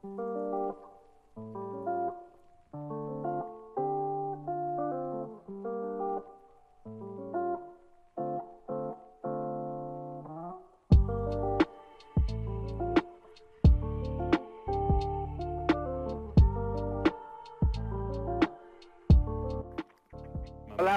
Hola, 0.00 0.20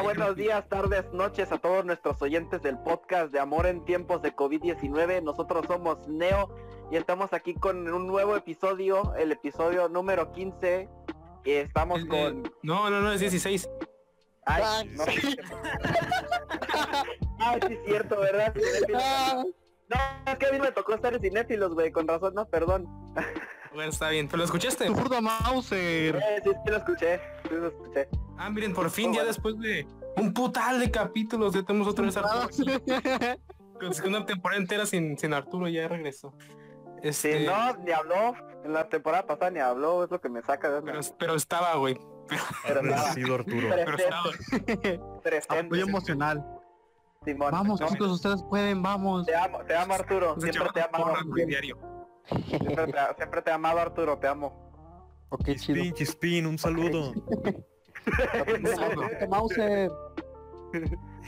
buenos 0.04 0.36
días, 0.36 0.70
tardes, 0.70 1.12
noches 1.12 1.52
a 1.52 1.58
todos 1.58 1.84
nuestros 1.86 2.22
oyentes 2.22 2.62
del 2.62 2.78
podcast 2.78 3.34
de 3.34 3.40
Amor 3.40 3.66
en 3.66 3.84
tiempos 3.84 4.22
de 4.22 4.36
COVID-19. 4.36 5.24
Nosotros 5.24 5.66
somos 5.66 6.08
Neo 6.08 6.52
y 6.92 6.98
estamos 6.98 7.32
aquí 7.34 7.54
con 7.56 7.88
un 7.92 8.08
nuevo 8.08 8.36
episodio, 8.36 9.16
el 9.16 9.32
episodio 9.32 9.88
número 9.90 10.32
15. 10.32 10.90
Y 11.46 11.52
estamos 11.52 12.00
El- 12.02 12.08
con... 12.08 12.20
el- 12.20 12.52
No, 12.64 12.90
no, 12.90 13.02
no, 13.02 13.12
es 13.14 13.20
16. 13.22 13.70
Ay, 14.46 14.88
no. 14.90 15.04
Ay, 17.40 17.60
sí 17.68 17.74
es 17.74 17.80
cierto, 17.86 18.20
¿verdad? 18.20 18.54
No, 19.90 19.98
es 20.32 20.38
que 20.38 20.46
a 20.46 20.52
mí 20.52 20.60
me 20.60 20.72
tocó 20.72 20.94
estar 20.94 21.14
en 21.14 21.22
cinéfilos, 21.22 21.74
güey, 21.74 21.92
con 21.92 22.08
razón, 22.08 22.34
no, 22.36 22.46
perdón. 22.48 22.88
Bueno, 23.74 23.90
está 23.90 24.10
bien. 24.10 24.28
¿Pero 24.28 24.40
lo 24.40 24.44
escuchaste? 24.44 24.86
Tu 24.88 24.94
puta 24.94 25.22
Mauser. 25.22 26.18
Eh, 26.18 26.42
sí, 26.44 26.50
sí 26.50 26.70
lo 26.70 26.76
escuché, 26.76 27.22
sí 27.44 27.50
lo 27.56 27.68
escuché. 27.70 28.10
Ah, 28.38 28.50
miren, 28.50 28.74
por 28.74 28.90
fin, 28.90 29.14
ya 29.14 29.24
después 29.24 29.58
de 29.60 29.88
un 30.18 30.34
putal 30.34 30.82
de 30.82 30.92
capítulos, 30.92 31.54
ya 31.54 31.64
tenemos 31.64 31.88
otra 31.88 32.04
vez 32.04 32.18
a 32.18 32.20
Arturo. 32.20 32.82
Con 33.80 34.10
una 34.14 34.26
temporada 34.26 34.60
entera 34.60 34.86
sin, 34.86 35.18
sin 35.18 35.34
Arturo, 35.34 35.70
ya 35.70 35.88
regresó. 35.88 36.34
Sí, 37.02 37.08
Este, 37.10 37.46
no, 37.46 37.78
ni 37.78 37.92
habló, 37.92 38.34
en 38.64 38.74
la 38.74 38.88
temporada 38.88 39.26
pasada 39.26 39.50
ni 39.52 39.60
habló, 39.60 40.04
es 40.04 40.12
lo 40.12 40.22
que 40.22 40.30
me 40.30 40.42
saca 40.44 40.70
de 40.70 40.82
pero, 40.82 41.00
pero 41.18 41.36
estaba, 41.36 41.76
güey. 41.76 41.98
Pero 42.66 42.80
Arturo. 42.96 43.44
Pero 43.46 43.98
estaba. 43.98 44.24
presente, 45.24 45.64
Muy 45.70 45.82
emocional. 45.82 46.46
Simón. 47.26 47.52
Vamos, 47.52 47.80
No, 47.82 47.88
chicos, 47.88 48.10
ustedes 48.12 48.42
pueden, 48.44 48.82
vamos. 48.82 49.26
Te 49.26 49.36
amo, 49.36 49.60
te 49.66 49.76
amo 49.76 49.94
Arturo, 49.94 50.36
siempre 50.40 50.70
te 50.74 50.82
amado. 50.82 51.14
diario. 51.46 51.78
Siempre 52.48 52.88
te, 52.88 52.98
siempre 53.18 53.42
te 53.42 53.50
he 53.50 53.54
amado 53.54 53.80
Arturo, 53.80 54.18
te 54.18 54.28
amo. 54.28 54.72
Ok, 55.30 55.44
chido. 55.56 55.56
Chispín, 55.58 55.94
Chispín, 55.94 56.46
un 56.46 56.58
saludo. 56.58 57.14
Mauser. 59.30 59.92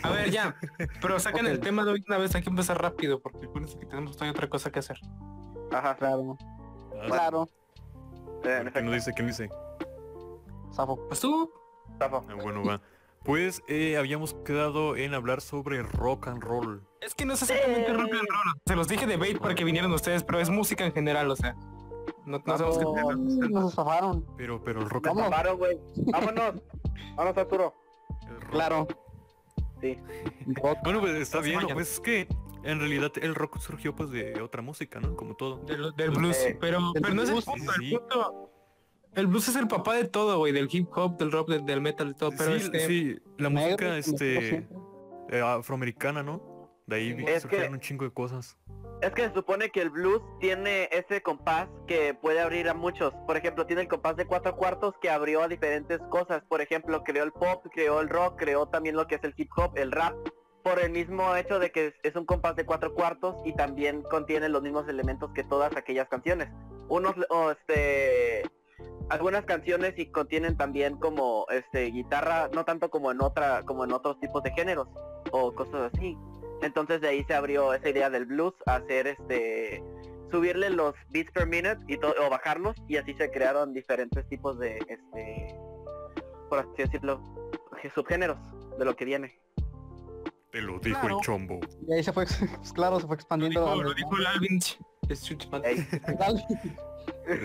A 0.04 0.10
ver, 0.10 0.32
ya. 0.32 0.56
Pero 1.02 1.20
sacan 1.20 1.46
Ok. 1.46 1.52
el 1.52 1.60
tema 1.60 1.84
de 1.86 1.92
hoy 1.92 2.04
una 2.08 2.18
vez, 2.18 2.34
hay 2.36 2.42
que 2.44 2.50
empezar 2.50 2.82
rápido, 2.82 3.22
porque 3.22 3.46
acuérdense 3.46 3.78
que 3.78 3.86
tenemos 3.86 4.14
todavía 4.14 4.32
otra 4.32 4.50
cosa 4.50 4.72
que 4.72 4.80
hacer. 4.80 4.98
Ajá, 5.74 5.96
Claro, 5.96 6.38
Ah, 7.02 7.06
claro. 7.08 7.50
eh, 8.24 8.30
en 8.34 8.42
¿Quién 8.42 8.68
efecto, 8.68 8.82
nos 8.84 8.94
dice? 8.96 9.14
¿Quién 9.14 9.28
dice? 9.28 9.50
Zafo. 10.74 10.98
Pues 11.08 11.20
tú, 11.20 11.52
Zafo. 12.00 12.24
Ah, 12.30 12.34
bueno, 12.42 12.64
va. 12.64 12.82
Pues 13.24 13.62
eh, 13.68 13.96
habíamos 13.98 14.34
quedado 14.46 14.96
en 14.98 15.14
hablar 15.14 15.40
sobre 15.42 15.82
rock 15.82 16.28
and 16.28 16.44
roll. 16.44 16.84
es 17.00 17.16
que 17.16 17.26
no 17.26 17.34
es 17.34 17.42
exactamente 17.42 17.94
rock 17.94 18.12
and 18.12 18.28
roll. 18.30 18.62
Se 18.66 18.76
los 18.76 18.88
dije 18.88 19.08
de 19.08 19.16
bait 19.18 19.40
para 19.40 19.56
que 19.56 19.64
vinieran 19.64 19.92
ustedes, 19.94 20.24
pero 20.24 20.40
es 20.40 20.50
música 20.50 20.86
en 20.86 20.92
general, 20.94 21.30
o 21.32 21.36
sea. 21.36 21.56
No, 22.26 22.42
no 22.46 22.58
sabemos 22.58 22.78
qué. 22.78 23.50
Nos 23.50 23.74
zafaron. 23.76 24.26
Pero, 24.38 24.62
pero 24.64 24.82
el 24.82 24.90
rock 24.90 25.08
and. 25.08 25.30
Paro, 25.30 25.58
güey. 25.58 25.80
Vámonos. 26.12 26.56
Vámonos 27.16 27.38
Arturo. 27.38 27.74
Claro. 28.52 28.88
Sí. 29.80 29.98
Rock. 30.48 30.78
Bueno, 30.84 31.00
pues 31.00 31.14
está 31.16 31.40
bien, 31.40 31.62
pues 31.74 31.94
es 31.94 32.00
que 32.02 32.28
en 32.64 32.80
realidad 32.80 33.12
el 33.22 33.36
rock 33.36 33.60
surgió 33.60 33.96
pues 33.96 34.10
de 34.10 34.42
otra 34.42 34.62
música, 34.62 35.00
¿no? 35.00 35.16
Como 35.16 35.36
todo. 35.36 35.58
Del, 35.66 35.94
del 35.96 36.12
blues, 36.12 36.38
Eh, 36.46 36.58
pero, 36.60 36.80
no 36.80 36.92
es 37.22 37.30
el 37.30 37.34
blues, 37.36 37.46
punto, 37.46 37.72
sí. 37.74 37.94
el 37.94 38.00
punto. 38.00 38.50
El 39.16 39.28
blues 39.28 39.48
es 39.48 39.56
el 39.56 39.68
papá 39.68 39.94
de 39.96 40.06
todo, 40.06 40.38
güey, 40.40 40.52
del 40.54 40.68
hip 40.72 40.88
hop, 40.96 41.18
del 41.18 41.32
rock, 41.32 41.50
del, 41.50 41.66
del 41.66 41.82
metal, 41.82 42.14
de 42.14 42.14
todo, 42.18 42.32
pero 42.38 42.58
sí, 42.58 42.66
este, 42.66 42.88
sí, 42.88 43.20
la 43.38 43.50
música 43.50 43.96
este 43.98 44.68
eh, 45.30 45.42
afroamericana, 45.42 46.24
¿no? 46.24 46.72
De 46.88 46.96
ahí 46.96 47.24
Es 47.28 47.44
surgieron 47.44 47.68
que- 47.70 47.74
un 47.76 47.80
chingo 47.80 48.06
de 48.06 48.12
cosas. 48.12 48.58
Es 49.02 49.12
que 49.12 49.28
se 49.28 49.34
supone 49.34 49.70
que 49.70 49.82
el 49.82 49.90
blues 49.90 50.22
tiene 50.40 50.88
ese 50.92 51.22
compás 51.22 51.68
que 51.88 52.14
puede 52.14 52.40
abrir 52.40 52.70
a 52.70 52.74
muchos. 52.74 53.14
Por 53.28 53.36
ejemplo, 53.36 53.66
tiene 53.66 53.82
el 53.82 53.88
compás 53.90 54.16
de 54.16 54.26
cuatro 54.26 54.56
cuartos 54.56 54.94
que 55.02 55.10
abrió 55.10 55.44
a 55.44 55.50
diferentes 55.50 56.00
cosas. 56.10 56.42
Por 56.48 56.62
ejemplo, 56.62 57.04
creó 57.04 57.26
el 57.26 57.34
pop, 57.34 57.66
creó 57.74 58.00
el 58.00 58.08
rock, 58.08 58.36
creó 58.40 58.66
también 58.70 58.96
lo 58.96 59.06
que 59.08 59.16
es 59.16 59.24
el 59.26 59.34
hip 59.36 59.50
hop, 59.58 59.74
el 59.78 59.92
rap. 59.92 60.16
Por 60.64 60.80
el 60.80 60.92
mismo 60.92 61.36
hecho 61.36 61.60
de 61.60 61.72
que 61.72 61.94
es- 62.04 62.16
un 62.16 62.26
compás 62.26 62.56
de 62.56 62.66
cuatro 62.66 62.94
cuartos 62.94 63.36
y 63.46 63.54
también 63.54 64.02
contiene 64.04 64.48
los 64.50 64.62
mismos 64.62 64.88
elementos 64.88 65.32
que 65.34 65.44
todas 65.44 65.76
aquellas 65.76 66.08
canciones. 66.08 66.50
Unos, 66.88 67.16
o 67.30 67.52
este, 67.52 68.44
algunas 69.10 69.44
canciones 69.46 69.94
y 69.98 70.06
contienen 70.08 70.56
también 70.56 70.98
como 70.98 71.46
este 71.50 71.86
guitarra, 71.86 72.50
no 72.54 72.64
tanto 72.64 72.90
como 72.90 73.12
en 73.12 73.22
otra, 73.22 73.64
como 73.64 73.84
en 73.84 73.92
otros 73.92 74.20
tipos 74.20 74.42
de 74.44 74.52
géneros 74.52 74.88
o 75.32 75.54
cosas 75.54 75.92
así. 75.94 76.18
Entonces 76.62 77.02
de 77.02 77.10
ahí 77.10 77.24
se 77.26 77.34
abrió 77.34 77.74
esa 77.74 77.90
idea 77.90 78.10
del 78.10 78.26
blues, 78.26 78.54
hacer 78.66 79.08
este 79.08 79.84
subirle 80.32 80.70
los 80.70 80.96
beats 81.10 81.32
per 81.32 81.46
minute 81.46 81.78
y 81.88 81.96
o 81.98 82.30
bajarlos 82.30 82.76
y 82.88 82.98
así 82.98 83.14
se 83.16 83.30
crearon 83.30 83.74
diferentes 83.74 84.28
tipos 84.30 84.58
de 84.58 84.80
este 84.88 85.56
por 86.50 86.60
así 86.60 86.70
decirlo 86.78 87.22
subgéneros 87.94 88.38
de 88.80 88.86
lo 88.86 88.96
que 88.96 89.06
viene. 89.06 89.40
Te 90.54 90.62
lo 90.62 90.80
dijo 90.80 91.00
Claro. 91.02 91.18
el 91.18 91.24
chombo. 91.26 91.60
Y 91.88 91.94
ahí 91.94 92.04
se 92.04 92.14
fue, 92.14 92.26
pues, 92.62 92.74
claro, 92.74 93.00
se 93.00 93.08
fue 93.08 93.16
lo 93.16 93.20
expandiendo. 93.20 93.60
dijo, 93.60 93.72
a- 93.74 93.84
lo 93.84 93.94
dijo 93.94 94.18
el 94.18 94.28
es 95.10 95.20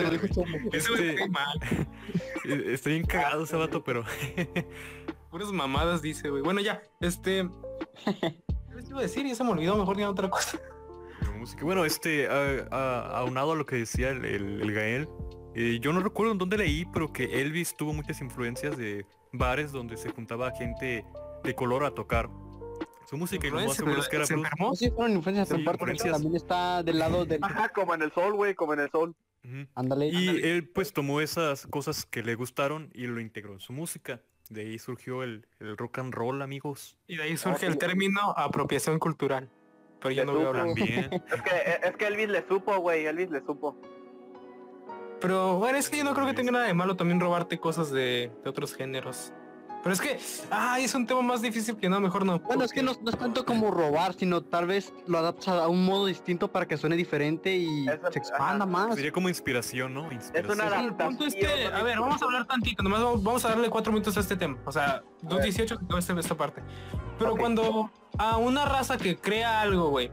lo 0.05 0.11
dijo 0.11 0.27
Chombo. 0.29 0.59
Está 0.73 1.27
mal. 1.29 1.59
Eh, 2.45 2.65
Estoy 2.69 2.93
bien 2.93 3.05
cagado 3.07 3.43
ese 3.45 3.57
vato, 3.57 3.83
pero 3.83 4.05
Puras 5.31 5.51
mamadas 5.51 6.01
dice, 6.01 6.31
güey. 6.31 6.43
Bueno, 6.43 6.61
ya, 6.61 6.81
este. 7.01 7.49
¿Qué 8.05 8.75
les 8.77 8.89
iba 8.89 9.01
a 9.01 9.03
decir? 9.03 9.27
Ya 9.27 9.35
se 9.35 9.43
me 9.43 9.51
olvidó, 9.51 9.77
mejor 9.77 9.97
digan 9.97 10.13
otra 10.13 10.31
cosa. 10.31 10.59
Bueno, 11.63 11.85
este, 11.85 12.29
a- 12.29 12.67
a- 12.71 13.19
aunado 13.19 13.53
a 13.53 13.57
lo 13.57 13.67
que 13.67 13.77
decía 13.77 14.11
el, 14.11 14.25
el- 14.25 14.61
el 14.63 14.73
Gael, 14.73 15.09
eh, 15.55 15.79
yo 15.81 15.93
no 15.93 16.01
recuerdo 16.01 16.33
en 16.33 16.39
dónde 16.39 16.59
leí, 16.59 16.85
pero 16.93 17.13
que 17.13 17.41
Elvis 17.41 17.77
tuvo 17.77 17.93
muchas 17.93 18.21
influencias 18.21 18.77
de 18.77 19.05
bares 19.33 19.73
donde 19.73 19.97
se 19.97 20.11
juntaba 20.11 20.53
gente 20.53 21.05
de 21.43 21.55
color 21.55 21.85
a 21.85 21.91
tocar 21.91 22.29
su 23.09 23.17
música 23.17 23.47
y 23.47 23.51
lo 23.51 23.57
más 23.57 23.65
Influencia, 23.65 23.85
seguro 23.85 24.03
es 24.03 24.09
que 24.09 24.17
era 24.17 24.27
¿Se 24.27 24.35
blues. 24.35 24.47
enfermó? 24.47 24.75
Sí, 24.75 24.91
fueron 24.91 25.17
influencias 25.17 25.49
Sí, 25.49 25.55
en 25.55 25.65
parte, 25.65 25.83
influencias. 25.83 26.13
también 26.13 26.35
está 26.37 26.83
del 26.83 26.99
lado 26.99 27.25
del... 27.25 27.39
Ajá, 27.43 27.69
como 27.71 27.95
en 27.95 28.03
el 28.03 28.13
soul, 28.13 28.35
güey, 28.35 28.55
como 28.55 28.75
en 28.75 28.81
el. 28.81 28.91
Ujú. 28.93 29.15
Ándale. 29.75 30.09
Y 30.09 30.29
él 30.43 30.69
pues 30.69 30.93
tomó 30.93 31.21
esas 31.21 31.67
cosas 31.69 32.05
que 32.05 32.23
le 32.23 32.35
gustaron 32.35 32.91
y 32.93 33.07
lo 33.07 33.21
integró 33.21 33.55
en 33.55 33.61
su 33.61 33.73
música. 33.73 34.21
De 34.51 34.63
ahí 34.63 34.79
surgió 34.79 35.23
el, 35.23 35.47
el 35.61 35.77
rock 35.77 35.99
and 35.99 36.13
roll, 36.15 36.43
amigos. 36.43 36.97
Y 37.07 37.17
de 37.17 37.23
ahí 37.23 37.37
surge 37.37 37.67
el 37.67 37.79
término 37.79 38.35
apropiación 38.37 38.99
cultural. 38.99 39.51
Pero 40.01 40.11
yo 40.13 40.25
no 40.25 40.35
voy 40.35 40.45
a 40.45 40.49
hablar. 40.49 40.67
También. 40.67 41.11
Es 41.33 41.43
que 41.43 41.89
es 41.89 41.97
que 41.97 42.07
Elvis 42.07 42.29
le 42.29 42.47
supo, 42.47 42.77
güey, 42.79 43.07
Elvis 43.07 43.31
le 43.31 43.41
supo. 43.41 43.77
Pero 45.21 45.59
bueno, 45.59 45.79
es 45.79 45.89
que 45.91 45.99
yo 45.99 46.05
no 46.05 46.15
creo 46.15 46.27
que 46.27 46.35
tenga 46.35 46.53
nada 46.53 46.67
de 46.67 46.75
malo 46.75 46.97
también 46.97 47.19
robarte 47.21 47.59
cosas 47.59 47.91
de, 47.91 48.31
de 48.45 48.51
otros 48.51 48.75
géneros. 48.75 49.33
Pero 49.83 49.93
es 49.95 50.01
que, 50.01 50.19
ah, 50.51 50.79
es 50.81 50.95
un 50.95 51.07
tema 51.07 51.23
más 51.23 51.41
difícil 51.41 51.77
que 51.77 51.89
no, 51.89 52.01
mejor 52.01 52.27
no. 52.27 52.41
Bueno, 52.41 52.65
es 52.65 52.73
que 52.73 52.83
no, 52.83 52.93
no 53.01 53.11
es 53.11 53.17
tanto 53.19 53.45
como 53.45 53.71
robar, 53.71 54.13
sino 54.15 54.43
tal 54.43 54.67
vez 54.67 54.93
lo 55.07 55.19
adaptas 55.19 55.49
a 55.49 55.69
un 55.69 55.85
modo 55.87 56.07
distinto 56.07 56.51
para 56.51 56.67
que 56.67 56.77
suene 56.77 56.97
diferente 56.97 57.57
y 57.57 57.87
Eso- 57.89 58.13
se 58.13 58.19
expanda 58.19 58.67
más. 58.67 58.97
Sería 58.97 59.13
como 59.13 59.29
inspiración, 59.29 59.95
¿no? 59.95 60.11
Inspiración. 60.13 60.61
una- 60.67 60.81
El 60.81 60.95
punto 60.95 61.25
es 61.27 61.35
que, 61.35 61.47
a 61.73 61.83
ver, 61.83 62.01
vamos 62.01 62.21
a 62.21 62.25
hablar 62.25 62.47
tantito, 62.47 62.83
nomás 62.83 63.01
vamos, 63.01 63.45
a 63.45 63.49
darle 63.51 63.71
cuatro 63.71 63.93
minutos 63.93 64.17
a 64.17 64.21
este 64.21 64.37
tema. 64.37 64.59
O 64.65 64.73
sea, 64.73 65.03
dos 65.23 65.37
ver. 65.37 65.45
18 65.45 65.79
que 65.79 65.87
va 65.93 65.99
a 65.99 66.03
ser 66.03 66.19
esta 66.19 66.35
parte. 66.37 66.63
Pero 67.19 67.37
cuando 67.37 67.91
a 68.19 68.37
una 68.37 68.65
raza 68.65 68.97
que 68.99 69.17
crea 69.17 69.61
algo, 69.61 69.91
güey, 69.91 70.11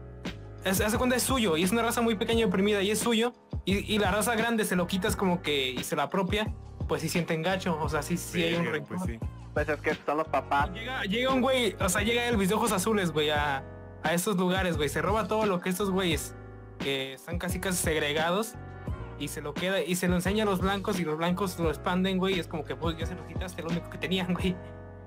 es- 0.63 0.79
hace 0.79 0.97
cuenta 0.97 1.15
es 1.15 1.23
suyo 1.23 1.57
y 1.57 1.63
es 1.63 1.71
una 1.71 1.81
raza 1.81 2.01
muy 2.01 2.15
pequeña 2.15 2.41
y 2.41 2.43
oprimida 2.45 2.81
y 2.83 2.91
es 2.91 2.99
suyo 2.99 3.33
y, 3.65 3.77
y 3.93 3.97
la 3.99 4.11
raza 4.11 4.35
grande 4.35 4.63
se 4.63 4.75
lo 4.75 4.85
quitas 4.87 5.15
como 5.15 5.41
que 5.41 5.71
y 5.71 5.83
se 5.83 5.95
la 5.95 6.03
apropia, 6.03 6.53
pues 6.87 7.01
sí 7.01 7.09
sienten 7.09 7.41
gacho, 7.41 7.77
o 7.81 7.89
sea, 7.89 8.03
sí, 8.03 8.15
sí 8.15 8.43
hay 8.43 8.53
un 8.55 8.61
Verga, 8.65 8.73
rencor. 8.77 8.97
pues 8.97 9.09
sí. 9.09 9.19
Pues 9.55 9.67
es 9.69 9.81
que 9.81 9.95
son 10.05 10.17
los 10.17 10.27
papás. 10.27 10.69
Llega, 10.71 11.01
llega 11.05 11.33
un 11.33 11.41
güey, 11.41 11.75
o 11.79 11.89
sea, 11.89 12.01
llega 12.03 12.27
Elvis 12.27 12.49
de 12.49 12.55
ojos 12.55 12.71
azules, 12.71 13.11
güey, 13.11 13.31
a, 13.31 13.63
a 14.03 14.13
estos 14.13 14.35
lugares, 14.37 14.77
güey. 14.77 14.89
Se 14.89 15.01
roba 15.01 15.27
todo 15.27 15.47
lo 15.47 15.59
que 15.61 15.69
estos 15.69 15.89
güeyes, 15.89 16.35
que 16.77 17.13
están 17.13 17.39
casi 17.39 17.59
casi 17.59 17.77
segregados, 17.81 18.53
y 19.17 19.29
se 19.29 19.41
lo 19.41 19.53
queda, 19.53 19.81
y 19.81 19.95
se 19.95 20.07
lo 20.09 20.15
enseña 20.15 20.43
a 20.43 20.45
los 20.45 20.59
blancos, 20.59 20.99
y 20.99 21.05
los 21.05 21.17
blancos 21.17 21.57
lo 21.57 21.69
expanden, 21.69 22.17
güey, 22.19 22.35
y 22.35 22.39
es 22.39 22.47
como 22.47 22.65
que, 22.65 22.75
pues, 22.75 22.97
ya 22.97 23.05
se 23.07 23.15
lo 23.15 23.25
quitaste, 23.25 23.63
lo 23.63 23.69
único 23.69 23.89
que 23.89 23.97
tenían, 23.97 24.33
güey. 24.33 24.55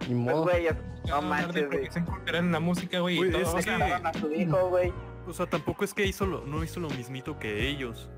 Ni 0.01 0.07
Pues, 0.07 0.17
modo. 0.17 0.43
güey, 0.45 0.67
es- 0.67 0.77
Ya 1.05 1.17
no 1.21 1.23
manches, 1.23 1.67
güey. 1.69 1.89
en 2.35 2.51
la 2.53 2.61
música, 2.61 3.01
güey, 3.01 3.17
y 3.17 3.19
Güey, 3.19 3.31
todo, 3.33 3.59
es 3.59 3.65
que- 3.67 3.71
a 3.71 4.13
su 4.15 4.33
hijo, 4.33 4.57
güey. 4.71 4.93
O 5.27 5.33
sea, 5.35 5.45
tampoco 5.45 5.85
es 5.85 5.93
que 5.93 6.07
hizo 6.07 6.25
lo, 6.25 6.47
no 6.47 6.65
hizo 6.65 6.81
lo 6.81 6.89
mismito 6.89 7.39
que 7.39 7.69
ellos. 7.69 8.09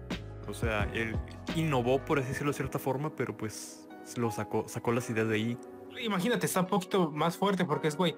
O 0.47 0.55
sea, 0.55 0.89
él 0.95 1.17
innovó, 1.57 1.99
por 2.05 2.21
así 2.21 2.29
decirlo 2.29 2.53
de 2.53 2.57
cierta 2.57 2.79
forma, 2.79 3.11
pero 3.17 3.37
pues 3.37 3.89
lo 4.17 4.31
sacó, 4.31 4.69
sacó 4.69 4.93
las 4.93 5.11
ideas 5.11 5.27
de 5.29 5.35
ahí. 5.35 5.59
Imagínate, 5.99 6.47
está 6.47 6.61
un 6.61 6.67
poquito 6.67 7.11
más 7.11 7.37
fuerte, 7.37 7.65
porque 7.65 7.89
es, 7.89 7.97
güey, 7.97 8.17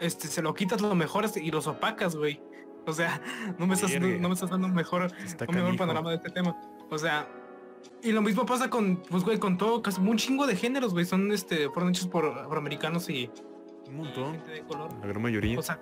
este, 0.00 0.28
se 0.28 0.42
lo 0.42 0.54
quitas 0.54 0.80
lo 0.80 0.94
mejor 0.94 1.24
y 1.36 1.50
los 1.50 1.66
opacas, 1.66 2.16
güey. 2.16 2.40
O 2.86 2.92
sea, 2.92 3.20
no 3.58 3.66
me 3.66 3.74
estás, 3.74 3.90
no 4.00 4.28
me 4.28 4.34
estás 4.34 4.48
dando 4.50 4.66
un 4.66 4.74
mejor 4.74 5.12
Está 5.24 5.44
un 5.48 5.54
mejor 5.54 5.76
panorama 5.76 6.10
de 6.10 6.16
este 6.16 6.30
tema. 6.30 6.56
O 6.90 6.96
sea, 6.98 7.28
Y 8.02 8.12
lo 8.12 8.22
mismo 8.22 8.46
pasa 8.46 8.70
con, 8.70 9.02
pues, 9.02 9.24
güey, 9.24 9.38
con 9.38 9.58
todo, 9.58 9.82
casi 9.82 10.00
un 10.00 10.16
chingo 10.16 10.46
de 10.46 10.56
géneros, 10.56 10.92
güey. 10.92 11.04
Son, 11.04 11.30
este, 11.32 11.68
fueron 11.70 11.90
hechos 11.90 12.06
por 12.08 12.26
afroamericanos 12.26 13.08
y 13.10 13.30
Un 13.88 13.96
montón. 13.96 14.32
gente 14.32 14.50
de 14.52 14.62
color. 14.62 14.90
La 15.00 15.06
gran 15.06 15.20
mayoría. 15.22 15.58
O 15.58 15.62
sea, 15.62 15.78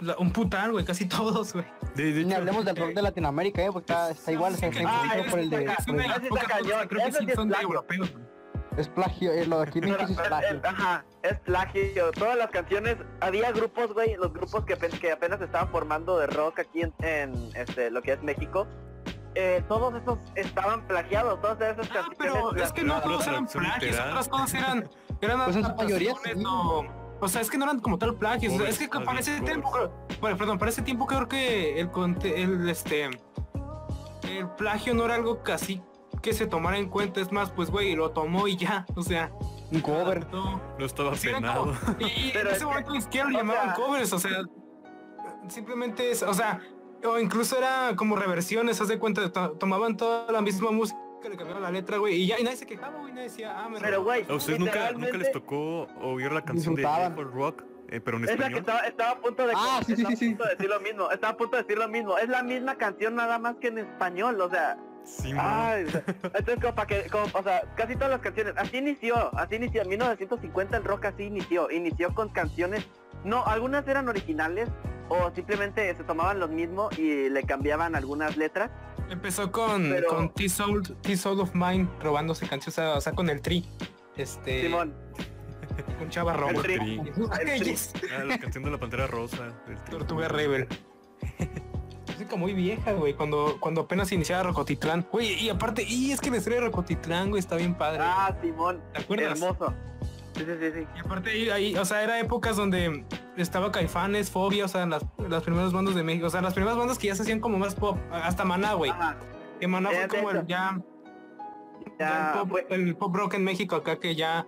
la- 0.00 0.16
un 0.18 0.30
putal, 0.32 0.72
güey, 0.72 0.84
casi 0.84 1.06
todos, 1.06 1.52
güey. 1.54 1.64
De, 1.94 2.12
de 2.12 2.20
hecho, 2.22 2.36
hablemos 2.36 2.64
del 2.64 2.76
rock 2.76 2.90
de 2.94 3.02
Latinoamérica, 3.02 3.62
eh, 3.64 3.70
porque 3.72 3.92
está, 3.92 4.10
está 4.10 4.32
igual, 4.32 4.54
está, 4.54 4.66
está 4.66 4.82
Ah, 4.88 5.22
por 5.30 5.38
el 5.38 5.48
de... 5.50 5.64
es 5.64 5.86
por 5.86 5.94
el- 6.00 6.10
Ese 6.10 6.26
está 6.28 6.44
cañón, 6.46 6.88
creo 6.88 7.06
que 7.06 7.12
sí 7.12 7.26
son 7.34 7.48
de 7.48 7.56
europeos, 7.60 8.12
güey. 8.12 8.24
Es 8.76 8.88
plagio, 8.88 9.32
eh, 9.32 9.44
lo 9.46 9.58
de 9.60 9.68
aquí 9.68 9.78
en 9.80 9.90
México 9.90 10.12
es 10.22 10.28
plagio. 10.28 10.60
Ajá, 10.64 11.04
es 11.22 11.38
plagio. 11.40 12.10
Todas 12.12 12.36
las 12.36 12.50
canciones, 12.50 12.96
había 13.20 13.52
grupos, 13.52 13.92
güey, 13.92 14.16
los 14.16 14.32
grupos 14.32 14.64
que, 14.64 14.76
que 14.76 15.12
apenas 15.12 15.40
estaban 15.42 15.68
formando 15.68 16.18
de 16.18 16.26
rock 16.28 16.60
aquí 16.60 16.82
en, 16.82 16.94
en, 17.00 17.50
este, 17.54 17.90
lo 17.90 18.00
que 18.02 18.12
es 18.12 18.22
México. 18.22 18.66
eh, 19.34 19.62
todos 19.68 19.94
esos 20.00 20.18
estaban 20.34 20.86
plagiados, 20.86 21.40
todas 21.40 21.58
esas 21.60 21.86
Ah, 21.90 21.94
canciones. 22.06 22.18
pero 22.18 22.54
es 22.56 22.72
que 22.72 22.82
no 22.82 23.00
todos 23.00 23.26
eran 23.26 23.46
plagios, 23.46 23.98
otras 23.98 24.28
cosas 24.28 24.54
eran, 24.54 24.90
eran 25.22 25.44
Pues 25.44 25.56
en 25.56 25.64
su 25.64 25.74
mayoría 25.74 26.14
sí. 26.22 26.44
o, 26.46 26.84
o 27.20 27.28
sea, 27.28 27.40
es 27.40 27.48
que 27.50 27.56
no 27.58 27.64
eran 27.64 27.80
como 27.80 27.96
tal 27.98 28.14
plagios, 28.16 28.52
es 28.60 28.78
que 28.78 28.88
para 28.88 29.20
ese 29.20 29.40
tiempo, 29.40 29.70
bueno, 30.20 30.36
perdón, 30.36 30.58
para 30.58 30.70
ese 30.70 30.82
tiempo 30.82 31.06
creo 31.06 31.28
que 31.28 31.80
el, 31.80 31.90
conte- 31.90 32.42
el 32.42 32.68
este 32.68 33.08
el 34.28 34.48
plagio 34.56 34.92
no 34.94 35.04
era 35.06 35.14
algo 35.14 35.42
casi 35.42 35.82
que 36.22 36.32
se 36.32 36.46
tomara 36.46 36.78
en 36.78 36.88
cuenta, 36.88 37.20
es 37.20 37.32
más, 37.32 37.50
pues 37.50 37.68
güey, 37.70 37.94
lo 37.96 38.10
tomó 38.12 38.46
y 38.48 38.56
ya, 38.56 38.86
o 38.94 39.02
sea, 39.02 39.30
Un 39.72 39.80
cover. 39.80 40.18
adaptó. 40.18 40.60
no 40.78 40.84
estaba 40.86 41.16
Sí, 41.16 41.28
penado. 41.28 41.64
como- 41.64 41.96
y, 42.08 42.30
Pero 42.32 42.40
en 42.40 42.46
es 42.46 42.52
ese 42.52 42.58
que, 42.60 42.64
momento 42.66 42.92
ni 42.92 43.00
siquiera 43.02 43.28
lo 43.28 43.34
o 43.36 43.38
llamaban 43.40 43.64
sea- 43.66 43.74
covers, 43.74 44.12
o 44.12 44.18
sea, 44.18 44.42
simplemente 45.48 46.10
es, 46.10 46.22
o 46.22 46.32
sea, 46.34 46.60
o 47.04 47.18
incluso 47.18 47.58
era 47.58 47.94
como 47.96 48.16
reversiones, 48.16 48.80
haz 48.80 48.88
de 48.88 48.98
cuenta, 48.98 49.30
to- 49.32 49.52
tomaban 49.52 49.96
toda 49.96 50.30
la 50.30 50.40
misma 50.40 50.70
música, 50.70 50.98
le 51.28 51.36
cambiaban 51.36 51.62
la 51.62 51.70
letra, 51.70 51.98
güey, 51.98 52.14
y 52.22 52.26
ya, 52.26 52.38
y 52.38 52.44
nadie 52.44 52.56
se 52.56 52.66
quejaba, 52.66 52.98
güey, 52.98 53.12
nadie 53.12 53.24
decía, 53.28 53.54
ah, 53.58 53.68
me 53.68 53.78
Pero, 53.80 53.96
robó". 53.98 54.04
güey, 54.04 54.26
¿A 54.28 54.34
ustedes 54.34 54.58
nunca, 54.58 54.92
nunca 54.92 55.16
les 55.16 55.32
tocó 55.32 55.86
oír 56.00 56.32
la 56.32 56.44
canción 56.44 56.74
de. 56.74 56.86
Apple 56.86 57.24
Rock, 57.24 57.64
eh, 57.88 58.00
pero 58.00 58.16
en 58.18 58.24
Es 58.24 58.30
la 58.30 58.36
que 58.36 58.42
español? 58.42 58.58
estaba, 58.60 58.80
estaba 58.86 59.10
a 59.10 59.18
punto 59.20 59.46
de 59.46 59.52
Ah, 59.56 59.80
sí, 59.84 59.94
sí, 59.96 60.02
estaba 60.02 60.08
sí, 60.10 60.14
a 60.14 60.18
sí. 60.18 60.28
punto 60.30 60.44
de 60.44 60.50
decir 60.50 60.68
lo 60.70 60.80
mismo, 60.80 61.10
estaba 61.10 61.32
a 61.32 61.36
punto 61.36 61.56
de 61.56 61.62
decir 61.62 61.78
lo 61.78 61.88
mismo. 61.88 62.18
Es 62.18 62.28
la 62.28 62.42
misma 62.42 62.76
canción 62.76 63.14
nada 63.16 63.38
más 63.38 63.56
que 63.56 63.68
en 63.68 63.78
español, 63.78 64.40
o 64.40 64.48
sea, 64.50 64.78
Sí, 65.04 65.34
man. 65.34 65.44
Ay, 65.46 65.84
entonces 66.22 66.56
como 66.60 66.74
para 66.74 66.86
que, 66.86 67.08
como, 67.10 67.24
o 67.32 67.42
sea, 67.42 67.62
casi 67.76 67.94
todas 67.94 68.10
las 68.10 68.20
canciones, 68.20 68.54
así 68.56 68.76
inició, 68.78 69.36
así 69.38 69.56
inició, 69.56 69.82
en 69.82 69.88
1950 69.88 70.76
el 70.76 70.84
rock 70.84 71.06
así 71.06 71.24
inició, 71.24 71.70
inició 71.70 72.14
con 72.14 72.28
canciones, 72.30 72.86
no, 73.24 73.44
algunas 73.46 73.86
eran 73.88 74.08
originales 74.08 74.68
o 75.08 75.30
simplemente 75.34 75.94
se 75.94 76.04
tomaban 76.04 76.38
los 76.40 76.50
mismos 76.50 76.96
y 76.98 77.28
le 77.28 77.42
cambiaban 77.42 77.94
algunas 77.96 78.36
letras. 78.36 78.70
Empezó 79.10 79.50
con, 79.52 79.90
Pero- 79.90 80.08
con 80.08 80.32
T-Soul, 80.32 80.96
T-Soul 81.02 81.40
of 81.40 81.50
Mine 81.54 81.88
robándose 82.00 82.46
canciones, 82.48 82.78
o 82.78 82.80
sea, 82.80 82.94
o 82.96 83.00
sea, 83.00 83.12
con 83.12 83.28
el 83.28 83.40
Tri. 83.42 83.66
Este, 84.16 84.62
Simón, 84.62 84.94
con 85.98 86.08
Chava 86.10 86.32
el 86.32 86.38
Robo. 86.38 86.62
tri, 86.62 86.74
Tri. 86.76 86.98
el 86.98 87.58
tri. 87.58 87.70
Yes. 87.70 87.92
Ah, 88.18 88.24
la 88.24 88.38
canción 88.38 88.62
de 88.64 88.70
la 88.70 88.78
Pantera 88.78 89.06
Rosa. 89.06 89.52
Tortuga 89.90 90.28
Rebel. 90.28 90.68
Música 92.12 92.36
muy 92.36 92.52
vieja, 92.52 92.92
güey, 92.92 93.14
cuando, 93.14 93.56
cuando 93.60 93.82
apenas 93.82 94.12
iniciaba 94.12 94.42
Rocotitlán. 94.44 95.06
Güey, 95.10 95.44
y 95.44 95.50
aparte, 95.50 95.82
y 95.86 96.12
es 96.12 96.20
que 96.20 96.30
la 96.30 96.36
historia 96.38 96.60
de 96.60 96.66
Rocotitlán, 96.66 97.30
güey, 97.30 97.40
está 97.40 97.56
bien 97.56 97.74
padre. 97.74 98.00
Ah, 98.02 98.34
Simón, 98.40 98.80
¿Te 98.92 99.00
acuerdas? 99.00 99.40
hermoso. 99.42 99.72
Sí, 100.36 100.44
sí, 100.46 100.70
sí. 100.74 100.86
Y 100.96 100.98
aparte 101.00 101.30
ahí, 101.30 101.50
ahí, 101.50 101.76
o 101.76 101.84
sea, 101.84 102.02
era 102.02 102.18
épocas 102.18 102.56
donde 102.56 103.04
estaba 103.36 103.70
Caifanes, 103.70 104.30
Fobia, 104.30 104.64
o 104.64 104.68
sea, 104.68 104.86
las, 104.86 105.04
las 105.28 105.42
primeras 105.42 105.72
bandas 105.72 105.94
de 105.94 106.02
México, 106.02 106.26
o 106.26 106.30
sea, 106.30 106.40
las 106.40 106.54
primeras 106.54 106.76
bandas 106.78 106.98
que 106.98 107.08
ya 107.08 107.14
se 107.14 107.22
hacían 107.22 107.40
como 107.40 107.58
más 107.58 107.74
pop, 107.74 107.98
hasta 108.10 108.44
Maná, 108.44 108.72
güey. 108.74 108.90
Ajá, 108.90 109.16
Que 109.60 109.68
Maná 109.68 109.90
Eh, 109.90 109.94
fue 109.94 110.02
de 110.02 110.08
como 110.08 110.30
el 110.30 110.46
ya, 110.46 110.78
ya 111.98 111.98
ya, 111.98 112.32
el, 112.32 112.38
pop, 112.40 112.48
fue- 112.50 112.66
el 112.70 112.96
pop 112.96 113.14
rock 113.14 113.34
en 113.34 113.44
México 113.44 113.76
acá 113.76 113.98
que 114.00 114.14
ya, 114.16 114.46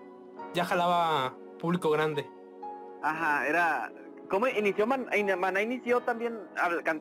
ya 0.54 0.64
jalaba 0.64 1.34
público 1.58 1.90
grande. 1.90 2.26
ajá, 3.02 3.46
era, 3.46 3.92
¿cómo 4.28 4.46
inició 4.46 4.86
Man- 4.86 5.06
in- 5.16 5.38
Maná? 5.38 5.62
inició 5.62 6.00
también 6.00 6.38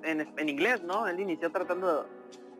en, 0.03 0.27
en 0.37 0.49
inglés, 0.49 0.81
¿no? 0.83 1.07
Él 1.07 1.19
inició 1.19 1.51
tratando, 1.51 2.07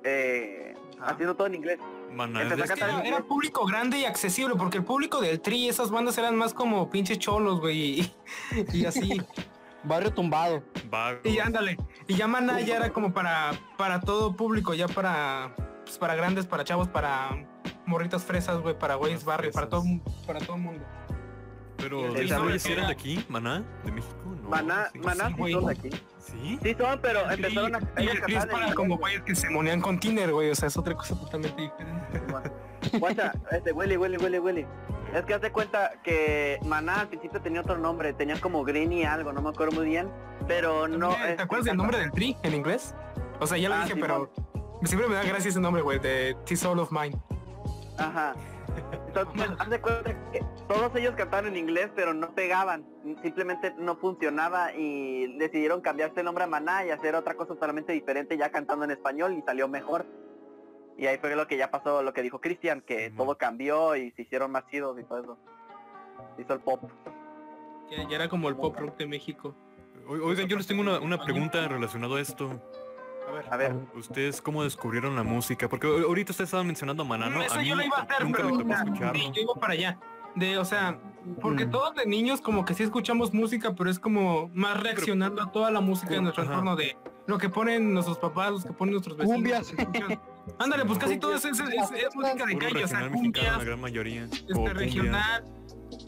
eh, 0.03 0.75
Ah. 0.99 1.07
haciendo 1.11 1.35
todo 1.35 1.47
en 1.47 1.55
inglés. 1.55 1.79
Maná 2.13 2.43
es 2.43 2.71
que 2.71 2.83
era, 3.07 3.19
público 3.23 3.65
grande 3.65 3.97
y 3.99 4.05
accesible, 4.05 4.55
porque 4.55 4.77
el 4.77 4.83
público 4.83 5.19
del 5.19 5.41
Tri, 5.41 5.67
esas 5.67 5.89
bandas 5.89 6.17
eran 6.17 6.35
más 6.35 6.53
como 6.53 6.89
pinches 6.89 7.17
cholos, 7.19 7.59
güey, 7.59 8.01
y, 8.01 8.13
y 8.73 8.85
así. 8.85 9.21
Barrio 9.85 10.13
tumbado. 10.13 10.63
vago. 10.89 11.19
y 11.25 11.39
ándale. 11.39 11.77
Y 12.07 12.15
ya 12.15 12.25
Maná 12.27 12.61
ya 12.61 12.77
era 12.77 12.93
como 12.93 13.11
para, 13.13 13.51
para 13.77 13.99
todo 13.99 14.33
público, 14.33 14.73
ya 14.73 14.87
para, 14.87 15.53
pues, 15.83 15.97
para 15.97 16.15
grandes, 16.15 16.45
para 16.45 16.63
chavos, 16.63 16.87
para 16.87 17.45
morritas 17.85 18.23
fresas, 18.23 18.61
güey, 18.61 18.77
para 18.79 18.95
güeyes 18.95 19.25
barrio, 19.25 19.51
para 19.51 19.67
todo, 19.67 19.83
para 20.25 20.39
todo 20.39 20.55
el 20.55 20.61
mundo. 20.61 20.85
Pero 21.83 22.01
Y 22.01 22.03
el 22.03 22.25
¿esos 22.25 22.29
Tri 22.37 22.37
güeyes 22.43 22.65
era- 22.65 22.73
eran 22.73 22.87
de 22.87 22.93
aquí? 22.93 23.25
¿Maná? 23.29 23.63
¿De 23.83 23.91
México? 23.91 24.15
No, 24.41 24.49
Maná, 24.49 24.89
sí. 24.91 24.99
Maná 24.99 25.27
sí, 25.27 25.33
sí, 25.33 25.39
güey. 25.39 25.53
son 25.53 25.65
de 25.65 25.71
aquí. 25.71 25.89
¿Sí? 26.19 26.59
Sí 26.63 26.75
son, 26.77 26.99
pero 27.01 27.29
empezaron 27.31 27.75
a... 27.75 27.79
y 28.01 28.07
el 28.07 28.17
es 28.17 28.43
en 28.43 28.49
para 28.49 28.73
como 28.73 28.97
güey. 28.97 29.17
güeyes 29.17 29.21
que 29.23 29.35
se 29.35 29.49
monían 29.49 29.81
con 29.81 29.99
Tiner, 29.99 30.31
güey, 30.31 30.49
o 30.51 30.55
sea, 30.55 30.67
es 30.67 30.77
otra 30.77 30.95
cosa 30.95 31.15
totalmente 31.19 31.61
diferente. 31.61 32.21
Guacha, 32.99 33.33
este, 33.51 33.71
Willy, 33.71 33.97
Willy, 33.97 34.17
Willy, 34.17 34.39
Willy. 34.39 34.65
Es 35.13 35.23
que 35.25 35.33
haz 35.35 35.41
de 35.41 35.51
cuenta 35.51 35.91
que 36.03 36.59
Maná 36.65 37.01
al 37.01 37.07
principio 37.07 37.39
tenía 37.41 37.61
otro 37.61 37.77
nombre, 37.77 38.13
tenía 38.13 38.39
como 38.41 38.63
Greeny 38.63 39.03
algo, 39.03 39.31
no 39.31 39.41
me 39.41 39.49
acuerdo 39.49 39.73
muy 39.75 39.85
bien, 39.85 40.09
pero 40.47 40.87
no... 40.87 41.09
¿Te 41.15 41.31
este, 41.31 41.43
acuerdas 41.43 41.65
del 41.65 41.77
nombre 41.77 41.99
del 41.99 42.11
Tri 42.11 42.35
en 42.43 42.53
inglés? 42.55 42.95
O 43.39 43.45
sea, 43.47 43.57
ya 43.57 43.69
lo 43.69 43.75
Ah, 43.75 43.83
dije, 43.83 43.93
sí, 43.95 43.99
pero 44.01 44.31
siempre 44.83 45.07
me 45.09 45.15
da 45.15 45.23
gracia 45.23 45.49
ese 45.49 45.59
nombre, 45.59 45.81
güey, 45.81 45.99
de 45.99 46.35
T-Soul 46.45 46.79
of 46.79 46.91
Mine. 46.91 47.15
Ajá. 47.97 48.33
Entonces, 49.15 49.51
haz 49.59 49.69
de 49.69 49.79
cuenta 49.81 50.31
que 50.31 50.43
todos 50.67 50.95
ellos 50.95 51.13
cantaban 51.15 51.45
en 51.47 51.57
inglés, 51.57 51.91
pero 51.95 52.13
no 52.13 52.33
pegaban, 52.33 52.83
simplemente 53.21 53.73
no 53.77 53.95
funcionaba 53.97 54.73
y 54.73 55.37
decidieron 55.37 55.81
cambiarse 55.81 56.21
el 56.21 56.25
nombre 56.25 56.45
a 56.45 56.47
Maná 56.47 56.85
y 56.85 56.89
hacer 56.89 57.13
otra 57.15 57.35
cosa 57.35 57.53
totalmente 57.53 57.93
diferente 57.93 58.37
ya 58.37 58.49
cantando 58.49 58.85
en 58.85 58.91
español 58.91 59.33
y 59.37 59.41
salió 59.43 59.67
mejor. 59.67 60.05
Y 60.97 61.05
ahí 61.07 61.17
fue 61.17 61.35
lo 61.35 61.47
que 61.47 61.57
ya 61.57 61.69
pasó, 61.69 62.01
lo 62.01 62.13
que 62.13 62.21
dijo 62.23 62.39
Cristian, 62.41 62.81
que 62.81 63.11
todo 63.11 63.37
cambió 63.37 63.95
y 63.95 64.11
se 64.11 64.23
hicieron 64.23 64.51
más 64.51 64.65
chidos 64.67 64.99
y 64.99 65.03
todo 65.03 65.19
eso. 65.21 65.37
Hizo 66.39 66.53
el 66.53 66.59
pop. 66.61 66.83
Ya, 67.91 68.07
ya 68.09 68.15
era 68.15 68.29
como 68.29 68.49
el 68.49 68.55
pop 68.55 68.75
rock 68.77 68.97
de 68.97 69.05
México. 69.07 69.55
O- 70.07 70.13
Oigan, 70.27 70.47
yo 70.47 70.57
les 70.57 70.65
tengo 70.67 70.81
una, 70.81 70.99
una 70.99 71.23
pregunta 71.23 71.67
relacionada 71.67 72.15
a 72.17 72.19
esto. 72.19 72.49
A 73.27 73.31
ver. 73.31 73.45
A 73.51 73.57
ver. 73.57 73.75
¿Ustedes 73.95 74.41
cómo 74.41 74.63
descubrieron 74.63 75.15
la 75.15 75.23
música? 75.23 75.67
Porque 75.69 75.87
ahor- 75.87 76.05
ahorita 76.05 76.31
ustedes 76.31 76.47
estaban 76.49 76.67
mencionando 76.67 77.03
a 77.03 77.05
Maná, 77.05 77.29
¿no? 77.29 77.41
Eso 77.41 77.55
A 77.55 77.57
mí 77.59 77.67
yo 77.67 77.75
lo 77.75 77.83
iba 77.83 77.97
a 77.97 78.01
hacer, 78.03 78.23
nunca 78.23 78.37
pero 78.37 78.49
me 78.49 78.51
tocó 78.57 78.65
mira, 78.65 78.83
escucharlo. 78.83 79.19
sí, 79.21 79.31
yo 79.35 79.41
iba 79.41 79.53
para 79.55 79.73
allá. 79.73 79.99
De, 80.35 80.57
o 80.57 80.65
sea, 80.65 80.97
porque 81.41 81.65
Mm. 81.67 81.71
todos 81.71 81.95
de 81.95 82.05
niños 82.07 82.41
como 82.41 82.65
que 82.65 82.73
sí 82.73 82.83
escuchamos 82.83 83.33
música, 83.33 83.73
pero 83.75 83.89
es 83.89 83.99
como 83.99 84.49
más 84.53 84.81
reaccionando 84.81 85.41
a 85.43 85.51
toda 85.51 85.69
la 85.71 85.79
música 85.79 86.09
de 86.15 86.21
nuestro 86.21 86.43
Ajá. 86.43 86.53
entorno 86.53 86.75
de 86.75 86.97
lo 87.27 87.37
que 87.37 87.49
ponen 87.49 87.93
nuestros 87.93 88.17
papás, 88.17 88.51
los 88.51 88.65
que 88.65 88.73
ponen 88.73 88.93
nuestros 88.93 89.15
vecinos. 89.15 89.37
Cumbias. 89.37 89.73
Ándale, 90.59 90.85
pues 90.85 90.97
casi 90.99 91.17
todo 91.19 91.35
es, 91.35 91.45
es- 91.45 91.59
es- 91.59 91.91
es 91.91 92.15
música 92.15 92.45
de 92.45 92.57
calle, 92.57 92.83
o 92.83 92.87
sea, 92.87 92.99
mexicano, 93.01 93.11
la 93.11 93.11
cumbias, 93.11 93.65
gran 93.65 93.79
mayoría. 93.81 94.23
Este 94.25 94.73
regional, 94.73 95.45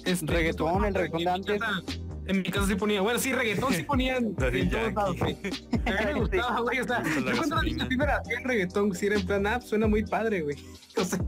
este, 0.06 0.26
Reggaetón, 0.26 0.86
el 0.86 0.94
reggaetón 0.96 1.42
de 1.44 1.54
mi 1.54 1.60
antes. 1.60 2.02
En 2.28 2.38
mi 2.38 2.44
casa 2.50 2.66
sí 2.68 2.76
ponía, 2.76 3.02
bueno, 3.02 3.20
sí, 3.20 3.32
reggaetón 3.34 3.72
sí 3.74 3.84
ponían 3.84 4.18
en 4.26 4.36
todos 4.36 4.52
Yankee. 4.52 4.94
lados, 4.96 5.20
güey. 5.20 5.38
A 5.86 5.92
mí 5.92 6.06
me 6.06 6.14
gustaba, 6.22 6.60
güey, 6.62 6.80
o 6.80 6.84
sea, 6.88 7.04
yo 7.04 7.12
cuando 7.14 7.30
era 7.32 7.36
niño 7.36 7.50
gasolina. 7.52 7.88
sí 7.90 7.98
me 7.98 8.06
la 8.08 8.16
hacía 8.18 8.38
en 8.38 8.44
reggaetón, 8.46 8.96
sí 8.96 9.06
era 9.08 9.16
en 9.16 9.26
plan, 9.28 9.48
ah, 9.48 9.58
pues 9.60 9.70
suena 9.70 9.88
muy 9.88 10.04
padre, 10.06 10.42
güey. 10.42 10.56
O 10.98 11.04
sea, 11.04 11.20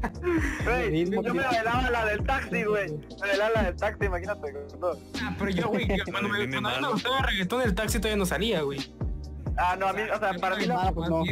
Güey, 0.63 1.05
yo 1.11 1.21
me 1.33 1.43
bailaba 1.43 1.89
la 1.91 2.05
del 2.05 2.23
taxi, 2.23 2.63
güey. 2.63 2.89
Me 2.89 3.17
bailaba 3.19 3.49
la 3.55 3.63
del 3.63 3.75
taxi, 3.75 4.05
imagínate. 4.05 4.53
no. 4.79 4.87
Ah, 5.21 5.35
pero 5.37 5.51
yo, 5.51 5.67
güey, 5.67 5.87
que 5.87 5.97
cuando 6.09 6.29
me, 6.29 6.49
cuando 6.49 6.81
me 6.81 6.87
gustaba 6.93 7.17
el 7.19 7.23
reggaetón, 7.25 7.61
el 7.63 7.75
taxi 7.75 7.97
todavía 7.99 8.17
no 8.17 8.25
salía, 8.25 8.61
güey. 8.61 8.93
Ah, 9.57 9.75
no, 9.77 9.87
a 9.87 9.93
mí, 9.93 10.01
o 10.03 10.19
sea, 10.19 10.33
para 10.35 10.55
mí, 10.55 10.65
la- 10.65 10.91
pues 10.93 11.09
no. 11.09 11.23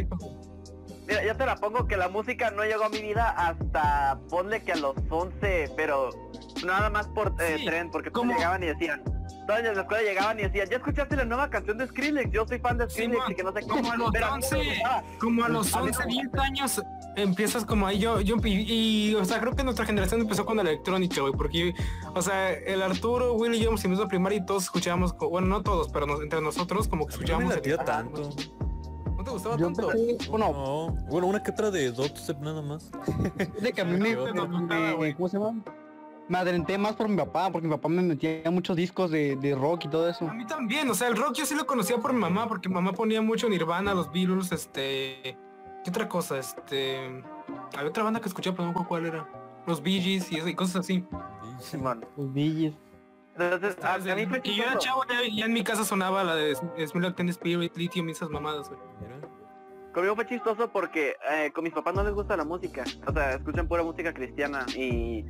mira, 1.08 1.24
yo 1.24 1.34
te 1.36 1.46
la 1.46 1.56
pongo 1.56 1.86
que 1.86 1.96
la 1.96 2.08
música 2.08 2.50
no 2.50 2.62
llegó 2.64 2.84
a 2.84 2.88
mi 2.90 3.00
vida 3.00 3.30
hasta, 3.30 4.18
ponle 4.28 4.62
que 4.62 4.72
a 4.72 4.76
los 4.76 4.96
11, 5.08 5.70
pero 5.76 6.10
nada 6.64 6.90
más 6.90 7.08
por 7.08 7.34
eh, 7.40 7.56
Sí, 7.58 7.64
tren, 7.64 7.90
porque 7.90 8.10
todos 8.10 8.26
como- 8.26 8.34
llegaban 8.36 8.62
y 8.62 8.66
decían, 8.66 9.02
todos 9.46 9.60
en 9.60 9.74
la 9.74 9.80
escuela 9.82 10.02
llegaban 10.02 10.38
y 10.38 10.42
decían, 10.42 10.68
¿ya 10.68 10.76
escuchaste 10.76 11.16
la 11.16 11.24
nueva 11.24 11.48
canción 11.48 11.78
de 11.78 11.86
Skrillex? 11.86 12.30
Yo 12.32 12.46
soy 12.46 12.58
fan 12.58 12.78
de 12.78 12.84
Sí, 12.88 12.94
Skrillex 13.04 13.18
man, 13.18 13.32
y 13.32 13.34
que 13.34 13.42
no 13.44 13.52
sé 13.52 13.60
qué. 13.60 13.66
como 13.66 13.92
a 13.92 13.96
los 13.96 14.10
Pero 14.12 14.26
mí 14.26 14.30
no 14.32 14.36
me 14.50 14.56
11, 14.56 14.56
gustaba. 14.74 15.02
Como 15.20 15.44
a 15.44 15.48
los 15.48 15.74
A 15.74 15.80
mí 15.80 15.86
11, 15.88 16.00
no 16.00 16.06
me 16.06 16.12
10 16.12 16.34
años 16.38 16.82
empiezas 17.16 17.64
como 17.64 17.86
ahí 17.86 17.98
yo, 17.98 18.20
yo 18.20 18.36
y, 18.44 19.08
y, 19.10 19.14
o 19.14 19.24
sea, 19.24 19.40
creo 19.40 19.54
que 19.56 19.64
nuestra 19.64 19.86
generación 19.86 20.20
empezó 20.20 20.44
con 20.44 20.56
la 20.56 20.62
electrónica, 20.62 21.22
güey, 21.22 21.32
porque, 21.32 21.74
o 22.14 22.20
sea, 22.20 22.52
el 22.52 22.82
Arturo, 22.82 23.32
Will 23.32 23.54
y 23.54 23.60
yo 23.60 23.68
hemos 23.70 23.82
ido 23.86 24.02
a 24.04 24.08
primaria 24.08 24.38
y 24.38 24.44
todos 24.44 24.64
escuchábamos, 24.64 25.16
bueno, 25.16 25.46
no 25.46 25.62
todos, 25.62 25.88
pero 25.88 26.06
nos- 26.06 26.20
entre 26.20 26.42
nosotros 26.42 26.88
como 26.88 27.06
que 27.06 27.12
No 27.14 27.18
me 27.18 27.24
escuchábamos. 27.24 27.54
latía 27.54 27.74
el- 27.76 27.84
tanto. 27.86 28.30
¿No 29.16 29.24
te 29.24 29.30
gustaba 29.30 29.56
Yo 29.56 29.66
tanto? 29.72 29.92
empecé, 29.92 30.28
bueno, 30.30 30.52
No, 30.52 30.86
bueno, 31.08 31.26
una 31.28 31.42
que 31.42 31.50
otra 31.52 31.70
de 31.70 31.90
Dubstep 31.90 32.38
nada 32.40 32.60
más. 32.60 32.90
de 33.62 33.72
que 33.72 33.80
a 33.80 33.84
mí 33.86 33.92
me, 33.98 34.14
me- 34.14 34.92
güey. 34.94 35.14
¿cómo 35.14 35.28
se 35.30 35.38
llama? 35.38 35.62
Me 36.28 36.38
adrenté 36.38 36.76
más 36.76 36.96
por 36.96 37.08
mi 37.08 37.16
papá, 37.16 37.50
porque 37.52 37.68
mi 37.68 37.74
papá 37.74 37.88
me 37.88 38.02
metía 38.02 38.50
muchos 38.50 38.76
discos 38.76 39.10
de, 39.10 39.36
de 39.36 39.54
rock 39.54 39.84
y 39.84 39.88
todo 39.88 40.08
eso. 40.08 40.28
A 40.28 40.34
mí 40.34 40.44
también, 40.44 40.90
o 40.90 40.94
sea, 40.94 41.06
el 41.08 41.16
rock 41.16 41.34
yo 41.34 41.46
sí 41.46 41.54
lo 41.54 41.66
conocía 41.66 41.98
por 41.98 42.12
mi 42.12 42.18
mamá, 42.20 42.48
porque 42.48 42.68
mi 42.68 42.74
mamá 42.74 42.92
ponía 42.92 43.22
mucho 43.22 43.48
Nirvana, 43.48 43.94
los 43.94 44.10
Beatles, 44.10 44.50
este... 44.52 45.36
¿Qué 45.84 45.90
otra 45.90 46.08
cosa? 46.08 46.36
Este... 46.38 47.22
Había 47.76 47.88
otra 47.88 48.02
banda 48.02 48.20
que 48.20 48.26
escuché, 48.28 48.50
pero 48.52 48.72
no 48.72 48.78
me 48.78 48.84
cuál 48.86 49.06
era. 49.06 49.28
Los 49.68 49.80
Bee 49.80 50.00
Gees 50.00 50.32
y, 50.32 50.36
eso- 50.38 50.48
y 50.48 50.54
cosas 50.54 50.76
así. 50.76 51.04
Simón. 51.60 52.04
Los 52.16 52.32
billes. 52.32 52.74
Entonces, 53.38 53.76
a, 53.84 53.94
a 53.94 53.98
mí 54.16 54.26
fue 54.26 54.40
y 54.44 54.56
yo 54.56 54.64
era 54.64 54.78
chavo, 54.78 55.02
ya, 55.08 55.20
ya 55.32 55.44
en 55.44 55.52
mi 55.52 55.62
casa 55.62 55.84
sonaba 55.84 56.24
la 56.24 56.34
de 56.34 56.54
Smell 56.54 57.02
Like 57.02 57.16
Teen 57.16 57.28
Spirit, 57.28 57.76
Lithium 57.76 58.08
y 58.08 58.12
esas 58.12 58.30
mamadas, 58.30 58.68
güey. 58.68 58.80
Conmigo 59.96 60.14
fue 60.14 60.26
chistoso 60.28 60.70
porque 60.70 61.16
eh, 61.32 61.50
con 61.54 61.64
mis 61.64 61.72
papás 61.72 61.94
no 61.94 62.04
les 62.04 62.12
gusta 62.12 62.36
la 62.36 62.44
música. 62.44 62.84
O 63.06 63.12
sea, 63.14 63.32
escuchan 63.36 63.66
pura 63.66 63.82
música 63.82 64.12
cristiana. 64.12 64.66
Y 64.76 65.24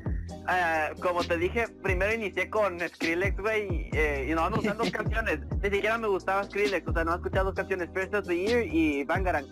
ah, 0.49 0.89
como 1.01 1.23
te 1.23 1.39
dije, 1.39 1.69
primero 1.85 2.13
inicié 2.13 2.51
con 2.51 2.81
Skrillex, 2.81 3.39
güey. 3.41 3.89
y, 3.93 3.97
eh, 3.97 4.27
y 4.29 4.35
no 4.35 4.51
me 4.51 4.57
gustan 4.57 4.77
dos 4.77 4.91
canciones. 4.99 5.39
Ni 5.63 5.71
siquiera 5.71 5.99
me 5.99 6.09
gustaba 6.09 6.43
Skrillex. 6.43 6.85
O 6.89 6.93
sea, 6.93 7.05
no 7.05 7.13
he 7.13 7.15
escuchado 7.15 7.45
dos 7.45 7.55
canciones. 7.55 7.89
First 7.95 8.13
of 8.15 8.27
the 8.27 8.37
Year 8.37 8.67
y 8.67 9.05
Bangarang. 9.05 9.47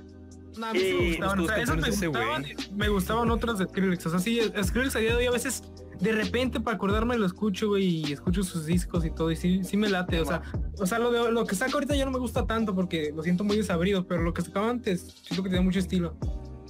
No, 0.59 0.67
a 0.67 0.73
mí 0.73 0.81
sí 0.81 0.95
me 0.95 1.05
Y- 1.05 1.09
gustaban, 1.11 1.39
o 1.39 1.47
sea, 1.47 1.57
esas 1.59 1.77
me 1.77 1.89
gustaban, 2.09 2.45
me 2.75 2.89
gustaban 2.89 3.31
otras 3.31 3.59
de 3.61 3.65
Skrillex, 3.67 4.07
o 4.07 4.11
sea, 4.11 4.19
sí, 4.19 4.41
Skrillex 4.65 4.97
a 4.97 4.99
día 4.99 5.11
de 5.11 5.17
hoy 5.19 5.27
a 5.27 5.31
veces, 5.31 5.63
de 6.01 6.13
repente 6.13 6.61
para 6.61 6.77
acordarme 6.77 7.17
lo 7.17 7.27
escucho, 7.27 7.69
güey, 7.69 7.85
y 8.07 8.13
escucho 8.13 8.43
sus 8.43 8.67
discos 8.67 9.05
y 9.05 9.11
todo, 9.11 9.31
y 9.31 9.37
sí, 9.37 9.63
sí 9.65 9.77
me 9.77 9.89
late, 9.89 10.21
o 10.21 10.25
sea, 10.25 10.43
o 10.79 10.87
sea, 10.87 10.99
lo, 10.99 11.11
de, 11.11 11.31
lo 11.33 11.45
que 11.47 11.55
saca 11.55 11.73
ahorita 11.75 11.95
ya 11.95 12.05
no 12.05 12.11
me 12.11 12.19
gusta 12.19 12.47
tanto 12.47 12.75
porque 12.75 13.13
lo 13.15 13.23
siento 13.23 13.45
muy 13.45 13.57
desabrido, 13.57 14.07
pero 14.07 14.23
lo 14.23 14.33
que 14.35 14.43
sacaba 14.43 14.71
antes, 14.71 15.15
siento 15.23 15.43
que 15.43 15.49
tenía 15.51 15.63
mucho 15.63 15.79
estilo. 15.79 16.17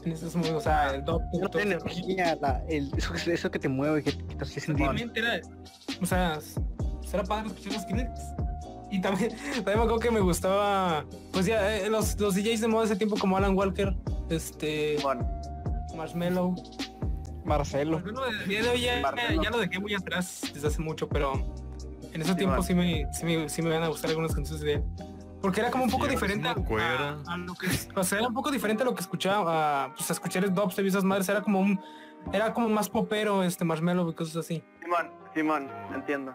En 0.04 0.12
esos 0.12 0.34
momentos, 0.36 0.60
o 0.60 0.64
sea, 0.64 0.94
el 0.94 1.06
rollo. 1.06 1.20
energía, 1.60 2.36
la- 2.40 2.62
el- 2.68 2.90
eso, 2.94 3.12
que- 3.14 3.32
eso 3.32 3.50
que 3.50 3.58
te 3.58 3.68
mueve, 3.70 4.02
que, 4.02 4.12
que 4.16 4.34
te 4.34 4.44
hace 4.44 4.60
sentir. 4.60 4.86
Era, 5.14 5.40
o 6.02 6.04
sea, 6.04 6.38
será 7.06 7.24
padre 7.24 7.46
escuchar 7.48 7.72
los 7.72 7.82
Skrillex. 7.82 8.10
Y 8.90 9.00
también, 9.00 9.30
también 9.30 9.64
me 9.78 9.84
acuerdo 9.84 9.98
que 9.98 10.10
me 10.10 10.20
gustaba, 10.20 11.06
pues 11.32 11.46
ya, 11.46 11.74
eh, 11.78 11.88
los, 11.88 12.20
los 12.20 12.34
DJs 12.34 12.60
de 12.60 12.68
moda 12.68 12.84
ese 12.84 12.96
tiempo 12.96 13.16
como 13.18 13.36
Alan 13.38 13.56
Walker, 13.56 13.96
este, 14.28 14.98
Bueno, 15.02 15.26
Marshmello. 15.96 16.54
Marcelo. 17.44 18.00
Bueno, 18.00 18.22
de 18.22 18.44
día 18.46 18.62
de 18.62 18.68
hoy 18.70 18.80
ya, 18.80 19.00
Marcelo. 19.00 19.42
ya 19.42 19.50
lo 19.50 19.58
dejé 19.58 19.78
muy 19.78 19.94
atrás 19.94 20.42
desde 20.52 20.68
hace 20.68 20.80
mucho, 20.82 21.08
pero 21.08 21.34
en 22.12 22.20
ese 22.20 22.30
Sí, 22.32 22.36
tiempo 22.36 22.56
man. 22.56 22.62
sí 22.62 22.74
me, 22.74 23.06
sí, 23.12 23.24
me, 23.24 23.48
sí 23.48 23.62
me 23.62 23.70
van 23.70 23.82
a 23.82 23.88
gustar 23.88 24.10
algunas 24.10 24.34
canciones 24.34 24.62
de 24.64 24.74
él. 24.74 24.84
Porque 25.42 25.60
era 25.60 25.70
como 25.70 25.84
un 25.84 25.90
poco 25.90 26.04
Sí, 26.06 26.12
diferente 26.12 26.48
a, 26.48 26.52
acuerdo. 26.52 27.22
a- 27.28 27.34
a 27.34 27.36
lo 27.36 27.54
que... 27.54 27.66
O 27.96 28.02
sea, 28.04 28.18
era 28.18 28.28
un 28.28 28.34
poco 28.34 28.50
diferente 28.50 28.82
a 28.82 28.86
lo 28.86 28.94
que 28.94 29.02
escuchaba, 29.02 29.84
a, 29.84 29.94
pues, 29.94 30.08
a 30.08 30.14
escuchar 30.14 30.42
el 30.44 30.54
dubstep 30.54 30.84
y 30.86 30.88
esas 30.88 31.04
madres. 31.04 31.28
Era 31.28 31.42
como 31.42 31.60
un... 31.60 31.78
Era 32.32 32.54
como 32.54 32.70
más 32.70 32.88
popero, 32.88 33.42
este, 33.42 33.66
Marshmallow 33.66 34.08
y 34.08 34.14
cosas 34.14 34.36
así. 34.36 34.64
Simón, 34.82 35.10
Simón, 35.34 35.68
entiendo. 35.94 36.34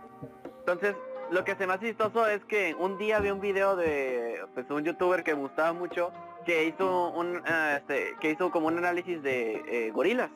Entonces, 0.60 0.96
lo 1.32 1.44
que 1.44 1.56
se 1.56 1.66
me 1.66 1.74
hace 1.74 1.88
chistoso 1.88 2.28
es 2.28 2.46
que 2.46 2.76
un 2.76 3.00
día 3.00 3.20
vi 3.20 3.32
un 3.32 3.42
video 3.42 3.76
de 3.76 4.42
pues, 4.54 4.70
un 4.70 4.84
youtuber 4.84 5.24
que 5.24 5.34
me 5.34 5.42
gustaba 5.42 5.74
mucho 5.74 6.12
que 6.46 6.66
hizo 6.68 7.10
un 7.10 7.42
ah, 7.48 7.78
este, 7.78 8.16
que 8.22 8.30
hizo 8.32 8.52
como 8.52 8.68
un 8.68 8.78
análisis 8.78 9.24
de 9.24 9.88
eh, 9.88 9.92
gorilas. 9.92 10.30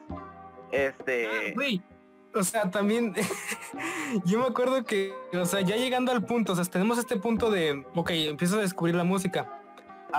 Este 0.74 1.28
Ah, 1.28 1.52
Güey, 1.56 1.82
o 2.34 2.44
sea, 2.44 2.70
también... 2.72 3.14
yo 4.26 4.40
me 4.40 4.46
acuerdo 4.46 4.84
que, 4.84 5.14
o 5.34 5.46
sea, 5.46 5.62
ya 5.62 5.76
llegando 5.78 6.12
al 6.12 6.26
punto, 6.26 6.54
o 6.54 6.56
sea, 6.56 6.66
tenemos 6.66 6.98
este 6.98 7.18
punto 7.18 7.52
de, 7.52 7.86
ok, 7.96 8.10
empiezo 8.12 8.58
a 8.58 8.62
descubrir 8.62 8.96
la 8.96 9.04
música. 9.04 9.60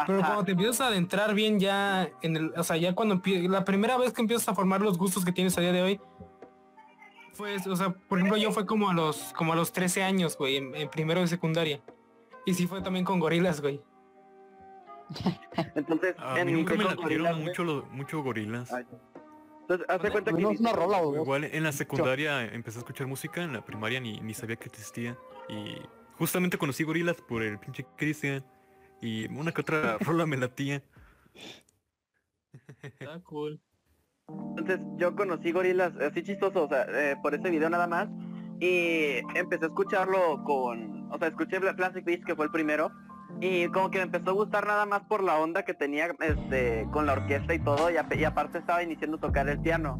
Pero 0.06 0.20
cuando 0.20 0.44
te 0.44 0.52
empiezas 0.52 0.80
a 0.80 0.86
adentrar 0.88 1.34
bien 1.34 1.60
ya 1.60 2.08
en 2.22 2.36
el, 2.36 2.52
o 2.56 2.64
sea, 2.64 2.76
ya 2.76 2.94
cuando 2.96 3.14
empie- 3.16 3.48
la 3.48 3.64
primera 3.64 3.96
vez 3.96 4.12
que 4.12 4.22
empiezas 4.22 4.48
a 4.48 4.54
formar 4.54 4.80
los 4.80 4.98
gustos 4.98 5.24
que 5.24 5.30
tienes 5.30 5.56
a 5.56 5.60
día 5.60 5.72
de 5.72 5.82
hoy, 5.82 6.00
fue, 7.32 7.56
o 7.56 7.76
sea, 7.76 7.90
por 7.90 8.18
ejemplo, 8.18 8.36
yo 8.36 8.50
fue 8.52 8.66
como 8.66 8.90
a 8.90 8.94
los, 8.94 9.32
como 9.34 9.52
a 9.52 9.56
los 9.56 9.72
13 9.72 10.02
años, 10.02 10.36
güey, 10.36 10.56
en, 10.56 10.74
en 10.74 10.88
primero 10.88 11.20
de 11.20 11.26
secundaria. 11.28 11.80
Y 12.46 12.54
sí 12.54 12.66
fue 12.66 12.80
también 12.82 13.04
con 13.04 13.20
gorilas, 13.20 13.60
güey. 13.60 13.80
entonces 15.74 16.14
A 16.18 16.40
en 16.40 16.46
mí 16.46 16.52
mi 16.54 16.58
nunca 16.60 16.74
me 16.74 16.84
latieron 16.84 17.02
gorilas, 17.02 17.36
mucho, 17.38 17.64
los, 17.64 17.88
mucho 17.90 18.22
gorilas. 18.22 18.72
Ay, 18.72 18.84
Entonces, 19.64 19.86
hace 19.88 20.10
cuenta 20.10 20.30
que 20.32 20.42
No 20.42 20.48
mi- 20.50 20.54
es 20.54 20.60
una 20.60 20.72
rola 20.72 20.98
o 20.98 21.12
dos. 21.12 21.22
Igual 21.24 21.44
en 21.44 21.62
la 21.62 21.72
secundaria 21.72 22.42
empecé 22.52 22.78
a 22.78 22.80
escuchar 22.80 23.06
música, 23.06 23.42
en 23.42 23.54
la 23.54 23.64
primaria 23.64 23.98
ni, 23.98 24.20
ni 24.20 24.34
sabía 24.34 24.56
que 24.56 24.68
existía. 24.68 25.16
Y 25.48 25.76
justamente 26.18 26.58
conocí 26.58 26.84
gorilas 26.84 27.16
por 27.22 27.42
el 27.42 27.58
pinche 27.58 27.86
Christian. 27.96 28.44
Y 29.00 29.26
una 29.34 29.52
que 29.52 29.62
otra 29.62 29.96
rola 30.00 30.26
me 30.26 30.36
latía. 30.36 30.82
Está 32.82 33.20
cool. 33.24 33.58
Entonces 34.56 34.80
yo 34.96 35.14
conocí 35.16 35.52
gorilas, 35.52 35.94
así 35.96 36.22
chistoso, 36.22 36.64
o 36.64 36.68
sea, 36.68 36.86
eh, 36.88 37.16
por 37.22 37.34
ese 37.34 37.50
video 37.50 37.68
nada 37.70 37.86
más. 37.86 38.08
Y 38.60 39.16
empecé 39.34 39.64
a 39.64 39.68
escucharlo 39.68 40.42
con, 40.44 41.10
o 41.12 41.18
sea, 41.18 41.28
escuché 41.28 41.60
Plastic 41.60 42.04
Beach, 42.04 42.24
que 42.24 42.36
fue 42.36 42.44
el 42.46 42.50
primero. 42.50 42.90
Y 43.40 43.68
como 43.68 43.90
que 43.90 43.98
me 43.98 44.04
empezó 44.04 44.30
a 44.30 44.34
gustar 44.34 44.66
nada 44.66 44.86
más 44.86 45.02
por 45.02 45.22
la 45.22 45.36
onda 45.36 45.64
que 45.64 45.74
tenía 45.74 46.08
este, 46.20 46.86
con 46.92 47.06
la 47.06 47.14
orquesta 47.14 47.54
y 47.54 47.58
todo. 47.58 47.90
Y, 47.90 48.24
aparte 48.24 48.58
estaba 48.58 48.82
iniciando 48.82 49.16
a 49.16 49.20
tocar 49.20 49.48
el 49.48 49.58
piano. 49.58 49.98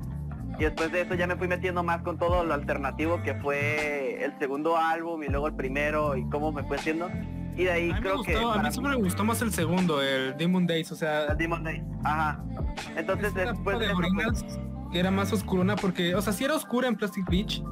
Y 0.58 0.64
después 0.64 0.92
de 0.92 1.02
eso 1.02 1.14
ya 1.14 1.26
me 1.26 1.36
fui 1.36 1.48
metiendo 1.48 1.82
más 1.82 2.02
con 2.02 2.16
todo 2.16 2.44
lo 2.44 2.54
alternativo 2.54 3.22
que 3.22 3.34
fue 3.34 4.24
el 4.24 4.38
segundo 4.38 4.76
álbum 4.76 5.22
y 5.24 5.28
luego 5.28 5.48
el 5.48 5.54
primero 5.54 6.16
y 6.16 6.28
cómo 6.28 6.52
me 6.52 6.62
fue 6.64 6.76
haciendo. 6.76 7.10
Y 7.56 7.64
de 7.64 7.72
ahí 7.72 7.90
A 7.90 7.94
mí, 7.94 8.00
me 8.00 8.00
creo 8.00 8.22
que... 8.22 8.36
a 8.36 8.62
mí 8.62 8.70
siempre 8.70 8.92
me 8.92 9.02
gustó 9.02 9.24
más 9.24 9.42
el 9.42 9.52
segundo, 9.52 10.00
el 10.00 10.36
Demon 10.36 10.66
Days, 10.66 10.90
o 10.92 10.96
sea, 10.96 11.26
el 11.26 11.36
Demon 11.36 11.64
Days. 11.64 11.82
Ajá. 12.04 12.42
Entonces 12.96 13.34
después 13.34 13.78
de 13.78 13.86
eso, 13.86 13.96
pues, 14.14 14.58
era 14.92 15.10
más 15.10 15.32
oscurona 15.32 15.76
porque, 15.76 16.14
o 16.14 16.22
sea, 16.22 16.32
sí 16.32 16.44
era 16.44 16.54
oscura 16.54 16.88
en 16.88 16.96
Plastic 16.96 17.28
Beach, 17.28 17.62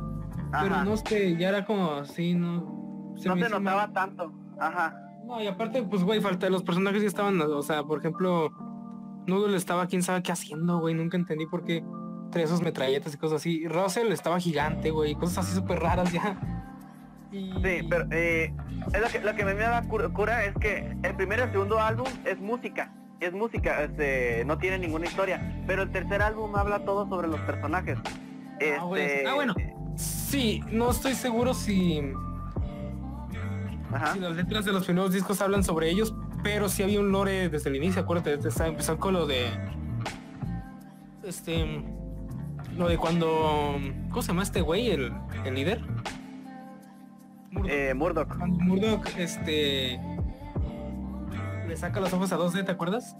pero 0.50 0.84
no 0.84 0.96
sé, 0.96 1.36
ya 1.36 1.50
era 1.50 1.64
como 1.64 1.92
así, 1.92 2.34
no... 2.34 2.62
no 2.62 3.16
se 3.16 3.28
hizo 3.28 3.36
más- 3.36 3.50
notaba 3.50 3.92
tanto. 3.92 4.32
Ajá. 4.58 5.01
No, 5.26 5.42
y 5.42 5.46
aparte, 5.46 5.82
pues, 5.82 6.02
güey, 6.02 6.20
falta 6.20 6.48
los 6.50 6.62
personajes 6.62 7.02
ya 7.02 7.08
estaban, 7.08 7.40
o 7.40 7.62
sea, 7.62 7.84
por 7.84 7.98
ejemplo, 7.98 8.50
Noodle 9.26 9.56
estaba 9.56 9.86
quién 9.86 10.02
sabe 10.02 10.22
qué 10.22 10.32
haciendo, 10.32 10.78
güey, 10.78 10.94
nunca 10.94 11.16
entendí 11.16 11.46
por 11.46 11.64
qué 11.64 11.84
traía 12.30 12.46
esos 12.46 12.62
metralletas 12.62 13.14
y 13.14 13.18
cosas 13.18 13.40
así. 13.40 13.66
Russell 13.68 14.10
estaba 14.10 14.40
gigante, 14.40 14.90
güey, 14.90 15.14
cosas 15.14 15.46
así 15.46 15.54
súper 15.54 15.80
raras 15.80 16.12
ya. 16.12 16.36
Y... 17.30 17.50
Sí, 17.50 17.86
pero 17.88 18.06
eh, 18.10 18.52
es 18.92 19.00
lo 19.00 19.08
que, 19.08 19.20
lo 19.20 19.34
que 19.34 19.44
me 19.44 19.54
da 19.54 19.82
cura, 19.88 20.44
es 20.44 20.54
que 20.56 20.94
el 21.02 21.14
primer 21.14 21.38
y 21.38 21.42
el 21.42 21.50
segundo 21.52 21.78
álbum 21.78 22.06
es 22.24 22.38
música, 22.40 22.92
es 23.20 23.32
música, 23.32 23.84
este, 23.84 24.44
no 24.44 24.58
tiene 24.58 24.78
ninguna 24.78 25.06
historia, 25.06 25.62
pero 25.66 25.82
el 25.82 25.90
tercer 25.92 26.20
álbum 26.20 26.54
habla 26.56 26.84
todo 26.84 27.08
sobre 27.08 27.28
los 27.28 27.40
personajes. 27.40 27.98
Este, 28.58 28.76
Ah, 28.76 28.84
güey, 28.84 29.24
ah, 29.24 29.34
bueno. 29.34 29.54
Sí, 29.96 30.62
no 30.70 30.90
estoy 30.90 31.14
seguro 31.14 31.54
si, 31.54 32.02
Ajá. 33.92 34.12
si 34.14 34.20
las 34.20 34.34
letras 34.36 34.64
de 34.64 34.72
los 34.72 34.84
primeros 34.84 35.12
discos 35.12 35.40
hablan 35.40 35.62
sobre 35.64 35.90
ellos, 35.90 36.14
pero 36.42 36.68
sí 36.68 36.82
había 36.82 37.00
un 37.00 37.12
lore 37.12 37.48
desde 37.48 37.70
el 37.70 37.76
inicio, 37.76 38.02
acuérdate, 38.02 38.36
desde- 38.38 38.66
empezó 38.66 38.98
con 38.98 39.14
lo 39.14 39.26
de... 39.26 39.46
Este... 41.24 41.84
Lo 42.76 42.88
de 42.88 42.96
cuando... 42.96 43.76
¿Cómo 44.10 44.22
se 44.22 44.28
llama 44.28 44.42
este 44.42 44.60
güey? 44.62 44.90
El, 44.90 45.12
el 45.44 45.54
líder. 45.54 45.80
Murdoch. 47.50 47.70
Eh, 47.70 47.94
Murdoch. 47.94 48.36
Cuando 48.38 48.58
Murdoch, 48.60 49.06
este... 49.18 50.00
Le 51.68 51.76
saca 51.76 52.00
los 52.00 52.12
ojos 52.12 52.32
a 52.32 52.38
2D, 52.38 52.64
¿te 52.64 52.72
acuerdas? 52.72 53.16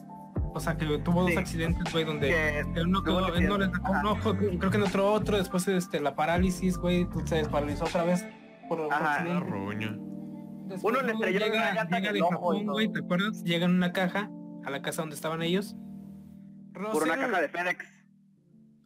O 0.55 0.61
sea, 0.61 0.77
que 0.77 0.87
tuvo 0.99 1.23
dos 1.23 1.31
Sí. 1.33 1.37
accidentes, 1.39 1.93
güey, 1.93 2.05
donde... 2.05 2.29
Que 2.29 2.61
Él 2.81 2.91
no, 2.91 3.03
tuvo 3.03 3.19
quedó- 3.27 3.35
él 3.37 3.49
no 3.49 3.59
le 3.59 3.67
sacó 3.71 3.93
un 3.93 4.07
ojo, 4.07 4.35
creo 4.37 4.71
que 4.71 4.77
en 4.79 4.83
otro 4.83 5.13
otro, 5.13 5.37
después 5.39 5.67
este, 5.69 6.01
la 6.01 6.15
parálisis, 6.15 6.77
güey, 6.79 7.07
se 7.25 7.37
desparalizó 7.37 7.85
otra 7.85 8.05
vez 8.05 8.27
por, 8.69 8.79
por 8.85 8.93
Ajá. 8.93 9.25
La. 9.25 9.41
Después, 10.73 10.97
Uno 10.97 11.07
le 11.07 11.13
estrelló 11.13 11.37
una 11.39 11.47
llega, 11.47 11.71
en 11.83 11.89
llega 11.89 12.09
el 12.09 12.15
de 12.15 12.23
ojo 12.23 12.31
y 12.31 12.35
Japón, 12.35 12.65
todo. 12.67 12.73
güey, 12.73 12.89
¿te 12.93 12.99
acuerdas? 13.01 13.43
Llega 13.45 13.65
en 13.67 13.73
una 13.73 13.93
caja 13.93 14.31
a 14.65 14.71
la 14.71 14.83
casa 14.83 15.03
donde 15.03 15.15
estaban 15.17 15.43
ellos. 15.43 15.75
por 16.73 17.03
una 17.03 17.17
caja 17.17 17.41
de 17.41 17.49
FedEx. 17.49 17.87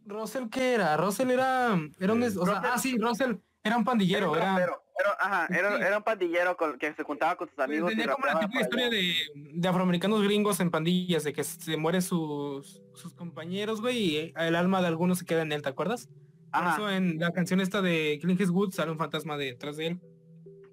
Russell, 0.05 0.47
¿qué 0.49 0.73
era? 0.75 0.95
Russell 0.97 1.29
era... 1.31 1.77
era 1.99 2.13
un, 2.13 2.23
o 2.23 2.45
sea, 2.45 2.61
ah, 2.73 2.77
sí, 2.77 2.97
Russell 2.97 3.35
era 3.63 3.75
un 3.77 3.83
pandillero, 3.83 4.35
Era, 4.35 4.55
era... 4.55 4.71
un 4.71 4.79
era- 4.99 5.17
ajá, 5.19 5.47
era, 5.53 5.77
Sí. 5.77 5.83
era 5.83 5.97
un 5.97 6.03
pandillero 6.03 6.57
con, 6.57 6.77
que 6.79 6.93
se 6.93 7.03
juntaba 7.03 7.35
con 7.35 7.49
sus 7.49 7.59
amigos. 7.59 7.91
y 7.91 7.95
tenía 7.97 8.13
como 8.13 8.25
la 8.25 8.39
típica 8.39 8.53
por 8.53 8.61
historia 8.61 8.89
de, 8.89 9.13
de 9.35 9.67
afroamericanos 9.67 10.23
gringos 10.23 10.59
en 10.61 10.71
pandillas, 10.71 11.23
de 11.25 11.33
que 11.33 11.43
se 11.43 11.75
mueren 11.77 12.01
sus, 12.01 12.81
sus 12.93 13.13
compañeros, 13.13 13.81
güey, 13.81 13.97
y 13.97 14.33
el 14.37 14.55
alma 14.55 14.81
de 14.81 14.87
algunos 14.87 15.19
se 15.19 15.25
queda 15.25 15.41
en 15.41 15.51
él, 15.51 15.61
¿te 15.61 15.69
acuerdas? 15.69 16.07
Por 16.07 16.63
Ajá, 16.63 16.75
eso 16.75 16.89
en 16.89 17.19
la 17.19 17.31
canción 17.33 17.59
esta 17.59 17.81
de 17.81 18.17
Clint 18.21 18.39
Eastwood 18.39 18.71
sale 18.71 18.91
un 18.91 18.97
fantasma 18.97 19.37
detrás 19.37 19.75
de 19.77 19.87
él. 19.87 19.99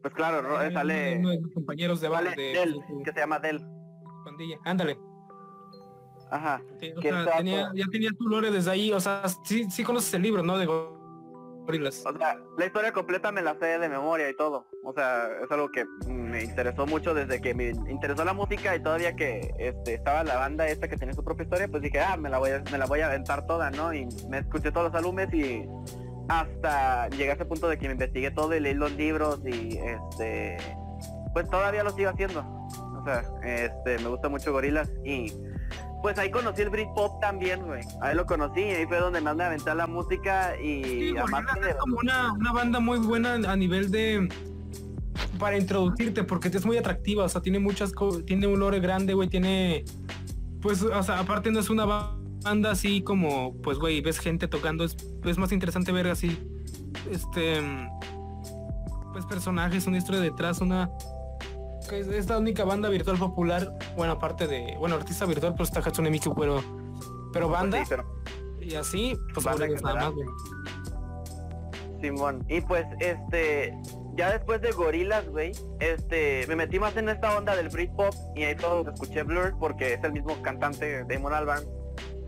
Pues 0.04 0.12
claro, 0.14 0.42
sale, 0.72 1.16
uno 1.18 1.30
de 1.30 1.40
sus 1.40 1.54
compañeros 1.54 1.98
de 2.02 2.08
bala 2.08 2.30
de, 2.32 2.42
Del, 2.42 2.72
de 2.74 2.86
su 2.86 3.02
que 3.02 3.12
se 3.12 3.20
llama 3.20 3.38
Del. 3.38 3.58
pandilla. 4.22 4.58
Ándale. 4.66 4.98
Ajá. 6.30 6.60
Sí, 6.80 6.92
o 6.96 7.00
Que 7.00 7.08
sea, 7.10 7.20
está 7.20 7.36
tenía- 7.38 7.64
todo- 7.68 7.74
ya 7.74 7.84
tenía 7.90 8.10
tu 8.18 8.28
lore 8.28 8.50
desde 8.50 8.70
ahí, 8.70 8.92
o 8.92 9.00
sea, 9.00 9.22
sí, 9.44 9.64
sí 9.70 9.82
conoces 9.82 10.12
el 10.14 10.20
libro, 10.22 10.42
¿no? 10.42 10.58
De 10.58 10.66
Go- 10.66 10.92
gorilas. 11.66 12.04
O 12.04 12.14
sea, 12.18 12.36
la 12.58 12.66
historia 12.66 12.92
completa 12.92 13.32
me 13.32 13.40
la 13.40 13.58
sé 13.58 13.78
de 13.78 13.88
memoria 13.88 14.28
y 14.28 14.36
todo. 14.36 14.66
O 14.84 14.92
sea, 14.92 15.28
es 15.42 15.50
algo 15.50 15.70
que 15.70 15.86
me 16.06 16.42
interesó 16.44 16.84
mucho 16.86 17.14
desde 17.14 17.40
que 17.40 17.54
me 17.54 17.70
interesó 17.88 18.22
la 18.24 18.34
música 18.34 18.76
y 18.76 18.82
todavía 18.82 19.16
que 19.16 19.54
este, 19.58 19.94
estaba 19.94 20.22
la 20.24 20.36
banda 20.36 20.68
esta 20.68 20.86
que 20.88 20.98
tenía 20.98 21.14
su 21.14 21.24
propia 21.24 21.44
historia, 21.44 21.68
pues 21.68 21.82
dije, 21.82 22.00
ah, 22.00 22.18
me 22.18 22.28
la 22.28 22.38
voy 22.38 22.50
a, 22.50 22.62
me 22.70 22.76
la 22.76 22.84
voy 22.84 23.00
a 23.00 23.06
aventar 23.06 23.46
toda, 23.46 23.70
¿no? 23.70 23.94
Y 23.94 24.06
me 24.28 24.38
escuché 24.40 24.70
todos 24.72 24.92
los 24.92 24.94
álbumes 24.94 25.32
y 25.32 25.64
hasta 26.28 27.08
llegué 27.10 27.30
a 27.30 27.34
ese 27.34 27.44
punto 27.44 27.68
de 27.68 27.78
que 27.78 27.86
me 27.86 27.92
investigué 27.92 28.30
todo 28.30 28.54
y 28.54 28.60
leí 28.60 28.74
los 28.74 28.92
libros 28.92 29.40
y 29.46 29.76
este 29.78 30.56
pues 31.32 31.48
todavía 31.50 31.82
lo 31.84 31.90
sigo 31.90 32.10
haciendo. 32.10 32.40
O 32.40 33.04
sea, 33.04 33.22
este 33.44 33.98
me 33.98 34.08
gusta 34.08 34.28
mucho 34.28 34.52
Gorilas 34.52 34.90
y 35.04 35.32
pues 36.02 36.18
ahí 36.18 36.30
conocí 36.30 36.62
el 36.62 36.70
Britpop 36.70 37.20
también, 37.20 37.62
güey. 37.66 37.82
Ahí 38.00 38.14
lo 38.14 38.24
conocí 38.26 38.60
y 38.60 38.70
ahí 38.70 38.86
fue 38.86 38.98
donde 38.98 39.20
más 39.20 39.34
me 39.36 39.44
aventé 39.44 39.74
la 39.74 39.86
música 39.86 40.54
y 40.60 40.84
Sí, 40.84 41.14
además 41.16 41.44
es 41.68 41.74
como 41.76 41.96
una, 41.98 42.32
una 42.32 42.52
banda 42.52 42.80
muy 42.80 42.98
buena 42.98 43.34
a 43.34 43.56
nivel 43.56 43.90
de 43.90 44.28
para 45.38 45.58
introducirte 45.58 46.22
porque 46.24 46.48
es 46.48 46.64
muy 46.64 46.76
atractiva, 46.78 47.24
o 47.24 47.28
sea, 47.28 47.40
tiene 47.40 47.58
muchas 47.58 47.92
tiene 48.26 48.46
un 48.46 48.60
lore 48.60 48.80
grande, 48.80 49.14
güey, 49.14 49.28
tiene 49.28 49.84
pues 50.62 50.82
o 50.82 51.02
sea, 51.02 51.18
aparte 51.18 51.50
no 51.50 51.58
es 51.60 51.68
una 51.68 51.84
ba- 51.84 52.16
banda 52.44 52.70
así 52.70 53.02
como 53.02 53.54
pues 53.62 53.78
güey, 53.78 54.00
ves 54.00 54.18
gente 54.18 54.46
tocando, 54.48 54.84
es, 54.84 54.96
es 55.24 55.38
más 55.38 55.52
interesante 55.52 55.92
ver 55.92 56.08
así 56.08 56.38
este 57.10 57.60
pues 59.12 59.24
personajes, 59.26 59.86
una 59.86 59.98
historia 59.98 60.20
detrás, 60.20 60.60
una 60.60 60.90
que 61.88 62.00
es 62.00 62.08
esta 62.08 62.38
única 62.38 62.64
banda 62.64 62.88
virtual 62.88 63.18
popular, 63.18 63.76
bueno, 63.96 64.14
aparte 64.14 64.46
de, 64.46 64.74
bueno, 64.78 64.94
artista 64.94 65.26
virtual 65.26 65.54
pues 65.54 65.68
está 65.68 65.80
Hatsune 65.80 66.10
Miku, 66.10 66.34
pero 66.34 66.62
pero 67.32 67.48
banda 67.48 67.78
Sí, 67.78 67.84
pero 67.88 68.04
y 68.64 68.74
así, 68.76 69.18
pues 69.32 69.44
Banda 69.44 69.66
nada 69.68 69.94
más, 69.94 70.12
güey. 70.12 70.26
Simón. 72.00 72.44
Y 72.48 72.60
pues, 72.62 72.86
este, 73.00 73.76
ya 74.14 74.30
después 74.32 74.60
de 74.62 74.72
Gorilas, 74.72 75.28
güey, 75.28 75.52
este, 75.80 76.46
me 76.48 76.56
metí 76.56 76.78
más 76.78 76.96
en 76.96 77.08
esta 77.08 77.36
onda 77.36 77.56
del 77.56 77.68
Britpop 77.68 78.14
y 78.34 78.44
ahí 78.44 78.56
todo 78.56 78.76
donde 78.76 78.92
escuché 78.92 79.22
Blur 79.22 79.56
porque 79.58 79.94
es 79.94 80.04
el 80.04 80.12
mismo 80.12 80.40
cantante 80.42 81.04
de 81.04 81.14
Damon 81.14 81.34
Albarn. 81.34 81.64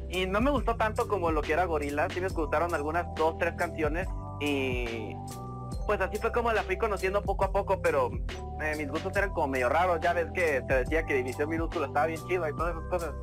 Y 0.08 0.26
no 0.26 0.40
me 0.40 0.50
gustó 0.50 0.76
tanto 0.76 1.08
como 1.08 1.30
lo 1.30 1.42
que 1.42 1.52
era 1.52 1.64
Gorilas, 1.64 2.12
sí 2.12 2.20
me 2.20 2.28
gustaron 2.28 2.75
algunas 2.75 3.06
dos, 3.16 3.36
tres 3.38 3.54
canciones 3.56 4.08
y 4.40 5.14
pues 5.86 6.00
así 6.00 6.18
fue 6.18 6.32
como 6.32 6.52
la 6.52 6.62
fui 6.62 6.76
conociendo 6.78 7.22
poco 7.22 7.44
a 7.44 7.52
poco, 7.52 7.80
pero 7.80 8.10
eh, 8.60 8.75
mis 8.76 8.88
gustos 8.88 9.14
eran 9.16 9.30
como 9.32 9.48
medio 9.48 9.68
raros, 9.68 10.00
ya 10.00 10.12
ves 10.12 10.28
que 10.32 10.62
te 10.66 10.75
decía 10.75 11.04
que 11.04 11.14
División 11.14 11.48
Minúscula 11.48 11.86
estaba 11.86 12.06
bien 12.06 12.20
chido 12.26 12.48
y 12.48 12.52
todas 12.56 12.76
esas 12.76 12.88
cosas. 12.88 13.14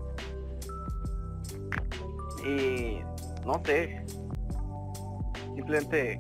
Y 2.45 2.99
no 3.45 3.61
sé, 3.63 4.05
simplemente 5.55 6.17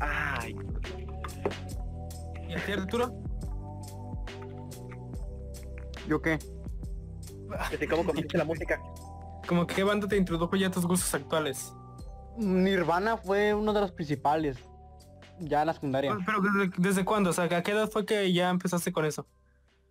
Ay, 0.00 0.56
¿Y 2.48 2.54
a 2.54 2.64
ti, 2.64 2.72
Arturo? 2.72 3.12
¿Yo 6.08 6.20
qué? 6.22 6.38
Sí, 7.78 7.86
como 7.86 8.04
conociste 8.04 8.38
la 8.38 8.44
música. 8.44 8.80
Como 9.46 9.66
que 9.66 9.74
qué 9.76 9.84
banda 9.84 10.06
te 10.08 10.16
introdujo 10.16 10.54
ya 10.56 10.68
a 10.68 10.70
tus 10.70 10.86
gustos 10.86 11.12
actuales. 11.14 11.72
Nirvana 12.36 13.16
fue 13.16 13.54
uno 13.54 13.72
de 13.72 13.80
los 13.80 13.92
principales. 13.92 14.58
Ya 15.38 15.62
en 15.62 15.68
la 15.68 15.72
secundaria. 15.72 16.16
Pero 16.26 16.40
¿desde, 16.40 16.70
desde 16.76 17.04
cuándo? 17.04 17.30
O 17.30 17.32
sea, 17.32 17.44
¿a 17.44 17.62
qué 17.62 17.70
edad 17.70 17.88
fue 17.90 18.04
que 18.04 18.30
ya 18.32 18.50
empezaste 18.50 18.92
con 18.92 19.04
eso? 19.06 19.26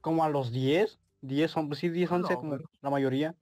Como 0.01 0.23
a 0.23 0.29
los 0.29 0.51
10, 0.51 0.99
10, 1.21 1.57
on- 1.57 1.75
sí, 1.75 1.89
10, 1.89 2.11
11, 2.11 2.33
No, 2.33 2.39
como 2.39 2.51
pero- 2.51 2.69
la 2.81 2.89
mayoría. 2.91 3.35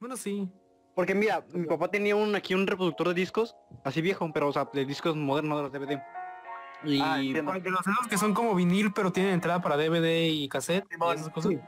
Bueno, 0.00 0.16
sí. 0.16 0.48
Porque 0.96 1.14
mira, 1.14 1.44
mi 1.52 1.66
papá 1.66 1.88
tenía 1.88 2.16
un 2.16 2.34
aquí 2.34 2.54
un 2.54 2.66
reproductor 2.66 3.08
de 3.08 3.14
discos, 3.14 3.54
así 3.84 4.00
viejo, 4.00 4.28
pero 4.32 4.48
o 4.48 4.52
sea, 4.52 4.68
de 4.72 4.84
discos 4.84 5.14
modernos 5.14 5.58
de 5.58 5.62
los 5.62 5.72
DVD. 5.72 6.02
Y 6.84 7.00
Ah. 7.00 7.16
De 7.18 7.42
los 7.70 8.08
que 8.10 8.18
son 8.18 8.34
como 8.34 8.54
vinil, 8.54 8.92
pero 8.92 9.12
tienen 9.12 9.32
entrada 9.34 9.60
para 9.60 9.76
DVD 9.76 10.26
y 10.28 10.48
cassette. 10.48 10.84
y 10.90 10.94
Simón, 10.94 11.14
esas 11.16 11.28
cosas. 11.30 11.52
sí. 11.52 11.58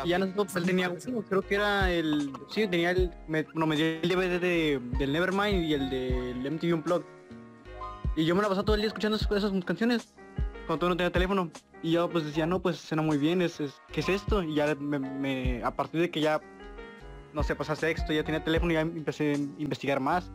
Ah, 0.00 0.02
y 0.04 0.08
ya 0.10 0.18
nosotros, 0.18 0.56
él 0.56 0.64
tenía 0.66 0.90
uno, 0.90 1.22
creo 1.22 1.42
que 1.42 1.54
era 1.54 1.90
el, 1.90 2.32
sí, 2.50 2.66
tenía 2.68 2.90
el, 2.90 3.10
me, 3.28 3.46
no, 3.54 3.66
me 3.66 3.76
dio 3.76 3.86
el 3.86 4.08
DVD 4.08 4.40
de, 4.40 4.80
del 4.98 5.12
Nevermind 5.12 5.64
y 5.64 5.74
el 5.74 5.90
del 5.90 6.50
MTV 6.52 6.74
Unplugged. 6.74 7.06
Y 8.16 8.24
yo 8.24 8.34
me 8.34 8.42
la 8.42 8.48
pasaba 8.48 8.64
todo 8.64 8.76
el 8.76 8.82
día 8.82 8.88
escuchando 8.88 9.16
esas, 9.16 9.30
esas 9.32 9.64
canciones, 9.64 10.14
cuando 10.66 10.78
todavía 10.80 10.88
no 10.90 10.96
tenía 10.96 11.12
teléfono. 11.12 11.50
Y 11.82 11.92
yo 11.92 12.08
pues 12.08 12.24
decía, 12.24 12.46
no, 12.46 12.60
pues 12.60 12.76
suena 12.78 13.02
muy 13.02 13.18
bien, 13.18 13.42
es, 13.42 13.60
es- 13.60 13.80
¿qué 13.92 14.00
es 14.00 14.08
esto? 14.08 14.42
Y 14.42 14.54
ya 14.54 14.74
me, 14.76 14.98
me- 14.98 15.62
a 15.64 15.70
partir 15.74 16.00
de 16.00 16.10
que 16.10 16.20
ya, 16.20 16.40
no 17.32 17.42
sé, 17.42 17.54
pasé 17.56 17.72
a 17.72 17.76
sexto, 17.76 18.12
ya 18.12 18.24
tenía 18.24 18.42
teléfono 18.42 18.70
y 18.72 18.74
ya 18.74 18.80
empecé 18.80 19.32
a 19.32 19.36
investigar 19.36 20.00
más. 20.00 20.30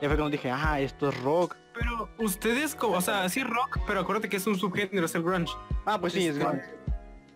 Ya 0.00 0.08
fue 0.08 0.16
cuando 0.16 0.30
dije, 0.30 0.50
ah, 0.50 0.80
esto 0.80 1.10
es 1.10 1.20
rock. 1.22 1.56
Pero 1.74 2.08
ustedes, 2.18 2.74
como, 2.74 2.96
o 2.96 3.00
sea, 3.00 3.28
sí 3.28 3.42
rock, 3.42 3.78
pero 3.86 4.00
acuérdate 4.00 4.28
que 4.28 4.36
es 4.38 4.46
un 4.46 4.56
subgénero, 4.58 5.04
es 5.04 5.14
el 5.14 5.22
grunge. 5.22 5.52
Ah, 5.84 6.00
pues 6.00 6.12
sí, 6.14 6.20
es, 6.26 6.36
Este, 6.36 6.44
grunge. 6.44 6.64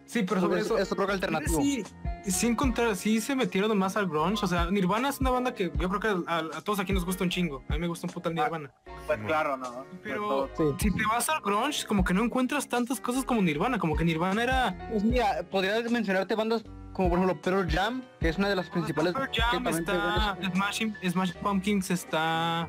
Sí, 0.06 0.22
pero 0.22 0.40
sobre 0.40 0.60
es, 0.60 0.66
eso... 0.66 0.78
es 0.78 0.90
rock 0.90 1.10
alternativo. 1.10 1.60
Sí, 1.60 1.82
sí 2.24 2.46
encontrar, 2.46 2.94
sí 2.96 3.20
se 3.20 3.34
metieron 3.34 3.76
más 3.78 3.96
al 3.96 4.06
grunge, 4.06 4.44
o 4.44 4.48
sea, 4.48 4.70
Nirvana 4.70 5.08
es 5.08 5.20
una 5.20 5.30
banda 5.30 5.54
que 5.54 5.72
yo 5.76 5.88
creo 5.88 6.00
que 6.00 6.30
a, 6.30 6.38
a 6.38 6.60
todos 6.62 6.78
aquí 6.78 6.92
nos 6.92 7.04
gusta 7.04 7.24
un 7.24 7.30
chingo. 7.30 7.62
A 7.68 7.72
mí 7.74 7.78
me 7.78 7.86
gusta 7.86 8.06
un 8.06 8.12
puto 8.12 8.28
el 8.28 8.34
Nirvana. 8.34 8.70
Pues 9.06 9.18
claro, 9.26 9.56
¿no? 9.56 9.84
Pero 10.02 10.48
Sí. 10.56 10.64
si 10.78 10.90
te 10.94 11.06
vas 11.06 11.28
al 11.28 11.40
grunge, 11.40 11.86
como 11.86 12.04
que 12.04 12.14
no 12.14 12.22
encuentras 12.22 12.68
tantas 12.68 13.00
cosas 13.00 13.24
como 13.24 13.42
Nirvana, 13.42 13.78
como 13.78 13.96
que 13.96 14.04
Nirvana 14.04 14.42
era 14.42 14.88
Pues 14.90 15.04
mira, 15.04 15.42
podría 15.50 15.80
mencionarte 15.90 16.34
bandas 16.34 16.64
como 16.92 17.08
por 17.10 17.18
ejemplo 17.18 17.40
Pearl 17.42 17.68
Jam, 17.70 18.02
que 18.20 18.28
es 18.28 18.38
una 18.38 18.48
de 18.48 18.56
las 18.56 18.70
principales. 18.70 19.12
Pearl 19.14 19.30
Jam 19.34 19.66
está 19.66 20.38
Smashing, 20.54 20.94
Smashing 21.10 21.40
Pumpkins 21.42 21.90
está 21.90 22.68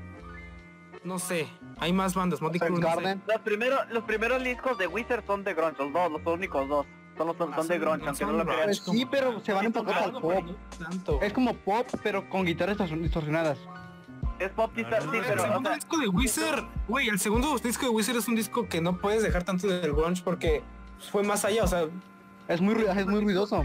no 1.03 1.19
sé, 1.19 1.47
hay 1.77 1.93
más 1.93 2.15
bandas, 2.15 2.41
Motley 2.41 2.59
Crue, 2.59 2.79
no 2.79 2.95
sé. 2.99 3.19
Los 3.27 3.41
primeros, 3.41 3.79
los 3.91 4.03
primeros 4.05 4.43
discos 4.43 4.75
de 4.79 4.87
Wizard 4.87 5.23
son 5.27 5.43
de 5.43 5.53
grunge, 5.53 5.75
los 5.83 5.93
dos, 5.93 6.11
los 6.11 6.25
únicos 6.25 6.67
dos. 6.67 6.85
Son, 7.17 7.27
los, 7.27 7.37
son, 7.37 7.55
son 7.55 7.67
de 7.67 7.79
grunge, 7.79 8.05
aunque 8.07 8.25
no 8.25 8.33
lo 8.33 8.45
crean. 8.45 8.63
Pues 8.65 8.79
sí, 8.79 9.05
pero 9.09 9.39
se 9.39 9.53
van 9.53 9.67
un 9.67 9.73
poco 9.73 9.91
al 9.93 10.11
pop. 10.11 10.43
Es 11.21 11.31
como 11.33 11.53
pop, 11.55 11.87
pero 12.03 12.29
con 12.29 12.45
guitarras 12.45 12.77
distor- 12.77 13.01
distorsionadas. 13.01 13.57
Es 14.37 14.49
pop 14.49 14.71
guitar, 14.75 14.95
Ah, 15.01 15.07
sí, 15.09 15.17
el 15.17 15.23
pero, 15.23 15.43
segundo 15.43 15.69
sea, 15.69 15.75
disco 15.77 15.97
de 15.97 16.07
Wizard, 16.09 16.63
güey, 16.89 17.07
el 17.07 17.19
segundo 17.19 17.57
disco 17.63 17.85
de 17.85 17.91
Wizard 17.91 18.17
es 18.17 18.27
un 18.27 18.35
disco 18.35 18.67
que 18.67 18.81
no 18.81 18.97
puedes 18.97 19.23
dejar 19.23 19.43
tanto 19.43 19.65
del 19.67 19.93
grunge 19.93 20.21
porque 20.25 20.61
fue 21.11 21.23
más 21.23 21.45
allá, 21.45 21.63
o 21.63 21.67
sea, 21.67 21.85
Es 22.49 22.59
muy, 22.59 22.73
es 22.83 23.05
muy 23.07 23.21
ruidoso. 23.21 23.63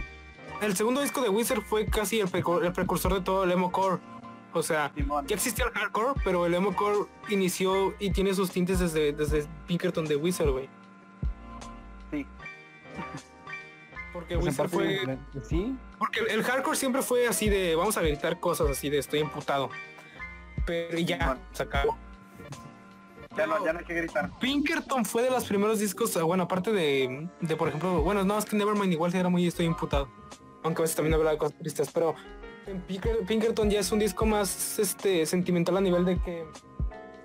el 0.63 0.77
segundo 0.77 1.01
disco 1.01 1.23
de 1.23 1.29
Wizard 1.29 1.63
fue 1.63 1.87
casi 1.87 2.21
el, 2.21 2.29
precu- 2.29 2.65
el 2.65 2.73
precursor 2.73 3.15
de 3.15 3.21
todo 3.21 3.43
el 3.45 3.51
emo 3.51 3.73
core. 3.73 3.99
O 4.53 4.63
sea, 4.63 4.93
Simón. 4.95 5.27
ya 5.27 5.35
existía 5.37 5.65
el 5.65 5.73
hardcore, 5.73 6.21
pero 6.25 6.47
el 6.47 6.55
emo 6.55 6.75
core 6.77 6.99
inició 7.31 7.95
y 7.99 8.11
tiene 8.13 8.33
sus 8.35 8.51
tintes 8.51 8.79
desde, 8.79 9.13
desde 9.13 9.47
Pinkerton 9.67 10.07
de 10.07 10.15
Wizard, 10.17 10.51
güey. 10.51 10.69
Sí. 12.13 12.27
Porque 14.13 14.35
Pues 14.35 14.47
Wizard 14.47 14.69
fue... 14.69 14.85
de- 14.87 15.19
Sí. 15.43 15.77
Porque 15.99 16.21
el, 16.21 16.43
hardcore 16.43 16.77
siempre 16.77 17.03
fue 17.03 17.27
así 17.29 17.49
de 17.49 17.75
vamos 17.77 17.97
a 17.97 18.03
gritar 18.03 18.41
cosas 18.41 18.71
así 18.71 18.91
de 18.91 18.99
estoy 18.99 19.21
emputado. 19.21 19.71
Pero 20.67 20.99
ya, 20.99 21.39
se 21.53 21.63
acabó. 21.63 21.97
Ya 23.37 23.47
no, 23.47 23.65
ya 23.65 23.73
no 23.73 23.79
hay 23.79 23.85
que 23.85 23.95
gritar. 23.95 24.31
Pinkerton 24.41 25.05
fue 25.05 25.23
de 25.23 25.31
los 25.31 25.45
primeros 25.45 25.79
discos, 25.79 26.17
ah, 26.17 26.25
bueno, 26.25 26.43
aparte 26.45 26.73
de, 26.73 27.29
de 27.41 27.57
por 27.57 27.69
ejemplo, 27.69 28.03
bueno, 28.03 28.25
no, 28.25 28.37
es 28.37 28.45
que 28.45 28.57
Nevermind 28.57 28.93
igual 28.93 29.15
era 29.15 29.29
muy 29.29 29.47
estoy 29.47 29.67
imputado. 29.67 30.09
Aunque 30.65 30.83
a 30.83 30.85
veces 30.85 30.97
también 30.97 31.15
hablaba 31.15 31.33
de 31.33 31.39
cosas 31.39 31.57
tristes, 31.57 31.91
pero 31.93 32.15
Pinkerton 33.27 33.71
ya 33.71 33.81
es 33.81 33.93
un 33.93 33.99
disco 33.99 34.27
más 34.27 34.79
este 34.79 35.25
sentimental 35.27 35.77
a 35.77 35.81
nivel 35.81 36.05
de 36.05 36.19
que 36.21 36.45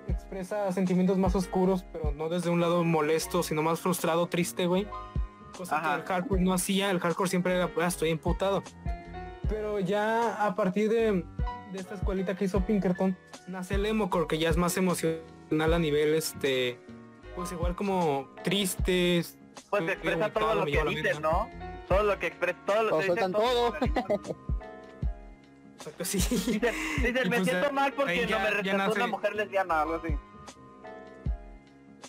expresa 0.08 0.70
sentimientos 0.72 1.18
más 1.18 1.34
oscuros, 1.34 1.84
pero 1.92 2.12
no 2.12 2.28
desde 2.28 2.50
un 2.50 2.60
lado 2.60 2.84
molesto, 2.84 3.42
sino 3.42 3.62
más 3.62 3.80
frustrado, 3.80 4.26
triste, 4.28 4.66
güey. 4.66 4.86
Cosa 5.56 5.78
Ajá. 5.78 5.94
que 5.96 6.00
el 6.02 6.06
hardcore 6.08 6.40
no 6.42 6.52
hacía, 6.52 6.90
el 6.90 7.00
hardcore 7.00 7.30
siempre 7.30 7.54
era, 7.56 7.70
"Ah, 7.80 7.86
estoy 7.86 8.10
imputado. 8.10 8.62
Pero 9.48 9.78
ya 9.80 10.44
a 10.44 10.54
partir 10.54 10.90
de, 10.90 11.24
de 11.72 11.78
esta 11.78 11.94
escuelita 11.94 12.36
que 12.36 12.44
hizo 12.46 12.60
Pinkerton, 12.66 13.16
nace 13.46 13.76
el 13.76 13.86
emocore, 13.86 14.26
que 14.26 14.38
ya 14.38 14.50
es 14.50 14.56
más 14.56 14.76
emocional 14.76 15.72
a 15.72 15.78
nivel, 15.78 16.14
este, 16.14 16.78
pues 17.34 17.52
igual 17.52 17.74
como 17.76 18.28
tristes. 18.42 19.38
Pues 19.70 19.82
expresa 19.88 20.30
todo 20.30 20.54
lo 20.56 20.64
que 20.66 20.84
dicen. 20.88 21.22
¿no? 21.22 21.48
Todo 21.88 22.02
lo 22.02 22.18
que 22.18 22.26
expresa, 22.26 22.58
todo 22.66 22.82
lo 22.82 22.88
Todos 22.90 23.04
que 23.04 23.12
dicen 23.12 23.32
todo. 23.32 23.74
Sí. 26.02 26.18
Dicen, 26.18 26.74
dicen, 26.96 27.28
me 27.30 27.36
pues 27.36 27.48
siento 27.48 27.72
mal 27.72 27.92
porque 27.92 28.26
no 28.26 28.38
me 28.40 28.50
rechazó 28.50 28.76
nace- 28.78 28.96
una 28.96 29.06
mujer 29.06 29.36
lesbiana, 29.36 29.82
algo 29.82 29.94
así. 29.94 30.16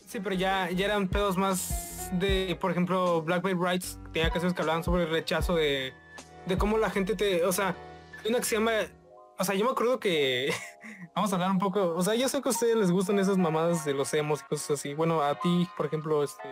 Sí, 0.08 0.20
pero 0.20 0.34
ya, 0.36 0.72
ya 0.72 0.86
eran 0.86 1.08
pedos 1.08 1.38
más 1.38 1.87
de, 2.14 2.58
por 2.60 2.72
ejemplo, 2.72 3.22
Black 3.22 3.44
Veil 3.44 3.58
Rights, 3.60 4.00
tenía 4.14 4.30
canciones 4.30 4.54
que 4.54 4.62
hablaban 4.62 4.84
sobre 4.84 5.04
el 5.04 5.10
rechazo 5.10 5.56
de, 5.56 5.94
de 6.46 6.58
cómo 6.58 6.78
la 6.78 6.90
gente 6.90 7.16
te, 7.16 7.44
o 7.46 7.52
sea, 7.52 7.76
hay 8.24 8.30
una 8.30 8.40
que 8.40 8.46
se 8.46 8.56
llama, 8.56 8.72
o 9.38 9.44
sea, 9.44 9.56
yo 9.56 9.66
me 9.66 9.72
acuerdo 9.72 10.00
que, 10.00 10.54
vamos 11.16 11.32
a 11.32 11.36
hablar 11.36 11.52
un 11.52 11.60
poco, 11.60 11.96
o 11.96 12.02
sea, 12.02 12.16
yo 12.16 12.28
sé 12.30 12.42
que 12.42 12.50
a 12.50 12.52
ustedes 12.52 12.76
les 12.76 12.92
gustan 12.92 13.20
esas 13.20 13.38
mamadas 13.38 13.86
de 13.86 13.94
los 13.94 14.14
emos 14.14 14.42
y 14.42 14.46
cosas 14.46 14.80
así, 14.80 14.94
bueno, 14.94 15.22
a 15.22 15.40
ti, 15.40 15.68
por 15.76 15.86
ejemplo, 15.86 16.24
este, 16.24 16.48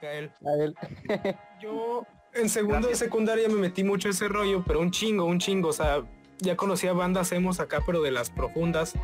Gael, 0.00 0.32
ver. 0.40 0.74
yo 1.60 2.06
en 2.34 2.48
segundo 2.48 2.88
de 2.88 2.94
secundaria 2.94 3.48
me 3.48 3.56
metí 3.56 3.84
mucho 3.84 4.08
ese 4.08 4.28
rollo, 4.28 4.62
pero 4.66 4.80
un 4.80 4.90
chingo, 4.90 5.24
un 5.24 5.38
chingo, 5.38 5.70
o 5.70 5.72
sea, 5.72 6.02
ya 6.38 6.56
conocía 6.56 6.92
bandas 6.92 7.32
emos 7.32 7.60
acá, 7.60 7.82
pero 7.86 8.02
de 8.02 8.10
las 8.10 8.30
profundas, 8.30 8.94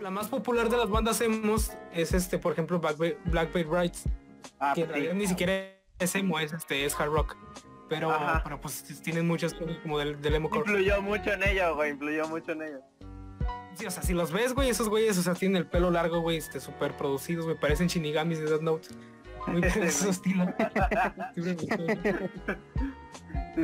la 0.00 0.10
más 0.10 0.28
popular 0.28 0.68
de 0.68 0.76
las 0.76 0.88
bandas 0.88 1.20
emos 1.20 1.72
es 1.92 2.14
este, 2.14 2.38
por 2.38 2.52
ejemplo, 2.52 2.80
Black 2.80 2.96
Veil, 2.98 3.16
Black 3.24 3.52
Ah, 4.58 4.72
que 4.74 4.82
en 4.82 4.86
sí. 4.86 4.92
realidad 4.92 5.14
ni 5.14 5.26
siquiera 5.26 5.52
es 5.98 6.14
emo, 6.14 6.38
es, 6.38 6.52
este, 6.52 6.84
es 6.84 6.98
hard 6.98 7.10
rock. 7.10 7.36
Pero, 7.88 8.10
Ajá. 8.12 8.40
pero 8.44 8.60
pues 8.60 8.84
tienen 9.02 9.26
muchas 9.26 9.52
cosas 9.52 9.76
como 9.82 9.98
del, 9.98 10.20
del 10.22 10.34
emo 10.36 10.48
core. 10.48 10.60
Influyó 10.60 11.02
mucho 11.02 11.32
en 11.32 11.42
ella, 11.42 11.70
güey, 11.70 11.90
influyó 11.90 12.28
mucho 12.28 12.52
en 12.52 12.62
ella. 12.62 12.80
Sí, 13.74 13.86
o 13.86 13.90
sea, 13.90 14.02
si 14.02 14.12
los 14.12 14.30
ves, 14.32 14.52
güey, 14.54 14.68
esos 14.68 14.88
güeyes, 14.88 15.18
o 15.18 15.22
sea, 15.22 15.34
tienen 15.34 15.56
el 15.56 15.66
pelo 15.66 15.90
largo, 15.90 16.20
güey, 16.20 16.36
este, 16.36 16.60
súper 16.60 16.96
producidos, 16.96 17.46
güey, 17.46 17.58
parecen 17.58 17.88
shinigamis 17.88 18.38
de 18.38 18.46
Death 18.46 18.62
Note. 18.62 18.88
Muy 19.46 19.60
bien 19.60 19.90
su 19.90 20.10
estilo. 20.10 20.44
Me. 20.46 21.56
Sí, 21.56 21.68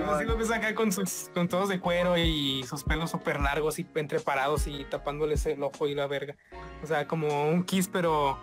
Así 0.02 0.24
lo 0.24 0.36
ves 0.36 0.50
acá 0.50 0.74
con 0.74 0.90
sus, 0.92 1.30
con 1.34 1.48
todos 1.48 1.68
de 1.68 1.80
cuero 1.80 2.16
y 2.16 2.64
sus 2.64 2.82
pelos 2.82 3.10
súper 3.10 3.40
largos 3.40 3.78
y 3.78 3.86
entreparados 3.94 4.66
y 4.66 4.84
tapándoles 4.84 5.44
el 5.46 5.62
ojo 5.62 5.86
y 5.86 5.94
la 5.94 6.06
verga. 6.06 6.34
O 6.82 6.86
sea, 6.86 7.06
como 7.06 7.48
un 7.48 7.64
Kiss, 7.64 7.88
pero 7.88 8.38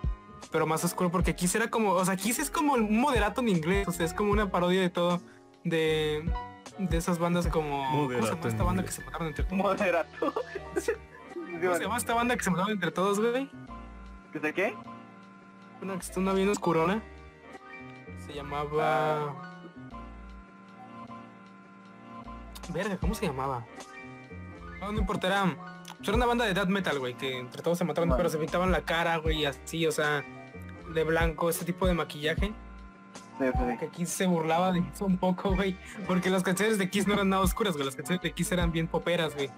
pero 0.51 0.65
más 0.65 0.83
oscuro, 0.83 1.11
porque 1.11 1.35
Kiss 1.35 1.55
era 1.55 1.69
como, 1.69 1.91
o 1.91 2.05
sea, 2.05 2.15
Kiss 2.15 2.39
es 2.39 2.49
como 2.49 2.73
un 2.73 2.99
moderato 2.99 3.41
en 3.41 3.49
inglés, 3.49 3.87
o 3.87 3.91
sea, 3.91 4.05
es 4.05 4.13
como 4.13 4.31
una 4.31 4.49
parodia 4.51 4.81
de 4.81 4.89
todo, 4.89 5.21
de, 5.63 6.29
de 6.77 6.97
esas 6.97 7.19
bandas 7.19 7.47
como, 7.47 7.85
¿cómo 7.91 8.09
se 8.09 8.15
Moderato 8.15 8.35
llama 8.35 8.41
en 8.41 8.47
esta 8.47 8.63
banda 8.63 8.83
que 8.83 8.91
se 8.91 9.03
mataron 9.03 9.27
entre 9.27 9.43
todos? 9.43 9.57
Moderato. 9.57 10.33
¿Cómo 11.61 11.75
se 11.75 11.83
llama 11.83 11.97
esta 11.97 12.13
banda 12.13 12.35
que 12.35 12.43
se 12.43 12.49
mataron 12.49 12.71
entre 12.71 12.91
todos, 12.91 13.19
güey? 13.19 13.49
¿Qué 14.31 14.39
sé 14.39 14.53
qué? 14.53 14.75
Una 15.81 15.93
que 15.93 15.99
está 15.99 16.19
una 16.19 16.33
bien 16.33 16.49
oscurona. 16.49 17.01
Se 18.25 18.33
llamaba... 18.33 19.35
Verga, 22.69 22.97
¿cómo 22.97 23.13
se 23.13 23.27
llamaba? 23.27 23.65
No, 24.79 24.91
no 24.91 24.99
importa, 24.99 25.27
era... 25.27 25.55
Era 26.01 26.15
una 26.15 26.25
banda 26.25 26.45
de 26.45 26.53
death 26.53 26.67
metal, 26.67 26.99
güey, 26.99 27.13
que 27.13 27.37
entre 27.37 27.61
todos 27.61 27.77
se 27.77 27.85
mataron, 27.85 28.09
Vale. 28.09 28.17
pero 28.17 28.29
se 28.29 28.37
pintaban 28.37 28.71
la 28.71 28.81
cara, 28.81 29.17
güey, 29.17 29.41
y 29.41 29.45
así, 29.45 29.87
o 29.87 29.91
sea, 29.91 30.23
de 30.93 31.03
blanco, 31.03 31.49
ese 31.49 31.65
tipo 31.65 31.87
de 31.87 31.93
maquillaje. 31.93 32.53
Sí, 33.39 33.45
sí, 33.51 33.77
Que 33.79 33.87
Kiss 33.89 34.09
se 34.09 34.27
burlaba 34.27 34.71
de 34.71 34.79
eso 34.93 35.05
un 35.05 35.17
poco, 35.17 35.55
güey, 35.55 35.75
porque 36.07 36.29
las 36.29 36.43
canciones 36.43 36.77
de 36.77 36.89
Kiss 36.89 37.07
no 37.07 37.13
eran 37.15 37.29
nada 37.29 37.41
oscuras, 37.41 37.73
güey, 37.73 37.85
las 37.85 37.95
canciones 37.95 38.21
de 38.21 38.31
Kiss 38.31 38.51
eran 38.51 38.71
bien 38.71 38.87
poperas, 38.87 39.33
güey. 39.35 39.49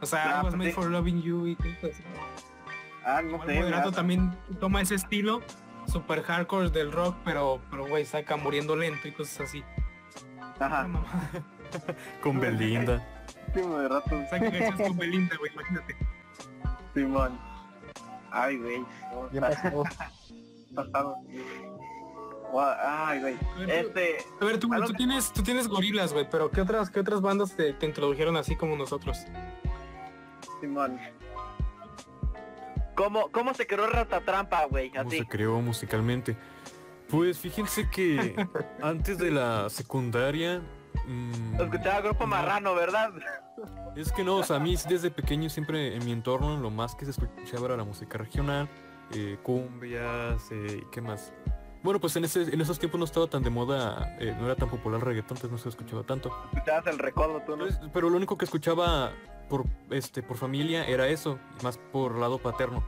O 0.00 0.06
sea, 0.06 0.24
Ah, 0.24 0.40
I 0.40 0.44
was 0.44 0.54
pues 0.54 0.56
made 0.56 0.70
sí. 0.70 0.74
for 0.76 0.86
loving 0.90 1.20
you 1.22 1.46
y 1.46 1.56
cosas 1.56 1.84
así. 1.84 2.02
Ah, 3.04 3.20
no 3.22 3.44
sé. 3.44 3.54
Moderato 3.60 3.92
también 3.92 4.34
toma 4.58 4.80
ese 4.80 4.94
estilo 4.94 5.42
super 5.86 6.22
hardcore 6.22 6.70
del 6.70 6.92
rock, 6.92 7.16
pero, 7.24 7.60
pero 7.70 7.86
güey, 7.86 8.04
saca 8.06 8.36
muriendo 8.36 8.74
lento 8.76 9.06
y 9.08 9.12
cosas 9.12 9.48
así. 9.48 9.62
Ajá. 10.58 10.86
No. 10.88 11.04
Con 12.22 12.40
Belinda. 12.40 13.06
Sí, 13.54 13.62
moderato. 13.62 14.10
Saca 14.30 14.38
canciones 14.48 14.88
con 14.88 14.96
Belinda, 14.96 15.36
güey, 15.36 15.50
imagínate. 15.52 15.96
Simón. 16.94 17.36
Ay, 18.30 18.56
güey. 18.58 18.78
no, 19.12 19.28
Ya 19.32 19.40
pasó. 19.40 19.82
pasado. 20.74 21.16
Gua- 22.52 22.76
Ay, 22.82 23.20
güey. 23.20 23.34
A 23.34 23.58
ver, 23.58 23.66
tú- 23.66 23.72
Este, 23.88 24.16
A 24.40 24.44
ver, 24.44 24.58
tú, 24.58 24.68
que- 24.70 24.94
tienes, 24.94 25.32
tú 25.32 25.42
tienes 25.42 25.68
gorilas, 25.68 26.12
güey, 26.12 26.28
pero 26.28 26.50
¿qué 26.50 26.60
otras, 26.60 26.90
qué 26.90 27.00
otras 27.00 27.20
bandas 27.20 27.54
te, 27.56 27.72
te 27.74 27.86
introdujeron 27.86 28.36
así 28.36 28.56
como 28.56 28.76
nosotros? 28.76 29.18
Simón. 30.60 30.98
¿Cómo, 32.94 33.30
¿Cómo 33.30 33.54
se 33.54 33.66
creó 33.66 33.86
Ratatrampa, 33.86 34.66
güey? 34.66 34.90
¿Cómo 34.90 35.10
se 35.10 35.26
creó 35.26 35.60
musicalmente? 35.60 36.36
Pues 37.08 37.38
fíjense 37.38 37.88
que 37.90 38.34
antes 38.82 39.18
de 39.18 39.30
la 39.30 39.70
secundaria... 39.70 40.60
mm, 41.06 41.60
Escuchaba 41.60 42.00
Grupo 42.02 42.24
no, 42.24 42.30
Marrano, 42.30 42.74
¿verdad? 42.74 43.10
Es 43.96 44.12
que 44.12 44.22
no, 44.22 44.36
o 44.36 44.42
sea, 44.42 44.56
a 44.56 44.60
mí 44.60 44.76
desde 44.88 45.10
pequeño 45.10 45.48
siempre 45.50 45.96
en 45.96 46.04
mi 46.04 46.12
entorno 46.12 46.58
lo 46.58 46.70
más 46.70 46.94
que 46.94 47.04
se 47.06 47.12
escuchaba 47.12 47.66
era 47.66 47.76
la 47.76 47.84
música 47.84 48.18
regional, 48.18 48.68
eh, 49.14 49.38
cumbias, 49.42 50.50
eh, 50.50 50.84
¿qué 50.90 51.00
más? 51.00 51.32
Bueno, 51.82 51.98
pues 51.98 52.14
en, 52.16 52.24
ese, 52.24 52.42
en 52.42 52.60
esos 52.60 52.78
tiempos 52.78 52.98
no 52.98 53.04
estaba 53.06 53.26
tan 53.26 53.42
de 53.42 53.48
moda, 53.48 54.16
eh, 54.20 54.36
no 54.38 54.44
era 54.44 54.54
tan 54.54 54.68
popular 54.68 55.00
el 55.00 55.06
reggaetón, 55.06 55.38
entonces 55.38 55.50
no 55.50 55.58
se 55.58 55.68
escuchaba 55.70 56.02
tanto. 56.02 56.30
Escuchabas 56.52 56.86
el 56.88 56.98
recodo, 56.98 57.40
tú, 57.46 57.56
¿no? 57.56 57.64
Pero 57.92 58.10
lo 58.10 58.16
único 58.16 58.36
que 58.36 58.44
escuchaba 58.44 59.12
por, 59.48 59.64
este, 59.88 60.22
por 60.22 60.36
familia 60.36 60.84
era 60.84 61.08
eso, 61.08 61.38
más 61.62 61.78
por 61.78 62.18
lado 62.18 62.38
paterno. 62.38 62.84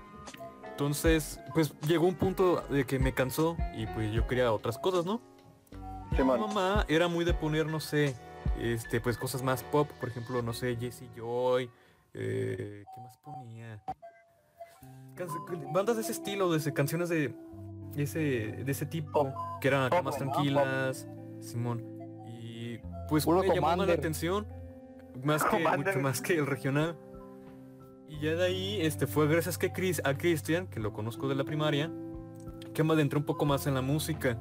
Entonces, 0.71 1.41
pues 1.55 1.75
llegó 1.81 2.07
un 2.07 2.17
punto 2.17 2.63
de 2.69 2.85
que 2.85 2.99
me 2.99 3.15
cansó 3.15 3.57
y 3.75 3.87
pues 3.87 4.13
yo 4.13 4.27
quería 4.27 4.53
otras 4.53 4.79
cosas, 4.79 5.07
¿no? 5.07 5.21
Mi 6.11 6.19
Simón. 6.19 6.41
mamá 6.41 6.85
era 6.89 7.09
muy 7.09 7.25
de 7.25 7.33
poner, 7.33 7.67
no 7.67 7.81
sé, 7.81 8.15
este, 8.59 9.01
pues 9.01 9.17
cosas 9.17 9.43
más 9.43 9.63
pop, 9.63 9.89
por 10.01 10.11
ejemplo, 10.11 10.43
no 10.43 10.53
sé, 10.53 10.77
Jesse 10.77 11.05
Joy, 11.17 11.71
eh, 12.15 12.85
¿qué 12.95 13.01
más 13.01 13.17
ponía? 13.19 13.83
Bandas 15.73 15.97
de 15.97 16.03
ese 16.03 16.13
estilo, 16.13 16.51
de 16.51 16.73
canciones 16.73 17.09
de 17.09 17.35
ese, 17.97 18.19
de 18.65 18.73
ese 18.73 18.87
tipo, 18.87 19.33
que 19.61 19.69
eran 19.69 19.85
acá 19.85 20.03
más 20.03 20.17
tranquilas, 20.17 21.07
Simón. 21.41 21.85
Y 22.41 22.79
pues 23.09 23.27
me 23.27 23.55
llamó 23.55 23.85
la 23.85 23.93
atención, 23.93 24.47
más 25.23 25.45
que, 25.51 25.59
mucho 25.77 26.01
más 26.01 26.21
que 26.23 26.35
el 26.35 26.47
regional. 26.47 26.97
Y 28.09 28.21
ya 28.21 28.35
de 28.35 28.45
ahí, 28.45 28.81
este, 28.83 29.07
fue 29.07 29.27
gracias 29.27 29.57
que 29.59 29.73
Chris, 29.73 30.01
a 30.05 30.15
Christian, 30.15 30.67
que 30.67 30.81
lo 30.81 30.93
conozco 30.93 31.29
de 31.29 31.35
la 31.35 31.45
primaria, 31.45 31.91
que 32.75 32.83
me 32.85 32.93
adentré 32.93 33.19
un 33.19 33.25
poco 33.25 33.45
más 33.47 33.67
en 33.67 33.75
la 33.75 33.83
música. 33.83 34.39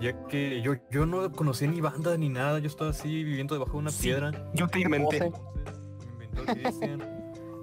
Ya 0.00 0.26
que 0.26 0.62
yo, 0.62 0.74
yo 0.90 1.06
no 1.06 1.30
conocía 1.32 1.68
ni 1.68 1.80
banda 1.80 2.16
ni 2.16 2.28
nada, 2.28 2.60
yo 2.60 2.68
estaba 2.68 2.90
así 2.90 3.08
viviendo 3.24 3.54
debajo 3.54 3.72
de 3.72 3.78
una 3.78 3.90
Sí. 3.90 4.04
piedra. 4.04 4.30
Yo 4.54 4.68
te 4.68 4.80
inventé. 4.80 5.18
Doce. 5.18 5.40
Me 6.18 6.24
inventó 6.24 6.52
Christian. 6.52 7.17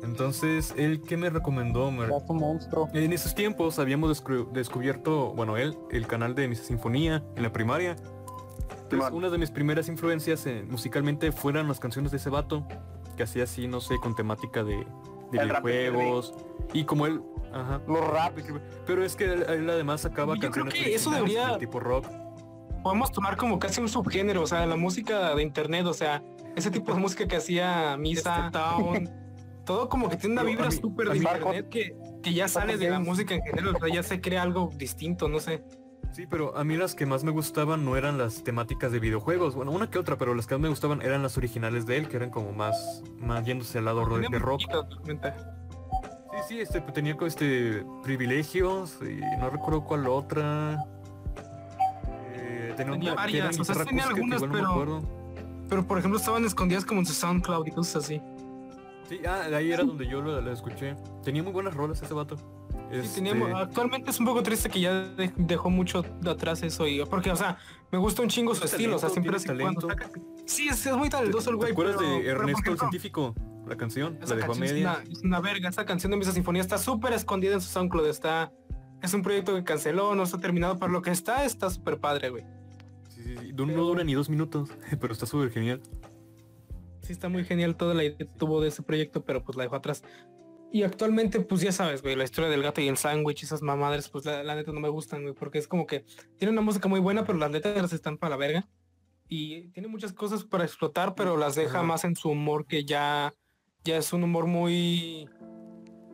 Entonces, 0.05 0.73
él 0.77 1.01
que 1.01 1.17
me 1.17 1.29
recomendó, 1.29 1.91
me- 1.91 2.07
Ya 2.07 2.17
es 2.17 2.23
un 2.29 2.37
monstruo. 2.37 2.89
en 2.93 3.11
esos 3.13 3.35
tiempos 3.35 3.79
habíamos 3.79 4.23
descubierto, 4.53 5.33
bueno, 5.33 5.57
él, 5.57 5.77
el 5.91 6.07
canal 6.07 6.35
de 6.35 6.47
Misa 6.47 6.63
Sinfonía 6.63 7.23
en 7.35 7.43
la 7.43 7.51
primaria. 7.51 7.95
Entonces, 8.69 8.89
Simón. 9.07 9.13
una 9.15 9.29
de 9.29 9.37
mis 9.37 9.51
primeras 9.51 9.87
influencias 9.87 10.45
eh, 10.45 10.63
musicalmente 10.69 11.31
fueran 11.31 11.67
las 11.67 11.79
canciones 11.79 12.11
de 12.11 12.17
ese 12.17 12.29
vato, 12.29 12.67
que 13.17 13.23
hacía 13.23 13.43
así, 13.43 13.67
no 13.67 13.81
sé, 13.81 13.95
con 14.01 14.15
temática 14.15 14.63
de, 14.63 14.85
de 15.31 15.43
rap 15.45 15.63
videojuegos. 15.65 16.33
Y 16.73 16.83
como 16.85 17.05
él, 17.07 17.21
ajá. 17.53 17.81
Los 17.87 18.07
raps. 18.07 18.43
Pero 18.85 19.03
es 19.03 19.15
que 19.15 19.25
él, 19.25 19.45
él 19.49 19.69
además 19.69 20.01
sacaba 20.01 20.35
Yo 20.37 20.51
creo 20.51 20.65
que 20.65 20.93
eso 20.93 21.09
debería- 21.11 21.57
tipo 21.57 21.79
rock. 21.79 22.05
Podemos 22.83 23.11
tomar 23.11 23.35
como 23.35 23.57
casi 23.57 23.81
un 23.81 23.89
subgénero, 23.89 24.43
o 24.43 24.47
sea, 24.47 24.63
la 24.67 24.75
música 24.75 25.33
de 25.33 25.41
internet, 25.41 25.87
o 25.87 25.93
sea, 25.93 26.21
ese 26.55 26.69
tipo 26.69 26.93
de 26.93 26.99
música 26.99 27.27
que 27.27 27.35
hacía 27.37 27.97
Misa, 27.97 28.51
Town, 28.53 29.09
todo 29.65 29.89
como 29.89 30.09
que 30.09 30.17
tiene 30.17 30.33
una 30.33 30.43
vibra 30.43 30.71
súper 30.71 31.09
de 31.09 31.17
internet 31.17 31.69
que, 31.69 31.95
que 32.23 32.33
ya 32.33 32.47
sale 32.47 32.77
de 32.77 32.89
la 32.89 32.99
música 32.99 33.33
en 33.35 33.41
general, 33.41 33.75
o 33.75 33.79
sea, 33.79 33.93
ya 33.93 34.03
se 34.03 34.21
crea 34.21 34.41
algo 34.43 34.69
distinto, 34.77 35.27
no 35.27 35.39
sé. 35.39 35.63
Sí, 36.13 36.25
pero 36.29 36.55
a 36.55 36.63
mí 36.63 36.77
las 36.77 36.95
que 36.95 37.05
más 37.05 37.25
me 37.25 37.31
gustaban 37.31 37.83
no 37.83 37.97
eran 37.97 38.17
las 38.17 38.41
temáticas 38.43 38.91
de 38.93 38.99
videojuegos. 38.99 39.53
Bueno, 39.55 39.71
una 39.71 39.89
que 39.89 39.99
otra, 39.99 40.17
pero 40.17 40.33
las 40.33 40.47
que 40.47 40.55
más 40.55 40.61
me 40.61 40.69
gustaban 40.69 41.01
eran 41.01 41.21
las 41.23 41.37
originales 41.37 41.85
de 41.85 41.97
él, 41.97 42.07
que 42.07 42.15
eran 42.15 42.29
como 42.29 42.53
más, 42.53 43.03
más 43.19 43.43
yéndose 43.45 43.79
al 43.79 43.85
lado 43.85 44.05
de 44.19 44.39
rock. 44.39 44.61
Sí, 44.61 46.37
sí, 46.47 46.59
este 46.61 46.79
tenía 46.81 47.17
co- 47.17 47.25
este 47.25 47.83
privilegios 48.03 48.97
y 49.01 49.19
no 49.39 49.49
recuerdo 49.49 49.83
cuál 49.83 50.07
otra. 50.07 50.85
Eh, 52.33 52.73
tenía, 52.77 52.93
Tenía 52.93 53.13
varias, 53.15 53.59
o 53.59 53.63
sea, 53.63 53.83
tenía 53.83 54.05
algunas, 54.05 54.41
igual 54.41 54.51
no 54.51 54.55
me 54.55 54.61
pero- 54.61 54.71
acuerdo. 54.71 55.25
Pero 55.67 55.87
por 55.87 55.97
ejemplo 55.97 56.19
estaban 56.19 56.45
escondidas 56.45 56.85
como 56.85 56.99
en 56.99 57.07
su 57.07 57.13
SoundCloud 57.13 57.65
y 57.67 57.71
cosas 57.71 58.03
así. 58.05 58.21
Sí, 59.07 59.19
ah, 59.27 59.47
de 59.49 59.55
ahí 59.55 59.71
era 59.71 59.83
donde 59.83 60.07
yo 60.07 60.21
lo, 60.21 60.39
lo 60.41 60.51
escuché. 60.51 60.95
Tenía 61.23 61.43
muy 61.43 61.51
buenas 61.51 61.73
rolas 61.75 62.01
ese 62.01 62.13
vato. 62.13 62.37
Sí, 62.37 62.43
Este, 62.91 63.15
teníamos- 63.21 63.51
actualmente 63.55 64.09
es 64.11 64.19
un 64.19 64.25
poco 64.25 64.41
triste 64.43 64.69
que 64.69 64.79
ya 64.79 64.93
de- 64.93 65.33
dejó 65.37 65.69
mucho 65.69 66.03
de 66.21 66.29
atrás 66.31 66.61
eso 66.63 66.87
y 66.87 67.03
porque 67.05 67.31
o 67.31 67.35
sea 67.35 67.57
me 67.91 67.97
gusta 67.97 68.21
un 68.21 68.29
chingo 68.29 68.53
su 68.53 68.63
estilo 68.65 68.95
o 68.95 68.99
sea 68.99 69.09
siempre 69.09 69.37
cuando 69.59 69.81
talento. 69.81 69.87
saca- 69.89 70.09
sí 70.45 70.67
es, 70.67 70.85
es 70.85 70.95
muy 70.95 71.09
talentoso 71.09 71.49
el 71.49 71.55
¿Te 71.55 71.59
güey 71.61 71.71
acuerdas 71.71 71.95
pero- 71.97 72.09
de 72.11 72.19
pero, 72.19 72.39
Ernesto 72.41 72.71
el 72.71 72.77
científico? 72.79 73.33
La 73.67 73.75
canción, 73.75 74.19
esa 74.21 74.35
la 74.35 74.41
dejó 74.41 74.51
a 74.53 74.55
canción 74.55 74.77
es 74.77 74.83
una, 74.83 75.03
es 75.11 75.23
una 75.23 75.39
verga 75.39 75.69
esa 75.69 75.85
canción 75.85 76.11
de 76.11 76.17
Misa 76.17 76.31
Sinfonía 76.31 76.61
está 76.61 76.77
súper 76.77 77.13
escondida 77.13 77.53
en 77.55 77.61
su 77.61 77.69
SoundCloud 77.69 78.07
está 78.07 78.51
es 79.01 79.13
un 79.15 79.23
proyecto 79.23 79.55
que 79.55 79.63
canceló 79.63 80.13
no 80.13 80.21
está 80.23 80.37
terminado 80.39 80.77
pero 80.77 80.91
lo 80.91 81.01
que 81.01 81.09
está 81.11 81.43
está 81.45 81.69
súper 81.71 81.97
padre 81.99 82.29
güey 82.29 82.43
Sí, 83.09 83.23
sí, 83.23 83.35
sí, 83.39 83.53
No, 83.53 83.65
no 83.65 83.83
dura 83.85 84.03
ni 84.03 84.13
dos 84.13 84.29
minutos, 84.29 84.69
pero 84.99 85.13
está 85.13 85.25
súper 85.25 85.49
genial. 85.49 85.81
Sí 87.05 87.13
está 87.13 87.29
muy 87.29 87.45
genial 87.45 87.75
toda 87.75 87.93
la 87.93 88.03
idea 88.03 88.17
que 88.17 88.25
tuvo 88.25 88.61
de 88.61 88.69
ese 88.69 88.83
proyecto 88.83 89.23
pero 89.23 89.43
pues 89.43 89.57
la 89.57 89.63
dejó 89.63 89.75
atrás. 89.75 90.03
Y 90.71 90.83
actualmente 90.83 91.39
pues 91.39 91.61
ya 91.61 91.71
sabes 91.71 92.01
güey 92.01 92.15
la 92.15 92.23
historia 92.23 92.49
del 92.49 92.63
gato 92.63 92.81
y 92.81 92.87
el 92.87 92.97
sándwich 92.97 93.43
y 93.43 93.45
esas 93.45 93.61
mamadas 93.61 94.09
pues 94.09 94.25
la, 94.25 94.43
la 94.43 94.55
neta 94.55 94.71
no 94.71 94.79
me 94.79 94.89
gustan 94.89 95.21
güey 95.21 95.33
porque 95.33 95.57
es 95.57 95.67
como 95.67 95.85
que 95.85 96.03
tiene 96.37 96.51
una 96.51 96.61
música 96.61 96.87
muy 96.87 96.99
buena 96.99 97.23
pero 97.23 97.37
las 97.37 97.51
letras 97.51 97.93
están 97.93 98.17
para 98.17 98.31
la 98.31 98.37
verga. 98.37 98.67
Y 99.27 99.69
tiene 99.69 99.87
muchas 99.87 100.13
cosas 100.13 100.43
para 100.43 100.65
explotar 100.65 101.15
pero 101.15 101.37
las 101.37 101.55
deja 101.55 101.81
más 101.83 102.03
en 102.03 102.15
su 102.15 102.29
humor 102.29 102.65
que 102.65 102.85
ya 102.85 103.33
ya 103.83 103.97
es 103.97 104.13
un 104.13 104.23
humor 104.23 104.47
muy 104.47 105.27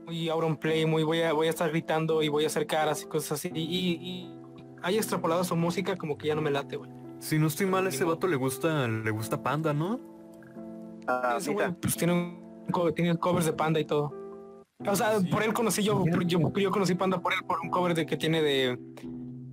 muy 0.05 0.29
out 0.29 0.59
play 0.59 0.85
muy 0.85 1.03
voy 1.03 1.21
a 1.21 1.33
voy 1.33 1.47
a 1.47 1.49
estar 1.49 1.69
gritando 1.69 2.21
y 2.21 2.27
voy 2.27 2.43
a 2.43 2.47
hacer 2.47 2.67
caras 2.67 3.03
y 3.03 3.07
cosas 3.07 3.33
así. 3.33 3.51
Y, 3.53 3.61
y, 3.61 3.91
y 3.95 4.41
hay 4.83 4.97
extrapolado 4.97 5.43
su 5.43 5.55
música 5.55 5.95
como 5.95 6.17
que 6.17 6.27
ya 6.27 6.35
no 6.35 6.41
me 6.41 6.51
late 6.51 6.75
güey. 6.75 6.91
Si 7.19 7.37
no 7.37 7.47
estoy 7.47 7.67
mal, 7.67 7.85
a 7.85 7.89
ese 7.89 8.03
vato 8.03 8.27
le 8.27 8.35
gusta, 8.35 8.87
le 8.87 9.11
gusta 9.11 9.43
Panda, 9.43 9.73
¿no? 9.73 10.10
Ah, 11.23 11.35
Ese 11.37 11.51
Misa. 11.51 11.67
güey, 11.67 11.79
pues 11.81 11.95
tiene 11.97 12.13
un 12.13 12.67
co- 12.71 12.93
tiene 12.93 13.17
covers 13.17 13.45
de 13.45 13.53
Panda 13.53 13.79
y 13.79 13.85
todo. 13.85 14.13
O 14.87 14.95
sea, 14.95 15.19
Sí. 15.19 15.27
por 15.27 15.43
él 15.43 15.53
conocí 15.53 15.83
yo, 15.83 16.03
yo, 16.25 16.51
yo 16.53 16.71
conocí 16.71 16.95
Panda 16.95 17.19
por 17.21 17.33
él 17.33 17.39
por 17.47 17.59
un 17.61 17.69
cover 17.69 17.93
de 17.93 18.05
que 18.05 18.17
tiene 18.17 18.41
de 18.41 18.79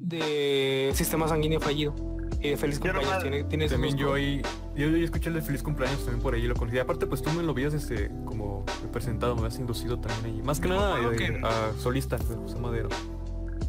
de 0.00 0.90
Sistema 0.94 1.28
Sanguíneo 1.28 1.60
Fallido. 1.60 1.94
Y 2.40 2.50
de 2.50 2.56
Feliz 2.56 2.78
Cumpleaños. 2.78 3.20
Tiene, 3.20 3.44
tiene 3.44 3.68
También 3.68 3.96
yo 3.96 4.14
ahí, 4.14 4.40
yo, 4.76 4.86
yo 4.86 4.96
escuché 5.04 5.28
el 5.28 5.34
de 5.34 5.42
Feliz 5.42 5.62
Cumpleaños 5.62 5.98
también 6.04 6.22
por 6.22 6.34
ahí 6.34 6.42
lo 6.42 6.54
conocí. 6.54 6.78
Aparte, 6.78 7.06
pues 7.06 7.20
tú 7.20 7.30
me 7.30 7.42
lo 7.42 7.50
habías 7.50 7.74
este, 7.74 8.10
como 8.24 8.64
presentado, 8.92 9.34
me 9.34 9.40
habías 9.42 9.58
inducido 9.58 9.98
también 9.98 10.36
ahí. 10.36 10.42
Más 10.42 10.60
que 10.60 10.68
nada 10.68 10.98
eh, 11.12 11.16
que- 11.16 11.40
a 11.44 11.72
solista 11.78 12.16
de 12.16 12.36
José 12.36 12.58
Madero. 12.60 12.88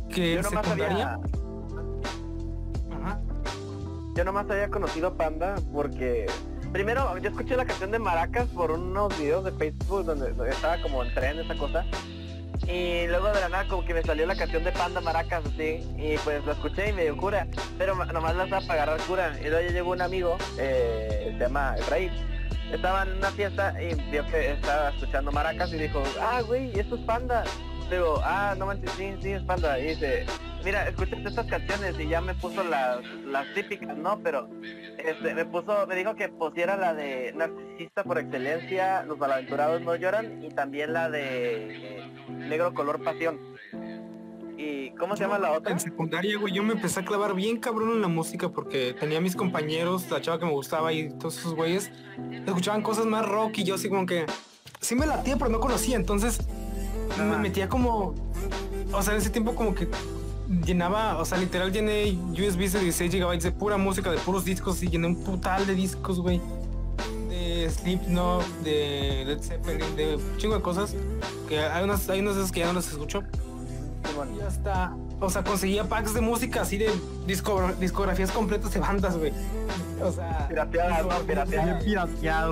que 0.07 0.35
Yo 0.35 0.43
secundaria. 0.43 1.19
Ajá. 2.91 3.19
yo 4.15 4.23
nomás 4.23 4.49
había 4.49 4.69
conocido 4.69 5.15
Panda 5.15 5.55
porque 5.73 6.25
primero 6.71 7.17
yo 7.17 7.29
escuché 7.29 7.55
la 7.55 7.65
canción 7.65 7.91
de 7.91 7.99
Maracas 7.99 8.47
por 8.47 8.71
unos 8.71 9.17
videos 9.17 9.43
de 9.43 9.51
Facebook 9.51 10.05
donde, 10.05 10.49
estaba 10.49 10.81
como 10.81 11.03
en 11.03 11.13
tren 11.13 11.39
esa 11.39 11.55
cosa. 11.55 11.85
Y 12.67 13.07
luego 13.07 13.27
de 13.27 13.39
la 13.39 13.49
nada 13.49 13.67
como 13.67 13.83
que 13.83 13.93
me 13.93 14.03
salió 14.03 14.27
la 14.27 14.35
canción 14.35 14.63
de 14.63 14.71
Panda 14.71 15.01
Maracas 15.01 15.43
así 15.45 15.83
y 15.97 16.17
pues 16.23 16.45
la 16.45 16.51
escuché 16.51 16.89
y 16.89 16.93
me 16.93 17.03
dio 17.03 17.17
cura, 17.17 17.47
pero 17.77 17.95
nomás 17.95 18.35
la 18.35 18.43
estaba 18.43 18.65
para 18.67 18.83
agarrar 18.83 19.07
cura. 19.07 19.33
Y 19.39 19.49
luego 19.49 19.69
llegó 19.71 19.91
un 19.91 20.01
amigo, 20.01 20.37
eh, 20.57 21.33
se 21.37 21.39
llama 21.39 21.75
Efraín, 21.77 22.11
estaba 22.71 23.03
en 23.03 23.17
una 23.17 23.31
fiesta 23.31 23.81
y 23.81 23.95
vio 24.11 24.25
que 24.27 24.51
estaba 24.51 24.89
escuchando 24.89 25.31
Maracas 25.31 25.73
y 25.73 25.77
dijo, 25.77 26.03
ah 26.21 26.41
güey, 26.41 26.77
esto 26.77 26.95
es 26.95 27.01
Panda. 27.01 27.43
Digo, 27.89 28.21
ah, 28.23 28.55
no 28.57 28.67
manches, 28.67 28.91
sí, 28.91 29.15
sí, 29.21 29.31
es 29.31 29.41
Panda. 29.43 29.79
Y 29.79 29.89
dice, 29.89 30.25
mira, 30.63 30.87
escúchate 30.87 31.27
estas 31.27 31.47
canciones 31.47 31.99
y 31.99 32.07
ya 32.07 32.21
me 32.21 32.35
puso 32.35 32.63
las, 32.63 33.03
las 33.25 33.51
típicas, 33.55 33.97
¿no? 33.97 34.19
Pero 34.19 34.47
este, 34.97 35.33
me 35.33 35.45
puso, 35.45 35.87
me 35.87 35.95
dijo 35.95 36.15
que 36.15 36.29
pusiera 36.29 36.77
la 36.77 36.93
de 36.93 37.33
Narcisista 37.33 38.03
por 38.03 38.19
excelencia, 38.19 39.03
Los 39.03 39.17
malaventurados 39.17 39.81
no 39.81 39.95
lloran 39.95 40.43
y 40.43 40.49
también 40.49 40.93
la 40.93 41.09
de 41.09 41.99
eh, 41.99 42.11
Negro 42.29 42.73
color 42.73 43.03
pasión. 43.03 43.39
¿Y 44.55 44.91
cómo 44.91 45.15
se 45.15 45.23
llama 45.23 45.39
la 45.39 45.53
otra? 45.53 45.71
En 45.71 45.79
secundaria, 45.79 46.37
güey, 46.37 46.53
yo 46.53 46.61
me 46.61 46.73
empecé 46.73 46.99
a 46.99 47.05
clavar 47.05 47.33
bien 47.33 47.59
cabrón 47.59 47.91
en 47.91 48.01
la 48.01 48.09
música 48.09 48.49
porque 48.49 48.93
tenía 48.99 49.21
mis 49.21 49.35
compañeros, 49.35 50.11
la 50.11 50.21
chava 50.21 50.37
que 50.37 50.45
me 50.45 50.51
gustaba 50.51 50.91
y 50.91 51.09
todos 51.17 51.37
esos 51.39 51.55
güeyes, 51.55 51.89
escuchaban 52.45 52.81
cosas 52.81 53.05
más 53.05 53.25
rock 53.25 53.59
y 53.59 53.63
yo 53.63 53.75
así 53.75 53.87
como 53.87 54.05
que 54.05 54.25
sí 54.81 54.95
me 54.95 55.05
latía, 55.05 55.37
pero 55.37 55.49
no 55.49 55.61
conocía, 55.61 55.95
entonces 55.95 56.45
me 57.17 57.37
metía 57.37 57.67
como, 57.69 58.13
o 58.93 59.01
sea, 59.01 59.13
en 59.13 59.19
ese 59.19 59.29
tiempo 59.29 59.55
como 59.55 59.73
que 59.75 59.87
llenaba, 60.65 61.17
o 61.17 61.25
sea, 61.25 61.37
literal 61.37 61.71
llené 61.71 62.17
USBs 62.31 62.73
de 62.73 62.79
16 62.79 63.11
GB 63.13 63.39
de 63.41 63.51
pura 63.51 63.77
música, 63.77 64.11
de 64.11 64.17
puros 64.17 64.45
discos 64.45 64.81
y 64.83 64.89
llené 64.89 65.07
un 65.07 65.23
putal 65.23 65.65
de 65.67 65.75
discos, 65.75 66.19
güey. 66.19 66.41
De 67.29 67.69
Slipknot, 67.69 68.43
de 68.63 69.23
Led 69.27 69.41
Zeppelin, 69.41 69.95
de 69.95 70.15
un 70.15 70.37
chingo 70.37 70.55
de 70.55 70.61
cosas. 70.61 70.95
Que 71.47 71.59
hay 71.59 71.83
unas, 71.83 72.09
hay 72.09 72.19
unas 72.21 72.37
esas 72.37 72.51
que 72.51 72.61
ya 72.61 72.67
no 72.67 72.73
las 72.73 72.87
escucho. 72.89 73.23
Y 74.37 74.41
hasta, 74.41 74.95
o 75.19 75.29
sea, 75.29 75.43
conseguía 75.43 75.83
packs 75.87 76.13
de 76.13 76.21
música 76.21 76.61
así 76.61 76.77
de 76.77 76.89
disco- 77.27 77.71
discografías 77.79 78.31
completas 78.31 78.73
de 78.73 78.79
bandas, 78.79 79.17
güey. 79.17 79.31
O 80.01 80.11
sea, 80.11 80.47
no, 81.69 81.83
pirateadas, 81.83 82.49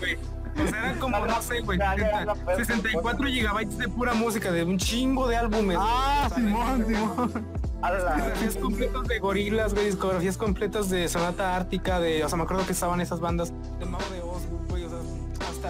güey. 0.00 0.18
O 0.62 0.68
sea, 0.68 0.78
eran 0.78 0.98
como, 0.98 1.26
no 1.26 1.42
sé, 1.42 1.60
güey, 1.60 1.78
Ya, 1.78 1.96
ya, 1.96 2.04
60, 2.06 2.34
ya, 2.34 2.44
pues, 2.44 2.56
64 2.66 3.26
gigabytes 3.26 3.78
de 3.78 3.88
pura 3.88 4.14
música, 4.14 4.52
de 4.52 4.64
un 4.64 4.78
chingo 4.78 5.26
de 5.28 5.36
álbumes. 5.36 5.78
Ah, 5.80 6.30
Simón, 6.34 6.86
Simón. 6.86 7.46
Discografías 7.84 8.56
completas 8.56 9.08
de 9.08 9.18
gorilas, 9.18 9.74
güey, 9.74 9.86
discografías 9.86 10.38
completas 10.38 10.88
de 10.88 11.06
Sonata 11.08 11.54
Ártica, 11.54 12.00
de, 12.00 12.24
o 12.24 12.28
sea, 12.28 12.38
me 12.38 12.44
acuerdo 12.44 12.64
que 12.64 12.72
estaban 12.72 13.00
esas 13.02 13.20
bandas 13.20 13.52
de 13.78 13.84
Mago 13.84 14.04
de 14.10 14.20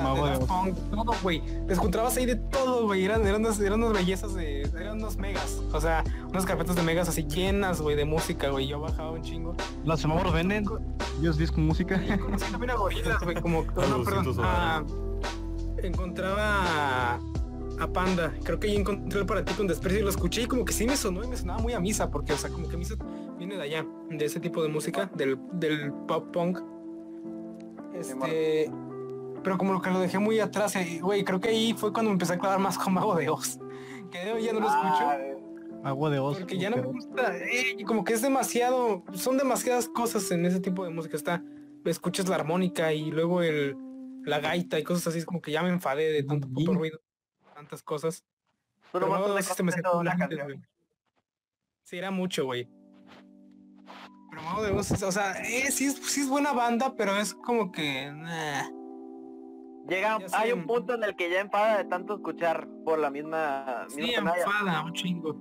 Mago 0.02 0.24
de 0.26 0.30
Daft. 0.33 0.46
Punk, 0.46 0.76
todo, 0.90 1.12
güey. 1.22 1.42
Te 1.66 1.74
encontrabas 1.74 2.16
ahí 2.16 2.26
de 2.26 2.37
todo, 2.37 2.85
güey, 2.87 3.04
eran, 3.04 3.26
eran, 3.26 3.40
unas, 3.40 3.61
eran 3.61 3.83
unas 3.83 3.92
bellezas 3.94 4.35
de, 4.35 4.62
eran 4.62 4.98
unos 4.98 5.16
megas, 5.16 5.61
o 5.72 5.80
sea, 5.80 6.02
unas 6.28 6.44
carpetas 6.44 6.76
de 6.76 6.83
megas 6.83 7.09
así 7.09 7.24
llenas, 7.24 7.80
güey, 7.80 7.96
de 7.96 8.04
música, 8.04 8.48
güey, 8.50 8.66
yo 8.66 8.80
bajaba 8.80 9.11
un 9.12 9.22
chingo. 9.22 9.54
Los 9.85 10.00
semáforos 10.00 10.33
venden. 10.33 10.64
Dios 11.20 11.38
disco 11.38 11.61
música. 11.61 12.00
Y 12.04 12.18
conocí 12.18 12.50
también 12.50 12.70
a 12.70 12.74
gorilas, 12.74 13.22
güey, 13.22 13.40
como, 13.40 13.62
no, 13.76 13.98
los 13.98 14.04
perdón, 14.04 14.24
200 14.24 14.38
a- 14.40 14.85
encontraba 15.83 17.14
a, 17.78 17.87
Panda, 17.92 18.33
creo 18.42 18.59
que 18.59 18.68
ahí 18.68 18.76
encontré 18.76 19.20
el 19.20 19.26
para 19.26 19.44
ti 19.44 19.52
con 19.52 19.66
desprecio 19.66 20.00
y 20.00 20.02
lo 20.02 20.09
escuché 20.09 20.42
y 20.42 20.46
como 20.46 20.64
que 20.64 20.72
sí 20.72 20.87
me 20.87 20.96
sonó 20.96 21.22
y 21.22 21.28
me 21.28 21.37
sonaba 21.37 21.61
muy 21.61 21.72
a 21.74 21.80
misa, 21.80 22.11
porque, 22.11 22.33
o 22.33 22.37
sea, 22.38 22.48
como 22.50 22.68
que 22.68 22.76
misa 22.76 22.94
viene 23.37 23.57
de 23.57 23.62
allá, 23.62 23.87
de 24.11 24.24
ese 24.24 24.40
tipo 24.40 24.62
de 24.62 24.68
música, 24.68 25.11
del, 25.14 25.38
del 25.52 25.92
pop 26.09 26.33
punk. 26.33 26.59
Este, 27.94 28.70
pero 29.44 29.57
como 29.59 29.80
que 29.80 29.90
lo 29.90 30.00
dejé 30.00 30.18
muy 30.18 30.40
atrás, 30.40 30.74
eh, 30.74 30.98
güey, 31.00 31.22
creo 31.22 31.38
que 31.38 31.50
ahí 31.50 31.74
fue 31.74 31.92
cuando 31.92 32.11
me 32.11 32.14
empecé 32.14 32.33
a 32.33 32.38
clavar 32.38 32.59
más 32.59 32.76
con 32.78 32.94
Mago 32.94 33.14
de 33.14 33.28
Oz, 33.28 33.59
que 34.11 34.33
hoy 34.33 34.42
ya 34.42 34.52
no 34.52 34.61
lo 34.61 34.66
escucho. 34.66 35.04
Ah, 35.07 35.18
Agua 35.85 36.09
de 36.09 36.18
oso. 36.18 36.40
Porque 36.40 36.57
ya 36.57 36.70
no 36.70 36.76
me 36.76 36.83
gusta, 36.85 37.37
eh, 37.37 37.76
y 37.78 37.85
como 37.85 38.04
que 38.04 38.14
es 38.14 38.22
demasiado, 38.22 39.04
son 39.12 39.37
demasiadas 39.37 39.87
cosas 39.87 40.30
en 40.30 40.46
ese 40.46 40.59
tipo 40.59 40.83
de 40.83 40.90
música. 40.90 41.14
Está, 41.14 41.42
escuchas 41.85 42.26
la 42.26 42.37
armónica 42.37 42.94
y 42.94 43.11
luego 43.11 43.42
el, 43.42 43.76
la 44.24 44.40
gaita 44.40 44.78
y 44.78 44.83
cosas 44.83 45.09
así, 45.09 45.18
es 45.18 45.26
como 45.26 45.42
que 45.42 45.52
ya 45.52 45.62
me 45.62 45.68
enfadé 45.68 46.11
de 46.11 46.22
tanto 46.22 46.48
puto 46.48 46.70
Ujú. 46.70 46.80
ruido, 46.80 47.00
tantas 47.54 47.83
cosas. 47.83 48.24
Pero 48.92 49.09
Mago 49.09 49.28
de 49.35 49.35
de 49.35 49.40
Oz 49.40 49.62
me 49.62 49.72
sacó 49.72 49.98
de 49.98 50.04
la 50.04 50.16
canción. 50.16 50.46
güey. 50.46 50.61
Sí, 51.83 51.98
era 51.98 52.11
mucho, 52.11 52.46
güey. 52.46 52.66
Pero 54.30 54.42
Mago 54.42 54.62
de 54.62 54.70
Oz, 54.70 54.90
o 55.02 55.12
sea, 55.12 55.33
eh, 55.42 55.70
sí, 55.70 55.85
es, 55.85 55.96
sí 55.96 56.22
es 56.22 56.30
buena 56.30 56.52
banda, 56.54 56.94
pero 56.96 57.14
es 57.18 57.35
como 57.35 57.70
que... 57.70 58.11
nah. 58.11 58.84
Llega, 59.88 60.18
Ya 60.18 60.38
hay 60.38 60.53
un 60.53 60.64
punto 60.66 60.94
en 60.94 61.05
el 61.05 61.14
que 61.14 61.31
ya 61.31 61.40
enfada 61.40 61.79
de 61.79 61.85
tanto 61.85 62.14
escuchar 62.14 62.66
por 62.85 62.99
la 62.99 63.11
misma, 63.11 63.85
Sí, 63.88 64.01
misma 64.03 64.33
enfada 64.37 64.83
un 64.85 64.92
chingo. 64.94 65.40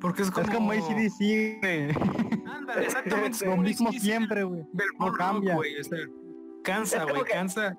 Porque 0.00 0.22
es 0.22 0.30
como... 0.30 0.46
Es 0.46 0.54
como 0.54 0.72
ACDC, 0.72 1.60
güey. 1.60 1.90
Ándale, 2.46 2.84
exactamente. 2.84 3.46
Lo 3.46 3.56
mismo 3.56 3.88
AC/DC 3.88 4.00
siempre, 4.00 4.42
güey. 4.42 4.62
Del 4.72 4.86
no 4.98 5.12
cambia. 5.12 5.54
güey, 5.54 5.78
o 5.80 5.84
sea, 5.84 5.98
cansa, 6.64 7.04
güey, 7.04 7.22
cansa. 7.24 7.76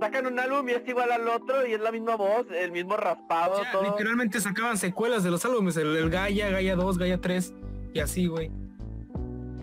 Sacan 0.00 0.26
un 0.26 0.38
álbum 0.38 0.68
y 0.68 0.72
es 0.72 0.86
igual 0.88 1.10
al 1.12 1.26
otro 1.28 1.66
y 1.66 1.72
es 1.72 1.80
la 1.80 1.92
misma 1.92 2.16
voz, 2.16 2.46
el 2.50 2.72
mismo 2.72 2.96
raspado, 2.96 3.62
Ya, 3.62 3.70
todo. 3.72 3.82
literalmente 3.84 4.40
sacaban 4.40 4.76
secuelas 4.76 5.22
de 5.22 5.30
los 5.30 5.44
álbumes, 5.44 5.76
el, 5.76 5.96
el 5.96 6.10
Gaia, 6.10 6.50
Gaia 6.50 6.74
2, 6.76 6.98
Gaia 6.98 7.20
3 7.20 7.54
y 7.92 8.00
así, 8.00 8.26
güey. 8.26 8.50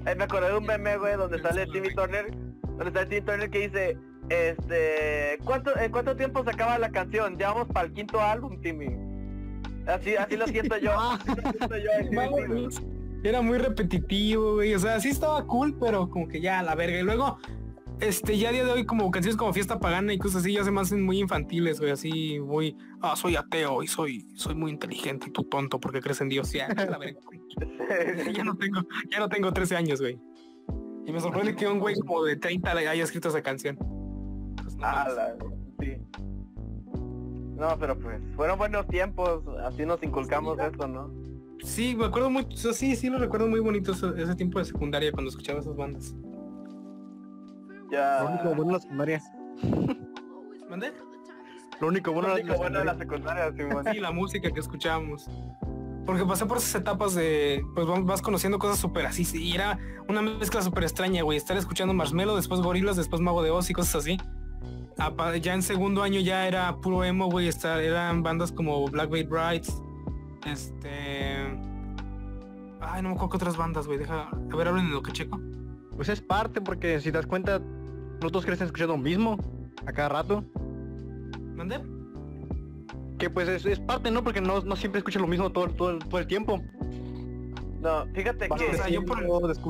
Eh, 0.05 0.15
me 0.15 0.23
acordé 0.23 0.49
de 0.49 0.57
un 0.57 0.65
meme, 0.65 0.97
güey, 0.97 1.15
donde 1.17 1.39
sale 1.41 1.65
Timmy. 1.67 1.93
Turner, 1.93 2.31
donde 2.77 2.91
sale 2.91 3.05
Timmy 3.07 3.21
Turner 3.21 3.49
que 3.49 3.59
dice, 3.67 3.97
este, 4.31 5.37
¿cuánto, 5.43 5.77
¿en 5.77 5.91
cuánto 5.91 6.15
tiempo 6.15 6.41
se 6.43 6.51
acaba 6.51 6.79
la 6.79 6.89
canción? 6.89 7.37
Ya 7.37 7.51
vamos 7.51 7.67
para 7.67 7.87
el 7.87 7.93
quinto 7.93 8.21
álbum, 8.21 8.61
Timmy. 8.61 8.95
Así, 9.85 10.15
así 10.15 10.37
lo 10.37 10.47
siento 10.47 10.77
yo. 10.77 10.97
así 10.99 11.27
lo 11.27 11.51
siento 11.51 11.77
yo, 11.77 11.91
en 11.99 12.15
Mago 12.15 12.37
Timmy. 12.37 12.61
de 12.61 12.67
Oz 12.67 12.81
Era 13.25 13.41
muy 13.41 13.57
repetitivo, 13.57 14.53
güey. 14.53 14.73
O 14.73 14.79
sea, 14.79 15.01
sí 15.01 15.09
estaba 15.09 15.45
cool, 15.45 15.77
pero 15.77 16.09
como 16.09 16.29
que 16.29 16.39
ya 16.39 16.63
la 16.63 16.75
verga. 16.75 16.99
Y 16.99 17.03
luego, 17.03 17.39
este, 17.99 18.37
ya 18.37 18.49
a 18.49 18.51
día 18.53 18.63
de 18.63 18.71
hoy, 18.71 18.85
como 18.85 19.11
canciones 19.11 19.35
como 19.35 19.51
Fiesta 19.51 19.81
Pagana 19.81 20.13
y 20.13 20.17
cosas 20.17 20.43
así, 20.43 20.53
ya 20.53 20.63
se 20.63 20.71
me 20.71 20.79
hacen 20.79 21.03
muy 21.03 21.19
infantiles, 21.19 21.81
güey. 21.81 21.91
Así, 21.91 22.39
muy, 22.39 22.77
ah, 23.01 23.17
soy 23.17 23.35
ateo 23.35 23.83
y 23.83 23.87
soy, 23.87 24.25
soy 24.35 24.55
muy 24.55 24.71
inteligente 24.71 25.27
y 25.27 25.31
tú 25.31 25.43
tonto 25.43 25.77
porque 25.77 25.99
crees 25.99 26.21
en 26.21 26.29
Dios. 26.29 26.53
Ya, 26.53 26.69
la 26.69 26.97
verga, 26.97 27.19
ya 28.33 28.45
no 28.45 28.55
tengo, 28.55 28.81
ya 29.11 29.19
no 29.19 29.27
tengo 29.27 29.51
13 29.51 29.75
años, 29.75 29.99
güey. 29.99 30.17
Y 31.05 31.11
me 31.11 31.19
sorprende 31.19 31.53
que 31.53 31.67
un 31.67 31.79
güey 31.79 31.95
como 31.95 32.23
de 32.23 32.37
30 32.37 32.73
le 32.75 32.87
haya 32.87 33.03
escrito 33.03 33.27
esa 33.27 33.41
canción. 33.41 34.00
No 34.81 34.87
Ah, 34.87 35.07
la- 35.15 35.35
sí. 35.79 35.97
No, 37.57 37.77
pero 37.79 37.97
pues, 37.99 38.19
fueron 38.35 38.57
buenos 38.57 38.87
tiempos, 38.87 39.43
así 39.65 39.85
nos 39.85 40.01
inculcamos 40.01 40.57
eso, 40.59 40.87
¿no? 40.87 41.11
Sí, 41.63 41.95
me 41.95 42.05
acuerdo 42.05 42.31
mucho, 42.31 42.73
sí, 42.73 42.95
sí 42.95 43.09
lo 43.09 43.19
recuerdo 43.19 43.47
muy 43.47 43.59
bonito 43.59 43.91
ese, 43.91 44.07
ese 44.17 44.33
tiempo 44.35 44.57
de 44.57 44.65
secundaria 44.65 45.11
cuando 45.11 45.29
escuchaba 45.29 45.59
esas 45.59 45.75
bandas. 45.75 46.15
Ya. 47.91 48.23
Lo 48.23 48.29
único 48.29 48.55
bueno 48.55 48.65
de 48.65 48.71
la 48.73 48.79
secundaria. 48.79 49.21
¿Mandé? 50.69 50.91
Lo 51.79 51.87
único 51.87 52.11
bueno 52.13 52.29
Lo 52.29 52.35
de 52.35 52.41
único 52.41 52.53
la 52.53 52.59
bueno 52.59 52.79
de 52.79 52.85
la 52.85 52.97
secundaria. 52.97 53.51
Simón. 53.55 53.85
Sí, 53.91 53.99
la 53.99 54.11
música 54.11 54.49
que 54.51 54.59
escuchábamos. 54.59 55.29
Porque 56.05 56.25
pasé 56.25 56.45
por 56.47 56.57
esas 56.57 56.73
etapas 56.81 57.13
de, 57.13 57.63
pues 57.75 57.85
vas- 58.05 58.21
conociendo 58.23 58.57
cosas 58.57 58.79
súper 58.79 59.05
así, 59.05 59.23
sí, 59.23 59.43
y 59.43 59.53
era 59.53 59.77
una 60.09 60.21
mezcla 60.23 60.61
súper 60.63 60.83
extraña, 60.83 61.21
güey, 61.21 61.37
estar 61.37 61.55
escuchando 61.57 61.93
Marshmello, 61.93 62.35
después 62.35 62.59
Gorilas, 62.61 62.95
después 62.95 63.21
Mago 63.21 63.43
de 63.43 63.51
Oz 63.51 63.69
y 63.69 63.73
cosas 63.73 63.95
así. 63.95 64.17
Ya 65.41 65.53
en 65.53 65.61
segundo 65.63 66.03
año 66.03 66.19
ya 66.19 66.47
era 66.47 66.75
puro 66.77 67.03
emo, 67.03 67.27
güey, 67.29 67.49
eran 67.63 68.21
bandas 68.23 68.51
como 68.51 68.85
Black 68.87 69.09
Veil 69.09 69.27
Brides, 69.27 69.81
este... 70.45 71.57
Ay, 72.83 73.01
no 73.03 73.09
me 73.09 73.15
acuerdo 73.15 73.29
qué 73.29 73.37
otras 73.37 73.57
bandas, 73.57 73.85
güey, 73.87 73.99
deja, 73.99 74.29
a 74.29 74.55
ver, 74.55 74.67
hablen 74.67 74.87
de 74.87 74.93
lo 74.93 75.01
que 75.03 75.11
checo. 75.11 75.39
Pues 75.95 76.09
es 76.09 76.21
parte 76.21 76.61
porque 76.61 76.99
si 76.99 77.11
te 77.11 77.17
das 77.17 77.27
cuenta, 77.27 77.59
nosotros 78.21 78.45
crecen 78.45 78.65
escuchando 78.65 78.93
lo 78.95 78.99
mismo 79.01 79.37
a 79.85 79.91
cada 79.91 80.09
rato. 80.09 80.43
¿Mandé? 81.55 81.79
Que 83.19 83.29
pues 83.29 83.47
es, 83.47 83.65
es 83.65 83.79
parte, 83.79 84.09
¿no? 84.09 84.23
Porque 84.23 84.41
no, 84.41 84.61
no 84.61 84.75
siempre 84.75 84.97
escuchas 84.99 85.21
lo 85.21 85.27
mismo 85.27 85.51
todo, 85.51 85.67
todo, 85.69 85.91
el- 85.91 85.99
todo 85.99 86.19
el 86.19 86.25
tiempo. 86.27 86.59
No, 87.81 88.05
fíjate 88.13 88.47
Vas 88.47 88.59
que... 88.61 88.69
o 88.69 88.73
sea, 88.73 88.89
yo 88.89 89.05
por- 89.05 89.17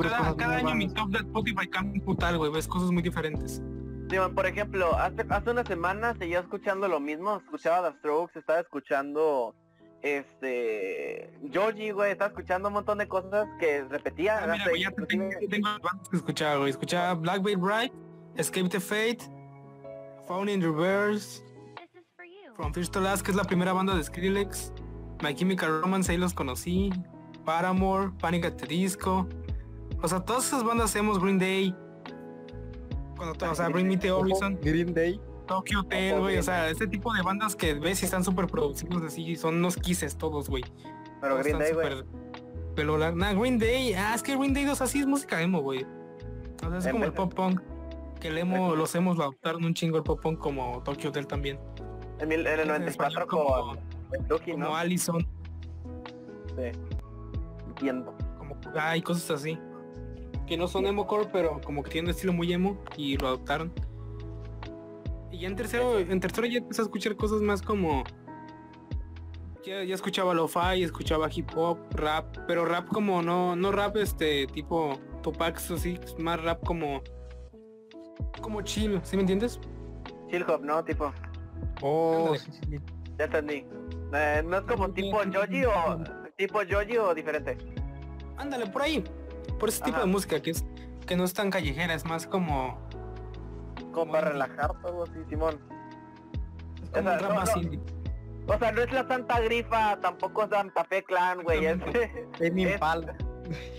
Cada, 0.09 0.17
cosas 0.19 0.35
cada 0.35 0.57
año 0.57 0.75
mi 0.75 0.87
top 0.93 1.09
de 1.09 1.17
Spotify 1.19 1.67
cambia 1.67 1.93
un 1.99 2.05
putal, 2.05 2.37
güey, 2.37 2.51
ves 2.51 2.67
cosas 2.67 2.91
muy 2.91 3.01
diferentes. 3.03 3.61
Simón, 4.11 4.35
por 4.35 4.45
ejemplo, 4.45 4.93
hace, 4.97 5.25
hace 5.29 5.49
una 5.49 5.63
semana 5.63 6.13
seguía 6.17 6.39
escuchando 6.41 6.87
lo 6.87 6.99
mismo, 6.99 7.37
escuchaba 7.37 7.89
The 7.91 7.97
Strokes, 7.99 8.39
estaba 8.39 8.59
escuchando 8.59 9.55
este 10.01 11.31
Georgie, 11.51 11.93
güey, 11.93 12.11
estaba 12.11 12.27
escuchando 12.29 12.67
un 12.67 12.73
montón 12.73 12.97
de 12.97 13.07
cosas 13.07 13.47
que 13.59 13.83
repetía. 13.85 14.39
Ah, 14.39 14.47
no 14.47 14.53
mira, 14.53 14.63
sé, 14.65 14.69
güey, 14.71 14.81
ya 14.83 14.91
te 14.91 15.05
tengo, 15.05 15.23
inclusive- 15.25 15.47
tengo 15.49 15.67
las 15.69 15.79
bandas 15.79 16.09
que 16.09 16.17
escuchaba, 16.17 16.55
güey. 16.57 16.69
Escuchaba 16.71 17.13
Black 17.13 17.41
Veil 17.41 17.57
Bright, 17.57 17.93
Escape 18.35 18.67
the 18.69 18.79
Fate, 18.79 19.19
Found 20.27 20.49
in 20.49 20.61
Reverse, 20.61 21.41
From 22.55 22.73
First 22.73 22.93
to 22.93 22.99
Last, 22.99 23.23
que 23.23 23.31
es 23.31 23.37
la 23.37 23.43
primera 23.45 23.71
banda 23.73 23.95
de 23.95 24.03
Skrillex, 24.03 24.73
My 25.23 25.33
Chemical 25.33 25.81
Romance, 25.81 26.11
ahí 26.11 26.17
los 26.17 26.33
conocí, 26.33 26.91
Paramore, 27.45 28.11
Panic 28.19 28.45
at 28.45 28.53
the 28.57 28.67
Disco, 28.67 29.27
O 30.03 30.07
sea, 30.07 30.19
todas 30.19 30.47
esas 30.47 30.63
bandas 30.63 30.95
hemos 30.95 31.19
Green 31.19 31.37
Day. 31.37 31.75
Cuando 33.21 33.37
to- 33.37 33.51
o 33.51 33.53
sea, 33.55 33.69
Bring 33.69 33.87
Me 33.87 33.97
the 33.97 34.11
Horizon, 34.11 34.57
Green 34.63 34.95
Day. 34.95 35.21
Tokyo 35.47 35.81
Hotel, 35.81 36.19
güey. 36.19 36.37
O 36.39 36.43
sea, 36.43 36.69
este 36.71 36.87
tipo 36.87 37.13
de 37.13 37.21
bandas 37.21 37.55
que 37.55 37.75
ves 37.75 38.01
y 38.01 38.05
están 38.05 38.23
súper 38.23 38.47
producidos 38.47 39.03
así, 39.03 39.35
son 39.35 39.57
unos 39.57 39.75
kisses 39.77 40.17
todos, 40.17 40.49
güey. 40.49 40.63
Pero 41.21 41.37
Green 41.37 41.59
Day, 41.59 41.73
güey. 41.73 42.03
pelola- 42.75 43.11
Nah, 43.11 43.33
Green 43.33 43.59
Day, 43.59 43.93
ah, 43.93 44.13
es 44.15 44.23
que 44.23 44.35
Green 44.35 44.55
Day 44.55 44.65
2 44.65 44.81
así 44.81 45.01
es 45.01 45.05
música 45.05 45.39
emo, 45.39 45.61
güey. 45.61 45.85
O 46.65 46.69
sea, 46.69 46.77
es 46.79 46.87
como 46.87 47.03
el 47.05 47.13
pop 47.13 47.31
punk. 47.33 47.61
Que 48.19 48.29
el 48.29 48.37
emo, 48.39 48.75
los 48.75 48.95
emos 48.95 49.17
lo 49.17 49.23
adoptaron 49.23 49.65
un 49.65 49.73
chingo 49.75 49.97
el 49.97 50.03
pop 50.03 50.19
punk 50.19 50.39
como 50.39 50.81
Tokyo 50.83 51.09
Hotel 51.09 51.27
también. 51.27 51.59
En, 52.19 52.27
mil- 52.29 52.47
en 52.47 52.53
el 52.53 52.59
En 52.61 52.67
94 52.69 53.23
español 53.23 53.27
como. 53.27 54.75
Allison, 54.75 55.27
Sí. 56.55 56.79
Entiendo. 57.67 58.15
como 58.37 58.55
hay 58.75 59.01
cosas 59.01 59.29
así. 59.31 59.59
Que 60.51 60.57
no 60.57 60.67
son 60.67 60.85
emo 60.85 61.07
core, 61.07 61.29
pero 61.31 61.61
como 61.61 61.81
que 61.81 61.91
tienen 61.91 62.07
un 62.07 62.11
estilo 62.11 62.33
muy 62.33 62.51
emo 62.51 62.77
y 62.97 63.15
lo 63.15 63.27
adoptaron. 63.27 63.71
Y 65.31 65.39
ya 65.39 65.47
en 65.47 65.55
tercero, 65.55 65.97
en 65.97 66.19
tercero 66.19 66.45
ya 66.45 66.57
empecé 66.57 66.81
a 66.81 66.83
escuchar 66.83 67.15
cosas 67.15 67.39
más 67.39 67.61
como 67.61 68.03
ya, 69.63 69.81
ya 69.85 69.95
escuchaba 69.95 70.33
lo-fi, 70.33 70.83
escuchaba 70.83 71.29
hip 71.33 71.47
hop, 71.55 71.77
rap, 71.91 72.35
pero 72.47 72.65
rap 72.65 72.89
como 72.89 73.21
no, 73.21 73.55
no 73.55 73.71
rap 73.71 73.95
este 73.95 74.45
tipo 74.47 74.99
Tupac, 75.21 75.55
así, 75.55 75.97
más 76.17 76.43
rap 76.43 76.61
como 76.65 77.01
como 78.41 78.61
chill, 78.61 78.99
¿sí 79.03 79.15
me 79.15 79.21
entiendes? 79.21 79.57
Chill 80.29 80.43
hop, 80.49 80.65
¿no? 80.65 80.83
Tipo, 80.83 81.13
Oh, 81.81 82.35
sí, 82.35 82.51
sí, 82.51 82.59
sí. 82.71 82.79
ya 83.17 83.23
entendí. 83.23 83.65
Eh, 84.13 84.43
¿No 84.45 84.57
es 84.57 84.63
como 84.63 84.91
tipo 84.91 85.17
Joji 85.33 85.63
o 85.63 86.03
tipo 86.35 86.59
Joji 86.69 86.97
o 86.97 87.15
diferente? 87.15 87.57
Ándale, 88.35 88.67
por 88.67 88.81
ahí. 88.81 89.01
Por 89.61 89.69
ese 89.69 89.81
tipo 89.83 89.95
Ajá. 89.97 90.05
de 90.05 90.11
música 90.11 90.41
que 90.41 90.49
es 90.51 90.65
que 91.07 91.15
no 91.15 91.23
es 91.23 91.33
tan 91.33 91.49
callejera, 91.51 91.93
es 91.93 92.03
más 92.05 92.27
como, 92.27 92.77
Como 93.93 94.11
para 94.11 94.31
relajar 94.31 94.71
todo 94.81 95.03
así, 95.03 95.13
Simón. 95.29 95.59
es 96.83 96.89
como 96.89 96.99
O 96.99 97.03
sea, 97.03 97.13
un 97.13 97.19
rap 97.19 97.29
no, 97.29 97.35
más 97.35 97.55
no. 97.55 97.61
indie. 97.61 97.79
O 98.47 98.57
sea, 98.57 98.71
no 98.73 98.81
es 98.81 98.91
la 98.91 99.07
Santa 99.07 99.39
Grifa, 99.39 99.99
tampoco 100.01 100.43
es 100.43 100.49
Santa 100.49 100.83
Fe 100.83 101.03
Clan, 101.03 101.43
güey. 101.43 101.65
Es... 101.65 101.77
Es 102.41 102.53
mi 102.53 102.65
Es- 102.65 102.73
impala. 102.73 103.15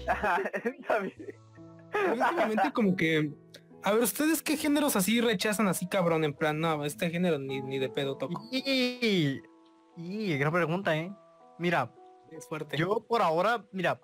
Últimamente 2.11 2.73
como 2.73 2.97
que 2.97 3.33
a 3.85 3.93
ver, 3.93 4.03
¿ustedes 4.05 4.43
qué 4.43 4.57
géneros 4.57 4.95
así 4.97 5.21
rechazan 5.21 5.67
así 5.67 5.89
cabrón? 5.89 6.23
En 6.25 6.35
plan, 6.35 6.61
no, 6.61 6.85
este 6.85 7.11
género 7.11 7.39
ni, 7.39 7.61
ni 7.63 7.79
de 7.81 7.89
pedo 7.89 8.17
toco. 8.17 8.41
Y, 8.53 9.41
y 9.97 10.39
gran 10.39 10.53
pregunta, 10.53 10.97
¿eh? 10.97 11.13
Mira, 11.59 11.93
Es 12.31 12.47
fuerte. 12.49 12.77
yo 12.77 13.05
por 13.09 13.23
ahora, 13.23 13.65
mira, 13.73 14.01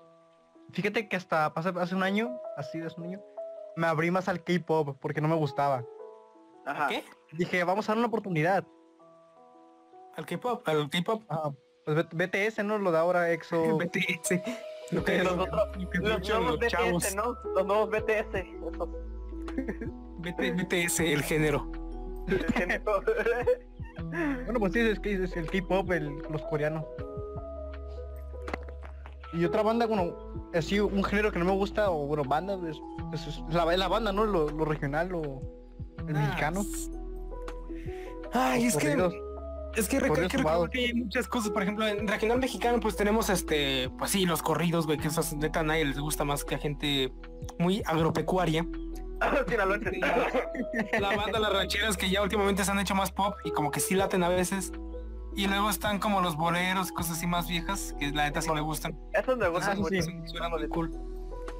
fíjate 0.72 1.09
que 1.09 1.16
hasta 1.16 1.46
hace, 1.46 1.68
hace 1.70 1.94
un 1.94 2.02
año, 2.02 2.38
así 2.57 2.78
de 2.81 2.87
hace 2.87 3.00
un 3.00 3.07
año, 3.09 3.20
me 3.76 3.87
abrí 3.87 4.11
más 4.11 4.28
al 4.28 4.42
K-pop 4.42 4.96
porque 5.00 5.20
no 5.20 5.28
me 5.28 5.37
gustaba. 5.37 5.85
Ajá. 6.66 6.88
¿Qué? 6.88 7.04
Dije, 7.33 7.64
vamos 7.64 7.88
a 7.88 7.92
dar 7.92 7.98
una 7.98 8.09
oportunidad. 8.09 8.64
Al 10.16 10.26
K-pop, 10.26 10.66
al 10.68 10.90
K-pop. 10.90 11.22
Ah, 11.28 11.50
pues 11.85 12.07
BTS, 12.11 12.64
¿no? 12.64 12.78
Lo 12.78 12.90
de 12.92 12.98
ahora 12.98 13.31
EXO. 13.33 13.78
BTS. 13.78 14.40
Lo 14.90 15.04
que, 15.04 15.22
Los 15.22 15.37
lo 15.37 15.42
otros- 15.44 15.68
que 15.92 15.98
Los 15.98 16.28
nuevos 16.28 16.66
chavos. 16.68 17.04
BTS, 17.04 17.14
¿no? 17.14 17.35
Los 17.54 17.66
nuevos 17.66 17.90
BTS. 17.90 18.35
Esos. 18.35 18.88
BT 20.18 20.52
BTS, 20.57 21.00
el 21.00 21.22
género. 21.22 21.70
Bueno, 24.00 24.61
pues 24.61 24.72
sí, 24.72 24.81
es, 24.81 25.00
que 25.00 25.12
es 25.24 25.37
el 25.37 25.50
K-pop, 25.50 25.90
el- 25.90 26.18
los 26.31 26.42
coreanos. 26.42 26.85
Y 29.32 29.44
otra 29.44 29.62
banda, 29.62 29.86
bueno, 29.86 30.14
así 30.54 30.80
un 30.80 31.04
género 31.04 31.30
que 31.32 31.38
no 31.38 31.44
me 31.44 31.52
gusta, 31.52 31.90
o 31.90 32.06
bueno, 32.06 32.24
banda, 32.24 32.58
es, 32.68 32.78
es- 33.12 33.26
es 33.48 33.54
la, 33.54 33.64
la 33.76 33.88
banda, 33.88 34.12
¿no? 34.12 34.24
Lo, 34.24 34.48
lo 34.50 34.64
regional, 34.64 35.12
o 35.14 35.42
el 36.08 36.16
Ah, 36.16 36.20
mexicano. 36.20 36.64
Ay, 38.32 38.64
es 38.66 38.76
que 38.76 38.96
es 39.76 39.88
que, 39.88 40.00
recu- 40.00 40.08
corridos 40.08 40.32
hay 40.34 40.70
que 40.70 40.78
hay 40.86 40.94
muchas 40.94 41.28
cosas, 41.28 41.50
por 41.50 41.62
ejemplo, 41.62 41.86
en 41.86 42.08
regional 42.08 42.38
mexicano 42.38 42.80
pues 42.80 42.96
tenemos 42.96 43.28
este, 43.30 43.90
pues 43.98 44.10
sí, 44.10 44.24
los 44.26 44.42
corridos, 44.42 44.86
güey, 44.86 44.98
que 44.98 45.08
esos 45.08 45.34
neta 45.34 45.60
a 45.60 45.62
nadie 45.62 45.84
les 45.84 45.98
gusta 46.00 46.24
más 46.24 46.42
que 46.44 46.54
a 46.54 46.58
gente 46.58 47.12
muy 47.58 47.82
agropecuaria. 47.86 48.66
Sinaloense. 49.48 50.00
La 51.00 51.14
banda, 51.16 51.38
las 51.38 51.52
rancheras 51.52 51.96
que 51.96 52.08
ya 52.10 52.22
últimamente 52.22 52.64
se 52.64 52.70
han 52.70 52.78
hecho 52.80 52.94
más 52.94 53.10
pop 53.12 53.34
y 53.44 53.50
como 53.50 53.70
que 53.70 53.80
sí 53.80 53.94
laten 53.94 54.22
a 54.24 54.28
veces. 54.28 54.72
Y 55.38 55.46
luego 55.46 55.70
están 55.70 56.01
como 56.01 56.20
los 56.20 56.37
boleros, 56.37 56.90
cosas 56.90 57.16
así 57.18 57.27
más 57.29 57.46
viejas, 57.48 57.94
que 58.01 58.11
la 58.11 58.24
neta 58.24 58.42
sí 58.42 58.51
me 58.51 58.61
gustan. 58.61 58.98
Esos 59.12 59.38
me 59.38 59.46
Ah, 59.46 59.48
gustan 59.51 59.77
sí, 59.77 59.83
mucho. 59.83 60.03
sí, 60.03 60.12
suenan 60.24 60.51
muy 60.51 60.68
cool. 60.68 60.90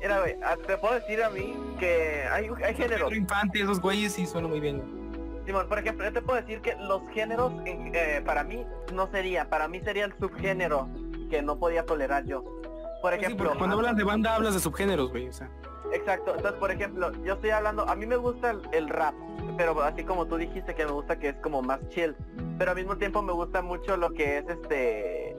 Mira, 0.03 0.19
güey, 0.19 0.35
ah, 0.45 0.57
te 0.67 0.77
puedo 0.79 0.95
decir 0.95 1.23
a 1.23 1.31
mí 1.31 1.55
que 1.79 2.25
hay, 2.29 2.49
hay 2.65 2.75
géneros. 2.75 3.15
Infante, 3.15 3.61
esos 3.63 3.81
güeyes 3.81 4.13
sí 4.15 4.27
suenan 4.27 4.51
muy 4.51 4.59
bien. 4.59 4.83
Simón, 5.47 5.69
por 5.69 5.79
ejemplo, 5.79 6.05
yo 6.05 6.13
te 6.13 6.21
puedo 6.23 6.41
decir 6.41 6.61
que 6.61 6.75
los 6.75 7.03
géneros 7.15 7.53
eh, 7.67 8.21
para 8.27 8.43
mí 8.43 8.67
no 8.93 9.09
sería, 9.13 9.49
para 9.49 9.69
mí 9.69 9.81
sería 9.81 10.07
el 10.07 10.15
subgénero 10.19 10.89
que 11.31 11.41
no 11.41 11.57
podía 11.59 11.87
tolerar 11.87 12.25
yo. 12.27 12.43
Por 12.43 12.61
Pues 13.03 13.21
sí, 13.21 13.25
ejemplo, 13.27 13.55
cuando 13.57 13.77
hablas 13.77 13.97
de 13.97 14.03
banda 14.03 14.35
hablas 14.35 14.55
de 14.55 14.61
subgéneros, 14.61 15.11
güey. 15.11 15.29
O 15.29 15.33
sea, 15.33 15.49
exacto, 15.93 16.35
entonces 16.35 16.59
por 16.59 16.71
ejemplo, 16.71 17.13
yo 17.25 17.35
estoy 17.35 17.51
hablando, 17.51 17.89
a 17.89 17.95
mí 17.95 18.07
me 18.07 18.17
gusta 18.17 18.51
el, 18.51 18.61
el 18.73 18.89
rap, 18.89 19.15
pero 19.57 19.81
así 19.83 20.05
como 20.05 20.27
tú 20.27 20.37
dijiste 20.37 20.75
que 20.75 20.85
me 20.85 20.93
gusta 20.93 21.19
que 21.19 21.31
es 21.31 21.37
como 21.37 21.63
más 21.63 21.81
chill, 21.89 22.15
pero 22.59 22.73
al 22.73 22.77
mismo 22.77 22.97
tiempo 22.97 23.23
me 23.23 23.33
gusta 23.33 23.63
mucho 23.63 23.97
lo 23.97 24.11
que 24.11 24.39
es 24.39 24.49
este 24.49 25.37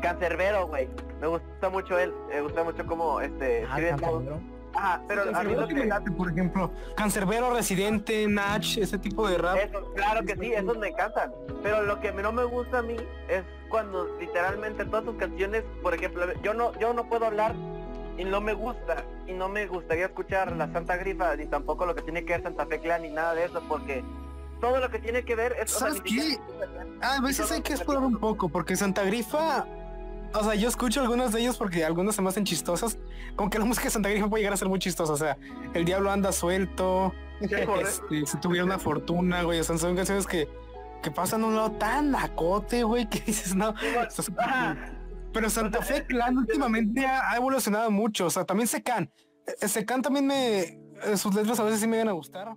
Cancerbero, 0.00 0.66
güey. 0.68 0.88
Me 1.20 1.26
gusta 1.26 1.68
mucho 1.70 1.98
él, 1.98 2.12
me 2.28 2.40
gusta 2.40 2.62
mucho 2.64 2.86
como 2.86 3.20
este 3.20 3.66
Ah. 3.68 3.78
Ajá, 4.74 5.02
pero 5.08 5.22
a 5.34 5.42
mí 5.42 5.54
lo 5.54 5.66
me 5.66 5.74
que 5.74 5.86
late, 5.86 6.10
por 6.10 6.30
ejemplo, 6.30 6.70
Cancerbero, 6.94 7.52
Residente, 7.52 8.28
Natch, 8.28 8.76
ese 8.76 8.98
tipo 8.98 9.26
de 9.28 9.38
rap. 9.38 9.56
Eso, 9.56 9.92
claro 9.94 10.24
que 10.24 10.36
sí, 10.36 10.52
esos 10.52 10.76
me 10.78 10.88
encantan. 10.88 11.32
Pero 11.62 11.82
lo 11.82 11.98
que 12.00 12.12
no 12.12 12.32
me 12.32 12.44
gusta 12.44 12.78
a 12.78 12.82
mí 12.82 12.96
es 13.28 13.42
cuando 13.70 14.06
literalmente 14.20 14.84
todas 14.84 15.04
sus 15.04 15.16
canciones, 15.16 15.64
por 15.82 15.94
ejemplo, 15.94 16.26
yo 16.42 16.54
no, 16.54 16.78
yo 16.78 16.92
no 16.92 17.08
puedo 17.08 17.26
hablar 17.26 17.54
y 18.18 18.24
no 18.24 18.40
me 18.42 18.52
gusta 18.52 19.04
y 19.26 19.32
no 19.32 19.48
me 19.48 19.66
gustaría 19.66 20.06
escuchar 20.06 20.52
la 20.56 20.70
Santa 20.72 20.96
Grifa 20.96 21.34
ni 21.36 21.46
tampoco 21.46 21.86
lo 21.86 21.94
que 21.94 22.02
tiene 22.02 22.24
que 22.24 22.32
ver 22.34 22.42
Santa 22.42 22.66
Fe 22.66 22.80
Clan 22.80 23.02
ni 23.02 23.10
nada 23.10 23.34
de 23.34 23.44
eso 23.44 23.62
porque 23.68 24.04
todo 24.60 24.78
lo 24.80 24.90
que 24.90 24.98
tiene 24.98 25.24
que 25.24 25.36
ver 25.36 25.54
es 25.62 25.74
o 25.74 25.78
sea, 25.78 25.88
¿Sabes 25.88 26.02
siquiera- 26.04 26.42
Ah, 27.00 27.16
a 27.18 27.20
veces 27.20 27.50
hay 27.52 27.62
que 27.62 27.72
explorar 27.74 28.02
un 28.02 28.18
poco, 28.18 28.48
porque 28.48 28.74
Santa 28.74 29.04
Grifa, 29.04 29.64
o 30.34 30.42
sea, 30.42 30.54
yo 30.56 30.68
escucho 30.68 31.00
algunas 31.00 31.32
de 31.32 31.40
ellos 31.40 31.56
porque 31.56 31.84
algunas 31.84 32.16
se 32.16 32.22
me 32.22 32.28
hacen 32.28 32.44
chistosas, 32.44 32.98
como 33.36 33.50
que 33.50 33.58
la 33.60 33.64
música 33.64 33.84
de 33.84 33.90
Santa 33.92 34.08
Grifa 34.08 34.28
puede 34.28 34.42
llegar 34.42 34.54
a 34.54 34.56
ser 34.56 34.68
muy 34.68 34.80
chistosa, 34.80 35.12
o 35.12 35.16
sea, 35.16 35.36
el 35.74 35.84
diablo 35.84 36.10
anda 36.10 36.32
suelto, 36.32 37.14
este, 37.40 38.26
si 38.26 38.36
tuviera 38.40 38.64
una 38.64 38.80
fortuna, 38.80 39.42
güey, 39.44 39.60
o 39.60 39.64
sea, 39.64 39.78
son 39.78 39.94
canciones 39.94 40.26
que, 40.26 40.48
que 41.04 41.10
pasan 41.12 41.44
a 41.44 41.46
un 41.46 41.54
lado 41.54 41.70
tan 41.72 42.12
acote, 42.16 42.82
güey, 42.82 43.08
que 43.08 43.20
dices, 43.20 43.54
no, 43.54 43.72
está 43.78 44.22
súper 44.24 44.44
Ajá. 44.44 44.74
cool". 44.74 44.97
Pero 45.32 45.50
Santa 45.50 45.82
Fe 45.82 46.06
Clan 46.06 46.36
últimamente 46.38 47.06
ha, 47.06 47.36
evolucionado 47.36 47.90
mucho, 47.90 48.26
o 48.26 48.30
sea, 48.30 48.44
también 48.44 48.66
Secan, 48.66 49.10
Secan 49.66 50.02
también 50.02 50.26
me, 50.26 50.60
eh, 50.60 51.16
sus 51.16 51.34
letras 51.34 51.60
a 51.60 51.64
veces 51.64 51.80
sí 51.80 51.86
me 51.86 51.96
llegan 51.96 52.08
a 52.08 52.12
gustar, 52.12 52.54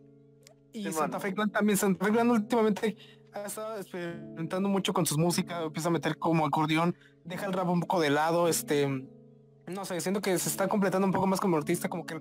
y. 0.74 0.92
Santa 0.92 1.20
Fe 1.20 1.34
Clan 1.34 1.52
también, 1.52 1.78
Santa 1.78 2.06
Fe 2.06 2.12
Clan 2.12 2.30
últimamente 2.30 2.96
ha 3.34 3.44
estado 3.44 3.78
experimentando 3.78 4.70
mucho 4.70 4.94
con 4.94 5.06
sus 5.06 5.18
músicas, 5.18 5.64
empieza 5.64 5.90
a 5.90 5.92
meter 5.92 6.18
como 6.18 6.46
acordeón, 6.46 6.96
deja 7.24 7.46
el 7.46 7.54
rap 7.54 7.70
un 7.70 7.82
poco 7.82 8.00
de 8.00 8.10
lado, 8.10 8.48
este, 8.48 8.88
no 9.68 9.86
sé, 9.86 10.00
siento 10.02 10.22
que 10.22 10.38
se 10.38 10.50
está 10.50 10.68
completando 10.68 11.06
un 11.08 11.14
poco 11.14 11.28
más 11.28 11.40
como 11.40 11.58
artista, 11.58 11.90
como 11.90 12.06
que 12.06 12.20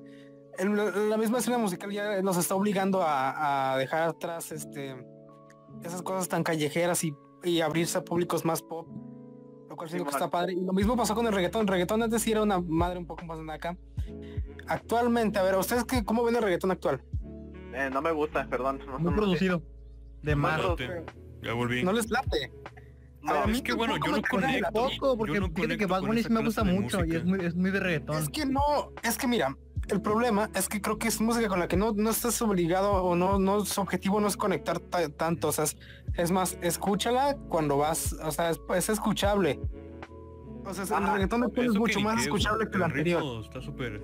el- 0.59 1.09
la 1.09 1.17
misma 1.17 1.39
escena 1.39 1.59
musical 1.59 1.91
ya 1.91 2.21
nos 2.23 2.37
está 2.37 2.55
obligando 2.55 3.03
a, 3.03 3.73
a 3.73 3.79
dejar 3.79 4.03
atrás 4.03 4.53
este 4.53 4.97
esas 5.85 6.03
cosas 6.03 6.29
tan 6.29 6.43
callejeras 6.43 7.05
y, 7.05 7.15
y 7.45 7.61
abrirse 7.61 7.97
a 7.99 8.05
públicos 8.05 8.45
más 8.45 8.61
pop, 8.63 8.87
lo 9.71 9.77
cual 9.77 9.89
siento 9.89 10.05
que 10.11 10.11
está 10.17 10.29
padre. 10.29 10.53
Y 10.53 10.61
lo 10.61 10.73
mismo 10.73 10.97
pasó 10.97 11.15
con 11.15 11.27
el 11.27 11.33
reggaetón, 11.33 11.63
el 11.63 11.69
reggaetón 11.69 12.03
antes 12.03 12.21
sí 12.23 12.33
era 12.33 12.43
una 12.43 12.59
madre 12.61 12.99
un 12.99 13.07
poco 13.07 13.25
más 13.25 13.39
acá. 13.49 13.77
Actualmente, 14.67 15.39
a 15.39 15.43
ver, 15.43 15.57
¿ustedes 15.57 15.85
qué, 15.85 16.05
cómo 16.05 16.25
ven 16.25 16.35
el 16.37 16.43
reggaetón 16.43 16.73
actual? 16.73 17.01
Eh, 17.73 17.89
no 17.93 18.03
me 18.03 18.11
gusta, 18.11 18.47
perdón. 18.49 18.81
No, 18.85 18.99
Muy 18.99 19.11
no- 19.13 19.17
producido. 19.17 19.63
De 20.23 20.35
más. 20.35 20.61
producido. 20.61 21.05
Ya 21.43 21.53
volví. 21.55 21.83
¿No 21.85 21.93
les 21.93 22.11
late? 22.11 22.53
No, 23.23 23.35
A 23.35 23.47
mí 23.47 23.53
es 23.53 23.63
que 23.63 23.75
bueno, 23.75 23.95
yo 24.05 24.13
no 24.17 24.23
conecto. 24.29 24.63
tampoco, 24.73 25.17
porque 25.17 25.35
yo 25.35 25.41
no 25.41 25.47
fíjate 25.49 25.77
que 25.77 25.87
conecto 25.87 25.89
Bad 25.89 26.01
Bunny 26.03 26.23
me 26.31 26.45
gusta 26.45 26.65
mucho 26.65 27.05
y 27.05 27.15
es 27.17 27.25
música. 27.25 27.25
muy, 27.25 27.47
es 27.47 27.55
muy 27.55 27.71
de 27.71 27.81
reggaetón. 27.81 28.17
Es 28.17 28.29
que 28.29 28.47
no, 28.47 28.61
es 29.03 29.19
que 29.19 29.27
mira, 29.29 29.57
el 29.91 30.01
problema 30.01 30.51
es 30.55 30.69
que 30.69 30.81
creo 30.81 30.99
que 30.99 31.09
es 31.09 31.21
música 31.21 31.49
con 31.49 31.59
la 31.59 31.69
que 31.69 31.77
no, 31.77 31.93
no 31.93 32.11
estás 32.11 32.41
obligado 32.43 32.93
o 32.93 33.15
no, 33.17 33.39
no, 33.39 33.65
su 33.65 33.81
objetivo 33.81 34.21
no 34.21 34.29
es 34.29 34.37
conectar 34.37 34.79
ta- 34.81 35.09
tanto, 35.09 35.49
o 35.49 35.53
sea, 35.53 35.65
es, 35.65 35.77
es 36.15 36.31
más, 36.31 36.57
escúchala 36.63 37.37
cuando 37.49 37.77
vas, 37.79 38.13
o 38.23 38.31
sea, 38.31 38.51
es, 38.51 38.61
es 38.75 38.89
escuchable. 38.89 39.61
O 40.65 40.75
sea, 40.75 40.99
el 40.99 41.07
reggaetón 41.13 41.43
actual 41.45 41.67
es 41.67 41.71
Eso 41.73 41.81
mucho 41.81 42.01
más 42.01 42.23
escuchable 42.23 42.69
que 42.71 42.77
el 42.77 42.83
anterior. 42.83 43.23
Está 43.45 43.61
súper, 43.61 44.01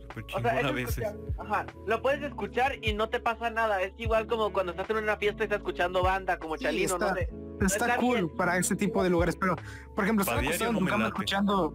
súper 0.00 0.24
O 0.34 0.40
sea, 0.40 0.50
a 0.52 0.60
es 0.60 0.74
veces. 0.74 0.98
escuchar- 0.98 1.16
ajá, 1.38 1.66
lo 1.86 2.02
puedes 2.02 2.22
escuchar 2.22 2.72
y 2.82 2.94
no 2.94 3.08
te 3.08 3.20
pasa 3.20 3.48
nada. 3.50 3.80
Es 3.82 3.92
igual 3.98 4.26
como 4.26 4.52
cuando 4.52 4.72
estás 4.72 4.90
en 4.90 4.96
una 4.98 5.16
fiesta 5.16 5.42
y 5.42 5.44
estás 5.44 5.58
escuchando 5.58 6.02
banda, 6.02 6.38
como 6.38 6.56
Sí, 6.56 6.64
Chalino, 6.64 6.94
está- 6.94 7.08
¿no? 7.10 7.14
De- 7.14 7.28
Está 7.64 7.86
está 7.86 7.96
cool 7.98 8.14
bien. 8.16 8.36
para 8.36 8.58
ese 8.58 8.74
tipo 8.74 9.02
de 9.04 9.10
lugares, 9.10 9.36
pero 9.36 9.54
por 9.94 10.02
ejemplo, 10.04 10.24
diario 10.24 10.48
acostado 10.50 10.70
en 10.72 10.78
tu 10.78 10.84
cama 10.86 11.06
escuchando 11.06 11.72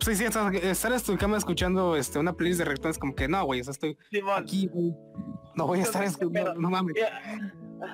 Sí, 0.00 0.16
sí, 0.16 0.24
estar 0.24 0.54
estar 0.54 0.92
en 0.92 1.00
tu 1.00 1.16
cama 1.16 1.36
escuchando 1.36 1.96
este, 1.96 2.18
una 2.18 2.32
playlist 2.32 2.58
de 2.58 2.64
reggaetón 2.64 2.90
es 2.90 2.98
como 2.98 3.14
que 3.14 3.28
no, 3.28 3.44
güey, 3.44 3.60
o 3.60 3.64
sea, 3.64 3.72
estoy 3.72 3.96
Simón. 4.10 4.42
aquí, 4.42 4.68
güey. 4.68 4.94
No 5.54 5.66
voy 5.66 5.80
a 5.80 5.82
estar 5.82 6.02
escuchando, 6.04 6.54
no 6.54 6.70
mames. 6.70 6.96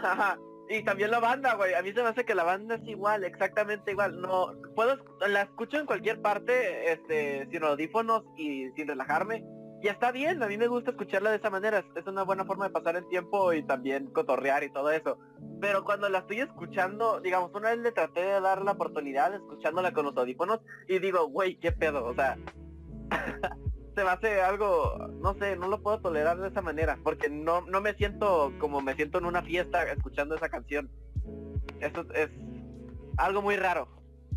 Ajá. 0.02 0.38
Y 0.70 0.82
también 0.82 1.10
la 1.10 1.18
banda, 1.18 1.54
güey. 1.54 1.74
A 1.74 1.82
mí 1.82 1.92
se 1.92 2.02
me 2.02 2.08
hace 2.08 2.24
que 2.24 2.34
la 2.34 2.44
banda 2.44 2.74
es 2.74 2.86
igual, 2.86 3.24
exactamente 3.24 3.92
igual. 3.92 4.20
No, 4.20 4.52
puedo, 4.74 4.98
la 5.26 5.42
escucho 5.42 5.78
en 5.78 5.86
cualquier 5.86 6.20
parte, 6.20 6.92
este, 6.92 7.48
sin 7.50 7.64
audífonos 7.64 8.24
y 8.36 8.70
sin 8.76 8.88
relajarme. 8.88 9.44
Y 9.80 9.86
está 9.86 10.10
bien, 10.10 10.42
a 10.42 10.48
mí 10.48 10.58
me 10.58 10.66
gusta 10.66 10.90
escucharla 10.90 11.30
de 11.30 11.36
esa 11.36 11.50
manera. 11.50 11.84
Es, 11.94 12.06
una 12.06 12.24
buena 12.24 12.44
forma 12.44 12.66
de 12.66 12.72
pasar 12.72 12.96
el 12.96 13.06
tiempo 13.08 13.52
y 13.52 13.62
también 13.62 14.08
cotorrear 14.08 14.64
y 14.64 14.72
todo 14.72 14.90
eso. 14.90 15.18
Pero 15.60 15.84
cuando 15.84 16.08
la 16.08 16.18
estoy 16.18 16.40
escuchando, 16.40 17.20
digamos, 17.20 17.52
una 17.54 17.70
vez 17.70 17.78
le 17.78 17.92
traté 17.92 18.22
de 18.22 18.40
dar 18.40 18.62
la 18.62 18.72
oportunidad 18.72 19.34
escuchándola 19.34 19.92
con 19.92 20.06
los 20.06 20.16
audífonos 20.16 20.60
y 20.88 20.98
digo, 20.98 21.28
güey, 21.28 21.56
qué 21.60 21.70
pedo, 21.70 22.04
o 22.04 22.14
sea, 22.14 22.36
se 23.94 24.04
me 24.04 24.10
hace 24.10 24.40
algo, 24.40 25.08
no 25.20 25.34
sé, 25.34 25.56
no 25.56 25.68
lo 25.68 25.80
puedo 25.80 26.00
tolerar 26.00 26.38
de 26.38 26.48
esa 26.48 26.62
manera, 26.62 26.98
porque 27.04 27.28
no, 27.28 27.60
no 27.62 27.80
me 27.80 27.94
siento 27.94 28.52
como 28.58 28.80
me 28.80 28.94
siento 28.94 29.18
en 29.18 29.26
una 29.26 29.42
fiesta 29.42 29.84
escuchando 29.84 30.34
esa 30.34 30.48
canción. 30.48 30.90
Eso 31.80 32.04
es 32.14 32.30
algo 33.16 33.42
muy 33.42 33.56
raro. 33.56 33.88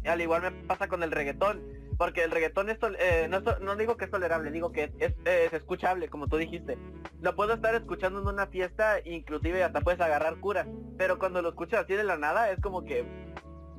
Al 0.05 0.21
igual 0.21 0.41
me 0.43 0.51
pasa 0.67 0.87
con 0.87 1.01
el 1.01 1.11
reggaetón, 1.11 1.80
porque 2.01 2.23
el 2.23 2.31
reggaetón 2.31 2.71
es 2.71 2.79
tol- 2.79 2.97
eh, 2.99 3.27
no, 3.29 3.37
es 3.37 3.43
to- 3.43 3.59
no 3.59 3.75
digo 3.75 3.95
que 3.95 4.05
es 4.05 4.11
tolerable, 4.11 4.49
digo 4.49 4.71
que 4.71 4.85
es, 4.85 4.91
es, 4.97 5.13
es 5.23 5.53
escuchable, 5.53 6.09
como 6.09 6.27
tú 6.27 6.37
dijiste. 6.37 6.75
Lo 7.21 7.35
puedo 7.35 7.53
estar 7.53 7.75
escuchando 7.75 8.19
en 8.21 8.27
una 8.27 8.47
fiesta, 8.47 8.95
inclusive 9.05 9.63
hasta 9.63 9.81
puedes 9.81 10.01
agarrar 10.01 10.39
cura, 10.39 10.65
pero 10.97 11.19
cuando 11.19 11.43
lo 11.43 11.49
escuchas 11.49 11.83
así 11.83 11.93
de 11.93 12.03
la 12.03 12.17
nada 12.17 12.49
es 12.49 12.59
como 12.59 12.83
que, 12.85 13.05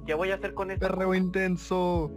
¿qué 0.06 0.14
voy 0.14 0.30
a 0.30 0.36
hacer 0.36 0.54
con 0.54 0.70
esto? 0.70 0.86
Perreo 0.86 1.16
intenso. 1.16 2.12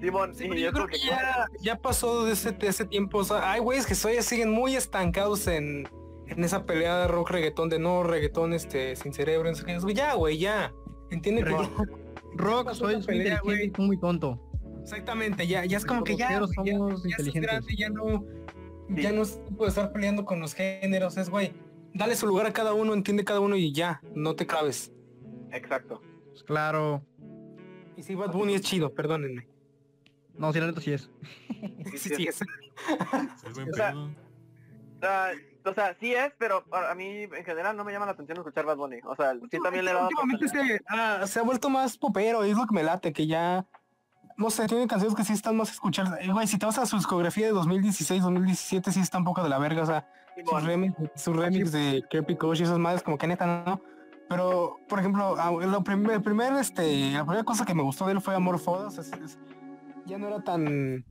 Simón, 0.00 0.36
Sí, 0.36 0.48
es 0.52 0.60
yo 0.60 0.72
creo 0.72 0.86
que 0.86 0.98
ya, 0.98 1.48
ya 1.60 1.76
pasó 1.80 2.24
de 2.24 2.34
ese, 2.34 2.52
de 2.52 2.68
ese 2.68 2.84
tiempo. 2.84 3.18
O 3.18 3.24
sea, 3.24 3.50
hay 3.50 3.58
güeyes 3.58 3.86
que 3.86 3.96
todavía 3.96 4.22
siguen 4.22 4.50
muy 4.52 4.76
estancados 4.76 5.48
en, 5.48 5.88
en 6.28 6.44
esa 6.44 6.64
pelea 6.64 6.98
de 6.98 7.08
rock 7.08 7.30
reggaetón, 7.30 7.68
de 7.70 7.80
no 7.80 8.04
reggaetón 8.04 8.52
este 8.52 8.94
sin 8.94 9.12
cerebro. 9.12 9.50
qué. 9.66 9.78
Güey, 9.80 9.94
Ya, 9.96 10.14
güey, 10.14 10.38
ya. 10.38 10.72
Entiende 11.10 11.42
que 11.42 11.50
Pero- 11.50 11.62
ya- 11.64 11.84
Rock, 12.36 12.66
pasó 12.66 12.88
soy 12.88 13.02
pelea, 13.04 13.40
güey. 13.42 13.72
muy 13.78 13.98
tonto. 13.98 14.40
Exactamente, 14.82 15.46
ya, 15.46 15.64
ya 15.64 15.78
es 15.78 15.86
como 15.86 16.04
que 16.04 16.16
ya, 16.16 16.30
ya, 16.32 16.38
somos 16.46 17.02
ya 17.04 17.10
inteligentes. 17.10 17.42
grande, 17.42 17.76
ya 17.76 17.88
no, 17.88 18.24
Sí. 18.94 19.02
ya 19.02 19.12
no 19.12 19.22
es 19.22 19.42
tiempo 19.44 19.64
de 19.64 19.68
estar 19.70 19.92
peleando 19.92 20.24
con 20.24 20.40
los 20.40 20.54
géneros, 20.54 21.16
es 21.16 21.30
güey, 21.30 21.54
dale 21.94 22.14
su 22.16 22.26
lugar 22.26 22.46
a 22.46 22.52
cada 22.52 22.74
uno, 22.74 22.92
entiende 22.94 23.24
cada 23.24 23.40
uno 23.40 23.56
y 23.56 23.72
ya, 23.72 24.02
no 24.14 24.34
te 24.34 24.46
claves. 24.46 24.92
Exacto. 25.52 26.02
Pues 26.30 26.42
claro. 26.42 27.02
Y 27.96 28.02
si 28.02 28.14
Bad 28.14 28.32
Bunny 28.32 28.54
es 28.54 28.62
chido, 28.62 28.92
perdónenme. 28.92 29.46
No, 30.34 30.52
si 30.52 30.60
la 30.60 30.66
neta 30.66 30.80
sí 30.80 30.92
es. 30.92 31.10
Sí, 31.92 31.98
sí, 31.98 32.14
sí, 32.16 32.26
es. 32.26 32.40
O 33.70 33.74
sea, 33.74 33.94
o 35.64 35.74
sea, 35.74 35.96
sí 36.00 36.12
es, 36.12 36.32
pero 36.38 36.64
a 36.72 36.94
mí 36.94 37.22
en 37.22 37.44
general 37.44 37.76
no 37.76 37.84
me 37.84 37.92
llama 37.92 38.06
la 38.06 38.12
atención 38.12 38.38
escuchar 38.38 38.64
Bad 38.64 38.76
Bunny. 38.78 38.98
O 39.04 39.14
sea, 39.14 39.34
sí 39.50 39.58
también 39.62 39.84
le 39.84 39.92
dado 39.92 40.08
Últimamente 40.08 40.48
se, 40.48 40.80
ah, 40.88 41.24
se 41.26 41.38
ha 41.38 41.42
vuelto 41.42 41.70
más 41.70 41.96
popero, 41.98 42.44
y 42.44 42.50
es 42.50 42.56
lo 42.56 42.66
que 42.66 42.74
me 42.74 42.82
late, 42.82 43.12
que 43.12 43.26
ya, 43.26 43.66
no 44.36 44.50
sé, 44.50 44.66
tiene 44.66 44.86
canciones 44.86 45.16
que 45.16 45.24
sí 45.24 45.32
están 45.32 45.56
más 45.56 45.70
escuchadas. 45.70 46.18
Eh, 46.20 46.32
Güey, 46.32 46.46
si 46.46 46.58
te 46.58 46.66
vas 46.66 46.78
a 46.78 46.86
su 46.86 46.96
discografía 46.96 47.46
de 47.46 47.52
2016, 47.52 48.22
2017, 48.22 48.92
sí 48.92 49.00
está 49.00 49.18
un 49.18 49.24
poco 49.24 49.42
de 49.42 49.48
la 49.48 49.58
verga, 49.58 49.82
o 49.82 49.86
sea, 49.86 50.06
sus 50.36 50.44
Simón. 50.46 50.64
remix, 50.64 50.94
sus 51.16 51.36
remix 51.36 51.72
de 51.72 52.04
Kirby 52.10 52.36
Kush 52.36 52.60
y 52.60 52.62
esas 52.64 52.78
madres 52.78 53.02
como 53.02 53.18
que 53.18 53.26
neta 53.26 53.64
no. 53.66 53.80
Pero, 54.28 54.78
por 54.88 54.98
ejemplo, 54.98 55.34
ah, 55.38 55.50
lo 55.50 55.84
prim- 55.84 56.08
el 56.10 56.22
primer, 56.22 56.54
este, 56.54 57.10
la 57.12 57.24
primera 57.24 57.44
cosa 57.44 57.64
que 57.66 57.74
me 57.74 57.82
gustó 57.82 58.06
de 58.06 58.12
él 58.12 58.20
fue 58.20 58.34
Amor 58.34 58.58
Foda, 58.58 58.86
o 58.86 58.90
sea, 58.90 59.02
es- 59.02 59.12
es- 59.12 59.38
ya 60.06 60.16
no 60.18 60.28
era 60.28 60.40
tan 60.40 61.04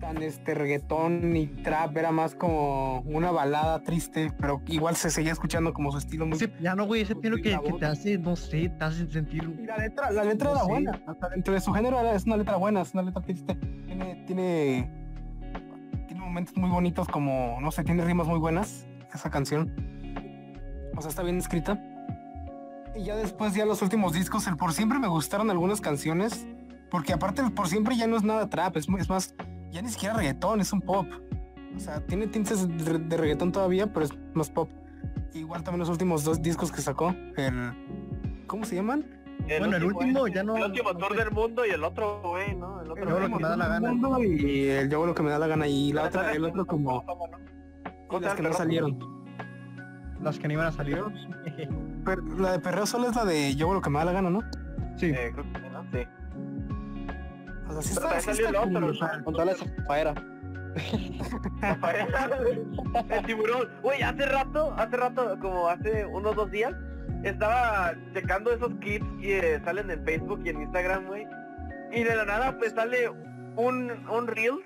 tan 0.00 0.22
este 0.22 0.54
reggaetón 0.54 1.36
y 1.36 1.46
trap, 1.48 1.96
era 1.96 2.12
más 2.12 2.34
como 2.34 3.00
una 3.00 3.30
balada 3.30 3.82
triste, 3.82 4.32
pero 4.38 4.62
igual 4.68 4.94
se 4.96 5.10
seguía 5.10 5.32
escuchando 5.32 5.72
como 5.72 5.90
su 5.92 5.98
estilo 5.98 6.24
muy 6.26 6.36
Ese 6.36 6.48
piano, 6.48 6.86
güey, 6.86 7.02
ese 7.02 7.16
piano 7.16 7.36
que, 7.36 7.58
que 7.60 7.72
te 7.74 7.86
hace, 7.86 8.16
no 8.18 8.36
sé, 8.36 8.68
te 8.68 8.84
hace 8.84 9.10
sentir... 9.10 9.42
Y 9.60 9.66
la 9.66 9.76
letra, 9.78 10.10
la 10.10 10.24
letra 10.24 10.50
era 10.52 10.60
Sí. 10.60 10.68
buena. 10.68 10.92
Sea, 11.18 11.28
dentro 11.30 11.54
de 11.54 11.60
su 11.60 11.72
género 11.72 11.98
era- 12.00 12.14
es 12.14 12.24
una 12.26 12.36
letra 12.36 12.56
buena, 12.56 12.82
es 12.82 12.94
una 12.94 13.02
letra 13.02 13.22
triste. 13.22 13.54
Tiene, 13.86 14.24
tiene, 14.26 14.90
tiene 16.06 16.20
momentos 16.20 16.56
muy 16.56 16.70
bonitos 16.70 17.08
como, 17.08 17.58
no 17.60 17.70
sé, 17.72 17.82
tiene 17.84 18.04
rimas 18.04 18.26
muy 18.28 18.38
buenas, 18.38 18.86
esa 19.12 19.30
canción. 19.30 19.74
O 20.96 21.00
sea, 21.00 21.10
está 21.10 21.22
bien 21.22 21.38
escrita. 21.38 21.80
Y 22.96 23.04
ya 23.04 23.16
después, 23.16 23.54
ya 23.54 23.64
los 23.66 23.82
últimos 23.82 24.12
discos, 24.12 24.46
el 24.46 24.56
por 24.56 24.72
siempre 24.72 24.98
me 24.98 25.08
gustaron 25.08 25.50
algunas 25.50 25.80
canciones. 25.80 26.46
Porque 26.90 27.12
aparte 27.12 27.42
el 27.42 27.52
por 27.52 27.68
siempre 27.68 27.96
ya 27.96 28.06
no 28.06 28.16
es 28.16 28.22
nada 28.22 28.48
trap, 28.48 28.76
es, 28.78 28.86
es 28.98 29.08
más, 29.10 29.34
ya 29.70 29.82
ni 29.82 29.88
siquiera 29.90 30.14
reggaetón, 30.14 30.60
es 30.60 30.72
un 30.72 30.80
pop. 30.80 31.06
O 31.76 31.78
sea, 31.78 32.00
tiene 32.00 32.26
tintes 32.26 32.66
de, 32.84 32.98
de 32.98 33.16
reggaetón 33.16 33.52
todavía, 33.52 33.92
pero 33.92 34.06
es 34.06 34.12
más 34.34 34.50
pop. 34.50 34.70
Igual 35.34 35.62
también 35.62 35.80
los 35.80 35.88
últimos 35.90 36.24
dos 36.24 36.40
discos 36.42 36.72
que 36.72 36.80
sacó, 36.80 37.14
el... 37.36 37.72
¿Cómo 38.46 38.64
se 38.64 38.76
llaman? 38.76 39.04
Bueno, 39.46 39.76
el 39.76 39.84
último 39.84 40.26
ya 40.26 40.42
no- 40.42 40.56
El 40.56 40.64
último 40.64 40.92
no 40.92 40.98
tour 40.98 41.16
del 41.16 41.30
mundo 41.30 41.64
y 41.64 41.70
el 41.70 41.84
otro, 41.84 42.20
güey, 42.22 42.54
¿no? 42.56 42.80
El 42.82 42.90
otro. 42.90 43.04
Yo 43.08 43.20
lo 43.20 43.28
que 43.28 43.34
me 43.36 43.42
da 43.48 43.56
la 43.56 43.68
gana. 43.68 43.92
Mundo 43.92 44.22
Y 44.24 44.68
el 44.68 44.90
yo 44.90 45.06
lo 45.06 45.14
que 45.14 45.22
me 45.22 45.30
da 45.30 45.38
la 45.38 45.46
gana. 45.46 45.66
Y 45.68 45.92
la 45.92 46.04
otra, 46.04 46.32
el 46.32 46.44
otro 46.44 46.66
como 46.66 47.04
¿Cómo 48.08 48.20
se 48.20 48.26
las 48.26 48.34
que 48.34 48.42
no 48.42 48.48
el 48.48 48.54
salieron. 48.54 48.98
Las 50.20 50.38
que 50.38 50.48
no 50.48 50.54
iban 50.54 50.66
a 50.66 50.72
salir. 50.72 51.02
Pero 52.04 52.22
la 52.38 52.52
de 52.52 52.58
Perreo 52.58 52.86
solo 52.86 53.08
es 53.08 53.14
la 53.16 53.24
de 53.24 53.54
yo 53.54 53.72
lo 53.72 53.80
que 53.80 53.90
me 53.90 53.98
da 53.98 54.06
la 54.06 54.12
gana, 54.12 54.30
¿no? 54.30 54.40
Sí. 54.96 55.06
Eh, 55.06 55.30
creo 55.32 55.44
que 55.52 55.67
el 57.80 58.56
otro, 58.56 58.60
cool, 58.72 58.76
o 58.76 58.80
¿no? 58.88 58.94
sea, 58.94 59.22
Con 59.24 59.34
toda 59.34 59.44
la 59.46 59.54
zafaera. 59.54 60.14
el 63.10 63.26
tiburón. 63.26 63.68
Güey, 63.82 64.02
hace 64.02 64.26
rato, 64.26 64.74
hace 64.76 64.96
rato, 64.96 65.38
como 65.40 65.68
hace 65.68 66.06
unos 66.06 66.34
dos 66.36 66.50
días, 66.50 66.74
estaba 67.24 67.94
checando 68.14 68.52
esos 68.52 68.74
clips 68.80 69.06
que 69.20 69.60
salen 69.64 69.90
en 69.90 70.04
Facebook 70.04 70.40
y 70.44 70.50
en 70.50 70.62
Instagram, 70.62 71.06
güey. 71.06 71.26
Y 71.92 72.04
de 72.04 72.16
la 72.16 72.24
nada, 72.24 72.58
pues 72.58 72.72
sale 72.74 73.08
un, 73.56 73.90
un 74.08 74.26
Reels 74.26 74.64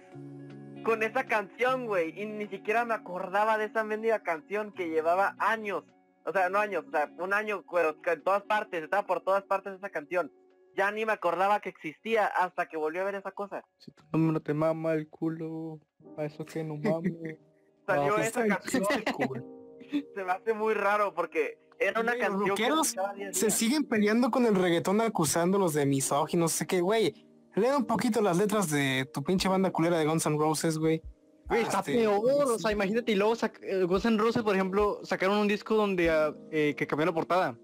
con 0.84 1.02
esa 1.02 1.24
canción, 1.24 1.86
güey. 1.86 2.20
Y 2.20 2.26
ni 2.26 2.46
siquiera 2.48 2.84
me 2.84 2.94
acordaba 2.94 3.58
de 3.58 3.66
esa 3.66 3.84
mendiga 3.84 4.20
canción 4.20 4.72
que 4.72 4.88
llevaba 4.88 5.36
años. 5.38 5.84
O 6.24 6.32
sea, 6.32 6.48
no 6.50 6.58
años, 6.58 6.84
o 6.86 6.90
sea, 6.90 7.10
un 7.18 7.32
año, 7.34 7.64
pero 7.72 8.00
que 8.00 8.12
en 8.12 8.22
todas 8.22 8.42
partes, 8.42 8.82
estaba 8.82 9.06
por 9.06 9.22
todas 9.22 9.42
partes 9.44 9.74
esa 9.74 9.90
canción. 9.90 10.30
Ya 10.76 10.90
ni 10.90 11.04
me 11.04 11.12
acordaba 11.12 11.60
que 11.60 11.68
existía 11.68 12.26
hasta 12.26 12.66
que 12.66 12.76
volví 12.76 12.98
a 12.98 13.04
ver 13.04 13.14
esa 13.16 13.32
cosa. 13.32 13.62
Si 13.78 13.90
tu 13.92 14.04
número 14.12 14.40
te 14.40 14.54
mama 14.54 14.94
el 14.94 15.08
culo, 15.08 15.80
a 16.16 16.24
eso 16.24 16.44
que 16.44 16.64
no 16.64 16.76
mames. 16.76 17.12
Salió 17.86 18.16
esa 18.18 18.46
canción. 18.46 18.84
se 20.14 20.24
me 20.24 20.32
hace 20.32 20.54
muy 20.54 20.74
raro 20.74 21.14
porque 21.14 21.58
era 21.78 22.00
una 22.00 22.14
Güey, 22.14 22.28
los 22.68 22.94
canción 22.94 23.14
que 23.16 23.34
Se 23.34 23.50
siguen 23.50 23.84
peleando 23.84 24.30
con 24.30 24.46
el 24.46 24.54
reggaetón 24.54 25.00
acusándolos 25.00 25.74
de 25.74 25.84
misóginos, 25.84 26.52
no 26.52 26.56
sé 26.56 26.66
qué, 26.66 26.80
güey. 26.80 27.14
Lee 27.54 27.68
un 27.76 27.84
poquito 27.84 28.22
las 28.22 28.38
letras 28.38 28.70
de 28.70 29.08
tu 29.12 29.22
pinche 29.22 29.48
banda 29.48 29.70
culera 29.70 29.98
de 29.98 30.06
Guns 30.06 30.24
N' 30.26 30.38
Roses, 30.38 30.78
güey. 30.78 31.02
Güey, 31.48 31.62
está 31.62 31.80
Este, 31.80 31.94
peor, 31.94 32.22
o 32.24 32.58
sea, 32.58 32.72
imagínate, 32.72 33.12
y 33.12 33.14
luego 33.14 33.34
eh, 33.62 33.84
Guns 33.84 34.06
N' 34.06 34.18
Roses, 34.18 34.42
por 34.42 34.54
ejemplo, 34.54 35.00
sacaron 35.04 35.36
un 35.38 35.48
disco 35.48 35.74
donde 35.74 36.08
ah, 36.10 36.34
eh, 36.50 36.74
que 36.76 36.86
cambió 36.86 37.04
la 37.04 37.12
portada. 37.12 37.58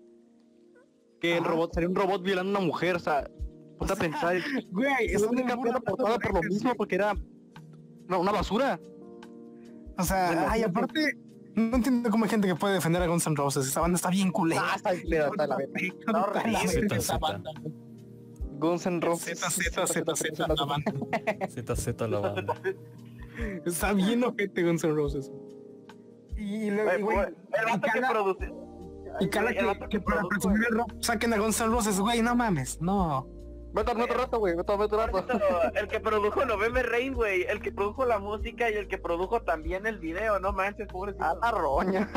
Que 1.20 1.36
el 1.36 1.42
Ajá. 1.42 1.50
robot, 1.50 1.74
salió 1.74 1.88
un 1.88 1.94
robot 1.96 2.22
violando 2.22 2.56
a 2.56 2.60
una 2.60 2.66
mujer, 2.66 2.96
o 2.96 2.98
sea, 3.00 3.28
ponte 3.78 3.92
a 3.92 3.96
pensar, 3.96 4.36
Güey, 4.70 5.12
cambió 5.12 5.46
la 5.46 5.54
burla, 5.56 5.80
portada 5.80 6.18
por 6.18 6.34
lo 6.34 6.42
mismo, 6.42 6.74
porque 6.74 6.94
era 6.96 7.14
una, 8.08 8.18
una 8.18 8.32
basura. 8.32 8.80
O 9.98 10.02
sea, 10.04 10.26
Bueno, 10.28 10.46
ay, 10.48 10.62
aparte, 10.62 11.18
no 11.54 11.76
entiendo 11.76 12.08
cómo 12.10 12.24
hay 12.24 12.30
gente 12.30 12.46
que 12.46 12.54
puede 12.54 12.74
defender 12.74 13.02
a 13.02 13.06
Guns 13.08 13.26
N' 13.26 13.34
Roses. 13.36 13.66
Esa 13.66 13.80
banda 13.80 13.96
está 13.96 14.10
bien 14.10 14.30
culera. 14.30 14.62
Ah, 14.64 14.76
está 14.76 14.90
culera, 15.00 15.26
está 15.26 15.46
la 15.46 15.56
verga. 15.56 15.72
Está 15.82 16.22
horrible. 16.22 16.58
Esa 16.96 17.00
Zeta, 17.14 17.18
banda. 17.18 17.50
Guns 18.60 18.86
N' 18.86 19.00
Roses. 19.00 19.40
Z, 19.40 19.50
Z, 19.50 19.86
Z, 19.88 20.16
Z, 20.16 20.46
la 20.46 20.64
banda. 20.64 20.92
ZZ 21.48 22.00
la 22.08 22.18
banda. 22.20 22.54
Está 23.66 23.92
bien 23.92 24.22
ojete 24.22 24.62
Guns 24.62 24.84
N' 24.84 24.94
Roses. 24.94 25.32
Y 26.36 26.70
luego, 26.70 27.06
Güey, 27.06 27.18
el 27.18 27.64
vato 27.66 27.88
que 27.92 28.00
produce. 28.00 28.52
Y 29.20 29.28
cala 29.28 29.52
que, 29.52 29.88
que 29.90 30.00
para 30.00 30.22
presumir 30.22 30.66
el 30.70 30.76
rock 30.76 30.92
saquen 31.00 31.32
a 31.32 31.38
Guns 31.38 31.60
N' 31.60 31.70
Roses, 31.70 31.98
güey, 32.00 32.22
no 32.22 32.34
mames, 32.34 32.80
no. 32.80 33.26
Vete 33.72 33.90
a 33.90 33.94
otro 33.94 34.16
rato, 34.16 34.38
güey, 34.38 34.56
vete 34.56 34.72
a 34.72 34.76
otro 34.76 35.06
rato. 35.06 35.24
El 35.74 35.88
que 35.88 36.00
produjo 36.00 36.44
November 36.44 36.88
Rain, 36.88 37.14
güey. 37.14 37.42
El 37.42 37.60
que 37.60 37.70
produjo 37.70 38.04
la 38.06 38.18
música 38.18 38.70
y 38.70 38.74
el 38.74 38.88
que 38.88 38.98
produjo 38.98 39.42
también 39.42 39.86
el 39.86 39.98
video, 39.98 40.40
no 40.40 40.52
manches, 40.52 40.88
pobrecito. 40.88 41.24
A 41.24 41.34
la 41.34 41.50
roña. 41.50 42.10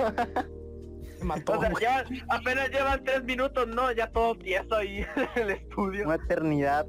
Se 1.18 1.24
mató, 1.26 1.54
O 1.54 1.62
sea, 1.62 1.72
ya 1.80 2.06
apenas 2.30 2.70
llevan 2.70 3.04
tres 3.04 3.24
minutos, 3.26 3.68
no, 3.68 3.92
ya 3.92 4.10
todo 4.12 4.36
tieso 4.36 4.76
ahí 4.76 5.06
en 5.36 5.44
el 5.44 5.50
estudio. 5.52 6.06
Una 6.06 6.16
eternidad. 6.16 6.88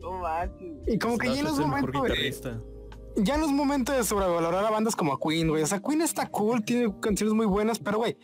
No 0.00 0.18
manches. 0.18 0.76
Y 0.86 0.98
como 0.98 1.16
que 1.16 1.34
ya 1.34 1.42
no 1.42 1.48
Slash 1.48 1.52
es 1.52 1.52
es 1.52 1.58
el 1.58 1.64
mejor 1.64 1.80
momento 1.80 2.02
de, 2.02 2.08
guitarrista. 2.08 2.60
ya 3.16 3.38
no 3.38 3.46
es 3.46 3.52
momento 3.52 3.92
de 3.92 4.04
sobrevalorar 4.04 4.66
a 4.66 4.70
bandas 4.70 4.94
como 4.94 5.14
a 5.14 5.18
Queen, 5.18 5.48
güey. 5.48 5.62
O 5.62 5.66
sea, 5.66 5.80
Queen 5.80 6.02
está 6.02 6.28
cool, 6.28 6.62
tiene 6.62 6.94
canciones 7.00 7.34
muy 7.34 7.46
buenas, 7.46 7.78
pero 7.78 7.96
güey, 7.98 8.18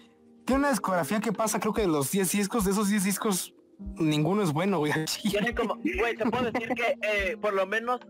tiene 0.44 0.60
una 0.60 0.70
discografía 0.70 1.20
que 1.20 1.32
pasa, 1.32 1.60
creo 1.60 1.72
que 1.72 1.82
de 1.82 1.88
los 1.88 2.10
10 2.10 2.30
discos, 2.32 2.64
de 2.64 2.70
esos 2.72 2.88
10 2.88 3.04
discos, 3.04 3.54
ninguno 3.96 4.42
es 4.42 4.52
bueno, 4.52 4.78
güey. 4.78 4.92
Tiene 5.22 5.54
como, 5.54 5.76
güey, 5.76 6.16
te 6.16 6.26
puedo 6.30 6.50
decir 6.50 6.68
que 6.74 6.96
eh, 7.02 7.36
por 7.40 7.54
lo 7.54 7.66
menos 7.66 8.00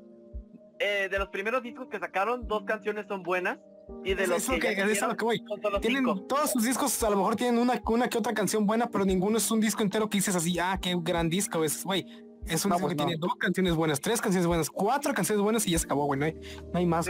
eh, 0.79 1.09
de 1.11 1.19
los 1.19 1.29
primeros 1.29 1.63
discos 1.63 1.89
que 1.91 1.99
sacaron, 1.99 2.47
dos 2.49 2.65
canciones 2.65 3.07
son 3.09 3.23
buenas. 3.23 3.59
Y 4.05 4.15
de 4.15 4.23
Es- 4.23 4.29
los 4.29 4.45
que, 4.47 4.59
que- 4.61 4.67
ya 4.67 4.71
es 4.73 4.79
a 4.83 4.85
lo 4.87 4.93
hicieron, 4.93 5.17
que 5.17 5.25
voy. 5.25 5.45
son 5.49 5.61
solo 5.61 5.81
Tienen 5.81 6.05
cinco. 6.05 6.21
todos 6.27 6.51
sus 6.53 6.65
discos, 6.65 7.03
a 7.03 7.11
lo 7.11 7.17
mejor 7.17 7.35
tienen 7.37 7.59
una, 7.61 7.81
una 7.87 8.09
que 8.09 8.19
otra 8.19 8.33
canción 8.35 8.65
buena, 8.67 8.89
pero 8.89 9.05
ninguno 9.05 9.37
es 9.37 9.51
un 9.51 9.61
disco 9.61 9.83
entero 9.83 10.09
que 10.09 10.19
dices 10.19 10.35
así, 10.37 10.59
ah, 10.61 10.79
qué 10.81 10.97
gran 11.03 11.29
disco 11.29 11.65
es, 11.65 11.85
güey. 11.85 12.07
Es 12.47 12.65
un 12.65 12.71
No, 12.71 12.77
disco 12.77 12.87
pues 12.87 12.91
que 12.97 12.97
no. 13.03 13.07
tiene 13.07 13.19
dos 13.21 13.35
canciones 13.35 13.75
buenas, 13.75 14.01
tres 14.01 14.21
canciones 14.21 14.47
buenas, 14.47 14.71
cuatro 14.71 15.13
canciones 15.13 15.43
buenas 15.43 15.67
y 15.67 15.73
ya 15.73 15.79
se 15.79 15.85
acabó, 15.87 16.07
güey. 16.07 16.19
No 16.21 16.27
hay, 16.27 16.35
no 16.73 16.79
hay 16.79 16.87
más. 16.87 17.07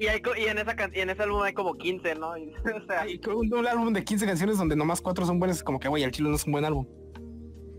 Y, 0.00 0.06
hay 0.08 0.20
co- 0.20 0.34
y 0.36 0.44
en 0.46 0.58
esa 0.58 0.74
can- 0.74 0.90
y 0.94 1.00
en 1.00 1.10
ese 1.10 1.22
álbum 1.22 1.42
hay 1.42 1.52
como 1.54 1.74
15, 1.74 2.14
¿no? 2.16 2.36
Y, 2.36 2.52
o 2.82 2.86
sea, 2.86 3.06
Y 3.08 3.18
con 3.20 3.36
un, 3.36 3.54
un 3.54 3.66
álbum 3.66 3.92
de 3.92 4.04
15 4.04 4.26
canciones 4.26 4.58
donde 4.58 4.74
nomás 4.76 5.00
cuatro 5.00 5.24
son 5.24 5.38
buenas, 5.38 5.58
es 5.58 5.62
como 5.64 5.78
que, 5.78 5.88
güey, 5.88 6.02
el 6.02 6.10
chilo 6.10 6.28
no 6.30 6.36
es 6.36 6.44
un 6.46 6.52
buen 6.52 6.64
álbum. 6.64 6.86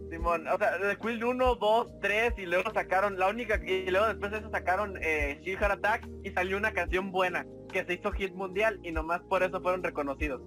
Simón, 0.10 0.48
o 0.48 0.58
sea, 0.58 0.78
de 0.78 0.96
Quill 0.98 1.24
1, 1.24 1.56
2, 1.56 1.88
3 2.02 2.34
y 2.38 2.46
luego 2.46 2.72
sacaron 2.74 3.18
la 3.20 3.28
única 3.28 3.60
y 3.66 3.90
luego 3.90 4.08
después 4.08 4.32
de 4.32 4.38
eso 4.38 4.50
sacaron 4.52 4.94
eh, 5.02 5.40
Shield 5.44 5.60
Heart 5.60 5.74
Attack 5.74 6.08
y 6.24 6.30
salió 6.32 6.58
una 6.58 6.72
canción 6.72 7.12
buena 7.12 7.46
que 7.74 7.84
se 7.84 7.96
hizo 7.96 8.12
hit 8.14 8.34
mundial 8.34 8.80
y 8.84 8.92
nomás 8.92 9.22
por 9.24 9.44
eso 9.44 9.60
fueron 9.62 9.84
reconocidos. 9.84 10.42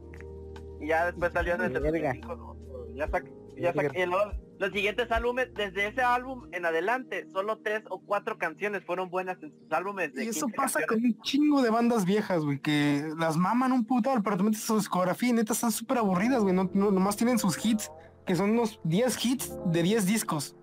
Y 0.81 0.87
ya 0.89 1.07
después 1.07 1.33
salió 1.35 1.55
en 1.57 1.63
el 1.63 1.73
Verga. 1.73 2.13
75, 2.13 2.37
¿no? 2.37 2.57
ya 2.95 3.09
sac- 3.09 3.31
ya 3.57 3.75
sac- 3.75 3.93
y 3.95 4.07
luego 4.07 4.31
los 4.59 4.73
siguientes 4.73 5.11
álbumes, 5.13 5.49
desde 5.55 5.87
ese 5.89 6.03
álbum 6.03 6.49
en 6.53 6.67
adelante, 6.67 7.27
solo 7.33 7.59
tres 7.59 7.83
o 7.91 8.01
cuatro 8.01 8.39
canciones 8.39 8.85
fueron 8.85 9.09
buenas 9.11 9.41
en 9.43 9.51
sus 9.53 9.71
álbumes. 9.73 10.13
De 10.15 10.25
Y 10.25 10.29
eso 10.29 10.47
15 10.47 10.57
pasa 10.57 10.81
canciones. 10.81 10.89
con 11.15 11.17
un 11.19 11.23
chingo 11.23 11.63
de 11.63 11.71
bandas 11.71 12.05
viejas, 12.05 12.45
güey, 12.45 12.59
que 12.61 13.09
las 13.19 13.37
maman 13.37 13.73
un 13.73 13.85
putal, 13.85 14.23
pero 14.23 14.37
te 14.37 14.43
metes 14.43 14.61
su 14.63 14.77
discografía 14.77 15.29
y 15.29 15.33
neta 15.33 15.53
están 15.53 15.71
súper 15.73 15.99
aburridas, 15.99 16.43
güey. 16.43 16.55
No, 16.55 16.69
no- 16.75 16.91
nomás 16.91 17.17
tienen 17.17 17.39
sus 17.39 17.65
hits, 17.65 17.91
que 18.27 18.35
son 18.35 18.51
unos 18.51 18.81
10 18.85 19.25
hits 19.25 19.53
de 19.67 19.83
10 19.83 20.07
discos. 20.07 20.57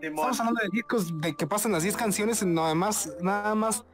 Simón. 0.00 0.16
Estamos 0.30 0.40
hablando 0.40 0.60
de 0.62 0.68
discos 0.72 1.20
de 1.20 1.34
que 1.36 1.46
pasan 1.46 1.72
las 1.72 1.82
10 1.82 1.96
canciones, 1.96 2.44
nada 2.44 2.74
más, 2.74 3.10
nada 3.22 3.54
más, 3.54 3.84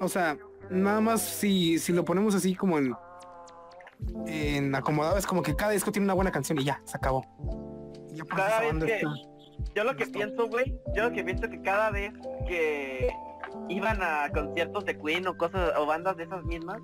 o 0.00 0.08
sea, 0.08 0.36
nada 0.70 1.00
más 1.00 1.20
si, 1.22 1.78
si 1.78 1.92
lo 1.92 2.04
ponemos 2.04 2.34
así 2.34 2.54
como 2.54 2.78
en, 2.78 2.94
en 4.26 4.74
acomodado, 4.74 5.16
es 5.18 5.26
como 5.26 5.42
que 5.42 5.54
cada 5.54 5.72
disco 5.72 5.92
tiene 5.92 6.04
una 6.04 6.14
buena 6.14 6.30
canción 6.30 6.58
y 6.60 6.64
ya, 6.64 6.80
se 6.84 6.96
acabó. 6.96 7.26
Ya 8.12 8.24
Cada 8.24 8.60
vez 8.60 8.84
que- 8.84 8.94
está- 8.96 9.14
Yo 9.74 9.84
lo 9.84 9.96
que 9.96 10.06
pienso, 10.06 10.48
güey, 10.48 10.76
yo 10.94 11.04
lo 11.04 11.12
que 11.12 11.24
pienso 11.24 11.48
que 11.48 11.60
cada 11.62 11.90
vez 11.90 12.12
que 12.46 13.08
iban 13.68 14.02
a 14.02 14.28
conciertos 14.34 14.84
de 14.84 14.98
Queen 14.98 15.26
o 15.26 15.36
cosas 15.36 15.72
o 15.78 15.86
bandas 15.86 16.16
de 16.16 16.24
esas 16.24 16.42
mismas, 16.44 16.78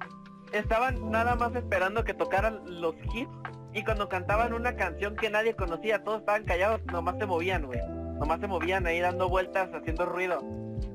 estaban 0.53 1.11
nada 1.11 1.35
más 1.35 1.55
esperando 1.55 2.05
que 2.05 2.15
tocaran 2.15 2.61
los 2.81 2.95
hits 3.13 3.31
y 3.75 3.85
cuando 3.85 4.09
cantaban 4.09 4.53
una 4.55 4.75
canción 4.77 5.17
que 5.17 5.29
nadie 5.29 5.55
conocía, 5.55 6.03
todos 6.05 6.21
estaban 6.21 6.45
callados, 6.45 6.81
nomás 6.87 7.17
se 7.19 7.27
movían, 7.27 7.67
güey. 7.67 7.81
Nomás 8.19 8.41
se 8.41 8.47
movían 8.47 8.87
ahí 8.87 9.01
dando 9.01 9.29
vueltas, 9.29 9.69
haciendo 9.75 10.07
ruido. 10.07 10.39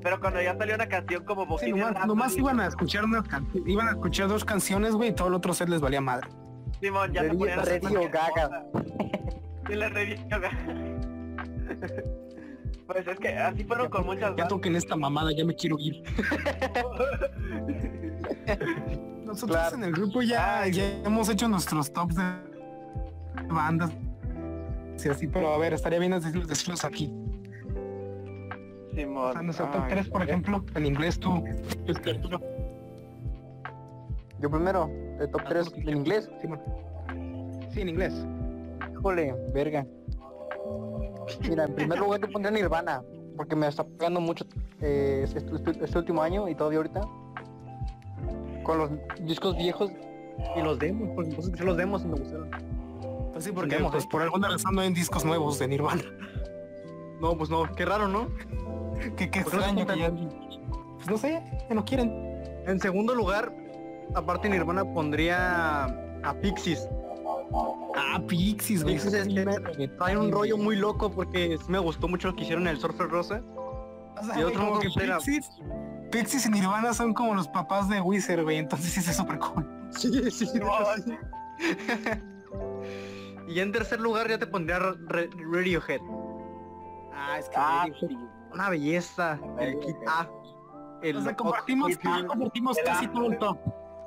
Pero 0.02 0.20
cuando 0.20 0.40
ya 0.42 0.56
salió 0.56 0.74
una 0.74 0.88
canción 0.88 1.24
como 1.24 1.42
Sí, 1.58 1.70
Bohemian 1.70 1.92
nomás, 1.94 2.06
nomás 2.06 2.26
Rhapsody, 2.28 2.40
iban 2.42 2.60
a 2.60 2.66
escuchar 2.66 3.04
una 3.04 3.22
can- 3.22 3.48
iban 3.66 3.88
a 3.88 3.90
escuchar 3.92 4.28
dos 4.28 4.44
canciones, 4.44 4.94
güey, 4.94 5.10
y 5.10 5.12
todo 5.12 5.28
el 5.28 5.34
otro 5.34 5.54
set 5.54 5.68
les 5.68 5.80
valía 5.80 6.00
madre. 6.00 6.28
Simón, 6.80 7.12
ya 7.12 7.22
se 7.22 7.28
Radio- 7.28 8.10
Gaga. 8.10 8.64
Sí, 9.66 9.74
la 9.74 9.88
Gaga. 9.88 10.50
Pues 12.86 13.08
es 13.08 13.18
que 13.18 13.28
así 13.30 13.64
fueron 13.64 13.88
con 13.88 14.04
muchas 14.04 14.36
Ya 14.36 14.46
toquen 14.46 14.76
esta 14.76 14.94
mamada, 14.94 15.30
ya 15.34 15.42
me 15.46 15.54
quiero 15.54 15.76
ir. 15.78 16.02
Nosotros 19.24 19.56
Claro. 19.56 19.76
en 19.76 19.84
el 19.84 19.92
grupo 19.92 20.20
ya, 20.20 20.60
Ay, 20.60 20.72
ya 20.72 20.84
hemos 21.02 21.30
hecho 21.30 21.48
nuestros 21.48 21.90
tops 21.90 22.14
de 22.16 22.22
bandas. 23.48 23.90
Sí, 24.96 25.08
así, 25.08 25.26
pero 25.28 25.54
a 25.54 25.58
ver, 25.58 25.72
estaría 25.72 25.98
bien 25.98 26.12
decirlos, 26.12 26.84
aquí. 26.84 27.10
O 28.92 28.94
Simón. 28.94 29.32
sea, 29.32 29.42
nuestro 29.42 29.66
top 29.70 29.80
Ay, 29.84 29.88
3, 29.90 30.08
por 30.10 30.22
ejemplo, 30.22 30.64
en 30.74 30.84
inglés 30.86 31.18
tú. 31.18 31.42
Yo 34.40 34.50
primero, 34.50 34.90
el 35.20 35.30
top 35.30 35.42
3 35.48 35.66
Arturo, 35.68 35.90
en 35.90 35.96
inglés. 35.96 36.30
Simón. 36.42 36.60
Sí, 37.72 37.80
en 37.80 37.88
inglés. 37.88 38.12
Híjole, 39.04 39.34
verga. 39.52 39.86
Mira, 41.46 41.64
en 41.64 41.74
primer 41.74 41.98
lugar 41.98 42.22
yo 42.22 42.30
pondría 42.32 42.50
Nirvana, 42.50 43.02
porque 43.36 43.54
me 43.54 43.66
está 43.66 43.84
pegando 43.84 44.18
mucho 44.18 44.46
eh, 44.80 45.20
este, 45.24 45.40
este- 45.40 45.84
este 45.84 45.98
último 45.98 46.22
año 46.22 46.48
y 46.48 46.54
todavía 46.54 46.78
ahorita. 46.78 47.02
Con 48.62 48.78
los 48.78 48.90
discos 49.20 49.58
viejos 49.58 49.90
y 50.56 50.62
los 50.62 50.78
demos, 50.78 51.18
a 51.18 51.38
escuchar 51.38 51.66
los 51.66 51.76
demos 51.76 52.02
y 52.02 52.06
me 52.06 52.14
gustaron. 52.18 52.50
Pues 53.34 53.44
sí, 53.44 53.52
porque 53.52 53.76
Vemos, 53.76 53.92
pues, 53.92 54.06
por 54.06 54.22
alguna 54.22 54.48
razón 54.48 54.74
no 54.74 54.80
hay 54.80 54.94
discos 54.94 55.22
nuevos 55.22 55.58
de 55.58 55.68
Nirvana. 55.68 56.02
No, 57.20 57.36
pues 57.36 57.50
no, 57.50 57.70
qué 57.74 57.84
raro, 57.84 58.08
¿no? 58.08 58.28
Qué, 59.18 59.28
qué 59.28 59.42
¿Por 59.42 59.52
qué 59.52 59.58
no 59.58 59.64
se 59.64 59.80
extraño 59.82 59.86
que 59.86 59.98
ya... 59.98 60.12
Pues 60.94 61.10
no 61.10 61.18
sé, 61.18 61.42
ya 61.68 61.74
no 61.74 61.84
quieren. 61.84 62.10
En 62.66 62.80
segundo 62.80 63.14
lugar, 63.14 63.52
aparte 64.14 64.48
Nirvana, 64.48 64.82
pondría 64.94 65.84
a 66.22 66.34
Pixies. 66.40 66.88
Ah, 67.96 68.20
Pixies, 68.26 68.82
güey. 68.82 68.94
Pixies 68.94 69.14
es 69.14 69.28
que 69.76 69.88
trae 69.88 70.16
un 70.16 70.32
rollo 70.32 70.56
muy 70.56 70.76
loco 70.76 71.10
porque 71.10 71.58
me 71.68 71.78
gustó 71.78 72.08
mucho 72.08 72.28
lo 72.28 72.34
que 72.36 72.42
hicieron 72.42 72.64
en 72.64 72.74
el 72.74 72.80
Surfer 72.80 73.08
Rosa. 73.08 73.42
O 74.20 74.24
sea, 74.24 74.38
Y 74.38 74.42
otro 74.44 74.60
como 74.66 74.78
que 74.80 74.88
que 74.96 75.04
era- 75.04 75.18
Pixies, 75.18 75.50
Pixies 76.10 76.46
y 76.46 76.50
Nirvana 76.50 76.94
son 76.94 77.12
como 77.14 77.34
los 77.34 77.48
papás 77.48 77.88
de 77.88 78.00
Wizard, 78.00 78.42
güey. 78.42 78.58
Entonces 78.58 78.92
sí 78.92 79.00
es 79.00 79.16
súper 79.16 79.38
cool. 79.38 79.66
Sí, 79.90 80.30
sí, 80.30 80.46
No, 80.58 80.68
sí. 81.04 81.14
Y 83.46 83.60
en 83.60 83.72
tercer 83.72 84.00
lugar 84.00 84.28
ya 84.28 84.38
te 84.38 84.46
pondría 84.46 84.78
Ra- 84.78 84.96
Ra- 85.06 85.28
Radiohead. 85.52 86.00
Ah, 87.12 87.38
es 87.38 87.48
que 87.48 87.54
Ah, 87.58 87.86
Una 88.52 88.70
belleza. 88.70 89.38
El 89.58 89.78
kit 89.80 89.96
A. 90.06 90.28
El 91.02 91.18
o 91.18 91.22
sea, 91.22 91.36
compartimos, 91.36 91.90
ah, 92.04 92.20
el 92.20 92.84
casi 92.84 93.06
todo 93.08 93.30
el 93.30 93.38
top. 93.38 93.58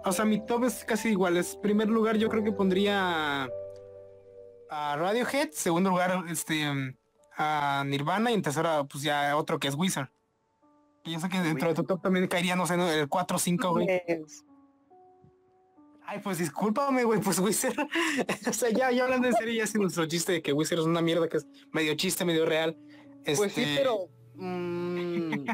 O 0.06 0.12
sea, 0.12 0.26
mi 0.26 0.46
top 0.46 0.66
es 0.66 0.86
casi 0.86 1.10
igual. 1.10 1.38
Es 1.38 1.56
primer 1.58 1.90
lugar 1.90 2.18
yo 2.18 2.30
creo 2.30 2.44
que 2.44 2.52
pondría 2.52 3.50
a 4.70 4.96
Radiohead, 4.98 5.52
segundo 5.52 5.90
lugar 5.90 6.24
este 6.30 6.66
a 7.38 7.84
Nirvana 7.86 8.32
y 8.32 8.34
en 8.34 8.42
tercera 8.42 8.84
pues 8.86 9.04
ya 9.04 9.36
otro 9.38 9.60
que 9.60 9.68
es 9.68 9.76
Wizard. 9.76 10.10
Y 11.04 11.14
yo 11.14 11.20
sé 11.20 11.30
que 11.30 11.40
dentro 11.40 11.70
de 11.70 11.76
tu 11.76 11.84
top 11.84 12.02
también 12.02 12.28
caería, 12.28 12.56
no 12.56 12.66
sé, 12.68 12.76
¿no? 12.76 12.90
el 12.90 13.08
4 13.08 13.38
o 13.38 13.40
5, 13.40 13.70
güey. 13.72 13.88
Ay, 16.10 16.20
pues 16.20 16.38
discúlpame, 16.38 17.04
güey, 17.04 17.20
pues 17.20 17.40
Wizard. 17.40 17.76
o 18.50 18.54
sea, 18.54 18.70
ya, 18.70 18.92
ya 18.92 19.04
hablando 19.04 19.28
en 19.28 19.34
serio, 19.34 19.54
ya 19.54 19.68
sin 19.68 19.82
nuestro 19.82 20.06
chiste 20.06 20.32
de 20.34 20.42
que 20.42 20.54
Wizard 20.54 20.80
es 20.80 20.86
una 20.86 21.02
mierda 21.02 21.28
que 21.28 21.38
es 21.38 21.48
medio 21.72 21.96
chiste, 21.96 22.26
medio 22.26 22.46
real. 22.46 22.78
Pues 23.26 23.40
sí, 23.54 23.62
Este, 23.62 23.76
pero... 23.78 24.10
mm, 24.36 25.50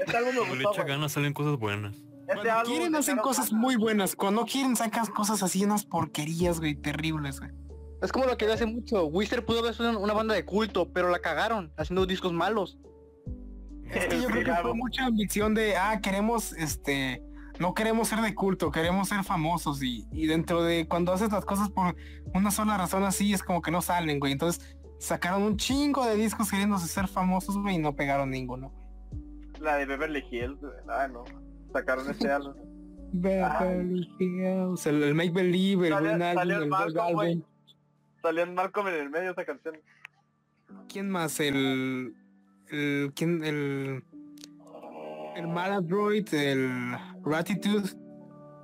Este 0.00 0.16
álbum 0.16 1.00
me 1.00 1.08
salen 1.08 1.32
cosas 1.34 1.58
buenas. 1.58 1.96
Este 2.30 2.42
Cuando 2.42 2.60
álbum 2.60 2.72
quieren 2.72 2.94
hacen 2.94 3.16
cosas 3.18 3.52
muy 3.52 3.74
buenas. 3.74 4.14
Cuando 4.14 4.44
quieren 4.44 4.76
sacan 4.76 5.06
cosas 5.06 5.42
así, 5.42 5.64
unas 5.64 5.84
porquerías, 5.84 6.60
güey, 6.60 6.76
terribles, 6.76 7.40
güey. 7.40 7.50
es 8.00 8.12
como 8.12 8.26
lo 8.26 8.36
que 8.36 8.46
yo 8.46 8.52
hace 8.52 8.66
mucho. 8.66 9.06
Wizard 9.06 9.44
pudo 9.44 9.58
haber 9.58 9.74
sido 9.74 9.98
una 9.98 10.12
banda 10.12 10.34
de 10.34 10.44
culto, 10.44 10.92
pero 10.92 11.08
la 11.08 11.18
cagaron 11.18 11.72
haciendo 11.76 12.06
discos 12.06 12.32
malos. 12.32 12.78
Es 13.90 14.06
que 14.06 14.20
yo 14.20 14.28
creo 14.28 14.44
que 14.44 14.62
fue 14.62 14.74
mucha 14.74 15.06
ambición 15.06 15.54
de, 15.54 15.76
ah, 15.76 16.00
queremos, 16.00 16.52
este, 16.52 17.20
no 17.58 17.74
queremos 17.74 18.06
ser 18.06 18.20
de 18.20 18.32
culto, 18.36 18.70
queremos 18.70 19.08
ser 19.08 19.24
famosos 19.24 19.82
y, 19.82 20.06
y 20.12 20.28
dentro 20.28 20.62
de 20.62 20.86
cuando 20.86 21.12
haces 21.12 21.32
las 21.32 21.44
cosas 21.44 21.68
por 21.70 21.96
una 22.32 22.52
sola 22.52 22.78
razón 22.78 23.02
así 23.02 23.32
es 23.32 23.42
como 23.42 23.60
que 23.60 23.72
no 23.72 23.82
salen, 23.82 24.20
güey. 24.20 24.30
Entonces 24.30 24.78
sacaron 25.00 25.42
un 25.42 25.56
chingo 25.56 26.06
de 26.06 26.14
discos 26.14 26.48
queriéndose 26.48 26.86
ser 26.86 27.08
famosos, 27.08 27.58
güey, 27.58 27.74
y 27.74 27.78
no 27.78 27.96
pegaron 27.96 28.30
ninguno. 28.30 28.72
La 29.58 29.74
de 29.74 29.86
Beverly 29.86 30.24
Hills, 30.30 30.60
ah 30.88 31.08
no. 31.08 31.24
Sacaron 31.72 32.10
este 32.10 32.28
álbum. 32.32 32.54
Beverly 33.12 34.08
Hills, 34.20 34.86
el, 34.86 35.02
el 35.02 35.14
Make 35.14 35.30
Believe, 35.30 35.88
el 35.88 35.94
Salió- 35.94 36.10
el. 37.22 37.44
Salió 38.22 38.46
Malcolm 38.52 38.88
en 38.88 38.94
el 38.94 39.10
medio 39.10 39.30
esa 39.32 39.44
canción. 39.44 39.76
¿Quién 40.88 41.10
más? 41.10 41.40
El, 41.40 42.14
el, 42.68 43.12
¿quién? 43.16 43.42
El, 43.42 44.04
el 45.36 45.48
Maladroid, 45.48 46.32
el 46.34 46.96
Gratitude. 47.24 47.88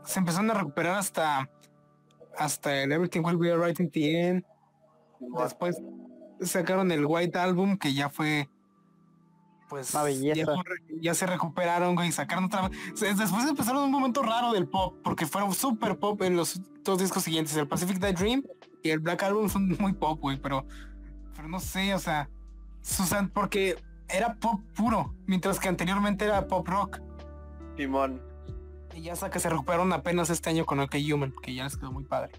Se 0.05 0.21
empezaron 0.21 0.51
a 0.51 0.55
recuperar 0.55 0.99
hasta, 0.99 1.51
hasta 2.39 2.83
el 2.83 2.93
Everything 2.93 3.23
Will 3.25 3.39
Be 3.39 3.51
Alright 3.51 3.81
in 3.81 3.91
the 3.91 4.21
End. 4.29 4.45
Después 5.43 5.83
sacaron 6.41 6.93
el 6.93 7.05
White 7.07 7.37
Album, 7.39 7.77
que 7.79 7.93
ya 7.95 8.09
fue, 8.11 8.49
pues. 9.69 9.93
Ya, 9.93 10.35
ya 11.01 11.15
se 11.15 11.27
recuperaron, 11.27 11.95
güey, 11.95 12.13
sacaron 12.13 12.45
otra 12.45 12.69
vez. 12.69 12.79
Después 13.01 13.47
empezaron 13.49 13.85
un 13.85 13.91
momento 13.91 14.23
raro 14.23 14.53
del 14.53 14.67
pop, 14.69 14.97
porque 15.03 15.27
fueron 15.27 15.53
super 15.55 15.99
pop 15.99 16.21
en 16.23 16.37
los 16.37 16.61
dos 16.85 16.99
discos 16.99 17.23
siguientes, 17.23 17.57
el 17.57 17.67
Pacific 17.69 17.99
Day 17.99 18.13
Dream 18.13 18.43
y 18.83 18.91
el 18.91 19.01
Black 19.01 19.23
Album 19.25 19.49
son 19.49 19.77
muy 19.81 19.93
pop, 19.93 20.21
güey, 20.21 20.37
pero, 20.41 20.65
pero 21.35 21.49
no 21.49 21.59
sé, 21.61 21.93
o 21.95 21.99
sea, 21.99 22.29
Susan, 22.83 23.29
porque 23.29 23.77
era 24.09 24.35
pop 24.35 24.61
puro, 24.77 25.15
mientras 25.27 25.59
que 25.59 25.69
anteriormente 25.69 26.25
era 26.25 26.47
pop 26.47 26.67
rock. 26.69 27.01
Simón. 27.77 28.23
Y 28.95 29.03
ya 29.03 29.13
hasta 29.13 29.29
que 29.31 29.41
se 29.41 29.51
recuperaron 29.51 29.93
apenas 29.93 30.31
este 30.31 30.49
año 30.51 30.65
con 30.65 30.81
OK 30.81 30.95
Human, 31.13 31.35
que 31.43 31.55
ya 31.55 31.65
les 31.65 31.77
quedó 31.77 31.93
muy 31.93 32.05
padre. 32.05 32.33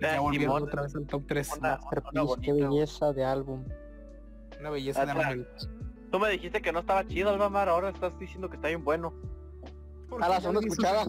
Y 0.00 0.04
Ah, 0.06 0.12
ya 0.14 0.20
volvieron 0.20 0.56
Simón. 0.56 0.62
otra 0.68 0.82
vez 0.82 0.94
al 0.96 1.06
top 1.06 1.24
3. 1.26 1.50
Una- 1.58 1.78
qué 2.40 2.52
belleza 2.54 3.12
de 3.12 3.24
álbum. 3.24 3.64
Una 4.60 4.70
belleza 4.70 5.04
de 5.04 5.10
Atrás. 5.12 5.36
Tú 6.10 6.18
me 6.18 6.28
dijiste 6.30 6.60
que 6.60 6.72
no 6.72 6.80
estaba 6.80 7.06
chido, 7.06 7.30
Albamar, 7.30 7.68
ahora 7.68 7.90
estás 7.90 8.18
diciendo 8.18 8.48
que 8.50 8.56
está 8.56 8.68
bien 8.68 8.84
bueno. 8.84 9.12
A 10.20 10.28
la 10.28 10.40
segunda 10.40 10.60
escuchada. 10.60 11.04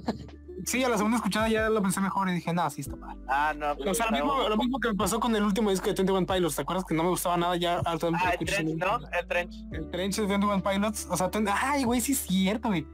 Sí, 0.65 0.83
a 0.83 0.89
la 0.89 0.97
segunda 0.97 1.17
escuchada 1.17 1.49
ya 1.49 1.69
lo 1.69 1.81
pensé 1.81 1.99
mejor 2.01 2.29
y 2.29 2.33
dije, 2.33 2.53
no, 2.53 2.69
sí 2.69 2.81
está 2.81 2.95
mal. 2.95 3.17
Ah, 3.27 3.51
no. 3.57 3.71
O 3.89 3.93
sea, 3.95 4.05
lo 4.07 4.11
mismo, 4.11 4.33
bueno. 4.35 4.49
lo 4.49 4.57
mismo 4.57 4.79
que 4.79 4.89
me 4.89 4.93
pasó 4.95 5.19
con 5.19 5.35
el 5.35 5.41
último 5.43 5.71
disco 5.71 5.87
de 5.87 5.93
21 5.95 6.27
Pilots, 6.27 6.55
¿te 6.55 6.61
acuerdas 6.61 6.85
que 6.85 6.93
no 6.93 7.01
me 7.03 7.09
gustaba 7.09 7.35
nada 7.35 7.55
ya 7.55 7.79
altamente 7.79 8.23
Ah, 8.27 8.33
el 8.39 8.45
trench, 8.45 8.77
¿no? 8.77 8.99
El 9.19 9.27
trench. 9.27 9.55
El 9.71 9.89
trench 9.89 10.15
de 10.17 10.25
21 10.27 10.61
Pilots, 10.61 11.07
o 11.09 11.17
sea, 11.17 11.31
ten- 11.31 11.47
ay, 11.51 11.83
güey, 11.83 11.99
sí 11.99 12.11
es 12.11 12.19
cierto, 12.19 12.67
güey. 12.67 12.85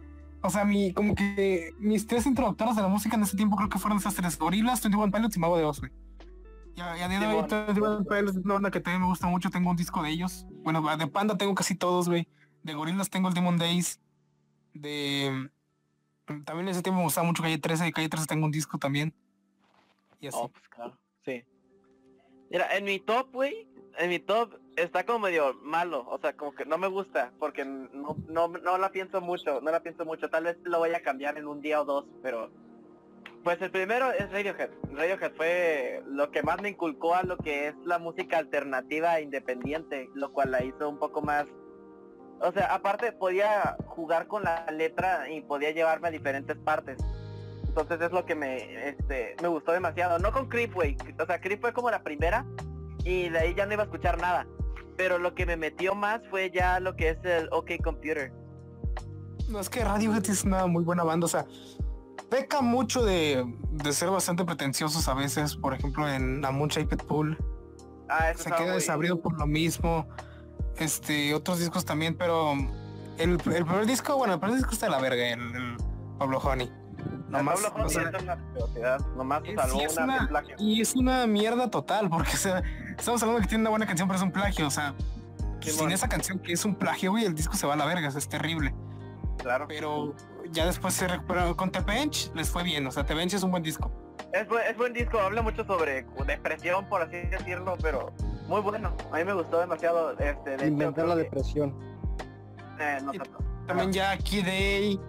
O 0.43 0.49
sea, 0.49 0.63
mi, 0.63 0.93
como 0.93 1.13
que 1.13 1.73
mis 1.79 2.07
tres 2.07 2.25
introductoras 2.25 2.77
de 2.77 2.83
la 2.83 2.87
música 2.87 3.17
en 3.17 3.23
ese 3.23 3.35
tiempo 3.35 3.57
creo 3.57 3.67
que 3.67 3.79
fueron 3.79 3.97
esas 3.97 4.15
tres, 4.15 4.37
Gorillaz, 4.39 4.81
21 4.81 5.11
Pilots 5.11 5.35
y 5.35 5.39
Mago 5.39 5.57
de 5.57 5.65
Oz, 5.65 5.79
güey. 5.81 5.91
Y 6.77 6.81
a, 6.81 6.95
y 6.95 7.01
a 7.01 7.07
día 7.07 7.19
de 7.19 7.25
hoy, 7.25 7.43
Simón. 7.49 8.05
21 8.05 8.05
Pilots 8.05 8.37
es 8.37 8.45
una 8.45 8.53
banda 8.53 8.69
que 8.69 8.79
también 8.79 9.01
me 9.01 9.07
gusta 9.07 9.25
mucho, 9.25 9.49
tengo 9.49 9.71
un 9.71 9.75
disco 9.75 10.03
de 10.03 10.11
ellos. 10.11 10.45
Bueno, 10.61 10.83
de 10.95 11.07
Panda 11.07 11.35
tengo 11.35 11.55
casi 11.55 11.73
todos, 11.73 12.07
güey. 12.07 12.27
De 12.61 12.75
Gorillaz 12.75 13.09
tengo 13.09 13.29
el 13.29 13.33
Demon 13.33 13.57
Days. 13.57 13.99
De... 14.75 15.49
También 16.25 16.59
en 16.59 16.69
ese 16.69 16.83
tiempo 16.83 16.99
me 16.99 17.05
gustaba 17.05 17.25
mucho 17.25 17.41
Calle 17.41 17.57
13, 17.57 17.85
de 17.85 17.91
Calle 17.91 18.09
13 18.09 18.27
tengo 18.27 18.45
un 18.45 18.51
disco 18.51 18.77
también. 18.77 19.11
Y 20.19 20.27
así. 20.27 20.37
Oh, 20.39 20.49
pues 20.49 20.69
claro. 20.69 20.95
Sí. 21.25 21.43
Mira, 22.51 22.77
en 22.77 22.83
mi 22.83 22.99
top, 22.99 23.31
güey, 23.31 23.67
en 23.97 24.09
mi 24.09 24.19
top 24.19 24.53
está 24.75 25.03
como 25.03 25.19
medio 25.19 25.55
malo, 25.63 26.05
o 26.07 26.19
sea, 26.19 26.37
como 26.37 26.53
que 26.53 26.65
no 26.65 26.77
me 26.77 26.87
gusta, 26.87 27.31
porque 27.39 27.65
no, 27.65 28.15
no, 28.27 28.49
no 28.49 28.77
la 28.77 28.91
pienso 28.91 29.19
mucho, 29.19 29.61
no 29.61 29.71
la 29.71 29.81
pienso 29.81 30.05
mucho, 30.05 30.29
tal 30.29 30.43
vez 30.43 30.57
lo 30.63 30.77
voy 30.77 30.93
a 30.93 31.01
cambiar 31.01 31.39
en 31.39 31.47
un 31.47 31.59
día 31.59 31.81
o 31.81 31.85
dos, 31.85 32.05
pero... 32.21 32.51
Pues 33.47 33.61
el 33.61 33.71
primero 33.71 34.11
es 34.11 34.29
Radiohead. 34.29 34.71
Radiohead 34.91 35.31
fue 35.37 36.03
lo 36.05 36.31
que 36.31 36.43
más 36.43 36.61
me 36.61 36.67
inculcó 36.67 37.15
a 37.15 37.23
lo 37.23 37.37
que 37.37 37.69
es 37.69 37.75
la 37.85 37.97
música 37.97 38.39
alternativa 38.39 39.17
e 39.17 39.21
independiente, 39.21 40.09
lo 40.15 40.33
cual 40.33 40.51
la 40.51 40.65
hizo 40.65 40.89
un 40.89 40.99
poco 40.99 41.21
más... 41.21 41.45
O 42.41 42.51
sea, 42.51 42.73
aparte 42.73 43.13
podía 43.13 43.77
jugar 43.85 44.27
con 44.27 44.43
la 44.43 44.65
letra 44.69 45.29
y 45.29 45.39
podía 45.39 45.71
llevarme 45.71 46.09
a 46.09 46.11
diferentes 46.11 46.57
partes. 46.57 46.97
Entonces 47.65 48.01
es 48.01 48.11
lo 48.11 48.25
que 48.25 48.35
me, 48.35 48.89
este, 48.89 49.37
me 49.41 49.47
gustó 49.47 49.71
demasiado. 49.71 50.19
No 50.19 50.33
con 50.33 50.49
Creep, 50.49 50.73
güey. 50.73 50.97
O 51.17 51.25
sea, 51.25 51.39
Creep 51.39 51.61
fue 51.61 51.71
como 51.71 51.89
la 51.89 52.03
primera 52.03 52.45
y 53.05 53.29
de 53.29 53.39
ahí 53.39 53.55
ya 53.55 53.65
no 53.65 53.71
iba 53.71 53.83
a 53.83 53.85
escuchar 53.85 54.19
nada. 54.19 54.45
Pero 54.97 55.19
lo 55.19 55.35
que 55.35 55.45
me 55.45 55.55
metió 55.55 55.95
más 55.95 56.19
fue 56.29 56.51
ya 56.51 56.81
lo 56.81 56.97
que 56.97 57.11
es 57.11 57.23
el 57.23 57.47
OK 57.53 57.81
Computer. 57.81 58.29
No, 59.47 59.61
es 59.61 59.69
que 59.69 59.85
Radiohead 59.85 60.29
es 60.29 60.43
una 60.43 60.67
muy 60.67 60.83
buena 60.83 61.05
banda, 61.05 61.23
o 61.23 61.29
sea, 61.29 61.45
peca 62.29 62.61
mucho 62.61 63.03
de, 63.03 63.45
de 63.71 63.93
ser 63.93 64.09
bastante 64.09 64.43
pretenciosos 64.45 65.07
a 65.07 65.13
veces, 65.13 65.55
por 65.55 65.73
ejemplo 65.73 66.07
en 66.09 66.43
A 66.45 66.51
Moon 66.51 66.69
Shaped 66.69 66.99
Pool, 67.05 67.37
Ah, 68.09 68.31
se 68.35 68.49
queda 68.51 68.59
muy- 68.61 68.71
desabrido 68.75 69.19
por 69.21 69.37
lo 69.37 69.45
mismo, 69.47 70.07
este, 70.77 71.33
otros 71.33 71.59
discos 71.59 71.83
también, 71.85 72.15
pero 72.17 72.53
el, 73.17 73.31
el 73.31 73.37
primer 73.37 73.85
disco, 73.85 74.15
bueno, 74.17 74.33
el 74.35 74.39
primer 74.39 74.57
disco 74.57 74.71
está 74.73 74.85
de 74.85 74.91
la 74.93 74.99
verga, 75.01 75.29
el, 75.33 75.41
el 75.55 75.77
Pablo 76.17 76.37
Honey. 76.39 76.71
Nomás, 77.29 77.59
Pablo 77.61 77.75
o 77.75 77.81
Honey 77.81 77.89
sea, 77.93 78.09
es 78.09 78.23
una 78.23 78.33
asquerosidad, 78.33 78.99
Nomás 79.15 79.43
se 79.43 79.49
es- 79.51 79.55
salvó 79.59 79.79
sí, 79.79 79.85
es 79.85 79.93
una, 79.97 80.03
una- 80.05 80.17
del 80.19 80.27
plagio. 80.29 80.55
y 80.59 80.81
es 80.81 80.95
una 80.95 81.27
mierda 81.27 81.69
total, 81.69 82.09
porque 82.09 82.31
o 82.33 82.37
sea, 82.37 82.63
estamos 82.97 83.21
hablando 83.21 83.39
de 83.39 83.43
que 83.45 83.49
tiene 83.49 83.61
una 83.63 83.69
buena 83.71 83.85
canción, 83.85 84.07
pero 84.07 84.17
es 84.17 84.23
un 84.23 84.31
plagio, 84.31 84.67
o 84.67 84.71
sea, 84.71 84.93
sin 85.61 85.73
Simón. 85.73 85.91
esa 85.91 86.07
canción 86.07 86.39
que 86.39 86.53
es 86.53 86.63
un 86.63 86.75
plagio, 86.75 87.11
güey, 87.11 87.25
el 87.25 87.35
disco 87.35 87.55
se 87.55 87.67
va 87.67 87.73
a 87.73 87.77
la 87.77 87.85
verga, 87.85 88.07
o 88.07 88.11
sea, 88.11 88.19
es 88.19 88.29
terrible. 88.29 88.73
Claro. 89.37 89.65
pero 89.67 90.15
ya 90.51 90.65
después 90.65 90.93
se 90.93 91.07
recuperó 91.07 91.55
con 91.55 91.71
The 91.71 91.81
Bench 91.81 92.31
les 92.35 92.49
fue 92.49 92.63
bien, 92.63 92.85
o 92.87 92.91
sea, 92.91 93.05
The 93.05 93.13
Bench 93.13 93.33
es 93.33 93.43
un 93.43 93.51
buen 93.51 93.63
disco. 93.63 93.91
Es, 94.33 94.47
buen- 94.47 94.63
es 94.67 94.77
buen 94.77 94.93
disco, 94.93 95.19
habla 95.19 95.41
mucho 95.41 95.63
sobre 95.65 96.05
depresión, 96.25 96.87
por 96.89 97.01
así 97.01 97.17
decirlo, 97.17 97.75
pero 97.81 98.11
muy 98.47 98.61
bueno. 98.61 98.93
A 99.11 99.17
mí 99.17 99.23
me 99.23 99.33
gustó 99.33 99.59
demasiado. 99.59 100.11
Este, 100.19 100.57
de 100.57 100.67
Inventar 100.67 101.07
la 101.07 101.15
que- 101.15 101.23
depresión. 101.23 101.73
eh, 102.79 102.97
no 103.03 103.11
tanto. 103.13 103.39
También 103.67 103.91
ya 103.93 104.17
Key 104.17 104.41
Day, 104.41 104.99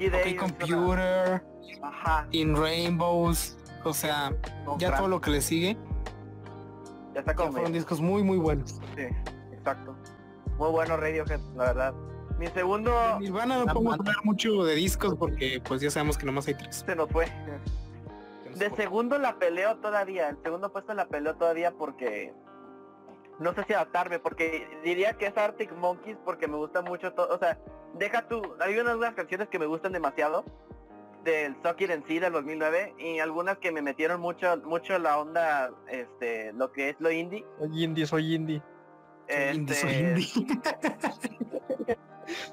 una- 0.00 0.36
Computer, 0.40 1.44
Ajá. 1.82 2.26
In 2.30 2.56
Rainbows, 2.56 3.56
o 3.84 3.92
sea, 3.92 4.32
ya 4.78 4.96
todo 4.96 5.08
lo 5.08 5.20
que 5.20 5.30
le 5.30 5.40
sigue, 5.40 5.76
Ya 7.12 7.20
está 7.20 7.32
ya 7.32 7.36
como 7.36 7.52
fueron 7.52 7.72
discos 7.72 8.00
muy 8.00 8.22
muy 8.22 8.38
buenos. 8.38 8.80
Sí, 8.96 9.02
exacto. 9.52 9.94
Muy 10.58 10.70
bueno 10.70 10.96
Radiohead, 10.96 11.40
la 11.56 11.64
verdad. 11.64 11.94
Mi 12.38 12.48
segundo 12.48 12.92
Nirvana 13.20 13.58
no 13.58 13.66
podemos 13.72 13.98
hablar 13.98 14.16
mucho 14.24 14.64
de 14.64 14.74
discos 14.74 15.14
porque 15.16 15.62
pues 15.66 15.80
ya 15.80 15.90
sabemos 15.90 16.18
que 16.18 16.26
nomás 16.26 16.48
hay 16.48 16.54
tres. 16.54 16.84
se 16.86 16.96
nos 16.96 17.08
fue. 17.10 17.26
De 18.56 18.70
segundo 18.76 19.18
la 19.18 19.38
peleo 19.38 19.76
todavía, 19.76 20.28
el 20.28 20.38
segundo 20.42 20.72
puesto 20.72 20.94
la 20.94 21.06
peleo 21.06 21.34
todavía 21.34 21.72
porque 21.72 22.32
no 23.40 23.52
sé 23.54 23.64
si 23.64 23.72
adaptarme, 23.72 24.18
porque 24.18 24.68
diría 24.84 25.14
que 25.14 25.26
es 25.26 25.36
Arctic 25.36 25.72
Monkeys 25.72 26.16
porque 26.24 26.46
me 26.46 26.56
gusta 26.56 26.82
mucho 26.82 27.12
todo, 27.12 27.34
o 27.34 27.38
sea, 27.38 27.58
deja 27.98 28.28
tú, 28.28 28.42
hay 28.60 28.78
unas, 28.78 28.96
unas 28.96 29.14
canciones 29.14 29.48
que 29.48 29.58
me 29.58 29.66
gustan 29.66 29.92
demasiado 29.92 30.44
del 31.24 31.56
It 31.78 31.90
en 31.90 32.04
sí 32.06 32.18
del 32.18 32.32
2009 32.32 32.94
y 32.98 33.18
algunas 33.18 33.58
que 33.58 33.72
me 33.72 33.82
metieron 33.82 34.20
mucho 34.20 34.56
mucho 34.64 34.98
la 34.98 35.18
onda 35.18 35.70
este 35.88 36.52
lo 36.52 36.70
que 36.70 36.90
es 36.90 36.96
lo 36.98 37.10
indie 37.10 37.44
Soy 37.58 37.82
indie, 37.82 38.06
soy 38.06 38.34
indie. 38.34 38.62
Soy 39.28 39.56
indie, 39.56 39.74
soy 39.74 39.90
este, 39.90 40.10
indie. 40.10 40.62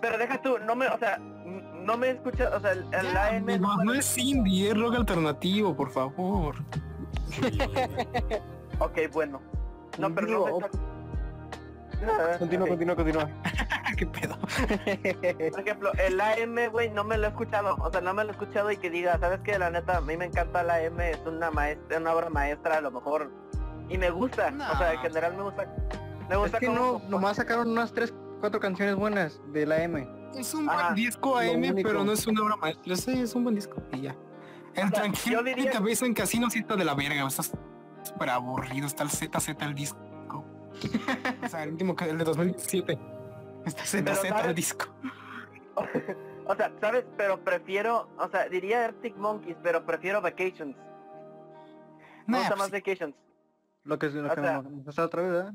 pero 0.02 0.18
deja 0.18 0.42
tú 0.42 0.58
no 0.60 0.76
me 0.76 0.88
o 0.88 0.98
sea 0.98 1.18
no 1.18 1.98
me 1.98 2.10
escucha 2.12 2.50
o 2.56 2.60
sea 2.60 2.72
el, 2.72 2.86
el 2.94 3.14
Ya, 3.14 3.28
AM 3.28 3.46
no 3.62 3.84
no 3.84 3.94
es 3.94 4.18
indie, 4.18 4.70
es 4.72 4.78
rock 4.80 4.96
alternativo, 4.96 5.76
por 5.76 5.90
favor. 5.92 6.56
ok 8.80 8.98
bueno 9.14 9.42
no 9.98 10.14
pero 10.14 10.28
no 10.28 10.40
me 10.46 10.46
Digo, 10.52 10.60
está- 10.66 10.80
Ah, 12.04 12.36
Continúa, 12.40 12.64
ok. 12.64 12.70
continúa, 12.70 12.96
continúa. 12.96 13.30
¿Qué 13.96 14.08
pedo? 14.08 14.36
Por 15.52 15.60
ejemplo, 15.60 15.92
el 16.04 16.20
AM, 16.20 16.72
güey, 16.72 16.90
no 16.90 17.04
me 17.04 17.16
lo 17.16 17.28
he 17.28 17.30
escuchado. 17.30 17.76
O 17.76 17.92
sea, 17.92 18.02
no 18.02 18.12
me 18.16 18.24
lo 18.24 18.30
he 18.30 18.32
escuchado 18.32 18.72
y 18.72 18.78
que 18.78 18.90
diga, 18.90 19.20
¿sabes 19.20 19.40
qué? 19.44 19.60
La 19.60 19.70
neta, 19.70 19.98
a 19.98 20.02
mí 20.02 20.18
me 20.18 20.26
encanta 20.26 20.62
el 20.62 20.72
AM, 20.72 21.00
es 21.02 21.20
una 21.28 21.52
maestra, 21.52 22.00
una 22.00 22.14
obra 22.16 22.32
maestra 22.32 22.78
a 22.78 22.82
lo 22.82 22.90
mejor. 22.90 23.30
Y 23.88 24.00
me 24.00 24.10
gusta. 24.10 24.48
O 24.48 24.78
sea, 24.80 24.90
en 24.94 24.96
No. 24.96 25.02
general 25.04 25.38
me 25.38 25.44
gusta. 25.44 25.68
Me 26.28 26.34
Es 26.34 26.38
gusta 26.42 26.58
que 26.58 26.66
cómo 26.66 26.80
no, 26.80 26.88
compone. 26.94 27.12
nomás 27.12 27.38
sacaron 27.38 27.70
unas 27.70 27.94
3, 27.94 28.12
4 28.42 28.60
canciones 28.60 28.96
buenas 28.96 29.42
de 29.54 29.66
la 29.66 29.84
M. 29.84 30.08
Es 30.36 30.54
un 30.54 30.70
Ajá, 30.70 30.84
buen 30.88 30.96
disco 30.96 31.38
AM, 31.38 31.76
pero 31.84 32.04
no 32.04 32.12
es 32.12 32.26
una 32.28 32.42
obra 32.44 32.56
maestra. 32.58 32.96
Sí, 32.96 33.12
es 33.22 33.34
un 33.36 33.44
buen 33.44 33.56
disco 33.56 33.82
y 33.94 34.02
ya. 34.02 34.16
El 34.74 34.86
O 34.86 34.90
sea, 34.90 35.02
tranquilo 35.02 35.44
diría- 35.44 35.72
que 35.72 35.80
ves 35.80 36.02
en 36.02 36.14
casino 36.14 36.50
sí 36.50 36.60
está 36.60 36.76
de 36.76 36.86
la 36.86 36.96
verga, 36.96 37.26
está 37.28 37.44
súper 38.04 38.30
aburrido, 38.30 38.88
está 38.88 39.04
el 39.04 39.10
ZZ 39.10 39.50
el 39.62 39.76
disco. 39.76 40.00
o 41.44 41.48
sea, 41.50 41.64
el 41.64 41.72
último 41.72 41.96
que 41.96 42.06
el 42.10 42.18
de 42.18 42.24
2017. 42.24 42.98
Está 43.66 43.84
ZZ 43.86 44.46
el 44.46 44.56
disco. 44.56 44.86
o 46.48 46.56
sea, 46.56 46.72
¿sabes? 46.80 47.06
Pero 47.18 47.44
prefiero, 47.44 48.10
o 48.18 48.30
sea, 48.30 48.48
diría 48.50 48.86
Arctic 48.86 49.16
Monkeys, 49.18 49.58
pero 49.62 49.86
prefiero 49.86 50.22
Vacations. 50.22 50.76
Me 52.28 52.38
Nah, 52.40 52.48
pues, 52.48 52.60
más 52.60 52.72
Vacations. 52.72 53.16
Lo 53.84 54.00
que, 54.00 54.10
lo 54.10 54.28
O 54.32 54.36
que 54.36 54.42
sea, 54.42 54.62
me 54.62 54.90
está 54.90 55.04
otra 55.06 55.22
vez. 55.24 55.54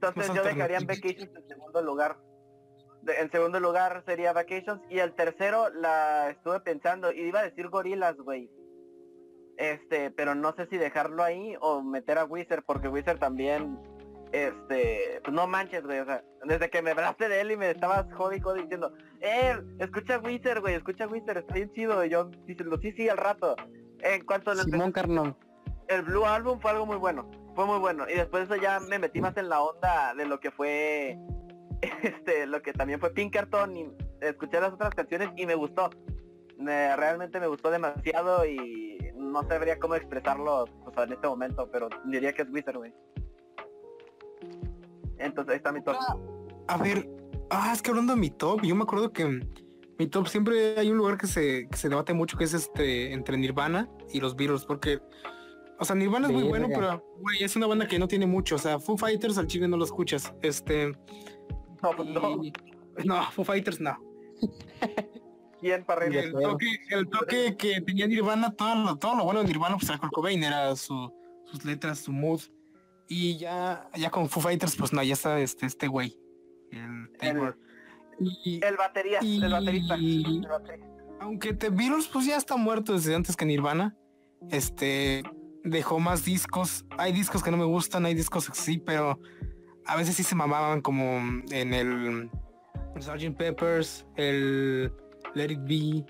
Entonces 0.00 0.34
yo 0.34 0.42
dejaría. 0.42 0.78
Vacations 0.80 1.34
en 1.36 1.48
segundo 1.48 1.82
lugar. 1.82 2.16
De- 3.02 3.20
en 3.20 3.30
segundo 3.30 3.58
lugar 3.60 4.02
sería 4.06 4.32
Vacations 4.32 4.80
y 4.90 4.98
el 4.98 5.14
tercero 5.14 5.70
la 5.70 6.30
estuve 6.30 6.60
pensando 6.60 7.12
y 7.12 7.20
iba 7.22 7.40
a 7.40 7.44
decir 7.44 7.68
Gorilas, 7.68 8.16
güey. 8.16 8.50
Este, 9.56 10.10
pero 10.12 10.34
no 10.34 10.54
sé 10.54 10.66
si 10.68 10.76
dejarlo 10.76 11.24
ahí 11.24 11.56
o 11.60 11.82
meter 11.82 12.18
a 12.18 12.24
Wizard 12.24 12.62
porque 12.64 12.88
Wizard 12.88 13.18
también 13.18 13.76
este, 14.30 15.20
pues 15.24 15.34
no 15.34 15.46
manches, 15.48 15.82
güey, 15.82 16.00
o 16.00 16.04
sea, 16.04 16.22
desde 16.44 16.68
que 16.70 16.82
me 16.82 16.90
hablaste 16.90 17.28
de 17.28 17.40
él 17.40 17.50
y 17.52 17.56
me 17.56 17.70
estabas 17.70 18.06
jodi 18.12 18.38
jodi 18.40 18.62
diciendo, 18.62 18.92
"Eh, 19.20 19.56
escucha 19.78 20.18
Wizard, 20.18 20.60
güey, 20.60 20.74
escucha 20.74 21.08
Wizard, 21.08 21.38
está 21.38 21.54
bien 21.54 21.72
chido." 21.72 22.04
Y 22.04 22.10
yo 22.10 22.26
diciendo, 22.44 22.78
"Sí, 22.82 22.92
sí, 22.92 23.08
al 23.08 23.16
rato." 23.16 23.56
En 24.00 24.24
cuanto 24.26 24.54
Simón 24.54 24.92
Carnón. 24.92 25.36
el 25.88 26.02
Blue 26.02 26.24
Album 26.26 26.60
fue 26.60 26.70
algo 26.72 26.84
muy 26.86 26.96
bueno, 26.98 27.28
fue 27.58 27.66
muy 27.66 27.80
bueno. 27.80 28.04
Y 28.08 28.14
después 28.14 28.48
de 28.48 28.54
eso 28.54 28.62
ya 28.62 28.78
me 28.78 29.00
metí 29.00 29.20
más 29.20 29.36
en 29.36 29.48
la 29.48 29.60
onda 29.60 30.14
de 30.14 30.26
lo 30.26 30.38
que 30.38 30.52
fue, 30.52 31.18
este, 32.04 32.46
lo 32.46 32.62
que 32.62 32.72
también 32.72 33.00
fue 33.00 33.10
Pinkerton 33.12 33.76
y 33.76 33.90
escuché 34.20 34.60
las 34.60 34.74
otras 34.74 34.94
canciones 34.94 35.30
y 35.36 35.44
me 35.44 35.56
gustó. 35.56 35.90
Me- 36.56 36.94
realmente 36.94 37.40
me 37.40 37.48
gustó 37.48 37.72
demasiado 37.72 38.46
y 38.46 38.96
no 39.16 39.42
sabría 39.48 39.76
cómo 39.80 39.96
expresarlo 39.96 40.66
pues, 40.84 40.96
en 41.04 41.14
este 41.14 41.26
momento, 41.26 41.68
pero 41.72 41.88
diría 42.04 42.32
que 42.32 42.42
es 42.42 42.48
Wizard, 42.48 42.76
güey. 42.76 42.94
Entonces 45.18 45.50
ahí 45.50 45.56
está 45.56 45.72
mi 45.72 45.82
top. 45.82 45.96
A 46.68 46.76
ver, 46.76 47.10
ah, 47.50 47.72
es 47.74 47.82
que 47.82 47.90
hablando 47.90 48.14
de 48.14 48.20
mi 48.20 48.30
top, 48.30 48.62
yo 48.62 48.76
me 48.76 48.84
acuerdo 48.84 49.12
que 49.12 49.40
mi 49.98 50.06
top 50.06 50.28
siempre 50.28 50.78
hay 50.78 50.92
un 50.92 50.96
lugar 50.98 51.18
que 51.18 51.26
se, 51.26 51.68
se 51.74 51.88
debate 51.88 52.14
mucho 52.14 52.38
que 52.38 52.44
es 52.44 52.54
este 52.54 53.12
entre 53.12 53.36
Nirvana 53.36 53.88
y 54.12 54.20
los 54.20 54.36
Beatles, 54.36 54.64
porque, 54.64 55.00
o 55.78 55.84
sea, 55.84 55.94
Nirvana 55.96 56.26
es 56.28 56.32
muy 56.32 56.42
bueno, 56.44 56.68
pero, 56.68 57.04
güey, 57.20 57.42
es 57.42 57.54
una 57.56 57.66
banda 57.66 57.86
que 57.86 57.98
no 57.98 58.08
tiene 58.08 58.26
mucho, 58.26 58.56
o 58.56 58.58
sea, 58.58 58.78
Foo 58.78 58.96
Fighters 58.96 59.38
al 59.38 59.46
chile 59.46 59.68
no 59.68 59.76
lo 59.76 59.84
escuchas, 59.84 60.32
este, 60.42 60.88
No, 61.82 61.90
pues 61.96 62.08
no. 62.08 62.42
y- 62.44 62.52
no, 63.04 63.22
Foo 63.32 63.44
Fighters 63.44 63.80
no. 63.80 63.96
¿Quién 65.60 65.84
para 65.84 66.06
el 66.06 66.32
toque, 66.32 66.66
el 66.90 67.08
toque 67.08 67.56
que 67.56 67.80
tenía 67.80 68.06
Nirvana, 68.06 68.52
todo 68.54 68.74
lo, 68.76 68.96
todo 68.96 69.16
lo 69.16 69.24
bueno 69.24 69.40
de 69.42 69.48
Nirvana, 69.48 69.76
pues 69.76 69.88
era 69.88 69.98
Kurt 69.98 70.12
Cobain, 70.12 70.42
era 70.44 70.74
su, 70.76 71.12
sus 71.46 71.64
letras, 71.64 71.98
su 71.98 72.12
mood. 72.12 72.40
Y 73.08 73.38
ya, 73.38 73.88
ya 73.96 74.10
con 74.10 74.28
Foo 74.28 74.40
Fighters, 74.42 74.76
pues 74.76 74.92
no, 74.92 75.02
ya 75.02 75.14
está 75.14 75.40
este, 75.40 75.66
este 75.66 75.88
güey. 75.88 76.16
El. 76.70 77.54
Y 78.20 78.60
El 78.64 78.76
batería, 78.76 79.20
el 79.20 79.50
baterista. 79.50 79.96
Y- 79.96 80.24
el 80.24 80.46
baterista. 80.48 80.86
aunque 81.20 81.52
The 81.54 81.70
Beatles 81.70 82.06
pues 82.08 82.26
ya 82.26 82.36
está 82.36 82.56
muerto 82.56 82.92
desde 82.92 83.14
antes 83.14 83.36
que 83.36 83.44
Nirvana, 83.44 83.96
este 84.50 85.22
dejó 85.64 85.98
más 86.00 86.24
discos. 86.24 86.84
Hay 86.96 87.12
discos 87.12 87.42
que 87.42 87.50
no 87.50 87.56
me 87.56 87.64
gustan, 87.64 88.06
hay 88.06 88.14
discos 88.14 88.48
que 88.48 88.54
sí, 88.58 88.78
pero 88.78 89.18
a 89.86 89.96
veces 89.96 90.14
sí 90.16 90.22
se 90.22 90.34
mamaban 90.34 90.80
como 90.80 91.18
en 91.50 91.74
el 91.74 92.30
Sgt. 92.98 93.36
Peppers, 93.36 94.06
el 94.16 94.92
Let 95.34 95.52
It 95.52 95.60
Be. 95.64 96.06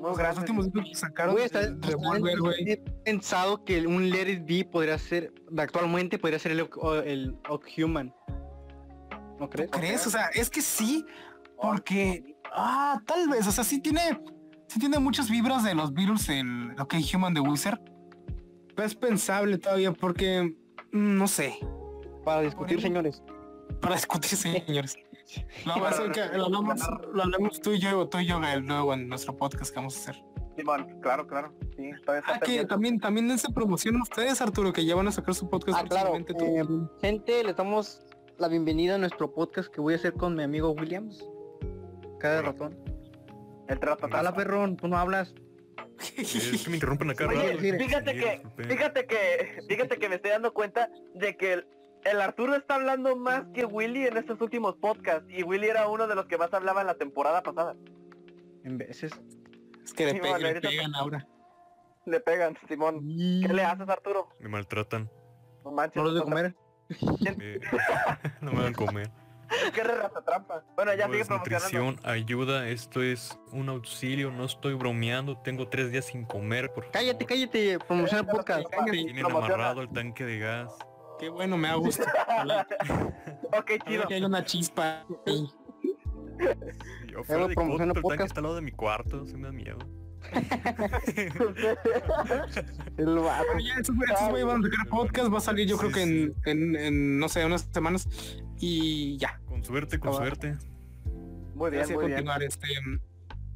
Los 0.00 0.38
últimos 0.38 0.66
discos 0.66 0.84
que 0.90 0.94
sacaron 0.94 1.34
Güey, 1.34 1.46
está- 1.46 1.60
el 1.62 1.82
Revolver, 1.82 2.38
güey. 2.38 2.70
he 2.70 2.76
pensado 3.04 3.64
que 3.64 3.84
un 3.84 4.10
Let 4.10 4.30
It 4.30 4.46
Be 4.46 4.64
podría 4.64 4.96
ser, 4.96 5.32
actualmente 5.56 6.18
podría 6.18 6.38
ser 6.38 6.52
el, 6.52 6.68
el 7.04 7.36
Human. 7.76 8.14
¿No 9.40 9.48
crees? 9.50 9.70
¿Crees? 9.72 10.06
O 10.06 10.10
sea, 10.10 10.26
es 10.34 10.50
que 10.50 10.62
sí, 10.62 11.04
porque 11.60 12.36
ah, 12.52 13.00
tal 13.06 13.28
vez, 13.28 13.46
o 13.48 13.50
sea, 13.52 13.64
sí 13.64 13.80
tiene 13.80 14.20
sí 14.68 14.78
tiene 14.78 14.98
muchas 14.98 15.28
vibras 15.30 15.64
de 15.64 15.74
los 15.74 15.92
Beatles 15.92 16.28
el 16.28 16.74
OK 16.78 16.94
Human 17.14 17.34
de 17.34 17.40
Wizard. 17.40 17.80
Es 18.76 18.94
pensable 18.94 19.58
todavía 19.58 19.92
porque 19.92 20.54
mm, 20.92 21.16
no 21.16 21.26
sé, 21.26 21.58
Para 22.24 22.42
discutir, 22.42 22.80
señores. 22.80 23.22
para 23.80 23.96
discutir, 23.96 24.30
señores. 24.38 24.96
Lo, 25.66 25.74
que- 26.12 26.38
lo 26.38 26.46
hablamos, 26.46 26.80
lo 27.12 27.22
hablamos 27.22 27.60
tú 27.60 27.72
y 27.72 27.80
yo, 27.80 28.08
tú 28.08 28.18
y 28.18 28.26
yo, 28.26 28.40
Gael, 28.40 28.60
luego 28.66 28.94
en 28.94 29.08
nuestro 29.08 29.36
podcast 29.36 29.70
que 29.70 29.76
vamos 29.76 29.96
a 29.96 30.00
hacer. 30.10 30.24
Claro, 31.02 31.26
claro. 31.28 31.54
Sí, 31.76 31.90
Ah, 32.26 32.40
que 32.44 32.64
también, 32.64 32.98
también 32.98 33.28
dense 33.28 33.48
promoción 33.52 33.96
a 33.96 34.02
ustedes, 34.02 34.40
Arturo, 34.40 34.72
que 34.72 34.84
ya 34.84 34.96
van 34.96 35.06
a 35.06 35.12
sacar 35.12 35.34
su 35.34 35.48
podcast 35.48 35.78
Ah, 35.80 35.84
claro. 35.88 36.16
eh, 36.16 36.64
gente, 37.00 37.44
le 37.44 37.52
damos 37.54 38.00
la 38.38 38.48
bienvenida 38.48 38.96
a 38.96 38.98
nuestro 38.98 39.32
podcast 39.32 39.68
que 39.72 39.80
voy 39.80 39.92
a 39.94 39.96
hacer 39.98 40.14
con 40.14 40.34
mi 40.34 40.42
amigo 40.42 40.70
Williams. 40.72 41.24
Cada 42.18 42.42
ratón. 42.42 42.76
El 43.68 43.78
trato 43.80 44.06
Hola, 44.06 44.34
perrón, 44.34 44.76
tú 44.76 44.88
no 44.88 44.96
hablas. 44.98 45.34
Es 46.16 46.62
que 46.64 46.70
me 46.70 46.76
interrumpen 46.76 47.10
acá. 47.10 47.26
Oye, 47.28 47.56
fíjate 47.78 48.14
que, 48.14 48.42
fíjate 48.68 49.06
que, 49.06 49.62
fíjate 49.68 49.98
que 49.98 50.08
me 50.08 50.14
estoy 50.16 50.30
dando 50.30 50.54
cuenta 50.54 50.88
de 51.14 51.36
que 51.36 51.52
el, 51.54 51.66
el 52.04 52.20
Arturo 52.20 52.54
está 52.54 52.76
hablando 52.76 53.16
más 53.16 53.44
que 53.52 53.64
Willy 53.64 54.06
en 54.06 54.16
estos 54.16 54.40
últimos 54.40 54.76
podcasts 54.76 55.26
y 55.28 55.42
Willy 55.42 55.66
era 55.66 55.88
uno 55.88 56.06
de 56.06 56.14
los 56.14 56.26
que 56.26 56.38
más 56.38 56.52
hablaba 56.54 56.80
en 56.82 56.86
la 56.86 56.94
temporada 56.94 57.42
pasada. 57.42 57.74
En 58.64 58.78
veces. 58.78 59.12
es 59.84 59.92
que 59.92 60.06
le, 60.06 60.12
Sí, 60.12 60.20
pe- 60.20 60.30
vale, 60.30 60.42
le 60.42 60.48
ahorita- 60.50 60.68
pegan 60.68 60.94
ahora. 60.94 61.26
Le 62.06 62.20
pegan, 62.20 62.56
Simón. 62.68 63.00
¿Qué 63.46 63.52
le 63.52 63.64
haces, 63.64 63.88
Arturo? 63.88 64.28
Me 64.40 64.48
maltratan. 64.48 65.10
No 65.64 65.72
manches. 65.72 65.96
¿No 65.96 66.04
los 66.04 66.14
de 66.14 66.22
comer? 66.22 66.54
eh, 66.90 67.60
no 68.40 68.52
me 68.52 68.62
van 68.62 68.72
a 68.72 68.76
comer. 68.76 69.10
¿Qué 69.74 69.82
rata 69.82 70.22
trampa? 70.22 70.62
Bueno, 70.76 70.94
ya 70.94 71.06
sigue 71.06 71.24
promocionando. 71.24 71.36
nutrición, 71.36 72.00
ayuda, 72.04 72.68
esto 72.68 73.02
es 73.02 73.38
un 73.52 73.68
auxilio, 73.68 74.30
no 74.30 74.44
estoy 74.44 74.74
bromeando, 74.74 75.38
tengo 75.38 75.68
tres 75.68 75.90
días 75.90 76.06
sin 76.06 76.24
comer, 76.24 76.68
por 76.68 76.84
favor. 76.84 76.92
Cállate, 76.92 77.24
cállate, 77.26 77.78
promociona 77.86 78.20
el 78.22 78.26
podcast. 78.26 78.66
Tienen 78.90 79.16
Promociona. 79.24 79.54
amarrado 79.54 79.82
el 79.82 79.88
tanque 79.90 80.24
de 80.24 80.38
gas. 80.38 80.72
Qué 81.18 81.28
bueno, 81.28 81.56
me 81.56 81.68
da 81.68 81.74
gusto. 81.74 82.04
ok, 83.58 83.70
chido. 83.86 84.06
que 84.06 84.14
hay 84.14 84.24
una 84.24 84.44
chispa. 84.44 85.04
Yo 87.08 87.24
fuera 87.24 87.48
de 87.48 87.54
coto, 87.56 87.82
el 87.82 87.92
tanque 88.02 88.24
está 88.24 88.40
al 88.40 88.44
lado 88.44 88.54
de 88.56 88.62
mi 88.62 88.70
cuarto, 88.70 89.24
se 89.26 89.36
me 89.36 89.46
da 89.48 89.52
miedo. 89.52 89.78
El 92.96 93.18
vato. 93.18 93.44
Ya, 93.64 93.74
esos 93.80 93.94
güey- 93.96 94.12
esos 94.12 94.28
güeyes 94.28 94.46
van 94.46 94.64
a 94.64 94.68
sacar 94.68 94.86
podcast, 94.88 95.32
va 95.32 95.38
a 95.38 95.40
salir 95.40 95.66
yo 95.68 95.76
creo 95.78 95.90
que 95.92 96.02
en, 96.02 96.34
en, 96.44 96.76
en, 96.76 97.18
no 97.18 97.28
sé, 97.28 97.44
unas 97.44 97.68
semanas. 97.72 98.06
Y 98.60 99.16
ya. 99.18 99.40
Con 99.46 99.62
suerte, 99.64 99.98
con 99.98 100.14
suerte. 100.14 100.56
Muy 101.54 101.70
bien, 101.70 101.80
Gracias 101.80 101.90
muy 101.90 101.94
por 101.96 102.06
bien. 102.06 102.16
continuar. 102.26 102.42
Este... 102.42 102.68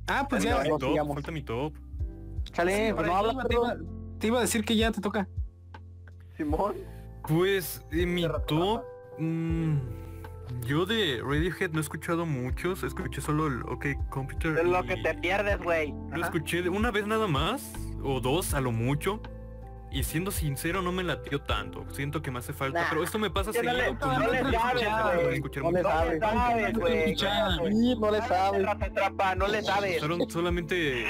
Ah, 0.07 0.27
pues 0.29 0.43
ya. 0.45 0.57
Falta 0.57 0.71
mi 0.73 0.79
top, 0.79 0.91
sigamos. 0.91 1.15
falta 1.15 1.31
mi 1.33 1.43
top. 1.43 1.75
Chale, 2.53 2.95
pues 2.95 3.07
no 3.07 3.23
te, 3.23 3.55
iba, 3.55 3.69
perro. 3.69 3.87
te 4.19 4.27
iba 4.27 4.39
a 4.39 4.41
decir 4.43 4.65
que 4.65 4.77
ya 4.77 4.91
te 4.93 5.01
toca. 5.01 5.29
Simón. 6.37 6.75
Pues 7.29 7.85
en 7.93 8.15
mi 8.15 8.23
De 8.23 8.29
rata 8.29 8.47
top, 8.47 8.83
mm, 9.19 9.77
yo 10.67 10.85
de 10.87 11.21
Radiohead 11.25 11.71
no 11.71 11.79
he 11.79 11.83
escuchado 11.83 12.27
muchos, 12.27 12.83
escuché 12.83 13.21
solo 13.21 13.47
el 13.47 13.63
OK 13.63 13.87
Computer. 14.11 14.59
Es 14.59 14.65
lo 14.65 14.83
que 14.83 14.97
te 14.97 15.15
pierdes, 15.15 15.59
güey. 15.63 15.93
Lo 16.11 16.17
Ajá. 16.17 16.25
escuché 16.27 16.63
de 16.63 16.69
una 16.69 16.91
vez 16.91 17.07
nada 17.07 17.29
más, 17.29 17.73
o 18.03 18.21
dos 18.21 18.55
a 18.55 18.61
lo 18.61 18.73
mucho. 18.73 19.21
Y 19.93 20.05
siendo 20.05 20.31
sincero, 20.31 20.81
no 20.81 20.91
me 20.91 21.03
latió 21.03 21.41
tanto. 21.43 21.85
Siento 21.91 22.23
que 22.23 22.31
me 22.31 22.39
hace 22.39 22.53
falta. 22.55 22.81
Nah, 22.83 22.87
pero 22.89 23.03
esto 23.03 23.19
me 23.19 23.29
pasa 23.31 23.51
no 23.51 23.53
seguido. 23.53 23.99
pues, 23.99 24.19
no 24.19 24.19
no 24.19 24.33
le 24.33 24.53
sabes, 24.53 24.83
No 25.63 25.71
le. 25.71 25.83
No 25.83 25.89
sabes. 25.89 26.75
güey. 26.79 27.97
no 27.97 28.11
le 28.11 28.23
sabes. 28.23 29.37
No 29.37 29.49
le 29.49 29.63
sabes. 29.63 29.99
Fueron 29.99 30.31
solamente 30.31 31.07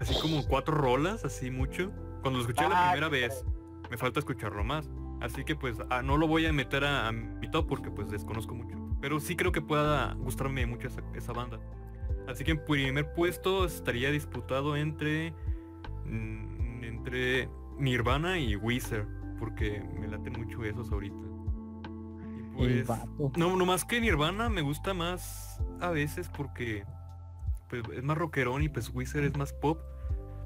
así 0.00 0.14
como 0.20 0.44
cuatro 0.46 0.74
rolas, 0.74 1.24
así 1.24 1.50
mucho. 1.50 1.92
Cuando 2.22 2.38
lo 2.40 2.40
escuché 2.40 2.68
la 2.68 2.88
Ah, 2.88 2.90
primera 2.92 3.08
vez, 3.08 3.44
me 3.90 3.96
falta 3.96 4.18
escucharlo 4.20 4.64
más. 4.64 4.90
Así 5.20 5.44
que 5.44 5.54
pues 5.54 5.76
ah, 5.90 6.02
no 6.02 6.16
lo 6.16 6.26
voy 6.26 6.46
a 6.46 6.52
meter 6.52 6.84
a, 6.84 7.06
a 7.06 7.12
mi 7.12 7.48
top 7.50 7.68
porque 7.68 7.90
pues 7.90 8.10
desconozco 8.10 8.54
mucho. 8.54 8.76
Pero 9.00 9.20
sí 9.20 9.36
creo 9.36 9.52
que 9.52 9.60
pueda 9.62 10.14
gustarme 10.14 10.66
mucho 10.66 10.88
esa, 10.88 11.02
esa 11.14 11.32
banda. 11.32 11.60
Así 12.26 12.42
que 12.42 12.52
en 12.52 12.64
primer 12.64 13.12
puesto 13.14 13.64
estaría 13.64 14.10
disputado 14.10 14.76
entre 14.76 15.32
mm, 16.04 16.84
entre 16.84 17.48
Nirvana 17.82 18.38
y 18.38 18.56
Weezer 18.56 19.06
porque 19.38 19.82
me 19.98 20.06
laten 20.06 20.34
mucho 20.34 20.64
esos 20.64 20.90
ahorita. 20.92 21.16
Y 22.54 22.82
pues 22.84 22.86
no, 23.36 23.56
no 23.56 23.66
más 23.66 23.84
que 23.84 24.00
Nirvana 24.00 24.48
me 24.48 24.62
gusta 24.62 24.94
más 24.94 25.60
a 25.80 25.90
veces 25.90 26.28
porque 26.28 26.84
pues, 27.68 27.82
es 27.94 28.04
más 28.04 28.16
rockerón 28.16 28.62
y 28.62 28.68
pues 28.68 28.90
Wizard 28.94 29.24
es 29.24 29.36
más 29.36 29.52
pop. 29.52 29.78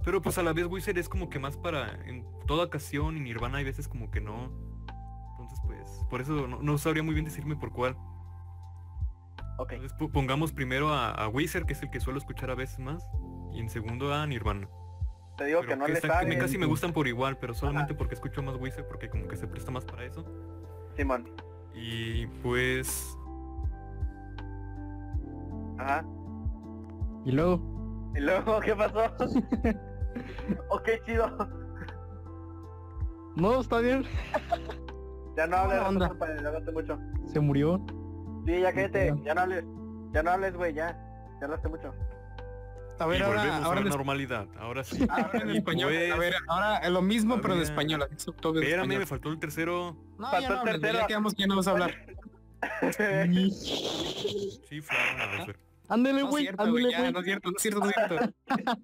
Pero 0.04 0.22
pues 0.22 0.38
a 0.38 0.42
la 0.42 0.52
vez 0.52 0.66
Wizard 0.66 0.96
es 0.98 1.08
como 1.08 1.28
que 1.28 1.38
más 1.38 1.56
para 1.56 1.92
en 2.06 2.24
toda 2.46 2.64
ocasión 2.64 3.16
y 3.16 3.20
Nirvana 3.20 3.58
hay 3.58 3.64
veces 3.64 3.86
como 3.88 4.10
que 4.10 4.20
no. 4.20 4.50
Entonces 5.32 5.58
pues 5.66 6.06
por 6.08 6.20
eso 6.20 6.46
no, 6.46 6.62
no 6.62 6.78
sabría 6.78 7.02
muy 7.02 7.12
bien 7.14 7.24
decirme 7.26 7.56
por 7.56 7.70
cuál. 7.72 7.96
Ok. 9.58 9.72
Entonces 9.72 9.98
po- 9.98 10.08
pongamos 10.08 10.52
primero 10.52 10.90
a, 10.90 11.10
a 11.10 11.28
Wizard 11.28 11.66
que 11.66 11.72
es 11.72 11.82
el 11.82 11.90
que 11.90 12.00
suelo 12.00 12.18
escuchar 12.18 12.50
a 12.50 12.54
veces 12.54 12.78
más. 12.78 13.04
Y 13.52 13.60
en 13.60 13.68
segundo 13.68 14.14
a 14.14 14.26
Nirvana. 14.26 14.68
Te 15.36 15.44
digo 15.44 15.60
Pero 15.60 15.70
que 15.70 15.76
no 15.76 15.84
que 15.86 15.92
le 15.92 16.00
sabes. 16.00 16.36
casi 16.38 16.56
me 16.58 16.66
gustan 16.66 16.92
por 16.92 17.06
igual, 17.06 17.36
pero 17.38 17.52
solamente 17.52 17.94
porque 17.94 18.14
escucho 18.14 18.42
más 18.42 18.56
Wizard 18.56 18.86
porque 18.88 19.10
como 19.10 19.28
que 19.28 19.36
se 19.36 19.46
presta 19.46 19.70
más 19.70 19.84
para 19.84 20.04
eso. 20.04 20.24
Simón. 20.96 21.28
Y 21.74 22.26
pues 22.42 23.16
Ajá. 25.78 26.04
Y 27.24 27.32
luego. 27.32 27.60
¿Y 28.14 28.20
luego 28.20 28.60
qué 28.60 28.74
pasó? 28.74 29.00
ok, 30.70 30.88
chido. 31.04 31.36
No, 33.36 33.60
está 33.60 33.80
bien. 33.80 34.04
Ya 35.36 35.46
no 35.46 35.56
hables, 35.56 35.80
onda. 35.80 36.06
Hablaste 36.06 36.72
mucho. 36.72 36.98
Se 37.26 37.40
murió. 37.40 37.84
Sí, 38.46 38.60
ya 38.60 38.72
cállate. 38.72 39.14
Ya 39.22 39.34
no 39.34 39.40
hables. 39.42 39.64
Ya 40.12 40.22
no 40.22 40.30
hables, 40.30 40.56
güey, 40.56 40.72
ya. 40.72 40.92
Ya 41.40 41.44
hablaste 41.44 41.68
mucho. 41.68 41.92
A 42.98 43.06
y 43.06 43.10
ver, 43.10 43.22
ahora, 43.22 43.38
volvemos 43.40 43.64
ahora 43.64 43.80
a 43.80 43.84
la 43.84 43.90
normalidad. 43.90 44.48
Ahora 44.58 44.84
sí. 44.84 45.06
ahora 45.10 45.40
en 45.42 45.50
Y 45.50 45.56
español. 45.58 45.92
pues, 45.92 46.12
A 46.12 46.16
ver, 46.16 46.34
ahora 46.48 46.76
es 46.78 46.90
lo 46.90 47.02
mismo, 47.02 47.34
pero 47.40 47.54
en 47.54 47.60
todavía- 47.60 47.64
español. 47.64 48.02
Espérame, 48.10 48.64
español. 48.64 48.98
me 49.00 49.06
faltó 49.06 49.28
el 49.30 49.38
tercero. 49.38 49.96
No, 50.18 50.30
Faltó 50.30 50.40
ya 50.40 50.46
el 50.48 50.54
no 50.54 50.60
güey, 50.62 50.72
tercero. 50.80 50.98
ya 51.00 51.06
quedamos 51.06 51.34
que 51.34 51.40
ya 51.42 51.46
no 51.46 51.56
vas 51.56 51.66
a 51.66 51.70
hablar. 51.72 51.94
Sí. 54.68 54.80
Ándele, 55.88 56.20
No 56.20 56.24
es 56.24 56.30
güey. 56.30 56.42
cierto, 56.44 56.62
Ándele, 56.62 56.82
güey, 56.96 57.12
no 57.12 57.18
es 57.20 57.24
cierto, 57.24 57.50
no 57.50 57.56
es 57.56 57.62
cierto, 57.62 57.80
no 57.80 57.86
es 57.86 57.94
cierto. 57.94 58.80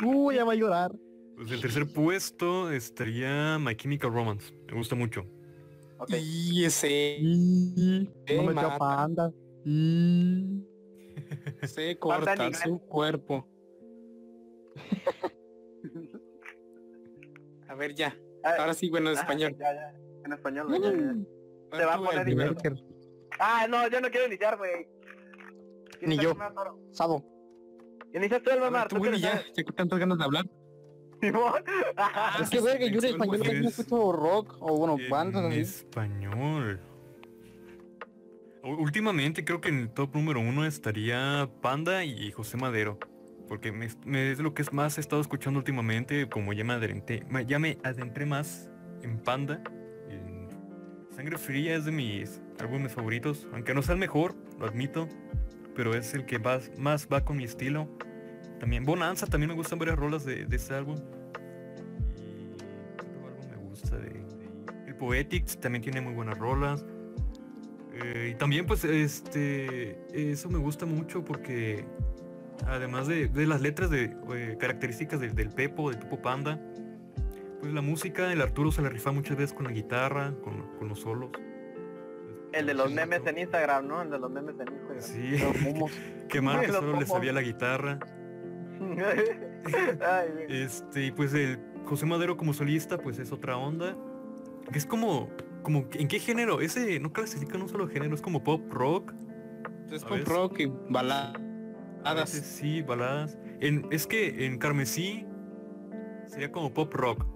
Uy, 0.06 0.34
ya 0.36 0.44
va 0.44 0.52
a 0.52 0.56
llorar. 0.56 0.92
Pues 1.36 1.50
el 1.50 1.60
tercer 1.60 1.92
puesto 1.92 2.70
estaría 2.70 3.58
My 3.58 3.74
Chemical 3.74 4.12
Romance. 4.12 4.52
Me 4.68 4.74
gusta 4.76 4.94
mucho. 4.94 5.24
Ok. 5.98 6.10
Y 6.22 6.64
ese 6.64 7.16
Y... 7.20 8.08
No 8.36 8.42
me 8.44 8.52
mata. 8.54 8.68
echa 8.68 8.78
panda. 8.78 9.30
Y... 9.64 10.62
se 11.62 11.98
corta 11.98 12.52
su 12.54 12.78
cuerpo. 12.80 13.46
A 17.68 17.74
ver, 17.74 17.94
ya. 17.94 18.16
Ah, 18.44 18.54
Ahora 18.58 18.74
sí, 18.74 18.90
bueno, 18.90 19.10
en 19.10 19.16
ah, 19.18 19.20
español. 19.20 19.56
Ya, 19.58 19.72
ya. 19.74 19.94
En 20.24 20.32
español, 20.32 20.66
güey. 20.68 20.80
ya, 20.82 20.92
ya. 20.92 21.14
Te 21.78 21.84
va 21.84 21.94
a 21.94 21.98
poner 21.98 22.28
el. 22.28 22.34
Berker. 22.34 22.74
Ah, 23.38 23.66
no, 23.68 23.88
yo 23.88 24.00
no 24.00 24.10
quiero 24.10 24.26
iniciar, 24.26 24.56
güey. 24.58 24.88
Ni 26.02 26.16
yo. 26.18 26.34
Sado. 26.92 27.24
Inicias 28.12 28.42
tú 28.42 28.50
el 28.50 28.60
mamar, 28.60 28.88
tú, 28.88 29.00
que 29.00 29.10
le 29.10 29.20
ya, 29.20 29.40
que 29.54 29.62
tantas 29.64 29.98
ganas 29.98 30.18
de 30.18 30.24
hablar. 30.24 30.46
Simón. 31.20 31.62
Ah, 31.96 32.38
Es 32.40 32.50
que, 32.50 32.60
verga, 32.60 32.86
sí, 32.86 32.92
yo 32.92 32.98
en 32.98 33.04
español 33.04 33.38
pues, 33.38 33.52
no 33.62 33.68
es- 33.68 33.78
escucho 33.78 34.12
rock 34.12 34.56
o, 34.60 34.76
bueno, 34.78 34.96
bandas 35.10 35.44
En 35.44 35.52
así. 35.52 35.60
español. 35.60 36.80
Últimamente 38.62 39.44
creo 39.44 39.60
que 39.60 39.70
en 39.70 39.78
el 39.78 39.90
top 39.90 40.14
número 40.14 40.40
uno 40.40 40.66
estaría 40.66 41.48
Panda 41.62 42.04
y 42.04 42.30
José 42.32 42.56
Madero. 42.56 42.98
Porque 43.48 43.74
es 43.80 44.38
lo 44.38 44.54
que 44.54 44.62
es 44.62 44.72
más 44.72 44.96
he 44.98 45.00
estado 45.00 45.20
escuchando 45.20 45.58
últimamente, 45.58 46.28
como 46.28 46.52
ya 46.52 46.62
me 46.62 46.74
adentré, 46.74 47.24
ya 47.46 47.58
me 47.58 47.78
adentré 47.82 48.24
más 48.26 48.70
en 49.02 49.18
Panda. 49.18 49.60
Sangre 51.16 51.36
Fría 51.36 51.74
es 51.74 51.84
de 51.84 51.90
mis 51.90 52.40
álbumes 52.60 52.92
favoritos, 52.92 53.48
aunque 53.52 53.74
no 53.74 53.82
sea 53.82 53.94
el 53.94 53.98
mejor, 53.98 54.36
lo 54.58 54.66
admito, 54.66 55.08
pero 55.74 55.94
es 55.94 56.14
el 56.14 56.24
que 56.24 56.38
más, 56.38 57.08
va 57.12 57.24
con 57.24 57.38
mi 57.38 57.44
estilo. 57.44 57.88
También 58.60 58.84
Bonanza, 58.84 59.26
también 59.26 59.48
me 59.48 59.56
gustan 59.56 59.78
varias 59.78 59.98
rolas 59.98 60.24
de, 60.24 60.46
de 60.46 60.56
ese 60.56 60.74
álbum. 60.74 60.96
Y 62.16 62.56
¿qué 62.96 63.04
otro 63.04 63.26
álbum 63.26 63.50
me 63.50 63.56
gusta 63.68 63.98
de? 63.98 64.22
El 64.86 64.94
Poetics 64.94 65.58
también 65.58 65.82
tiene 65.82 66.00
muy 66.00 66.14
buenas 66.14 66.38
rolas. 66.38 66.84
Eh, 68.02 68.30
y 68.32 68.34
también 68.36 68.66
pues 68.66 68.84
este 68.84 69.98
eso 70.12 70.48
me 70.48 70.58
gusta 70.58 70.86
mucho 70.86 71.24
porque 71.24 71.84
además 72.66 73.06
de, 73.08 73.28
de 73.28 73.46
las 73.46 73.60
letras 73.60 73.90
de 73.90 74.14
eh, 74.34 74.56
características 74.58 75.20
del- 75.20 75.34
del 75.34 75.50
Pepo, 75.50 75.90
del 75.90 75.98
Pepo 75.98 76.20
Panda, 76.20 76.58
pues 77.60 77.72
la 77.72 77.80
música, 77.82 78.32
el 78.32 78.40
Arturo 78.40 78.70
se 78.72 78.80
la 78.82 78.88
rifa 78.88 79.12
muchas 79.12 79.36
veces 79.36 79.52
con 79.54 79.64
la 79.66 79.72
guitarra, 79.72 80.32
con, 80.42 80.76
con 80.78 80.88
los 80.88 81.00
solos. 81.00 81.30
El 82.52 82.66
de 82.66 82.74
los 82.74 82.88
Sí, 82.88 82.94
memes 82.94 83.24
en 83.26 83.38
Instagram, 83.38 83.86
¿no? 83.86 84.02
El 84.02 84.10
de 84.10 84.18
los 84.18 84.30
memes 84.30 84.54
en 84.58 84.72
Instagram. 84.72 85.00
Sí, 85.00 85.38
Los 85.78 85.90
qué 86.28 86.40
mal 86.40 86.60
que 86.60 86.68
solo 86.72 86.98
le 86.98 87.06
sabía 87.06 87.32
la 87.32 87.42
guitarra. 87.42 87.98
Ay. 90.00 90.28
Este, 90.48 91.06
y 91.06 91.10
pues 91.12 91.32
el 91.34 91.58
José 91.84 92.06
Madero 92.06 92.36
como 92.36 92.52
solista, 92.52 92.98
pues 92.98 93.18
es 93.18 93.32
otra 93.32 93.56
onda. 93.56 93.96
Que 94.72 94.78
es 94.78 94.86
como, 94.86 95.28
como, 95.62 95.86
¿en 95.92 96.08
qué 96.08 96.18
género? 96.18 96.60
Ese 96.60 97.00
no 97.00 97.12
clasifica 97.12 97.56
en 97.56 97.62
un 97.62 97.68
solo 97.68 97.88
género, 97.88 98.14
es 98.14 98.22
como 98.22 98.42
pop 98.42 98.62
rock. 98.72 99.12
Es 99.90 100.04
pop 100.04 100.20
rock 100.26 100.60
y 100.60 100.72
baladas. 100.88 102.30
sí, 102.30 102.82
baladas. 102.82 103.38
En, 103.60 103.86
es 103.90 104.06
que 104.06 104.46
en 104.46 104.58
Carmesí 104.58 105.26
sería 106.26 106.52
como 106.52 106.72
pop 106.72 106.92
rock. 106.94 107.26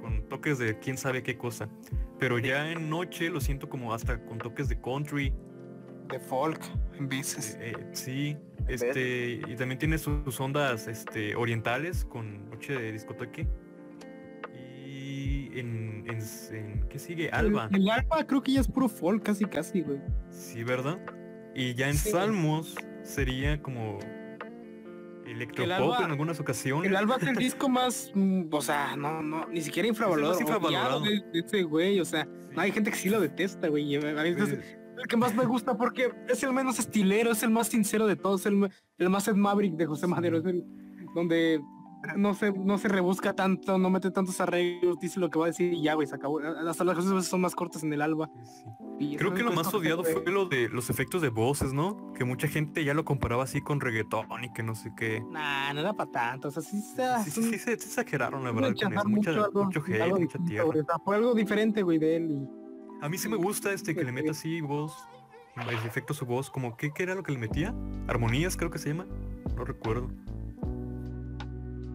Con 0.00 0.28
toques 0.28 0.58
de 0.58 0.78
quién 0.78 0.96
sabe 0.98 1.22
qué 1.22 1.36
cosa. 1.36 1.68
Pero 2.18 2.38
ya 2.38 2.70
en 2.70 2.90
noche 2.90 3.30
lo 3.30 3.40
siento 3.40 3.68
como 3.68 3.94
hasta 3.94 4.24
con 4.26 4.38
toques 4.38 4.68
de 4.68 4.80
country. 4.80 5.32
de 6.08 6.20
folk 6.20 6.60
en 6.98 7.08
veces. 7.08 7.56
eh, 7.60 7.72
eh, 7.78 7.86
sí. 7.92 8.36
Este, 8.68 9.40
y 9.46 9.56
también 9.56 9.78
tiene 9.78 9.98
sus 9.98 10.38
ondas 10.40 10.86
este, 10.86 11.34
orientales 11.34 12.04
con 12.04 12.48
noche 12.50 12.74
de 12.74 12.92
discoteque. 12.92 13.48
En, 15.52 16.04
en, 16.08 16.18
en- 16.56 16.88
¿qué 16.88 16.98
sigue? 16.98 17.30
Alba. 17.30 17.68
El, 17.70 17.82
el 17.82 17.90
Alba 17.90 18.26
creo 18.26 18.42
que 18.42 18.52
ya 18.52 18.60
es 18.60 18.68
puro 18.68 18.88
folk, 18.88 19.22
casi 19.22 19.44
casi, 19.44 19.82
güey. 19.82 19.98
Sí, 20.30 20.64
¿verdad? 20.64 20.98
Y 21.54 21.74
ya 21.74 21.88
en 21.88 21.94
Sí. 21.96 22.10
Salmos 22.10 22.74
sería 23.02 23.60
como 23.62 23.98
electropop 25.26 25.72
Alba- 25.72 26.04
en 26.04 26.10
algunas 26.10 26.40
ocasiones. 26.40 26.90
El 26.90 26.96
Alba 26.96 27.16
es 27.20 27.26
el 27.28 27.36
disco 27.36 27.68
más, 27.68 28.10
mm, 28.14 28.44
o 28.50 28.60
sea, 28.62 28.96
no, 28.96 29.22
no, 29.22 29.46
ni 29.48 29.60
siquiera 29.60 29.88
infravalorado. 29.88 30.34
El 30.34 30.40
infravalorado. 30.40 31.00
de, 31.02 31.20
de 31.32 31.38
ese 31.40 31.62
güey, 31.62 32.00
o 32.00 32.04
sea, 32.04 32.24
Sí. 32.24 32.30
no, 32.56 32.60
hay 32.62 32.72
gente 32.72 32.90
que 32.90 32.96
sí 32.96 33.08
lo 33.08 33.20
detesta, 33.20 33.68
güey. 33.68 33.94
A 33.96 34.26
el 34.26 35.08
que 35.08 35.16
más 35.16 35.34
me 35.34 35.44
gusta 35.44 35.76
porque 35.76 36.12
es 36.28 36.42
el 36.42 36.52
menos 36.52 36.78
estilero, 36.78 37.32
es 37.32 37.42
el 37.42 37.50
más 37.50 37.68
sincero 37.68 38.06
de 38.06 38.14
todos, 38.16 38.46
el, 38.46 38.68
el 38.98 39.10
más 39.10 39.26
Ed 39.26 39.34
Maverick 39.34 39.74
de 39.74 39.86
José 39.86 40.06
Madero, 40.06 40.38
es 40.38 40.44
el 40.44 40.64
donde 41.14 41.60
no 42.16 42.34
se, 42.34 42.52
no 42.52 42.78
se 42.78 42.88
rebusca 42.88 43.32
tanto, 43.34 43.78
no 43.78 43.88
mete 43.90 44.10
tantos 44.10 44.40
arreglos, 44.40 44.98
dice 44.98 45.20
lo 45.20 45.30
que 45.30 45.38
va 45.38 45.46
a 45.46 45.48
decir 45.48 45.72
y 45.72 45.82
ya, 45.82 45.94
güey, 45.94 46.06
se 46.06 46.14
acabó. 46.16 46.40
Hasta 46.40 46.84
las 46.84 46.96
cosas 46.96 47.12
a 47.12 47.14
veces 47.14 47.30
son 47.30 47.40
más 47.40 47.54
cortas 47.54 47.82
en 47.82 47.92
el 47.92 48.02
Alba. 48.02 48.28
sí. 48.44 48.64
y 48.98 49.16
Creo 49.16 49.32
que 49.34 49.42
lo 49.42 49.52
más 49.52 49.72
odiado 49.72 50.02
fue 50.04 50.24
lo 50.30 50.46
de 50.46 50.68
los 50.68 50.90
efectos 50.90 51.22
de 51.22 51.28
voces, 51.28 51.72
¿no? 51.72 52.12
Que 52.14 52.24
mucha 52.24 52.48
gente 52.48 52.84
ya 52.84 52.94
lo 52.94 53.04
comparaba 53.04 53.44
así 53.44 53.60
con 53.60 53.80
reggaetón 53.80 54.26
y 54.44 54.52
que 54.52 54.62
no 54.62 54.74
sé 54.74 54.92
qué. 54.96 55.22
Nah, 55.30 55.72
no 55.72 55.80
era 55.80 55.92
para 55.92 56.10
tanto, 56.10 56.48
o 56.48 56.50
sea, 56.50 56.62
sí, 56.62 56.80
Sí, 56.80 57.30
sí, 57.30 57.42
sí, 57.42 57.50
se, 57.52 57.58
se 57.58 57.72
exageraron, 57.72 58.42
la 58.42 58.50
es 58.50 58.54
verdad, 58.56 58.74
con 58.82 58.92
eso. 58.92 59.08
Mucha, 59.08 59.30
algo- 59.30 59.64
mucho 59.64 59.82
hate, 59.86 60.00
algo 60.02 60.18
mucha 60.20 60.38
tierra. 60.44 60.64
güey, 60.64 60.80
o 60.80 60.84
sea, 60.84 60.98
fue 60.98 61.16
algo 61.16 61.34
diferente, 61.34 61.82
güey, 61.82 61.98
de 61.98 62.16
él 62.16 62.30
y 62.30 63.04
A 63.04 63.08
mí 63.08 63.18
sí 63.18 63.28
me 63.28 63.36
gusta 63.36 63.72
este 63.72 63.94
que 63.94 64.04
le 64.04 64.12
meta 64.12 64.30
así 64.32 64.60
voz, 64.60 64.96
el 65.56 65.68
efecto 65.86 66.12
a 66.12 66.16
su 66.16 66.24
voz, 66.26 66.50
como 66.50 66.76
¿qué, 66.76 66.92
qué 66.92 67.02
era 67.04 67.14
lo 67.14 67.22
que 67.22 67.32
le 67.32 67.38
metía? 67.38 67.74
Armonías 68.08 68.56
creo 68.56 68.70
que 68.70 68.78
se 68.78 68.88
llama, 68.90 69.06
no 69.56 69.64
recuerdo. 69.64 70.08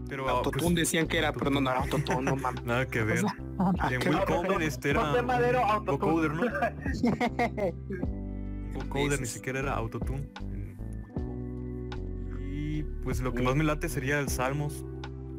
Pero 0.10 0.28
ah, 0.28 0.32
Autotune 0.32 0.64
pues, 0.64 0.76
decían 0.76 1.08
que 1.08 1.18
era, 1.18 1.34
pero 1.34 1.50
no, 1.50 1.60
no 1.60 1.70
era 1.70 1.82
autotune, 1.82 2.22
no 2.22 2.36
mames. 2.36 2.64
nada 2.64 2.88
que 2.88 3.04
ver. 3.04 3.20
sea, 3.20 3.36
Y 3.90 3.94
en 3.96 4.02
Will 4.02 4.12
no, 4.18 4.26
Coden 4.26 4.62
este 4.62 4.92
era 4.92 5.22
vocoder, 5.80 6.34
¿no? 6.34 6.44
Vocoder 8.74 9.20
ni 9.20 9.28
siquiera 9.28 9.60
era 9.60 9.74
autotune. 9.74 10.30
Y 12.52 12.84
pues 13.04 13.22
lo 13.22 13.34
que 13.34 13.42
más 13.42 13.56
me 13.56 13.64
late 13.64 13.90
sería 13.90 14.20
el 14.20 14.30
Salmos. 14.30 14.86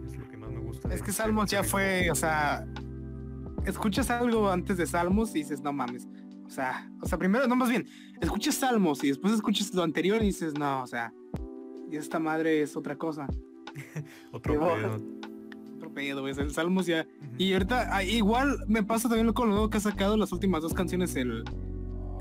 Es 0.06 0.16
lo 0.16 0.28
que 0.28 0.36
más 0.36 0.50
me 0.50 0.60
gusta. 0.60 0.92
Es 0.92 1.00
que 1.00 1.08
de- 1.08 1.12
Salmos 1.12 1.50
ya 1.50 1.62
fue, 1.62 2.10
o 2.10 2.14
sea, 2.14 2.66
escuchas 3.64 4.10
algo 4.10 4.50
antes 4.50 4.76
de 4.76 4.86
Salmos 4.86 5.30
y 5.30 5.40
dices, 5.40 5.62
no 5.62 5.72
mames. 5.72 6.06
O 6.46 6.50
sea, 6.50 6.90
o 7.02 7.06
sea, 7.06 7.18
primero, 7.18 7.46
no 7.46 7.56
más 7.56 7.68
bien, 7.68 7.86
escuchas 8.20 8.54
Salmos 8.56 9.04
y 9.04 9.08
después 9.08 9.34
escuchas 9.34 9.72
lo 9.74 9.82
anterior 9.82 10.22
y 10.22 10.26
dices, 10.26 10.54
no, 10.58 10.82
o 10.82 10.86
sea, 10.86 11.12
y 11.90 11.96
esta 11.96 12.18
madre 12.18 12.62
es 12.62 12.76
otra 12.76 12.96
cosa. 12.96 13.26
Otro 14.32 14.54
pedo. 14.58 15.00
Otro 15.76 15.92
pedo, 15.92 16.20
güey, 16.22 16.34
el 16.38 16.50
Salmos 16.52 16.86
ya. 16.86 17.06
Y 17.38 17.52
ahorita, 17.52 17.88
ah, 17.94 18.02
igual 18.02 18.58
me 18.66 18.82
pasa 18.82 19.08
también 19.08 19.32
con 19.32 19.48
lo 19.48 19.54
nuevo 19.54 19.70
que 19.70 19.78
ha 19.78 19.80
sacado 19.80 20.16
las 20.16 20.32
últimas 20.32 20.62
dos 20.62 20.74
canciones, 20.74 21.14
el 21.16 21.44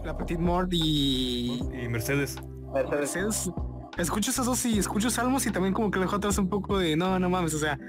La 0.05 0.16
Petite 0.18 0.41
Mort 0.41 0.72
y 0.74 1.60
Y 1.84 1.88
Mercedes. 1.89 2.38
Mercedes. 2.74 3.18
Mercedes. 3.18 3.51
Escucho 3.97 4.30
esas 4.30 4.45
dos 4.45 4.64
y 4.66 4.78
escucho 4.78 5.10
Salmos 5.10 5.45
y 5.47 5.51
también 5.51 5.74
como 5.74 5.89
que 5.89 5.99
dejo 5.99 6.18
atrás 6.18 6.38
un 6.38 6.49
poco 6.49 6.78
de 6.78 6.95
no, 6.95 7.18
no 7.18 7.30
mames, 7.30 7.53
o 7.55 7.60
sea, 7.60 7.80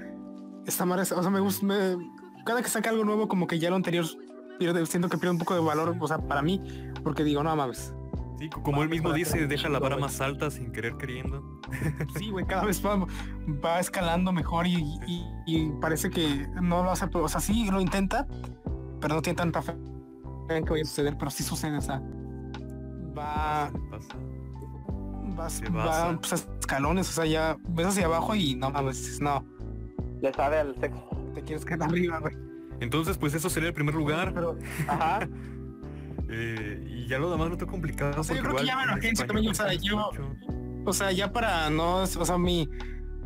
esta 0.65 0.83
madre, 0.85 1.03
o 1.03 1.05
sea, 1.21 1.29
me 1.29 1.39
gusta, 1.39 1.65
me- 1.65 1.97
cada 2.45 2.63
que 2.63 2.69
saca 2.69 2.89
algo 2.89 3.03
nuevo 3.05 3.27
como 3.27 3.45
que 3.45 3.59
ya 3.59 3.69
lo 3.69 3.75
anterior 3.75 4.05
siento 4.85 5.07
que 5.07 5.17
pierde 5.17 5.31
un 5.33 5.37
poco 5.37 5.53
de 5.53 5.61
valor, 5.61 5.95
o 5.99 6.07
sea, 6.07 6.17
para 6.17 6.41
mí, 6.41 6.59
porque 7.03 7.23
digo, 7.23 7.43
no 7.43 7.55
mames. 7.55 7.93
Sí, 8.39 8.49
como 8.49 8.81
él 8.83 8.89
mismo 8.89 9.11
dice, 9.13 9.45
deja 9.47 9.67
la 9.69 9.79
vara 9.79 9.97
más 9.97 10.21
alta 10.21 10.49
sin 10.49 10.71
querer 10.71 10.95
queriendo. 10.97 11.59
Sí, 12.17 12.29
güey, 12.31 12.45
cada 12.45 12.63
vez 12.65 12.83
va, 12.85 13.05
va 13.63 13.79
escalando 13.79 14.31
mejor 14.31 14.65
y, 14.65 14.75
y- 15.05 15.25
y 15.45 15.69
parece 15.81 16.09
que 16.09 16.47
no 16.61 16.83
lo 16.83 16.91
hace, 16.91 17.07
pero, 17.07 17.25
o 17.25 17.29
sea, 17.29 17.41
sí 17.41 17.69
lo 17.69 17.81
intenta, 17.81 18.25
pero 19.01 19.15
no 19.15 19.21
tiene 19.21 19.35
tanta 19.37 19.61
fe 19.61 19.73
en 20.49 20.63
que 20.63 20.71
vaya 20.71 20.83
a 20.83 20.85
suceder, 20.85 21.15
pero 21.17 21.29
sí 21.29 21.43
sucede, 21.43 21.77
o 21.77 21.81
sea, 21.81 22.01
va, 23.17 23.71
Pasa. 23.91 24.15
va, 25.37 25.49
Se 25.49 25.69
va, 25.69 25.85
basa. 25.85 26.17
pues, 26.19 26.33
a 26.33 26.35
escalones, 26.59 27.09
o 27.09 27.11
sea, 27.13 27.25
ya 27.25 27.57
ves 27.69 27.87
hacia 27.87 28.05
abajo 28.05 28.35
y 28.35 28.55
no 28.55 28.71
mames, 28.71 29.19
no, 29.21 29.45
Le 30.21 30.33
sabe 30.33 30.59
al 30.59 30.75
sexo. 30.79 31.07
te 31.35 31.41
quieres 31.43 31.65
quedar 31.65 31.89
arriba, 31.89 32.19
güey. 32.19 32.35
Entonces, 32.79 33.17
pues 33.17 33.33
eso 33.33 33.49
sería 33.49 33.67
el 33.69 33.75
primer 33.75 33.93
lugar. 33.95 34.33
Pero, 34.33 34.57
Ajá. 34.87 35.27
eh, 36.29 36.83
y 36.87 37.07
ya 37.07 37.17
lo 37.19 37.29
demás 37.31 37.47
no 37.47 37.53
está 37.53 37.65
complicado. 37.65 38.21
O 38.21 38.23
sea, 38.23 38.35
yo 38.35 38.41
porque 38.43 38.55
creo 38.57 38.61
que 38.61 38.65
ya 38.67 38.73
igual 38.73 38.85
me 38.87 38.91
en 38.93 38.97
enojé, 38.99 39.09
español 39.09 39.27
también, 39.27 39.51
o 39.51 39.55
sea, 39.55 39.65
no 39.65 39.71
se 39.71 39.79
yo- 39.79 39.97
mucho. 39.97 40.89
o 40.89 40.93
sea, 40.93 41.11
ya 41.11 41.31
para 41.31 41.69
no, 41.69 41.97
o 42.03 42.05
sea, 42.07 42.37
mi, 42.37 42.69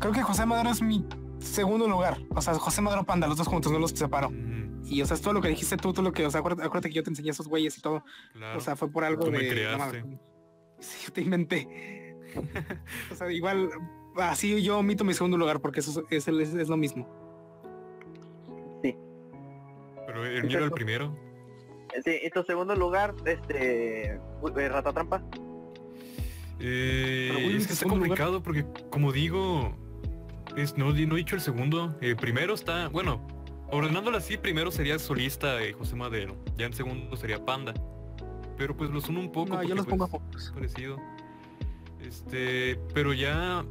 creo 0.00 0.12
que 0.12 0.22
José 0.22 0.46
Madero 0.46 0.70
es 0.70 0.82
mi 0.82 1.04
segundo 1.40 1.86
lugar, 1.88 2.18
o 2.30 2.40
sea, 2.40 2.54
José 2.54 2.80
Madero 2.82 3.04
Panda, 3.04 3.26
los 3.26 3.36
dos 3.36 3.46
juntos, 3.48 3.70
no 3.72 3.78
los 3.78 3.90
separo. 3.90 4.30
Y, 4.86 5.00
o 5.00 5.06
sea, 5.06 5.14
es 5.16 5.22
todo 5.22 5.32
lo 5.32 5.40
que 5.40 5.48
dijiste 5.48 5.76
tú, 5.78 5.92
todo 5.94 6.02
lo 6.02 6.12
que, 6.12 6.26
o 6.26 6.30
sea, 6.30 6.40
acuérdate, 6.40 6.66
acuérdate 6.66 6.88
que 6.90 6.94
yo 6.96 7.02
te 7.02 7.08
enseñé 7.10 7.30
esos 7.30 7.48
güeyes 7.48 7.76
y 7.78 7.80
todo. 7.80 8.04
claro. 8.34 8.58
O 8.58 8.60
sea, 8.60 8.76
fue 8.76 8.90
por 8.90 9.02
algo 9.04 9.24
Tú 9.24 9.30
me 9.30 9.38
de. 9.38 9.44
no 9.44 9.50
creaste. 9.50 10.02
mames. 10.02 10.20
sí, 10.80 11.06
yo 11.06 11.12
te 11.14 11.20
inventé. 11.22 12.14
o 13.10 13.14
sea, 13.14 13.32
igual, 13.32 13.70
así 14.18 14.62
yo 14.62 14.78
omito 14.78 15.02
mi 15.04 15.14
segundo 15.14 15.38
lugar 15.38 15.60
porque 15.60 15.80
eso 15.80 16.04
es, 16.10 16.28
es, 16.28 16.54
es 16.54 16.68
lo 16.68 16.76
mismo. 16.76 17.08
Sí. 18.82 18.94
Pero 20.06 20.26
el 20.26 20.44
mío 20.44 20.56
era 20.58 20.66
el 20.66 20.72
primero. 20.72 21.16
Sí, 22.02 22.18
y 22.22 22.30
tu 22.30 22.42
segundo 22.42 22.74
lugar, 22.74 23.14
este... 23.24 24.14
eh, 24.14 24.68
Ratatrampa. 24.68 25.22
Eh, 26.60 27.30
Pero, 27.32 27.44
güey, 27.44 27.56
es 27.56 27.62
¿en 27.62 27.66
que 27.66 27.72
está 27.72 27.84
lugar? 27.86 28.00
complicado 28.00 28.42
porque, 28.42 28.64
como 28.90 29.12
digo, 29.12 29.76
es, 30.56 30.76
no, 30.76 30.92
no 30.92 31.14
he 31.14 31.18
dicho 31.18 31.34
el 31.34 31.40
segundo. 31.40 31.96
El 32.00 32.16
primero 32.16 32.54
está, 32.54 32.88
bueno, 32.88 33.26
ordenándolo 33.70 34.16
así, 34.16 34.36
primero 34.36 34.70
sería 34.70 34.98
solista 34.98 35.62
eh, 35.62 35.72
José 35.72 35.96
Madero. 35.96 36.36
Ya 36.56 36.66
en 36.66 36.72
segundo 36.72 37.16
sería 37.16 37.44
Panda. 37.44 37.74
Pero 38.56 38.76
pues 38.76 38.90
los 38.90 39.08
uno 39.08 39.20
un 39.20 39.32
poco. 39.32 39.54
No, 39.54 39.62
yo 39.62 39.68
porque, 39.74 39.74
los 39.74 39.86
pongo 39.86 40.08
pues, 40.30 40.50
parecido. 40.52 40.98
Este, 42.00 42.76
pero 42.92 43.12
ya 43.12 43.64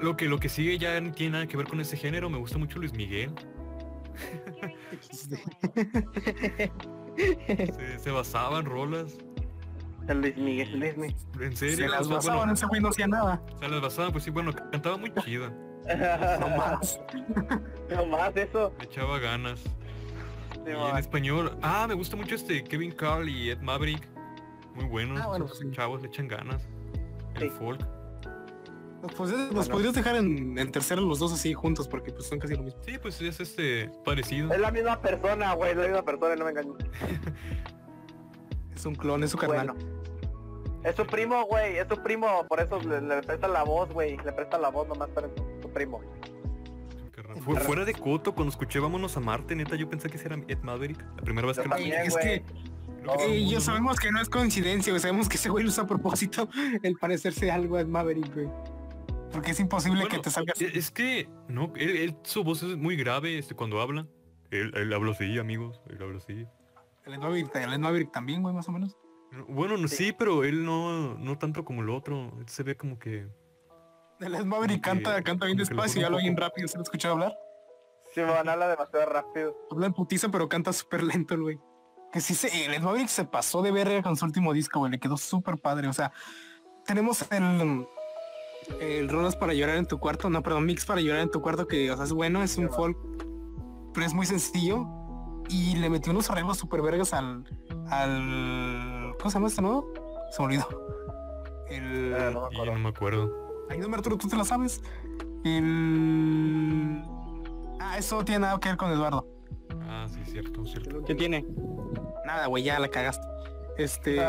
lo 0.00 0.16
que 0.16 0.26
lo 0.26 0.38
que 0.38 0.48
sigue 0.48 0.78
ya 0.78 1.00
no 1.00 1.12
tiene 1.12 1.32
nada 1.32 1.46
que 1.46 1.56
ver 1.56 1.66
con 1.66 1.80
ese 1.80 1.96
género. 1.96 2.30
Me 2.30 2.38
gusta 2.38 2.58
mucho 2.58 2.78
Luis 2.78 2.92
Miguel. 2.92 3.32
Se, 7.16 7.98
se 7.98 8.10
basaba 8.10 8.58
en 8.60 8.66
rolas. 8.66 9.16
El 10.08 10.20
Luis 10.22 10.36
Miguel, 10.36 10.78
Luis 10.80 10.96
Miguel. 10.96 11.16
En 11.40 11.56
serio. 11.56 11.76
Se 11.76 11.88
las 11.88 12.08
basaban, 12.08 12.38
bueno, 12.38 12.52
ese 12.54 12.66
güey 12.66 12.80
no 12.80 12.88
hacía 12.88 13.06
nada. 13.06 13.40
se 13.60 13.68
las 13.68 13.80
basaba, 13.80 14.10
pues 14.10 14.24
sí, 14.24 14.30
bueno, 14.30 14.52
cantaba 14.52 14.96
muy 14.96 15.12
chido. 15.24 15.50
No 16.40 16.48
más. 16.56 17.00
No 17.90 18.06
más 18.06 18.36
eso. 18.36 18.72
Le 18.78 18.84
echaba 18.84 19.18
ganas. 19.18 19.60
Sí, 19.60 20.60
Y 20.66 20.90
en 20.90 20.96
español, 20.96 21.58
ah, 21.62 21.86
me 21.88 21.94
gusta 21.94 22.14
mucho 22.16 22.34
este 22.36 22.62
Kevin 22.62 22.92
Carl 22.92 23.28
y 23.28 23.50
Ed 23.50 23.58
Maverick. 23.60 24.06
Muy 24.76 24.84
buenos. 24.84 25.20
Ah, 25.20 25.26
bueno, 25.26 25.46
esos 25.46 25.58
sí. 25.58 25.70
chavos 25.72 26.00
le 26.00 26.06
echan 26.08 26.28
ganas. 26.28 26.62
El 27.34 27.42
Sí. 27.42 27.50
folk. 27.58 27.80
Pues 29.16 29.30
los 29.52 29.68
podrías 29.68 29.94
dejar 29.94 30.16
en, 30.16 30.58
en 30.58 30.70
tercero 30.72 31.00
los 31.00 31.18
dos 31.18 31.32
así 31.32 31.54
juntos 31.54 31.88
porque 31.88 32.12
pues 32.12 32.26
son 32.26 32.38
casi 32.38 32.54
lo 32.54 32.62
mismo. 32.62 32.80
Sí, 32.84 32.98
pues 33.00 33.20
es 33.22 33.40
este 33.40 33.90
parecido. 34.04 34.52
Es 34.52 34.60
la 34.60 34.70
misma 34.70 35.00
persona, 35.00 35.54
güey, 35.54 35.70
es 35.70 35.76
la 35.78 35.82
misma 35.84 36.02
persona, 36.02 36.36
no 36.36 36.44
me 36.44 36.50
engañes. 36.50 36.74
Es 38.74 38.86
un 38.86 38.94
clon, 38.94 39.22
es 39.24 39.30
su 39.30 39.36
carnal. 39.38 39.72
Bueno. 39.72 40.00
Es 40.84 40.96
su 40.96 41.06
primo, 41.06 41.44
güey, 41.44 41.76
es 41.76 41.86
su 41.86 42.02
primo, 42.02 42.46
por 42.48 42.60
eso 42.60 42.80
le, 42.80 43.02
le 43.02 43.22
presta 43.22 43.46
la 43.46 43.62
voz, 43.62 43.92
güey, 43.92 44.16
le 44.24 44.32
presta 44.32 44.56
la 44.58 44.70
voz 44.70 44.88
nomás 44.88 45.10
para 45.10 45.28
su 45.60 45.68
primo. 45.70 46.00
Fu- 47.44 47.54
fuera 47.56 47.84
de 47.84 47.92
Coto, 47.92 48.34
cuando 48.34 48.50
escuché 48.50 48.78
Vámonos 48.80 49.16
a 49.16 49.20
Marte, 49.20 49.54
neta, 49.54 49.76
yo 49.76 49.88
pensé 49.90 50.08
que 50.08 50.16
ese 50.16 50.26
era 50.28 50.36
Ed 50.48 50.58
Maverick. 50.62 50.98
La 51.16 51.22
primera 51.22 51.46
vez 51.46 51.58
Yo 51.58 51.62
que 51.64 51.68
lo 51.68 51.74
también, 51.76 52.00
es 52.06 52.12
güey. 52.14 52.24
que 52.24 52.34
eh, 52.36 53.52
¿no? 53.52 53.60
sabemos 53.60 53.98
que 54.00 54.10
no 54.10 54.20
es 54.22 54.28
coincidencia, 54.30 54.90
güey. 54.92 55.00
Sabemos 55.00 55.28
que 55.28 55.36
ese 55.36 55.50
güey 55.50 55.62
lo 55.64 55.68
usa 55.70 55.84
a 55.84 55.86
propósito 55.86 56.48
el 56.82 56.96
parecerse 56.96 57.50
algo 57.50 57.76
a 57.76 57.84
Maverick, 57.84 58.32
güey. 58.34 58.48
Porque 59.32 59.52
es 59.52 59.60
imposible 59.60 60.00
Bueno, 60.00 60.16
que 60.16 60.22
te 60.22 60.30
salga 60.30 60.52
así. 60.54 60.66
Es 60.72 60.90
que, 60.90 61.28
no, 61.48 61.72
él, 61.76 61.96
él- 61.96 62.16
su 62.24 62.42
voz 62.42 62.62
es 62.62 62.76
muy 62.76 62.96
grave 62.96 63.38
este, 63.38 63.54
cuando 63.54 63.80
habla. 63.80 64.06
Él, 64.50 64.72
él 64.74 64.92
habla 64.92 65.12
así, 65.12 65.38
amigos, 65.38 65.80
él 65.88 66.02
habla 66.02 66.18
así. 66.18 66.46
El 67.06 67.14
Ed 67.14 67.18
Maverick, 67.20 67.54
el 67.56 68.10
también, 68.10 68.42
güey, 68.42 68.54
más 68.54 68.68
o 68.68 68.72
menos. 68.72 68.96
Bueno, 69.48 69.76
no, 69.76 69.86
Sí. 69.88 69.96
sí, 69.96 70.12
pero 70.12 70.42
él 70.44 70.64
no, 70.64 71.14
no 71.16 71.38
tanto 71.38 71.64
como 71.64 71.82
el 71.82 71.90
otro. 71.90 72.32
Él 72.40 72.48
se 72.48 72.62
ve 72.64 72.76
como 72.76 72.98
que... 72.98 73.28
El 74.18 74.34
Ed 74.34 74.44
Maverick 74.44 74.84
Como 74.84 74.96
que- 74.98 75.02
canta, 75.04 75.22
canta 75.22 75.46
bien 75.46 75.56
despacio 75.58 76.00
y 76.00 76.04
habla 76.04 76.18
bien 76.18 76.36
rápido. 76.36 76.66
¿Se 76.68 76.76
lo 76.76 76.82
escuchado 76.82 77.14
hablar? 77.14 77.34
Sí, 78.12 78.20
van 78.22 78.48
a 78.48 78.52
hablar 78.52 78.70
demasiado 78.70 79.06
rápido. 79.06 79.56
Habla 79.70 79.86
en 79.86 79.92
putiza, 79.94 80.28
pero 80.30 80.48
canta 80.48 80.72
súper 80.72 81.04
lento 81.04 81.34
el 81.34 81.42
güey. 81.42 81.58
Que 82.12 82.20
sí 82.20 82.34
se, 82.34 82.66
el 82.66 82.74
Ed 82.74 82.82
Maverick 82.82 83.06
se 83.08 83.24
pasó 83.24 83.62
de 83.62 83.70
verga 83.70 84.02
con 84.02 84.16
su 84.16 84.24
último 84.24 84.52
disco, 84.52 84.80
güey. 84.80 84.90
Le 84.90 84.98
quedó 84.98 85.16
súper 85.16 85.58
padre. 85.58 85.86
O 85.86 85.92
sea, 85.92 86.12
tenemos 86.84 87.24
el 87.30 87.86
el 88.80 89.08
rolas 89.08 89.36
para 89.36 89.54
llorar 89.54 89.76
en 89.76 89.86
tu 89.86 89.98
cuarto, 89.98 90.30
no, 90.30 90.42
perdón, 90.42 90.66
mix 90.66 90.84
para 90.84 91.00
llorar 91.00 91.22
en 91.22 91.30
tu 91.30 91.40
cuarto, 91.40 91.66
que 91.66 91.90
o 91.90 91.96
sea, 91.96 92.04
es 92.04 92.12
bueno, 92.12 92.42
es 92.42 92.56
un 92.58 92.68
folk, 92.70 92.96
pero 93.94 94.06
es 94.06 94.14
muy 94.14 94.26
sencillo. 94.26 94.86
Y 95.48 95.76
le 95.76 95.90
metió 95.90 96.12
unos 96.12 96.30
arreglos 96.30 96.58
súper 96.58 96.80
vergas 96.80 97.12
al, 97.12 97.44
al. 97.88 99.14
¿Cómo 99.18 99.30
se 99.30 99.34
llama 99.34 99.48
este 99.48 99.62
nuevo? 99.62 99.92
Se 100.30 100.42
me 100.42 100.46
olvidó. 100.46 100.68
El. 101.68 102.14
Eh, 102.14 102.30
no 102.32 102.40
me 102.40 102.46
acuerdo. 102.46 102.72
no 102.72 102.78
me 102.78 102.88
acuerdo. 102.88 103.66
Ayúdame 103.68 103.96
Arturo, 103.96 104.16
tú 104.16 104.28
te 104.28 104.36
la 104.36 104.44
sabes. 104.44 104.80
El. 105.44 107.02
Ah, 107.80 107.98
eso 107.98 108.16
no 108.16 108.24
tiene 108.24 108.40
nada 108.40 108.60
que 108.60 108.68
ver 108.68 108.76
con 108.76 108.92
Eduardo. 108.92 109.26
Ah, 109.82 110.06
sí, 110.08 110.20
cierto, 110.24 110.64
cierto. 110.64 111.02
¿Qué 111.04 111.14
tiene? 111.16 111.44
Nada, 112.26 112.46
güey, 112.46 112.62
ya 112.62 112.78
la 112.78 112.88
cagaste. 112.88 113.26
Este. 113.76 114.20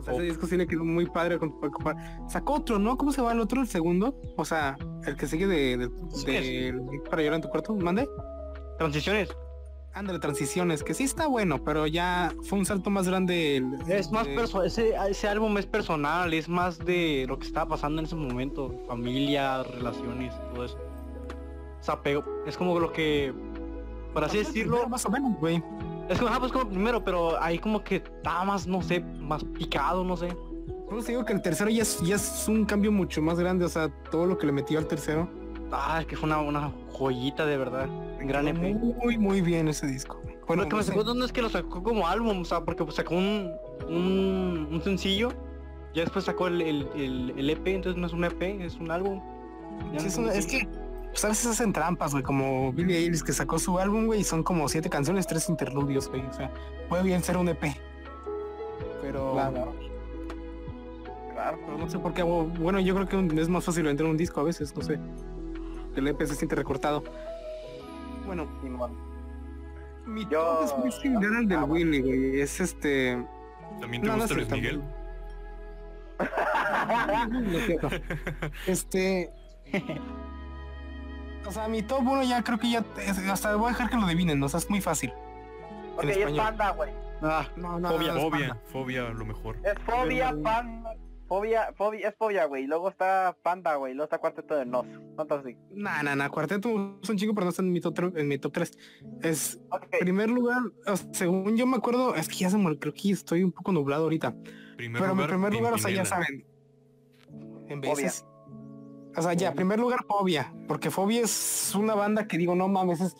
O 0.00 0.02
sea, 0.04 0.14
ese 0.14 0.22
disco 0.22 0.46
sí 0.46 0.56
le 0.56 0.66
quedó 0.66 0.84
muy 0.84 1.06
padre. 1.06 1.38
Sacó 2.28 2.54
otro, 2.54 2.78
¿no? 2.78 2.96
¿Cómo 2.96 3.12
se 3.12 3.18
llama 3.18 3.32
el 3.32 3.40
otro? 3.40 3.60
El 3.60 3.68
segundo. 3.68 4.14
O 4.36 4.44
sea, 4.44 4.76
el 5.06 5.16
que 5.16 5.26
sigue 5.26 5.46
de, 5.46 5.76
de, 5.76 5.90
Sí, 6.10 6.26
de- 6.32 6.80
para 7.08 7.22
llorar 7.22 7.36
en 7.36 7.42
tu 7.42 7.48
cuarto. 7.48 7.74
Mande. 7.74 8.08
Transiciones. 8.78 9.30
Ándale, 9.92 10.20
transiciones, 10.20 10.84
que 10.84 10.94
sí 10.94 11.02
está 11.02 11.26
bueno, 11.26 11.64
pero 11.64 11.84
ya 11.86 12.32
fue 12.44 12.60
un 12.60 12.64
salto 12.64 12.90
más 12.90 13.08
grande. 13.08 13.56
el- 13.56 13.74
Es 13.88 14.12
más 14.12 14.24
de- 14.26 14.36
personal, 14.36 14.66
ese, 14.68 14.94
ese 15.08 15.28
álbum 15.28 15.58
es 15.58 15.66
personal, 15.66 16.32
es 16.32 16.48
más 16.48 16.78
de 16.78 17.24
lo 17.28 17.38
que 17.40 17.46
estaba 17.48 17.70
pasando 17.70 17.98
en 17.98 18.06
ese 18.06 18.14
momento, 18.14 18.72
familia, 18.86 19.64
relaciones, 19.64 20.32
todo 20.54 20.64
eso. 20.64 20.78
O 21.80 21.82
sea, 21.82 21.98
es 22.46 22.56
como 22.56 22.78
lo 22.78 22.92
que, 22.92 23.32
por 24.14 24.22
así 24.22 24.38
decirlo, 24.38 24.88
Más 24.88 25.04
o 25.06 25.10
menos, 25.10 25.36
güey. 25.40 25.60
Es 26.10 26.18
como, 26.18 26.28
ajá, 26.28 26.40
pues 26.40 26.52
como 26.52 26.68
primero, 26.68 27.04
pero 27.04 27.40
ahí 27.40 27.58
como 27.58 27.84
que 27.84 27.96
estaba 27.96 28.44
más, 28.44 28.66
no 28.66 28.82
sé, 28.82 29.00
más 29.00 29.44
picado, 29.44 30.04
no 30.04 30.16
sé. 30.16 30.28
Por 30.88 30.98
eso 30.98 31.08
digo 31.08 31.24
que 31.24 31.32
el 31.32 31.40
tercero 31.40 31.70
ya 31.70 31.82
es, 31.82 32.00
ya 32.00 32.16
es 32.16 32.48
un 32.48 32.64
cambio 32.64 32.90
mucho 32.90 33.22
más 33.22 33.38
grande, 33.38 33.64
o 33.64 33.68
sea, 33.68 33.88
todo 34.10 34.26
lo 34.26 34.36
que 34.36 34.46
le 34.46 34.52
metió 34.52 34.80
al 34.80 34.88
tercero. 34.88 35.30
Ah, 35.70 35.98
es 36.00 36.06
que 36.06 36.16
fue 36.16 36.26
una, 36.26 36.40
una 36.40 36.72
joyita 36.90 37.46
de 37.46 37.56
verdad, 37.56 37.88
gran 38.22 38.48
E 38.48 38.50
EP. 38.50 38.74
Muy, 38.74 39.18
muy 39.18 39.40
bien 39.40 39.68
ese 39.68 39.86
disco. 39.86 40.20
Bueno, 40.48 40.64
lo 40.64 40.68
que 40.68 40.74
me 40.74 40.80
no 40.80 40.86
sacó 40.86 41.14
no 41.14 41.24
es 41.24 41.32
que 41.32 41.42
lo 41.42 41.48
sacó 41.48 41.80
como 41.80 42.08
álbum, 42.08 42.40
o 42.40 42.44
sea, 42.44 42.64
porque 42.64 42.82
pues, 42.82 42.96
sacó 42.96 43.14
un, 43.14 43.52
un, 43.88 44.68
un 44.68 44.82
sencillo, 44.82 45.28
ya 45.94 46.02
después 46.02 46.24
sacó 46.24 46.48
el, 46.48 46.60
el, 46.60 46.88
el, 46.96 47.34
el 47.36 47.50
EP, 47.50 47.68
entonces 47.68 48.00
no 48.00 48.08
es 48.08 48.12
un 48.12 48.24
EP, 48.24 48.42
es 48.60 48.74
un 48.74 48.90
álbum. 48.90 49.22
Sí, 49.96 50.20
no 50.20 50.28
es, 50.32 50.44
un 50.46 50.50
que 50.50 50.68
pues, 51.10 51.24
a 51.24 51.28
veces 51.28 51.46
hacen 51.46 51.72
trampas, 51.72 52.12
güey, 52.12 52.22
como 52.22 52.72
Billie 52.72 52.96
Eilish 52.98 53.22
que 53.22 53.32
sacó 53.32 53.58
su 53.58 53.78
álbum, 53.78 54.06
güey, 54.06 54.20
y 54.20 54.24
son 54.24 54.42
como 54.42 54.68
siete 54.68 54.88
canciones, 54.90 55.26
tres 55.26 55.48
interludios, 55.48 56.08
güey. 56.08 56.22
O 56.26 56.32
sea, 56.32 56.50
puede 56.88 57.02
bien 57.02 57.22
ser 57.22 57.36
un 57.36 57.48
EP. 57.48 57.62
Pero, 59.02 59.32
Claro. 59.32 59.72
Claro. 61.32 61.58
pero 61.64 61.78
no 61.78 61.88
sé 61.88 61.98
por 61.98 62.12
qué. 62.12 62.20
hago- 62.22 62.44
Bueno, 62.44 62.80
yo 62.80 62.94
creo 62.94 63.08
que 63.08 63.40
es 63.40 63.48
más 63.48 63.64
fácil 63.64 63.84
vender 63.84 64.06
un 64.06 64.16
disco 64.16 64.40
a 64.40 64.44
veces, 64.44 64.74
no 64.76 64.82
sé. 64.82 64.98
El 65.96 66.06
EP 66.06 66.26
se 66.26 66.34
siente 66.34 66.54
recortado. 66.54 67.02
Bueno, 68.26 68.46
mi 70.06 70.24
Yo- 70.28 70.40
top 70.58 70.64
es 70.64 70.78
muy 70.78 70.92
similar 70.92 71.36
al 71.38 71.48
del 71.48 71.58
Ah. 71.58 71.64
Willy, 71.64 72.00
güey. 72.02 72.40
Es 72.40 72.60
este. 72.60 73.24
¿También 73.80 74.02
te 74.02 74.08
No, 74.08 74.14
no 74.16 74.20
gusta 74.22 74.34
sé, 74.34 74.40
Luis 74.40 74.50
Miguel? 74.50 74.82
No 77.30 77.58
es 77.58 77.66
cierto. 77.66 77.88
Este. 78.66 79.30
O 81.46 81.52
sea, 81.52 81.68
mi 81.68 81.82
top 81.82 82.00
1 82.06 82.22
ya 82.24 82.42
creo 82.42 82.58
que 82.58 82.70
ya. 82.70 82.84
es- 83.04 83.18
hasta 83.28 83.54
voy 83.56 83.66
a 83.66 83.68
dejar 83.70 83.90
que 83.90 83.96
lo 83.96 84.02
adivinen, 84.02 84.38
¿no? 84.38 84.46
O 84.46 84.48
sea, 84.48 84.58
es 84.58 84.68
muy 84.70 84.80
fácil. 84.80 85.12
Ok, 85.96 86.04
En 86.04 86.10
es 86.10 86.16
español. 86.18 86.38
panda, 86.44 86.70
güey. 86.70 86.90
Ah, 87.22 87.46
No, 87.56 87.78
no, 87.78 87.90
Fobia, 87.90 88.14
no, 88.14 88.20
Fobia, 88.20 88.48
panda. 88.48 88.62
fobia, 88.72 89.08
lo 89.10 89.26
mejor. 89.26 89.56
Es 89.64 89.74
fobia, 89.84 90.34
panda. 90.42 90.94
Fobia, 91.28 91.72
fobia, 91.76 92.08
es 92.08 92.14
fobia, 92.16 92.44
güey. 92.46 92.66
Luego 92.66 92.88
está 92.88 93.36
panda, 93.42 93.76
güey. 93.76 93.94
Luego 93.94 94.04
está 94.04 94.18
cuarteto 94.18 94.56
de 94.56 94.66
nos. 94.66 94.84
¿Cuántos 95.14 95.40
así? 95.44 95.56
Nah, 95.70 96.02
nah, 96.02 96.16
nah, 96.16 96.28
cuarteto 96.28 96.98
es 97.02 97.08
un 97.08 97.16
chico, 97.16 97.34
pero 97.34 97.44
no 97.44 97.50
está 97.50 97.62
en 97.62 97.70
mi 97.72 97.80
top, 97.80 98.16
en 98.16 98.26
mi 98.26 98.36
top 98.38 98.52
3. 98.52 98.78
Es 99.22 99.60
primer 100.00 100.28
lugar, 100.28 100.58
o 100.86 100.96
sea, 100.96 101.08
según 101.12 101.56
yo 101.56 101.66
me 101.66 101.76
acuerdo, 101.76 102.16
es 102.16 102.28
que 102.28 102.34
ya 102.36 102.50
se 102.50 102.58
me 102.58 102.76
creo 102.78 102.92
que 102.94 103.12
estoy 103.12 103.44
un 103.44 103.52
poco 103.52 103.70
nublado 103.70 104.04
ahorita. 104.04 104.34
Primer 104.76 105.00
pero 105.00 105.14
mi 105.14 105.22
lugar, 105.22 105.28
primer 105.30 105.52
lugar, 105.54 105.74
o 105.74 105.78
sea, 105.78 105.90
ya 105.92 106.04
saben. 106.04 106.44
En 107.68 107.80
Fobia. 107.82 108.10
O 109.16 109.22
sea, 109.22 109.32
ya, 109.34 109.52
primer 109.52 109.78
lugar, 109.78 110.04
Fobia. 110.06 110.52
Porque 110.68 110.90
Fobia 110.90 111.22
es 111.22 111.74
una 111.74 111.94
banda 111.94 112.26
que 112.26 112.38
digo, 112.38 112.54
no 112.54 112.68
mames, 112.68 113.00
es. 113.00 113.16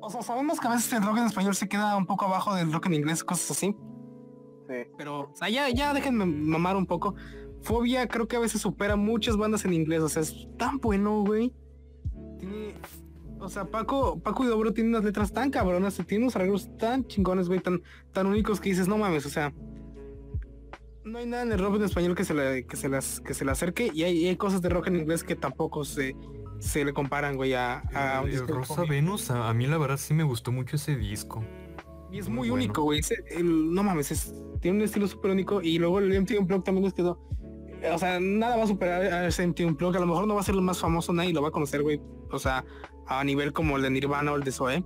O 0.00 0.10
sea, 0.10 0.22
sabemos 0.22 0.60
que 0.60 0.68
a 0.68 0.72
veces 0.72 0.92
el 0.92 1.02
rock 1.02 1.18
en 1.18 1.26
español 1.26 1.54
se 1.54 1.68
queda 1.68 1.96
un 1.96 2.06
poco 2.06 2.24
abajo 2.24 2.54
del 2.54 2.72
rock 2.72 2.86
en 2.86 2.94
inglés, 2.94 3.24
cosas 3.24 3.52
así. 3.52 3.76
Sí. 4.68 4.74
Pero, 4.98 5.30
o 5.30 5.34
sea, 5.34 5.48
ya, 5.48 5.68
ya 5.70 5.94
déjenme 5.94 6.26
mamar 6.26 6.76
un 6.76 6.86
poco. 6.86 7.14
Fobia 7.62 8.08
creo 8.08 8.26
que 8.26 8.36
a 8.36 8.40
veces 8.40 8.60
supera 8.60 8.96
muchas 8.96 9.36
bandas 9.36 9.64
en 9.64 9.72
inglés. 9.72 10.02
O 10.02 10.08
sea, 10.08 10.22
es 10.22 10.48
tan 10.58 10.78
bueno, 10.78 11.22
güey. 11.24 11.54
Tiene. 12.38 12.74
O 13.38 13.48
sea, 13.48 13.64
Paco, 13.64 14.20
Paco 14.20 14.44
y 14.44 14.46
Dobro 14.46 14.72
tienen 14.72 14.94
unas 14.94 15.04
letras 15.04 15.32
tan 15.32 15.50
cabronas, 15.50 16.00
tiene 16.06 16.24
unos 16.24 16.36
arreglos 16.36 16.70
tan 16.78 17.04
chingones, 17.06 17.48
güey, 17.48 17.58
tan, 17.58 17.82
tan 18.12 18.26
únicos 18.26 18.60
que 18.60 18.68
dices, 18.68 18.86
no 18.86 18.98
mames, 18.98 19.26
o 19.26 19.30
sea. 19.30 19.52
No 21.04 21.18
hay 21.18 21.26
nada 21.26 21.42
en 21.42 21.52
el 21.52 21.58
rock 21.58 21.76
en 21.76 21.82
español 21.84 22.14
que 22.14 22.24
se 22.24 22.32
le, 22.34 22.64
que 22.66 22.76
se 22.76 22.88
las, 22.88 23.20
que 23.20 23.34
se 23.34 23.44
le 23.44 23.50
acerque, 23.50 23.90
y 23.92 24.04
hay, 24.04 24.26
hay 24.28 24.36
cosas 24.36 24.62
de 24.62 24.68
rock 24.68 24.86
en 24.88 24.96
inglés 24.96 25.24
que 25.24 25.34
tampoco 25.34 25.84
se, 25.84 26.14
se 26.60 26.84
le 26.84 26.92
comparan, 26.92 27.36
güey, 27.36 27.54
a, 27.54 27.80
a 27.94 28.20
un 28.22 28.30
disco 28.30 28.52
Rosa. 28.52 28.84
Venus, 28.88 29.30
a, 29.30 29.48
a 29.48 29.54
mí 29.54 29.66
la 29.66 29.78
verdad 29.78 29.96
sí 29.96 30.14
me 30.14 30.22
gustó 30.22 30.52
mucho 30.52 30.76
ese 30.76 30.96
disco. 30.96 31.44
Y 32.12 32.18
es 32.18 32.28
Muy 32.28 32.36
muy, 32.36 32.50
bueno. 32.50 32.64
único, 32.64 32.82
güey. 32.82 33.00
No 33.42 33.82
mames, 33.82 34.12
es- 34.12 34.34
tiene 34.60 34.78
un 34.78 34.84
estilo 34.84 35.08
súper 35.08 35.30
único. 35.30 35.62
Y 35.62 35.78
luego 35.78 35.98
el 35.98 36.12
MTV 36.20 36.38
Unplugged 36.40 36.62
también 36.62 36.84
les 36.84 36.92
quedó. 36.92 37.18
O 37.92 37.98
sea, 37.98 38.20
nada 38.20 38.56
va 38.58 38.64
a 38.64 38.66
superar 38.66 39.02
a 39.02 39.26
ese 39.26 39.44
MTV 39.46 39.66
Unplugged. 39.68 39.96
A 39.96 40.00
lo 40.00 40.06
mejor 40.06 40.26
no 40.28 40.34
va 40.34 40.42
a 40.42 40.44
ser 40.44 40.54
el 40.54 40.60
más 40.60 40.78
famoso, 40.78 41.12
nadie 41.14 41.32
lo 41.32 41.40
va 41.42 41.48
a 41.48 41.50
conocer, 41.50 41.82
güey. 41.82 42.00
O 42.30 42.38
sea, 42.38 42.64
a 43.06 43.24
nivel 43.24 43.52
como 43.54 43.76
el 43.76 43.82
de 43.82 43.90
Nirvana 43.90 44.30
o 44.32 44.36
el 44.36 44.44
de 44.44 44.52
Zoe. 44.52 44.84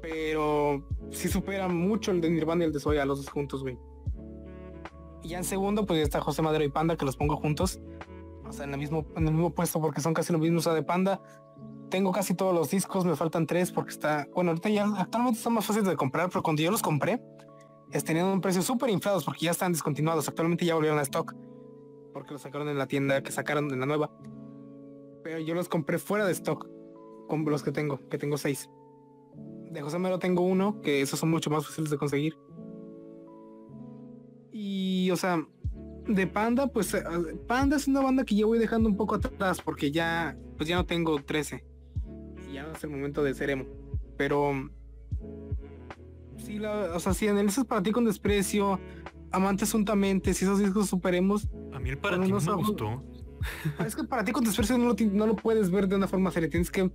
Pero 0.00 0.86
sí 1.10 1.28
supera 1.28 1.68
mucho 1.68 2.10
el 2.10 2.20
de 2.20 2.30
Nirvana 2.30 2.64
y 2.64 2.66
el 2.68 2.72
de 2.72 2.80
Zoe 2.80 2.98
a 3.00 3.04
los 3.04 3.18
dos 3.18 3.28
juntos, 3.30 3.62
güey. 3.62 3.78
Y 5.24 5.28
ya 5.28 5.38
en 5.38 5.44
segundo, 5.44 5.86
pues 5.86 6.00
está 6.00 6.20
José 6.20 6.42
Madero 6.42 6.64
y 6.64 6.68
Panda, 6.68 6.96
que 6.96 7.04
los 7.04 7.16
pongo 7.16 7.36
juntos. 7.36 7.80
O 8.46 8.52
sea, 8.52 8.66
en 8.66 8.74
el 8.74 8.78
mismo, 8.78 9.06
en 9.16 9.26
el 9.26 9.32
mismo 9.32 9.50
puesto 9.50 9.80
porque 9.80 10.00
son 10.00 10.14
casi 10.14 10.32
lo 10.32 10.38
mismo. 10.38 10.60
De 10.60 10.82
Panda 10.82 11.20
tengo 11.90 12.12
casi 12.12 12.34
todos 12.34 12.54
los 12.54 12.70
discos, 12.70 13.04
me 13.04 13.16
faltan 13.16 13.46
tres 13.46 13.70
porque 13.70 13.90
está, 13.90 14.26
bueno, 14.34 14.50
ahorita 14.50 14.68
ya 14.68 14.84
actualmente 14.98 15.38
están 15.38 15.54
más 15.54 15.64
fáciles 15.64 15.88
de 15.88 15.96
comprar, 15.96 16.28
pero 16.28 16.42
cuando 16.42 16.60
yo 16.60 16.70
los 16.70 16.82
compré, 16.82 17.22
tenían 18.04 18.26
un 18.26 18.40
precio 18.40 18.62
súper 18.62 18.90
inflados 18.90 19.24
porque 19.24 19.44
ya 19.46 19.52
están 19.52 19.72
descontinuados, 19.72 20.28
actualmente 20.28 20.64
ya 20.64 20.74
volvieron 20.74 20.98
a 20.98 21.02
stock, 21.02 21.34
porque 22.12 22.32
los 22.32 22.42
sacaron 22.42 22.68
en 22.68 22.78
la 22.78 22.86
tienda 22.86 23.22
que 23.22 23.30
sacaron 23.30 23.72
en 23.72 23.78
la 23.78 23.86
nueva. 23.86 24.10
Pero 25.22 25.38
yo 25.38 25.54
los 25.54 25.68
compré 25.68 25.98
fuera 25.98 26.26
de 26.26 26.32
stock, 26.32 26.66
con 27.28 27.44
los 27.44 27.62
que 27.62 27.70
tengo, 27.70 28.00
que 28.08 28.18
tengo 28.18 28.36
seis. 28.38 28.68
De 29.70 29.80
José 29.80 29.98
Mero 29.98 30.18
tengo 30.18 30.42
uno, 30.42 30.80
que 30.80 31.00
esos 31.00 31.20
son 31.20 31.30
mucho 31.30 31.48
más 31.48 31.64
fáciles 31.64 31.90
de 31.90 31.96
conseguir. 31.96 32.36
Y, 34.56 35.10
o 35.10 35.16
sea, 35.16 35.44
de 36.06 36.28
Panda, 36.28 36.68
pues 36.68 36.94
eh, 36.94 37.02
Panda 37.48 37.74
es 37.74 37.88
una 37.88 38.00
banda 38.00 38.24
que 38.24 38.36
yo 38.36 38.46
voy 38.46 38.60
dejando 38.60 38.88
un 38.88 38.96
poco 38.96 39.16
atrás 39.16 39.60
porque 39.60 39.90
ya, 39.90 40.36
pues 40.56 40.68
ya 40.68 40.76
no 40.76 40.86
tengo 40.86 41.20
13 41.20 41.64
y 42.48 42.52
ya 42.52 42.62
no 42.62 42.72
es 42.72 42.84
el 42.84 42.90
momento 42.90 43.24
de 43.24 43.34
ser 43.34 43.50
emo. 43.50 43.64
Pero 44.16 44.70
sí, 46.36 46.60
la, 46.60 46.94
o 46.94 47.00
sea, 47.00 47.14
si 47.14 47.26
analizas 47.26 47.64
para 47.64 47.82
ti 47.82 47.90
con 47.90 48.04
desprecio, 48.04 48.78
amantes 49.32 49.72
juntamente, 49.72 50.32
si 50.34 50.44
esos 50.44 50.60
discos 50.60 50.88
superemos, 50.88 51.48
A 51.72 51.80
mí 51.80 51.90
el 51.90 51.98
para 51.98 52.22
ti 52.22 52.30
no 52.30 52.40
me 52.40 52.52
gustó. 52.52 53.02
Es 53.84 53.96
que 53.96 54.04
para 54.04 54.24
ti 54.24 54.30
con 54.30 54.44
dispersión 54.44 54.80
no 54.84 54.90
lo, 54.90 54.96
no 55.10 55.26
lo 55.26 55.34
puedes 55.34 55.72
ver 55.72 55.88
de 55.88 55.96
una 55.96 56.06
forma 56.06 56.30
seria, 56.30 56.48
tienes 56.48 56.70
que 56.70 56.92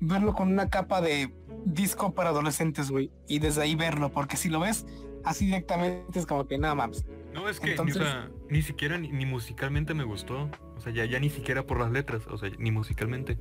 verlo 0.00 0.34
con 0.34 0.50
una 0.50 0.68
capa 0.70 1.00
de 1.00 1.32
disco 1.64 2.14
para 2.14 2.30
adolescentes, 2.30 2.90
güey. 2.90 3.12
Y 3.28 3.38
desde 3.38 3.62
ahí 3.62 3.76
verlo, 3.76 4.10
porque 4.10 4.36
si 4.36 4.48
lo 4.48 4.58
ves 4.58 4.86
así 5.26 5.44
directamente 5.46 6.18
es 6.18 6.24
como 6.26 6.46
que 6.46 6.56
nada 6.58 6.74
más. 6.74 7.04
No, 7.34 7.48
es 7.48 7.60
que 7.60 7.72
Entonces- 7.72 7.96
ni, 7.96 8.02
o 8.02 8.04
sea, 8.06 8.30
ni 8.48 8.62
siquiera 8.62 8.96
ni, 8.96 9.08
ni 9.10 9.26
musicalmente 9.26 9.92
me 9.92 10.04
gustó. 10.04 10.48
O 10.76 10.80
sea, 10.80 10.92
ya, 10.92 11.04
ya 11.04 11.18
ni 11.20 11.28
siquiera 11.30 11.66
por 11.66 11.78
las 11.80 11.90
letras, 11.92 12.26
o 12.30 12.38
sea, 12.38 12.50
ni 12.58 12.70
musicalmente. 12.70 13.38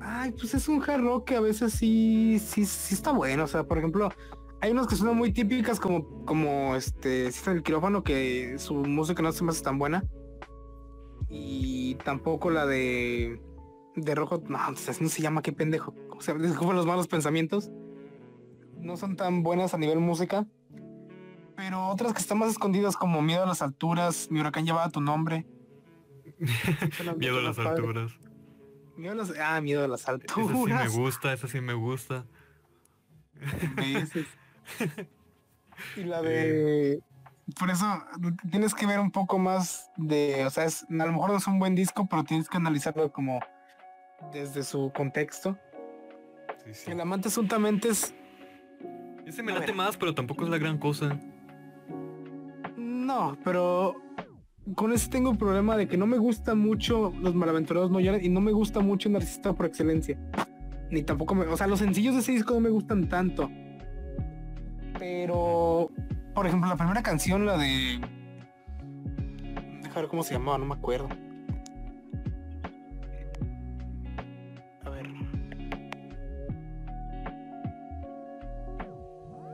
Ay, 0.00 0.32
pues 0.32 0.54
es 0.54 0.68
un 0.68 0.82
hard 0.82 1.02
rock 1.02 1.28
que 1.28 1.36
a 1.36 1.40
veces 1.40 1.72
sí, 1.72 2.38
sí, 2.38 2.64
sí 2.66 2.94
está 2.94 3.12
bueno. 3.12 3.44
O 3.44 3.46
sea, 3.46 3.64
por 3.64 3.78
ejemplo, 3.78 4.10
hay 4.60 4.70
unos 4.70 4.86
que 4.86 4.96
son 4.96 5.16
muy 5.16 5.32
típicas 5.32 5.80
como, 5.80 6.24
como 6.24 6.76
este, 6.76 7.30
System 7.32 7.54
del 7.54 7.62
quirófano, 7.62 8.02
que 8.02 8.58
su 8.58 8.74
música 8.74 9.22
no 9.22 9.32
se 9.32 9.44
me 9.44 9.50
hace 9.50 9.62
tan 9.62 9.78
buena. 9.78 10.04
Y 11.28 11.94
tampoco 12.04 12.50
la 12.50 12.66
de, 12.66 13.40
de 13.96 14.14
rojo, 14.14 14.42
no, 14.46 14.58
así 14.58 15.02
no 15.02 15.08
se 15.08 15.22
llama, 15.22 15.42
qué 15.42 15.52
pendejo. 15.52 15.94
O 16.10 16.20
sea, 16.20 16.34
disculpa 16.38 16.74
los 16.74 16.86
malos 16.86 17.08
pensamientos. 17.08 17.70
No 18.78 18.96
son 18.96 19.16
tan 19.16 19.42
buenas 19.42 19.72
a 19.74 19.78
nivel 19.78 19.98
música. 20.00 20.46
Pero 21.56 21.88
otras 21.88 22.12
que 22.12 22.20
están 22.20 22.38
más 22.38 22.50
escondidas 22.50 22.96
como 22.96 23.22
Miedo 23.22 23.44
a 23.44 23.46
las 23.46 23.62
alturas, 23.62 24.28
Mi 24.30 24.40
huracán 24.40 24.64
llevaba 24.64 24.88
tu 24.90 25.00
nombre. 25.00 25.46
Miedo 27.16 27.38
a 27.38 27.42
las 27.42 27.58
alturas. 27.58 28.12
Miedo 28.96 29.12
a 29.12 29.16
las, 29.16 29.32
ah, 29.40 29.60
miedo 29.60 29.84
a 29.84 29.88
las 29.88 30.02
Esa 30.02 30.12
alturas. 30.12 30.48
sí 30.48 30.72
me 30.72 30.88
gusta, 30.88 31.32
esa 31.32 31.48
sí 31.48 31.60
me 31.60 31.74
gusta. 31.74 32.26
Y 35.96 36.04
la 36.04 36.22
de... 36.22 37.00
Por 37.58 37.68
eso 37.68 37.84
tienes 38.50 38.74
que 38.74 38.86
ver 38.86 39.00
un 39.00 39.10
poco 39.10 39.38
más 39.38 39.90
de... 39.96 40.44
O 40.46 40.50
sea, 40.50 40.64
es, 40.64 40.84
a 40.84 41.06
lo 41.06 41.12
mejor 41.12 41.30
no 41.30 41.36
es 41.36 41.46
un 41.46 41.58
buen 41.58 41.74
disco, 41.74 42.06
pero 42.08 42.22
tienes 42.24 42.48
que 42.48 42.56
analizarlo 42.56 43.12
como 43.12 43.40
desde 44.32 44.62
su 44.62 44.92
contexto. 44.94 45.58
Sí, 46.64 46.74
sí. 46.74 46.90
El 46.92 47.00
amante 47.00 47.28
asuntamente 47.28 47.88
es... 47.88 48.14
Ese 49.26 49.42
me 49.42 49.52
a 49.52 49.56
late 49.56 49.66
ver. 49.66 49.74
más, 49.74 49.96
pero 49.96 50.14
tampoco 50.14 50.44
es 50.44 50.50
la 50.50 50.58
gran 50.58 50.78
cosa. 50.78 51.18
No, 53.14 53.38
pero 53.44 53.94
con 54.74 54.92
ese 54.92 55.08
tengo 55.08 55.30
un 55.30 55.38
problema 55.38 55.76
de 55.76 55.86
que 55.86 55.96
no 55.96 56.04
me 56.04 56.18
gusta 56.18 56.56
mucho 56.56 57.12
Los 57.20 57.32
Malaventurados 57.32 57.88
No 57.88 58.00
Lloran 58.00 58.24
y 58.24 58.28
no 58.28 58.40
me 58.40 58.50
gusta 58.50 58.80
mucho 58.80 59.08
Narcisista 59.08 59.52
por 59.52 59.66
excelencia. 59.66 60.18
Ni 60.90 61.04
tampoco 61.04 61.36
me... 61.36 61.46
O 61.46 61.56
sea, 61.56 61.68
los 61.68 61.78
sencillos 61.78 62.14
de 62.14 62.22
ese 62.22 62.32
disco 62.32 62.54
no 62.54 62.60
me 62.60 62.70
gustan 62.70 63.08
tanto. 63.08 63.48
Pero... 64.98 65.92
Por 66.34 66.48
ejemplo, 66.48 66.68
la 66.68 66.74
primera 66.74 67.04
canción, 67.04 67.46
la 67.46 67.56
de... 67.56 68.00
Deja 69.82 70.00
ver 70.00 70.08
cómo 70.08 70.24
se 70.24 70.34
llamaba, 70.34 70.58
no 70.58 70.66
me 70.66 70.74
acuerdo. 70.74 71.08
A 74.82 74.90
ver. 74.90 75.08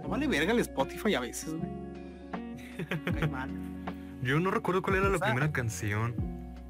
No 0.03 0.09
vale 0.09 0.27
verga 0.27 0.53
el 0.53 0.61
Spotify 0.61 1.15
a 1.17 1.21
veces. 1.21 1.55
Yo 4.23 4.39
no 4.41 4.51
recuerdo 4.51 4.83
cuál 4.83 4.97
era 4.97 5.09
la 5.09 5.19
primera 5.19 5.51
canción. 5.51 6.15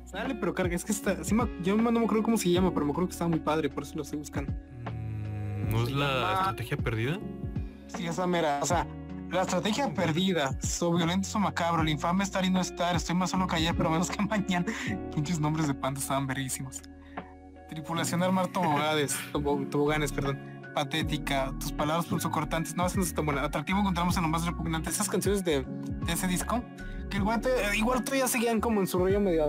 Sale, 0.04 0.34
pero 0.34 0.54
carga, 0.54 0.74
es 0.74 0.84
que 0.84 0.92
está, 0.92 1.22
sí 1.22 1.34
me- 1.34 1.48
yo 1.62 1.76
no 1.76 1.90
me 1.92 2.00
acuerdo 2.04 2.22
cómo 2.24 2.36
se 2.36 2.50
llama, 2.50 2.72
pero 2.72 2.84
me 2.84 2.90
acuerdo 2.92 3.08
que 3.08 3.12
estaba 3.12 3.28
muy 3.28 3.40
padre, 3.40 3.68
por 3.68 3.84
eso 3.84 3.94
lo 3.96 4.02
estoy 4.02 4.18
buscando. 4.18 4.52
Mm, 4.52 5.70
¿No 5.70 5.82
es 5.84 5.90
la 5.92 6.06
llama- 6.06 6.32
estrategia 6.38 6.76
perdida? 6.76 7.18
Sí, 7.86 8.06
esa 8.06 8.26
mera, 8.26 8.58
o 8.62 8.66
sea, 8.66 8.86
la 9.30 9.42
estrategia 9.42 9.92
perdida, 9.94 10.56
so 10.60 10.92
violento, 10.92 11.28
so 11.28 11.38
macabro, 11.38 11.82
el 11.82 11.88
infame 11.88 12.24
estar 12.24 12.44
y 12.44 12.50
no 12.50 12.60
estar, 12.60 12.96
estoy 12.96 13.14
más 13.14 13.30
solo 13.30 13.46
que 13.46 13.56
ayer, 13.56 13.74
pero 13.76 13.88
menos 13.90 14.10
que 14.10 14.20
mañana. 14.26 14.66
Pinches 15.14 15.38
nombres 15.38 15.68
de 15.68 15.74
pandas 15.74 16.02
estaban 16.02 16.26
verguísimos. 16.26 16.82
Tripulación 17.68 18.18
de 18.20 18.26
armar 18.26 18.48
toboganes, 18.48 19.16
tobo- 19.32 19.64
toboganes, 19.70 20.10
perdón. 20.12 20.38
Patética, 20.74 21.52
tus 21.58 21.72
palabras 21.72 22.06
pulsocortantes, 22.06 22.76
no, 22.76 22.86
es 22.86 23.14
tan 23.14 23.26
buena. 23.26 23.42
Atractivo 23.42 23.80
encontramos 23.80 24.16
en 24.16 24.22
lo 24.22 24.28
más 24.28 24.46
repugnante. 24.46 24.90
Esas 24.90 25.08
canciones 25.08 25.44
de, 25.44 25.64
de 25.64 26.12
ese 26.12 26.26
disco, 26.28 26.62
que 27.10 27.16
el 27.16 27.24
guante, 27.24 27.50
igual 27.76 28.04
todavía 28.04 28.28
seguían 28.28 28.60
como 28.60 28.80
en 28.80 28.86
su 28.86 28.98
rollo 28.98 29.20
medio 29.20 29.46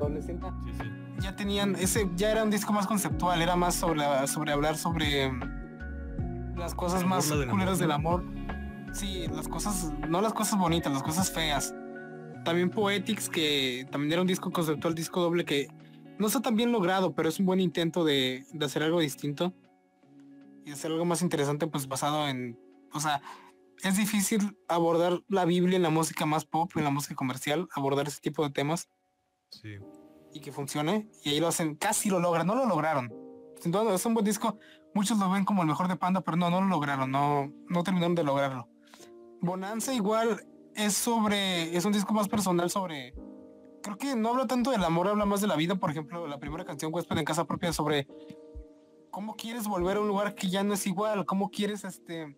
adolescente. 0.00 0.46
Sí, 0.64 0.72
sí. 0.80 0.84
ya 1.20 1.34
tenían 1.34 1.74
ese 1.76 2.08
ya 2.14 2.30
era 2.30 2.44
un 2.44 2.50
disco 2.50 2.72
más 2.72 2.86
conceptual 2.86 3.42
era 3.42 3.56
más 3.56 3.74
sobre 3.74 4.04
sobre 4.26 4.52
hablar 4.52 4.76
sobre 4.76 5.30
mm, 5.30 6.56
las 6.56 6.74
cosas 6.74 7.04
más 7.04 7.28
culeras 7.28 7.50
amor, 7.50 7.78
del 7.78 7.90
amor 7.90 8.24
sí 8.92 9.26
las 9.34 9.48
cosas 9.48 9.92
no 10.08 10.20
las 10.20 10.32
cosas 10.32 10.58
bonitas 10.58 10.92
las 10.92 11.02
cosas 11.02 11.30
feas 11.30 11.74
también 12.44 12.70
Poetics 12.70 13.28
que 13.28 13.86
también 13.90 14.12
era 14.12 14.22
un 14.22 14.28
disco 14.28 14.50
conceptual 14.52 14.94
disco 14.94 15.20
doble 15.20 15.44
que 15.44 15.68
no 16.18 16.28
está 16.28 16.40
tan 16.40 16.56
bien 16.56 16.70
logrado 16.72 17.12
pero 17.12 17.28
es 17.28 17.40
un 17.40 17.46
buen 17.46 17.60
intento 17.60 18.04
de, 18.04 18.44
de 18.52 18.64
hacer 18.64 18.82
algo 18.82 19.00
distinto 19.00 19.52
y 20.68 20.72
hacer 20.72 20.90
algo 20.90 21.04
más 21.04 21.22
interesante 21.22 21.66
pues 21.66 21.88
basado 21.88 22.28
en 22.28 22.58
o 22.92 23.00
sea 23.00 23.20
es 23.82 23.96
difícil 23.96 24.58
abordar 24.68 25.20
la 25.28 25.44
Biblia 25.44 25.76
en 25.76 25.82
la 25.82 25.90
música 25.90 26.26
más 26.26 26.44
pop 26.44 26.70
en 26.76 26.84
la 26.84 26.90
música 26.90 27.14
comercial 27.14 27.68
abordar 27.74 28.08
ese 28.08 28.20
tipo 28.20 28.42
de 28.44 28.50
temas 28.50 28.88
Sí. 29.50 29.76
y 30.34 30.40
que 30.40 30.52
funcione. 30.52 31.08
Y 31.24 31.30
ahí 31.30 31.40
lo 31.40 31.48
hacen, 31.48 31.74
casi 31.74 32.10
lo 32.10 32.20
logran, 32.20 32.46
no 32.46 32.54
lo 32.54 32.66
lograron. 32.66 33.10
Sin 33.60 33.72
duda, 33.72 33.94
es 33.94 34.04
un 34.04 34.12
buen 34.12 34.26
disco. 34.26 34.58
Muchos 34.94 35.18
lo 35.18 35.30
ven 35.30 35.46
como 35.46 35.62
el 35.62 35.68
mejor 35.68 35.88
de 35.88 35.96
Panda, 35.96 36.20
pero 36.20 36.36
no, 36.36 36.50
no 36.50 36.60
lo 36.60 36.66
lograron, 36.66 37.10
no, 37.10 37.50
no 37.68 37.82
terminaron 37.82 38.14
de 38.14 38.24
lograrlo. 38.24 38.68
Bonanza 39.40 39.94
igual 39.94 40.46
es 40.74 40.94
sobre, 40.94 41.74
es 41.74 41.84
un 41.86 41.92
disco 41.92 42.12
más 42.12 42.28
personal 42.28 42.70
sobre, 42.70 43.14
creo 43.82 43.96
que 43.96 44.14
no 44.16 44.28
habla 44.30 44.46
tanto 44.46 44.70
del 44.70 44.84
amor, 44.84 45.08
habla 45.08 45.24
más 45.24 45.40
de 45.40 45.46
la 45.46 45.56
vida. 45.56 45.76
Por 45.76 45.90
ejemplo, 45.90 46.26
la 46.26 46.38
primera 46.38 46.64
canción, 46.64 46.92
Huésped 46.92 47.16
en 47.16 47.24
Casa 47.24 47.46
Propia, 47.46 47.72
sobre 47.72 48.06
cómo 49.10 49.34
quieres 49.36 49.66
volver 49.66 49.96
a 49.96 50.00
un 50.00 50.08
lugar 50.08 50.34
que 50.34 50.48
ya 50.48 50.62
no 50.64 50.74
es 50.74 50.86
igual, 50.86 51.24
cómo 51.26 51.50
quieres, 51.50 51.84
este, 51.84 52.36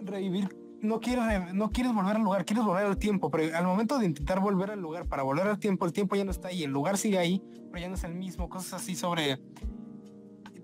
revivir 0.00 0.48
no 0.80 1.00
quieres, 1.00 1.26
re- 1.26 1.52
no 1.54 1.70
quieres 1.70 1.92
volver 1.92 2.14
al 2.16 2.22
lugar, 2.22 2.44
quieres 2.44 2.64
volver 2.64 2.86
al 2.86 2.96
tiempo, 2.98 3.30
pero 3.32 3.56
al 3.56 3.64
momento 3.64 3.98
de 3.98 4.06
intentar 4.06 4.38
volver 4.40 4.70
al 4.70 4.80
lugar, 4.80 5.08
para 5.08 5.24
volver 5.24 5.48
al 5.48 5.58
tiempo, 5.58 5.84
el 5.86 5.92
tiempo 5.92 6.14
ya 6.14 6.24
no 6.24 6.30
está 6.30 6.48
ahí, 6.48 6.62
el 6.62 6.70
lugar 6.70 6.96
sigue 6.96 7.18
ahí, 7.18 7.42
pero 7.72 7.80
ya 7.80 7.88
no 7.88 7.96
es 7.96 8.04
el 8.04 8.14
mismo, 8.14 8.48
cosas 8.48 8.74
así 8.74 8.94
sobre, 8.94 9.40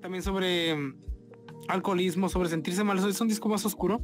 también 0.00 0.22
sobre 0.22 0.76
mm, 0.76 0.94
alcoholismo, 1.66 2.28
sobre 2.28 2.48
sentirse 2.48 2.84
mal, 2.84 2.96
es 2.98 3.20
un 3.20 3.26
disco 3.26 3.48
más 3.48 3.66
oscuro 3.66 4.00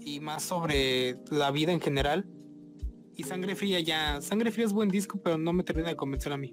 y 0.00 0.18
más 0.18 0.42
sobre 0.42 1.16
la 1.30 1.52
vida 1.52 1.70
en 1.70 1.80
general. 1.80 2.26
Y 3.14 3.22
Sangre 3.22 3.54
Fría 3.54 3.78
ya, 3.78 4.20
Sangre 4.22 4.50
Fría 4.50 4.64
es 4.66 4.72
buen 4.72 4.88
disco, 4.88 5.20
pero 5.22 5.38
no 5.38 5.52
me 5.52 5.62
termina 5.62 5.90
de 5.90 5.96
convencer 5.96 6.32
a 6.32 6.36
mí. 6.36 6.52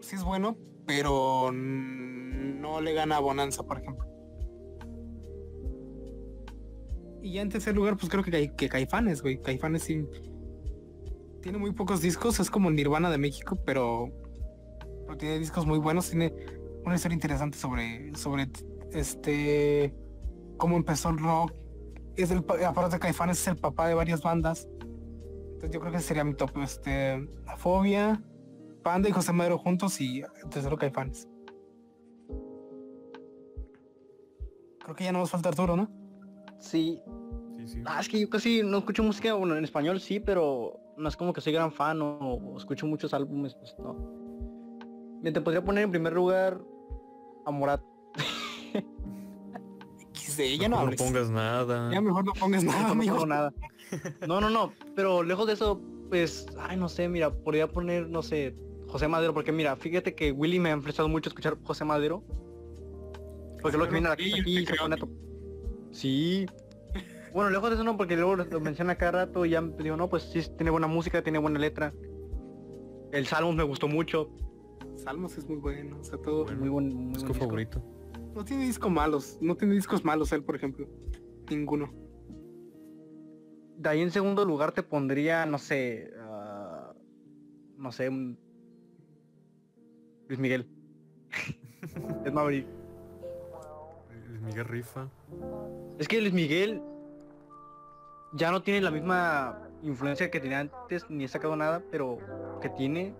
Sí 0.00 0.16
es 0.16 0.24
bueno, 0.24 0.56
pero 0.92 1.52
no 1.52 2.80
le 2.80 2.92
gana 2.94 3.20
Bonanza, 3.20 3.62
por 3.62 3.78
ejemplo. 3.80 4.04
Y 7.22 7.34
ya 7.34 7.42
en 7.42 7.48
tercer 7.48 7.76
lugar, 7.76 7.96
pues 7.96 8.10
creo 8.10 8.24
que, 8.24 8.52
que 8.56 8.68
Caifanes, 8.68 9.22
güey. 9.22 9.40
Caifanes 9.40 9.82
sí. 9.82 10.04
Tiene 11.42 11.58
muy 11.58 11.72
pocos 11.72 12.00
discos, 12.00 12.40
es 12.40 12.50
como 12.50 12.70
Nirvana 12.72 13.08
de 13.08 13.18
México, 13.18 13.56
pero, 13.64 14.08
tiene 15.16 15.38
discos 15.38 15.64
muy 15.64 15.78
buenos. 15.78 16.10
Tiene 16.10 16.34
una 16.84 16.96
historia 16.96 17.14
interesante 17.14 17.56
sobre, 17.56 18.12
sobre 18.16 18.48
este 18.92 19.94
cómo 20.56 20.76
empezó 20.76 21.10
el 21.10 21.18
rock. 21.18 21.52
Es 22.16 22.32
el, 22.32 22.42
pa- 22.42 22.66
aparte 22.66 22.96
de 22.96 23.00
Caifanes 23.00 23.40
es 23.40 23.46
el 23.46 23.56
papá 23.58 23.86
de 23.86 23.94
varias 23.94 24.22
bandas. 24.22 24.66
Entonces 25.52 25.70
yo 25.70 25.78
creo 25.78 25.92
que 25.92 26.00
sería 26.00 26.24
mi 26.24 26.34
top. 26.34 26.50
Este, 26.58 27.20
La 27.46 27.56
Fobia, 27.56 28.20
Panda 28.82 29.08
y 29.08 29.12
José 29.12 29.32
Madero 29.32 29.58
juntos 29.58 30.00
y 30.00 30.22
tercero 30.50 30.76
Caifanes. 30.76 31.28
Creo 34.82 34.96
que 34.96 35.04
ya 35.04 35.12
no 35.12 35.20
nos 35.20 35.30
falta 35.30 35.50
Arturo, 35.50 35.76
¿no? 35.76 35.88
Sí. 36.58 37.00
Sí, 37.56 37.68
sí. 37.68 37.82
Ah, 37.84 38.00
es 38.00 38.08
que 38.08 38.20
yo 38.20 38.30
casi 38.30 38.62
no 38.62 38.78
escucho 38.78 39.02
música, 39.02 39.34
bueno, 39.34 39.56
en 39.56 39.64
español 39.64 40.00
sí, 40.00 40.20
pero 40.20 40.78
no 40.96 41.08
es 41.08 41.16
como 41.16 41.32
que 41.32 41.40
soy 41.40 41.52
gran 41.52 41.72
fan 41.72 42.00
o, 42.02 42.18
o 42.18 42.56
escucho 42.56 42.86
muchos 42.86 43.12
álbumes, 43.14 43.54
pues 43.54 43.74
no. 43.78 43.94
Me 45.22 45.32
te 45.32 45.40
podría 45.40 45.62
poner 45.62 45.84
en 45.84 45.90
primer 45.90 46.12
lugar 46.14 46.60
a 47.44 47.50
Morat. 47.50 47.82
XD, 50.14 50.40
ya 50.60 50.68
no 50.68 50.88
pongas 50.96 51.30
nada. 51.30 51.90
Ya 51.92 52.00
mejor 52.00 52.24
no 52.24 52.32
pongas 52.32 52.64
nada, 52.64 52.82
no 52.82 52.92
amigo. 52.92 53.14
pongo 53.14 53.26
nada. 53.26 53.52
No, 54.26 54.40
no, 54.40 54.50
no, 54.50 54.72
pero 54.94 55.22
lejos 55.22 55.46
de 55.46 55.54
eso, 55.54 55.80
pues, 56.08 56.46
ay, 56.58 56.76
no 56.76 56.88
sé, 56.88 57.08
mira, 57.08 57.32
podría 57.32 57.68
poner, 57.68 58.08
no 58.08 58.22
sé, 58.22 58.54
José 58.90 59.08
Madero, 59.08 59.32
porque 59.32 59.52
mira, 59.52 59.76
fíjate 59.76 60.14
que 60.14 60.32
Willy 60.32 60.58
me 60.58 60.70
ha 60.70 60.72
enfrentado 60.72 61.08
mucho 61.08 61.28
a 61.28 61.30
escuchar 61.30 61.56
José 61.62 61.84
Madero. 61.84 62.22
Porque 63.62 63.76
luego 63.76 63.88
que 63.90 63.92
viene 63.94 64.08
a 64.08 64.10
la 64.10 64.16
casa 64.16 64.36
aquí 64.40 64.58
y 64.58 64.66
se 64.66 64.74
pone 64.74 64.94
a 64.94 64.98
to- 64.98 65.08
Sí. 65.92 66.46
Bueno, 67.34 67.50
lejos 67.50 67.68
de 67.70 67.74
eso 67.76 67.84
no, 67.84 67.96
porque 67.96 68.16
luego 68.16 68.34
lo, 68.36 68.44
lo 68.44 68.60
menciona 68.60 68.96
cada 68.96 69.12
rato 69.26 69.44
y 69.46 69.50
ya 69.50 69.60
digo, 69.62 69.96
no, 69.96 70.08
pues 70.08 70.24
sí, 70.24 70.40
tiene 70.56 70.70
buena 70.70 70.86
música, 70.88 71.22
tiene 71.22 71.38
buena 71.38 71.58
letra. 71.60 71.92
El 73.12 73.26
Salmos 73.26 73.54
me 73.54 73.62
gustó 73.62 73.86
mucho. 73.86 74.30
Salmos 74.96 75.36
es 75.38 75.46
muy 75.48 75.58
bueno, 75.58 75.98
o 76.00 76.04
sea, 76.04 76.18
todo. 76.18 76.46
Muy 76.56 76.68
buen, 76.68 76.86
muy 76.88 76.94
buen 76.94 77.12
Disco 77.12 77.28
disco. 77.28 77.44
favorito. 77.44 77.82
No 78.34 78.44
tiene 78.44 78.64
discos 78.64 78.90
malos, 78.90 79.38
no 79.40 79.56
tiene 79.56 79.74
discos 79.74 80.04
malos 80.04 80.32
él, 80.32 80.42
por 80.42 80.56
ejemplo. 80.56 80.88
Ninguno. 81.50 81.92
de 83.76 83.88
ahí 83.88 84.00
en 84.02 84.10
segundo 84.10 84.44
lugar 84.44 84.72
te 84.72 84.82
pondría, 84.82 85.46
no 85.46 85.56
sé, 85.58 86.10
ah, 86.20 86.92
no 87.78 87.90
sé, 87.92 88.08
un 88.10 88.38
Luis 90.30 90.38
Miguel. 90.38 90.64
es 92.24 92.32
Maverick. 92.32 92.64
Luis 94.28 94.40
Miguel 94.42 94.64
rifa. 94.64 95.08
Es 95.98 96.06
que 96.06 96.20
Luis 96.20 96.32
Miguel 96.32 96.80
ya 98.34 98.52
no 98.52 98.62
tiene 98.62 98.80
la 98.80 98.92
misma 98.92 99.58
influencia 99.82 100.30
que 100.30 100.38
tenía 100.38 100.60
antes, 100.60 101.04
ni 101.10 101.24
ha 101.24 101.28
sacado 101.28 101.56
nada, 101.56 101.82
pero 101.90 102.18
que 102.62 102.68
tiene 102.68 103.12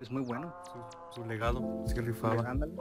es 0.00 0.10
muy 0.10 0.22
bueno. 0.22 0.54
Su, 0.72 1.20
su 1.20 1.28
legado, 1.28 1.84
sí 1.86 2.00
rifaba. 2.00 2.50
Ándale. 2.50 2.72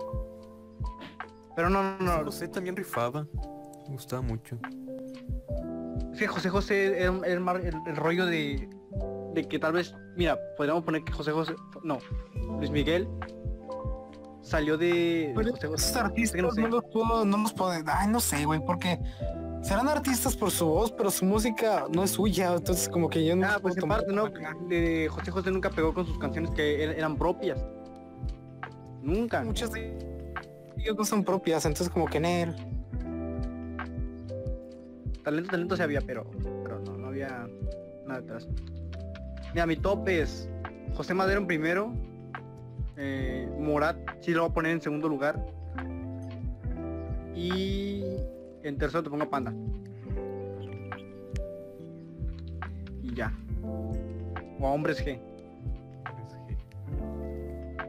Pero 1.57 1.69
no, 1.69 1.97
no, 1.97 2.17
no. 2.17 2.23
José 2.23 2.47
también 2.47 2.77
rifaba. 2.77 3.27
Me 3.89 3.95
gustaba 3.95 4.21
mucho. 4.21 4.57
Es 6.13 6.19
que 6.19 6.27
José 6.27 6.49
José 6.49 7.01
era, 7.01 7.11
el, 7.25 7.73
el 7.85 7.95
rollo 7.97 8.27
de, 8.27 8.69
de 9.35 9.47
que 9.47 9.59
tal 9.59 9.73
vez, 9.73 9.93
mira, 10.15 10.39
podríamos 10.57 10.83
poner 10.83 11.03
que 11.03 11.11
José 11.13 11.31
José, 11.31 11.53
no, 11.83 11.99
Luis 12.57 12.71
Miguel 12.71 13.07
salió 14.41 14.77
de, 14.77 15.31
Pero 15.35 15.51
José 15.51 15.67
José. 15.67 15.85
esos 15.89 15.97
artistas 15.97 16.41
no 16.41 16.51
sé. 16.51 16.61
no 16.61 16.67
los 16.69 16.83
puedo, 16.91 17.25
no 17.25 17.43
puedo, 17.55 17.71
ay, 17.87 18.07
no 18.07 18.19
sé, 18.19 18.45
güey, 18.45 18.59
porque 18.65 18.99
serán 19.61 19.87
artistas 19.89 20.35
por 20.37 20.51
su 20.51 20.65
voz, 20.67 20.91
pero 20.91 21.09
su 21.11 21.25
música 21.25 21.85
no 21.93 22.03
es 22.03 22.11
suya, 22.11 22.53
entonces 22.53 22.87
como 22.87 23.09
que 23.09 23.25
yo 23.25 23.35
no 23.35 23.45
Ah, 23.47 23.57
pues 23.61 23.75
en 23.77 23.87
parte, 23.89 24.13
¿no? 24.13 24.29
De 24.69 25.07
José 25.09 25.31
José 25.31 25.51
nunca 25.51 25.69
pegó 25.69 25.93
con 25.93 26.05
sus 26.05 26.17
canciones 26.19 26.51
que 26.51 26.83
er- 26.87 26.97
eran 26.97 27.17
propias. 27.17 27.63
Nunca. 29.01 29.43
Muchas 29.43 29.71
de 29.71 29.97
ellos 30.77 30.95
no 30.97 31.03
son 31.05 31.23
propias, 31.23 31.65
entonces 31.65 31.89
como 31.91 32.05
que 32.05 32.17
en 32.17 32.25
él. 32.25 32.55
Talento, 35.23 35.49
talento 35.49 35.75
se 35.75 35.83
había, 35.83 36.01
pero, 36.01 36.29
pero 36.63 36.79
no, 36.81 36.97
no 36.97 37.07
había 37.07 37.47
nada 38.05 38.21
detrás. 38.21 38.47
Mira, 39.55 39.65
mi 39.65 39.77
top 39.77 40.09
es 40.09 40.49
José 40.95 41.13
Madero 41.13 41.39
en 41.39 41.47
primero. 41.47 41.93
eh, 42.97 43.49
Morat 43.57 43.95
sí 44.19 44.31
lo 44.33 44.41
voy 44.41 44.49
a 44.49 44.53
poner 44.53 44.71
en 44.73 44.81
segundo 44.81 45.07
lugar. 45.07 45.45
Y 47.33 48.03
en 48.63 48.77
tercero 48.77 49.01
te 49.01 49.09
pongo 49.09 49.29
Panda. 49.29 49.53
Y 53.01 53.15
ya. 53.15 53.31
O 54.59 54.67
a 54.67 54.71
Hombres 54.71 55.01
G. 55.01 55.21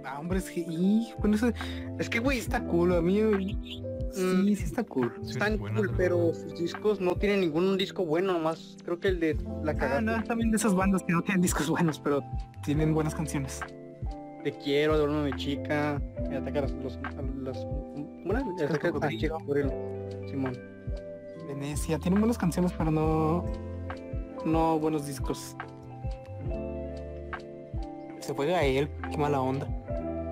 Ah, 0.04 0.20
hombre, 0.20 0.38
es 0.38 0.48
que, 0.48 0.60
y, 0.60 1.12
bueno, 1.18 1.36
Es 1.98 2.08
que, 2.08 2.20
güey, 2.20 2.38
está 2.38 2.64
cool, 2.64 2.92
a 2.92 3.00
mí. 3.00 3.82
Sí, 4.16 4.56
sí 4.56 4.64
está 4.64 4.82
cool. 4.84 5.12
Sí, 5.22 5.30
están 5.32 5.58
buena, 5.58 5.76
cool, 5.76 5.88
buena. 5.88 5.98
pero 5.98 6.32
sus 6.34 6.58
discos 6.58 7.00
no 7.00 7.14
tienen 7.16 7.40
ningún 7.40 7.76
disco 7.76 8.04
bueno, 8.04 8.32
nomás 8.32 8.76
creo 8.84 8.98
que 8.98 9.08
el 9.08 9.20
de 9.20 9.36
La 9.62 9.72
Ah, 9.72 9.76
Cagada 9.76 10.00
no, 10.00 10.24
también 10.24 10.50
de 10.50 10.56
esas 10.56 10.74
bandas 10.74 11.02
que 11.02 11.12
no 11.12 11.22
tienen 11.22 11.42
discos 11.42 11.68
buenos, 11.68 11.98
pero 12.00 12.22
tienen 12.64 12.94
buenas 12.94 13.14
canciones. 13.14 13.60
Te 14.44 14.52
quiero, 14.52 14.96
de 14.96 15.04
una 15.04 15.24
de 15.24 15.32
chica, 15.34 16.00
me 16.28 16.36
ataca 16.36 16.60
a 16.60 16.62
los, 16.62 16.98
las. 17.42 17.66
Chicas 18.56 18.70
Ataca 18.70 18.88
a 18.88 18.92
cocodrilo. 18.92 19.38
Simón. 20.28 20.56
Venecia, 21.48 21.98
tienen 21.98 22.20
buenas 22.20 22.38
canciones, 22.38 22.72
pero 22.76 22.90
no, 22.90 23.44
no 24.44 24.78
buenos 24.78 25.06
discos. 25.06 25.56
Se 28.20 28.34
fue 28.34 28.52
a 28.54 28.64
él, 28.64 28.88
qué 29.10 29.16
mala 29.16 29.40
onda. 29.40 29.66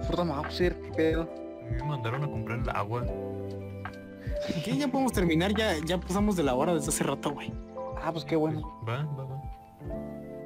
Fruta 0.07 0.25
Mauser, 0.25 0.75
qué 0.81 0.91
pedo. 0.91 1.23
A 1.23 1.71
mí 1.71 1.77
me 1.81 1.85
mandaron 1.85 2.25
a 2.25 2.29
comprar 2.29 2.59
el 2.59 2.69
agua. 2.71 3.05
¿Qué? 4.65 4.77
Ya 4.77 4.89
podemos 4.89 5.13
terminar, 5.13 5.55
ya, 5.55 5.75
ya 5.85 5.99
pasamos 5.99 6.37
de 6.37 6.43
la 6.43 6.55
hora 6.55 6.75
desde 6.75 6.89
hace 6.89 7.05
rato, 7.05 7.31
güey. 7.33 7.53
Ah, 8.03 8.11
pues 8.13 8.25
qué 8.25 8.37
bueno. 8.37 8.81
Va, 8.89 9.05
va, 9.05 9.25
va. 9.25 9.43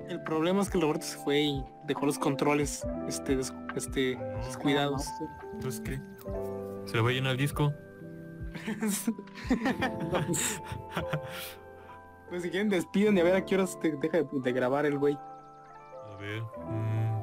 El 0.08 0.22
problema 0.22 0.62
es 0.62 0.70
que 0.70 0.78
el 0.78 0.82
Roberto 0.82 1.04
se 1.04 1.18
fue 1.18 1.40
y 1.40 1.64
dejó 1.84 2.06
los 2.06 2.18
controles 2.18 2.86
este, 3.08 3.36
des- 3.36 3.52
este, 3.76 4.16
descuidados. 4.46 5.06
Entonces, 5.54 5.80
¿qué? 5.82 6.00
¿Se 6.86 6.96
le 6.96 7.02
va 7.02 7.10
a 7.10 7.12
llenar 7.12 7.32
el 7.32 7.38
disco? 7.38 7.72
pues 12.30 12.42
si 12.42 12.50
quieren 12.50 12.68
despiden 12.68 13.16
y 13.16 13.20
a 13.20 13.24
ver 13.24 13.36
a 13.36 13.44
qué 13.44 13.54
horas 13.54 13.78
te 13.80 13.92
deja 13.96 14.18
de, 14.18 14.26
de 14.32 14.52
grabar 14.52 14.86
el 14.86 14.98
güey. 14.98 15.14
A 15.14 16.16
ver. 16.18 16.42
mm, 16.42 17.22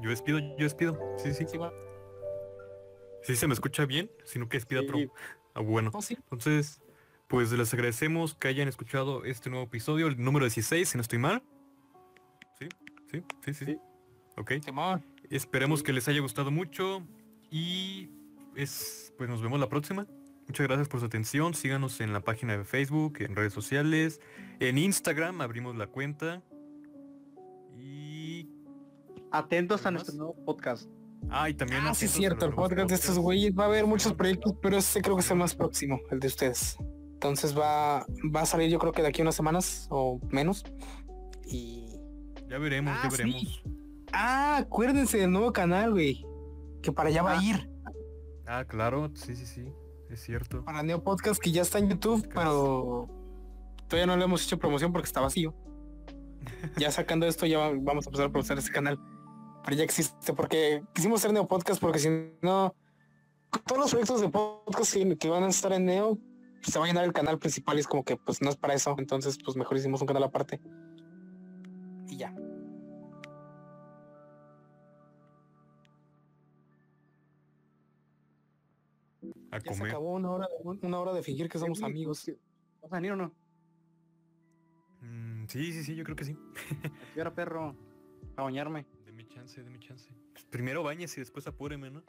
yo 0.00 0.10
despido, 0.10 0.38
yo 0.38 0.56
despido. 0.64 0.98
Sí, 1.16 1.32
sí. 1.34 1.44
Sí, 1.48 1.58
va. 1.58 1.70
Sí 3.22 3.36
se 3.36 3.46
me 3.46 3.54
escucha 3.54 3.86
bien, 3.86 4.10
sino 4.24 4.48
que 4.48 4.56
despida 4.56 4.80
Sí. 4.80 4.86
otro. 4.86 4.98
Ah, 5.54 5.60
bueno. 5.60 5.90
No, 5.92 6.02
sí. 6.02 6.14
Entonces, 6.14 6.80
pues 7.28 7.52
les 7.52 7.72
agradecemos 7.72 8.34
que 8.34 8.48
hayan 8.48 8.68
escuchado 8.68 9.24
este 9.24 9.50
nuevo 9.50 9.64
episodio, 9.66 10.06
el 10.08 10.22
número 10.22 10.44
16, 10.44 10.88
si 10.88 10.96
no 10.98 11.02
estoy 11.02 11.18
mal. 11.18 11.42
Sí, 12.58 12.68
sí, 13.10 13.22
sí, 13.44 13.54
sí. 13.54 13.54
sí. 13.54 13.64
Sí. 13.66 13.78
Ok. 14.36 14.52
Simón. 14.64 15.04
Esperemos 15.30 15.82
que 15.82 15.92
les 15.92 16.08
haya 16.08 16.20
gustado 16.20 16.50
mucho 16.50 17.02
y 17.50 18.10
es, 18.56 19.12
pues 19.18 19.28
nos 19.30 19.42
vemos 19.42 19.60
la 19.60 19.68
próxima. 19.68 20.06
Muchas 20.48 20.66
gracias 20.66 20.88
por 20.88 21.00
su 21.00 21.06
atención. 21.06 21.54
Síganos 21.54 22.00
en 22.00 22.12
la 22.12 22.20
página 22.20 22.56
de 22.56 22.64
Facebook, 22.64 23.18
en 23.20 23.36
redes 23.36 23.52
sociales, 23.52 24.20
en 24.60 24.76
Instagram 24.78 25.40
abrimos 25.40 25.76
la 25.76 25.86
cuenta. 25.86 26.42
Y 27.78 28.48
Atentos 29.30 29.86
a 29.86 29.88
¿Algo 29.88 29.98
nuestro 29.98 30.16
nuevo 30.16 30.44
podcast. 30.44 30.88
Ah, 31.30 31.48
y 31.50 31.54
también 31.54 31.82
Ah, 31.86 31.94
sí, 31.94 32.06
es 32.06 32.10
cierto, 32.12 32.46
el 32.46 32.52
podcast 32.54 32.88
de 32.88 32.94
estos 32.94 33.18
güeyes 33.18 33.52
va 33.58 33.64
a 33.64 33.66
haber 33.66 33.86
muchos 33.86 34.12
proyectos, 34.14 34.54
pero 34.62 34.76
este 34.76 35.00
creo 35.02 35.14
que 35.16 35.20
es 35.22 35.30
el 35.30 35.36
más 35.38 35.54
próximo, 35.54 36.00
el 36.10 36.20
de 36.20 36.26
ustedes. 36.28 36.76
Entonces 37.14 37.56
va, 37.56 38.04
va 38.34 38.40
a 38.42 38.46
salir 38.46 38.68
yo 38.70 38.78
creo 38.78 38.92
que 38.92 39.02
de 39.02 39.08
aquí 39.08 39.20
a 39.20 39.24
unas 39.24 39.34
semanas 39.36 39.86
o 39.90 40.20
menos. 40.30 40.64
Y. 41.46 41.86
Ya 42.48 42.58
veremos, 42.58 42.94
Ah, 42.96 43.02
ya 43.04 43.10
sí. 43.10 43.16
veremos. 43.16 43.62
Ah, 44.12 44.56
acuérdense 44.58 45.18
del 45.18 45.30
nuevo 45.30 45.52
canal, 45.52 45.92
güey. 45.92 46.24
Que 46.82 46.90
para 46.92 47.08
allá 47.10 47.22
va 47.22 47.38
a 47.38 47.42
ir. 47.42 47.70
Ah, 48.46 48.64
claro, 48.66 49.10
sí, 49.14 49.36
sí, 49.36 49.46
sí. 49.46 49.64
Es 50.10 50.20
cierto. 50.20 50.64
Para 50.64 50.82
Neo 50.82 51.02
Podcast 51.02 51.40
que 51.40 51.50
ya 51.52 51.62
está 51.62 51.78
en 51.78 51.88
YouTube, 51.88 52.28
pero 52.34 53.08
todavía 53.88 54.06
no 54.06 54.16
le 54.16 54.24
hemos 54.24 54.44
hecho 54.44 54.58
promoción 54.58 54.92
porque 54.92 55.06
está 55.06 55.20
vacío. 55.20 55.54
Ya 56.76 56.90
sacando 56.90 57.24
esto 57.26 57.46
ya 57.46 57.58
va- 57.58 57.70
vamos 57.80 58.06
a 58.06 58.10
empezar 58.10 58.26
a 58.26 58.30
promocionar 58.30 58.58
este 58.58 58.72
canal. 58.72 58.98
Pero 59.64 59.76
ya 59.76 59.84
existe, 59.84 60.32
porque 60.32 60.82
quisimos 60.92 61.20
hacer 61.20 61.32
Neo 61.32 61.46
Podcast 61.46 61.80
porque 61.80 61.98
si 61.98 62.08
no, 62.42 62.74
todos 63.66 63.80
los 63.80 63.90
proyectos 63.90 64.20
de 64.20 64.28
podcast 64.28 64.92
que, 64.92 65.16
que 65.16 65.28
van 65.28 65.44
a 65.44 65.48
estar 65.48 65.72
en 65.72 65.86
Neo, 65.86 66.18
se 66.62 66.78
va 66.78 66.84
a 66.84 66.88
llenar 66.88 67.04
el 67.04 67.12
canal 67.12 67.38
principal 67.38 67.76
y 67.76 67.80
es 67.80 67.86
como 67.86 68.04
que 68.04 68.16
pues 68.16 68.40
no 68.42 68.50
es 68.50 68.56
para 68.56 68.74
eso. 68.74 68.94
Entonces 68.98 69.38
pues 69.42 69.56
mejor 69.56 69.76
hicimos 69.76 70.00
un 70.00 70.06
canal 70.06 70.24
aparte. 70.24 70.60
Y 72.08 72.16
ya. 72.16 72.34
A 79.52 79.58
Ya 79.58 79.74
se 79.74 79.84
acabó 79.84 80.14
una 80.14 80.30
hora, 80.30 80.48
de, 80.48 80.86
una 80.86 80.98
hora 80.98 81.12
de 81.12 81.22
fingir 81.22 81.48
que 81.48 81.58
somos 81.58 81.78
Sí, 81.78 81.84
amigos. 81.84 82.30
¿Vas 82.80 82.92
a 82.92 82.96
venir 82.96 83.12
o 83.12 83.16
no? 83.16 83.32
Mm, 85.02 85.46
sí, 85.46 85.72
sí, 85.72 85.84
sí, 85.84 85.94
yo 85.94 86.04
creo 86.04 86.16
que 86.16 86.24
sí. 86.24 86.36
¿A 86.84 87.14
qué 87.14 87.20
hora, 87.20 87.34
perro? 87.34 87.76
A 88.36 88.42
bañarme. 88.42 88.86
Deme 89.22 89.34
chance, 89.34 89.62
deme 89.62 89.78
chance. 89.78 90.10
Pues 90.32 90.44
primero 90.46 90.82
bañes 90.82 91.16
y 91.16 91.20
después 91.20 91.46
apúreme, 91.46 91.90
¿no? 91.90 92.02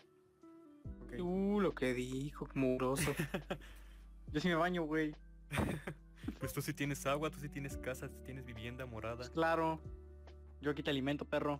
Ok. 1.01 1.19
Uh, 1.19 1.59
lo 1.59 1.75
que 1.75 1.93
dijo, 1.93 2.47
muroso. 2.55 3.13
Yo 4.31 4.39
sí 4.39 4.47
me 4.47 4.55
baño, 4.55 4.83
güey. 4.83 5.15
Pues 6.39 6.53
tú 6.53 6.61
sí 6.61 6.73
tienes 6.73 7.05
agua, 7.05 7.29
tú 7.29 7.37
sí 7.41 7.49
tienes 7.49 7.75
casa, 7.75 8.07
tú 8.07 8.15
tienes 8.23 8.45
vivienda 8.45 8.85
morada. 8.85 9.17
Pues 9.17 9.29
claro. 9.29 9.81
Yo 10.61 10.71
aquí 10.71 10.81
te 10.81 10.89
alimento, 10.89 11.25
perro. 11.25 11.59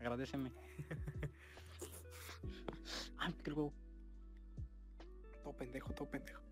Agradeceme. 0.00 0.50
Ay, 3.18 3.32
qué 3.44 3.52
huevo. 3.52 3.72
todo 5.44 5.52
pendejo, 5.52 5.94
todo 5.94 6.10
pendejo. 6.10 6.42